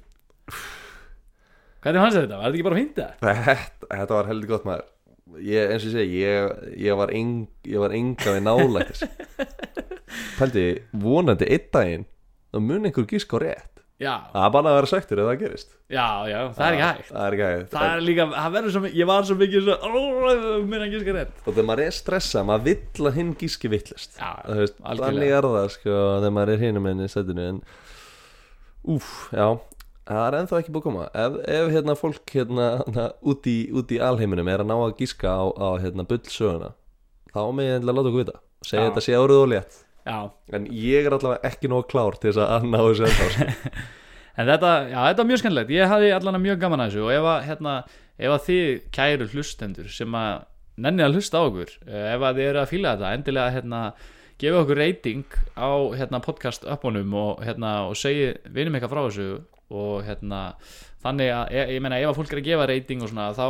Hvernig 1.83 2.01
fannst 2.01 2.17
þetta? 2.17 2.37
Var 2.39 2.47
þetta 2.47 2.57
ekki 2.57 2.65
bara 2.65 2.77
fínt 2.79 2.97
það? 2.97 3.11
þetta, 3.21 3.89
þetta 3.91 4.15
var 4.17 4.29
heldur 4.31 4.49
gott 4.49 4.65
maður. 4.67 4.87
Ég, 5.43 5.71
eins 5.73 5.83
og 5.83 5.91
ég 5.91 5.93
segi, 5.93 6.21
ég, 6.23 6.57
ég 6.87 6.97
var 6.97 7.11
eng, 7.15 7.33
ég 7.67 7.83
var 7.83 7.93
enga 7.95 8.33
við 8.37 8.43
nálægt 8.47 8.93
þess 8.95 9.03
pældi, 10.39 10.63
vonandi 11.03 11.49
einn 11.51 11.65
daginn 11.73 12.05
þá 12.53 12.59
mun 12.63 12.87
einhver 12.87 13.07
gísk 13.11 13.35
á 13.35 13.37
rétt 13.43 13.76
Já, 13.97 14.11
það 14.29 14.43
er 14.45 14.51
bara 14.53 14.69
að 14.69 14.75
vera 14.77 14.89
sættur 14.91 15.19
ef 15.23 15.25
það 15.27 15.39
gerist. 15.41 15.71
Já, 15.89 16.05
já, 16.29 16.37
það 16.53 16.67
er 16.67 16.75
ekki 16.75 16.83
hægt. 16.87 17.07
það 17.09 17.23
er 17.23 17.35
ekki 17.35 17.45
hægt. 17.47 17.69
Það 17.71 17.93
er 17.93 18.03
líka, 18.05 18.25
það 18.33 18.51
verður 18.57 18.73
svo 18.75 18.81
mikið, 18.83 18.97
ég 18.99 19.07
var 19.09 19.23
svo 19.25 19.37
mikið 19.39 19.63
svo, 19.65 19.77
ó, 19.81 20.59
mér 20.69 20.83
ekki 20.85 20.99
skar 21.01 21.17
rétt. 21.17 21.39
Og 21.41 21.47
þegar 21.47 21.67
maður 21.71 21.81
er 21.87 21.95
stressað, 21.97 22.45
maður 22.51 22.67
vill 22.67 23.09
að 23.09 23.17
hinn 23.17 23.31
gíski 23.39 23.71
vittlust 23.73 24.19
Já, 24.19 24.29
veist, 24.59 24.77
þannig 24.85 25.33
er 25.39 25.47
það 25.55 25.71
sko 25.73 25.95
þegar 25.95 26.35
maður 26.37 26.53
er 26.53 26.61
hinum 26.67 26.91
enn 26.91 27.01
í 27.01 27.09
stættinu 27.09 27.47
en 27.47 27.63
úf, 28.97 29.09
já. 29.33 29.47
Það 30.07 30.21
er 30.27 30.39
ennþá 30.43 30.61
ekki 30.61 30.75
búið 30.75 30.83
að 30.83 30.87
koma. 30.91 31.09
Ef, 31.25 31.39
ef 31.57 31.73
hérna 31.73 31.97
fólk 31.97 32.35
hérna, 32.37 32.69
hérna 32.85 33.07
út, 33.33 33.49
í, 33.49 33.57
út 33.73 33.89
í 33.91 33.97
alheiminum 33.97 34.53
er 34.53 34.61
að 34.61 34.69
ná 34.69 34.77
að 34.77 34.95
gíska 35.01 35.33
á, 35.33 35.45
á 35.57 35.69
hérna 35.81 36.05
bullsöguna 36.07 36.69
þá 37.33 37.41
með 37.49 37.67
ég 37.71 37.81
endilega 37.81 37.97
láta 37.97 38.13
okkur 38.13 38.23
vita. 38.23 38.39
Segja 38.61 38.87
þetta 38.91 39.03
sé 39.09 39.17
árið 39.17 39.41
og 39.41 39.51
létt 39.55 39.81
Já, 40.07 40.19
en 40.55 40.67
ég 40.71 41.07
er 41.07 41.15
allavega 41.17 41.49
ekki 41.51 41.69
nóg 41.71 41.87
klár 41.91 42.15
til 42.15 42.31
þess 42.31 42.43
að 42.45 42.67
ná 42.71 42.79
þessu 42.79 43.07
ennþá 43.09 43.31
sko. 43.35 43.71
En 44.37 44.45
þetta, 44.45 44.71
já, 44.85 44.97
þetta 45.01 45.23
var 45.23 45.27
mjög 45.31 45.39
skemmtilegt. 45.41 45.71
Ég 45.73 45.89
hafði 45.89 46.09
allan 46.13 46.35
mjög 46.43 46.59
gaman 46.61 46.83
að 46.83 46.91
þessu 46.91 47.05
og 47.07 47.13
ef 47.15 47.23
að, 47.25 47.39
hérna, 47.47 47.71
ef 48.21 48.33
að 48.35 48.43
þið 48.45 48.67
kæru 48.93 49.27
hlustendur 49.31 49.87
sem 49.89 50.17
að 50.19 50.35
nenni 50.85 51.05
að 51.05 51.17
hlusta 51.17 51.41
á 51.41 51.47
okkur 51.47 51.71
eh, 51.87 52.05
ef 52.13 52.21
að 52.21 52.37
þið 52.37 52.49
eru 52.51 52.61
að 52.61 52.71
fíla 52.71 52.93
þetta 52.93 53.13
endilega 53.17 53.53
hérna, 53.55 53.79
gefa 54.37 54.59
okkur 54.61 54.81
reyting 54.81 55.37
á 55.57 55.69
hérna, 55.97 56.21
podcast 56.21 56.67
uppunum 56.69 57.15
og, 57.17 57.41
hérna, 57.45 57.71
og 57.89 57.97
segi 57.97 58.29
vinum 58.53 58.77
eitthvað 58.77 58.93
frá 58.93 59.01
þessu 59.07 59.29
og 59.73 60.05
hérna 60.05 60.43
þannig 61.03 61.33
að, 61.33 61.55
ég, 61.57 61.73
ég 61.75 61.83
meina 61.83 61.99
ef 61.99 62.11
að 62.11 62.19
fólk 62.19 62.33
er 62.33 62.41
að 62.41 62.47
gefa 62.51 62.69
reyting 62.69 63.03
og 63.03 63.11
svona 63.11 63.27
þá, 63.35 63.47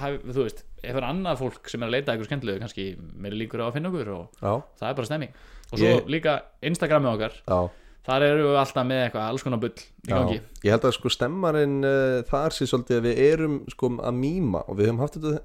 haf, 0.00 0.18
þú 0.24 0.46
veist 0.46 0.64
ef 0.80 0.96
er 0.96 1.06
annað 1.06 1.40
fólk 1.44 1.70
sem 1.70 1.84
er 1.84 1.90
að 1.90 1.96
leita 1.96 2.08
að 2.08 2.14
eitthvað 2.16 2.30
skemmtilegu 2.30 2.64
kannski 2.64 2.86
meiri 3.20 3.42
líkur 3.42 3.62
á 3.62 3.68
að 3.68 3.76
finna 3.76 3.92
okkur 3.92 4.12
og 4.16 4.40
já, 4.40 4.52
það 4.80 4.88
er 4.88 4.98
bara 4.98 5.10
stemming 5.10 5.38
og 5.70 5.78
svo 5.78 5.86
Ég- 5.86 6.10
líka 6.10 6.40
Instagramið 6.62 7.12
okkar. 7.14 7.36
Já, 7.46 7.60
þar 8.06 8.26
eru 8.26 8.48
við 8.48 8.58
alltaf 8.64 8.86
með 8.86 9.04
eitthvað 9.04 9.28
alls 9.28 9.42
konar 9.46 9.60
bull 9.62 9.74
í 9.76 10.10
gangi. 10.10 10.40
Já 10.40 10.66
ég 10.66 10.74
held 10.74 10.84
að 10.88 10.96
sko 10.98 11.12
stemmarinn 11.14 11.78
uh, 11.84 12.22
þar 12.28 12.56
sé 12.56 12.66
svolítið 12.68 12.98
að 13.00 13.06
við 13.08 13.22
erum 13.30 13.56
sko 13.70 13.92
að 14.00 14.18
mýma 14.20 14.64
og 14.66 14.76
við 14.80 14.90
höfum 14.90 15.00
haft 15.04 15.18
þetta 15.20 15.40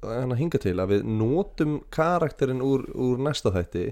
hann 0.00 0.32
að 0.32 0.38
hinga 0.40 0.58
til 0.62 0.76
að 0.80 0.94
við 0.94 1.02
notum 1.04 1.80
karakterinn 1.92 2.62
úr, 2.64 2.86
úr 2.96 3.18
næsta 3.20 3.52
þætti. 3.52 3.90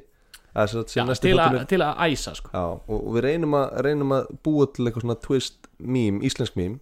Að 0.58 0.70
sem 0.88 1.02
Já, 1.02 1.04
næsti 1.06 1.28
til, 1.28 1.38
að, 1.38 1.56
til 1.68 1.80
að 1.84 1.98
æsa 2.08 2.32
sko. 2.34 2.50
Já, 2.54 2.62
og, 2.88 2.96
og 2.98 3.10
við 3.18 3.26
reynum 3.28 3.54
að, 3.54 3.66
reynum 3.84 4.14
að 4.16 4.30
búa 4.42 4.66
til 4.72 4.86
eitthvað 4.88 5.04
svona 5.04 5.18
twist 5.22 5.68
mím, 5.78 6.22
íslensk 6.24 6.56
mím 6.58 6.78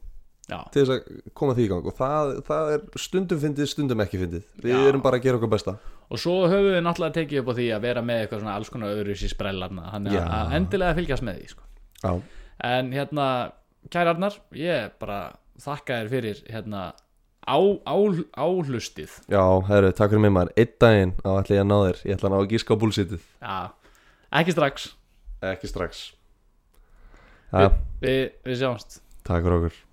já, 0.51 0.59
til 0.73 0.83
þess 0.83 0.95
að 0.95 1.21
koma 1.37 1.55
því 1.57 1.67
í 1.67 1.71
gang. 1.73 1.87
Og 1.91 1.97
það, 1.97 2.33
það 2.47 2.73
er 2.75 2.85
stundum 3.03 3.41
fyndið, 3.43 3.71
stundum 3.71 4.03
ekki 4.05 4.21
fyndið. 4.23 4.49
Við 4.63 4.75
Já. 4.75 4.81
erum 4.91 5.05
bara 5.05 5.21
að 5.21 5.27
gera 5.27 5.41
okkur 5.41 5.53
besta. 5.53 5.77
Og 6.07 6.23
svo 6.23 6.37
höfum 6.47 6.69
við 6.71 6.85
náttúrulega 6.87 7.17
tekið 7.19 7.43
upp 7.43 7.51
á 7.51 7.55
því 7.59 7.67
að 7.75 7.87
vera 7.89 8.05
með 8.07 8.21
eitthvað 8.23 8.43
svona 8.45 8.59
alls 8.59 8.71
konar 8.71 8.93
öðru 8.95 9.17
sér 9.19 9.33
sprellarna. 9.33 9.89
Þannig 9.95 10.19
að, 10.21 10.29
að 10.37 10.55
endilega 10.61 10.99
fylgjast 11.01 11.27
með 11.27 11.41
því 11.41 11.49
sko. 11.55 12.21
En 12.67 12.93
hérna, 12.95 13.27
kærarnar 13.93 14.39
ég 14.57 14.95
bara 15.03 15.19
þakka 15.63 16.01
þér 16.03 16.13
fyrir 16.13 16.45
hérna 16.53 16.85
á, 17.47 17.59
á, 17.87 17.97
áhlustið 18.37 19.13
já 19.31 19.43
herru, 19.71 19.93
takk 19.97 20.13
fyrir 20.13 20.25
mig 20.27 20.35
maður. 20.35 20.53
Einn 20.59 20.77
daginn 20.83 21.17
á 21.23 21.31
ætla 21.39 21.59
ég 21.59 21.65
að 21.65 21.71
ná 21.71 21.77
þér. 21.81 22.05
Ég 22.05 22.19
ætla 22.19 22.31
að 22.31 22.35
ná 22.35 22.39
að 22.39 22.53
gíska 22.53 22.77
á 22.77 22.81
búlsitið. 22.83 23.27
Já, 23.41 23.57
ekki 24.43 24.57
strax. 24.57 24.87
Ekki 25.55 25.73
strax. 25.73 26.05
Já, 27.51 27.71
við, 28.03 28.23
við 28.47 28.63
sjáumst. 28.63 29.01
Takk 29.27 29.47
fyrir 29.47 29.61
okkur 29.61 29.86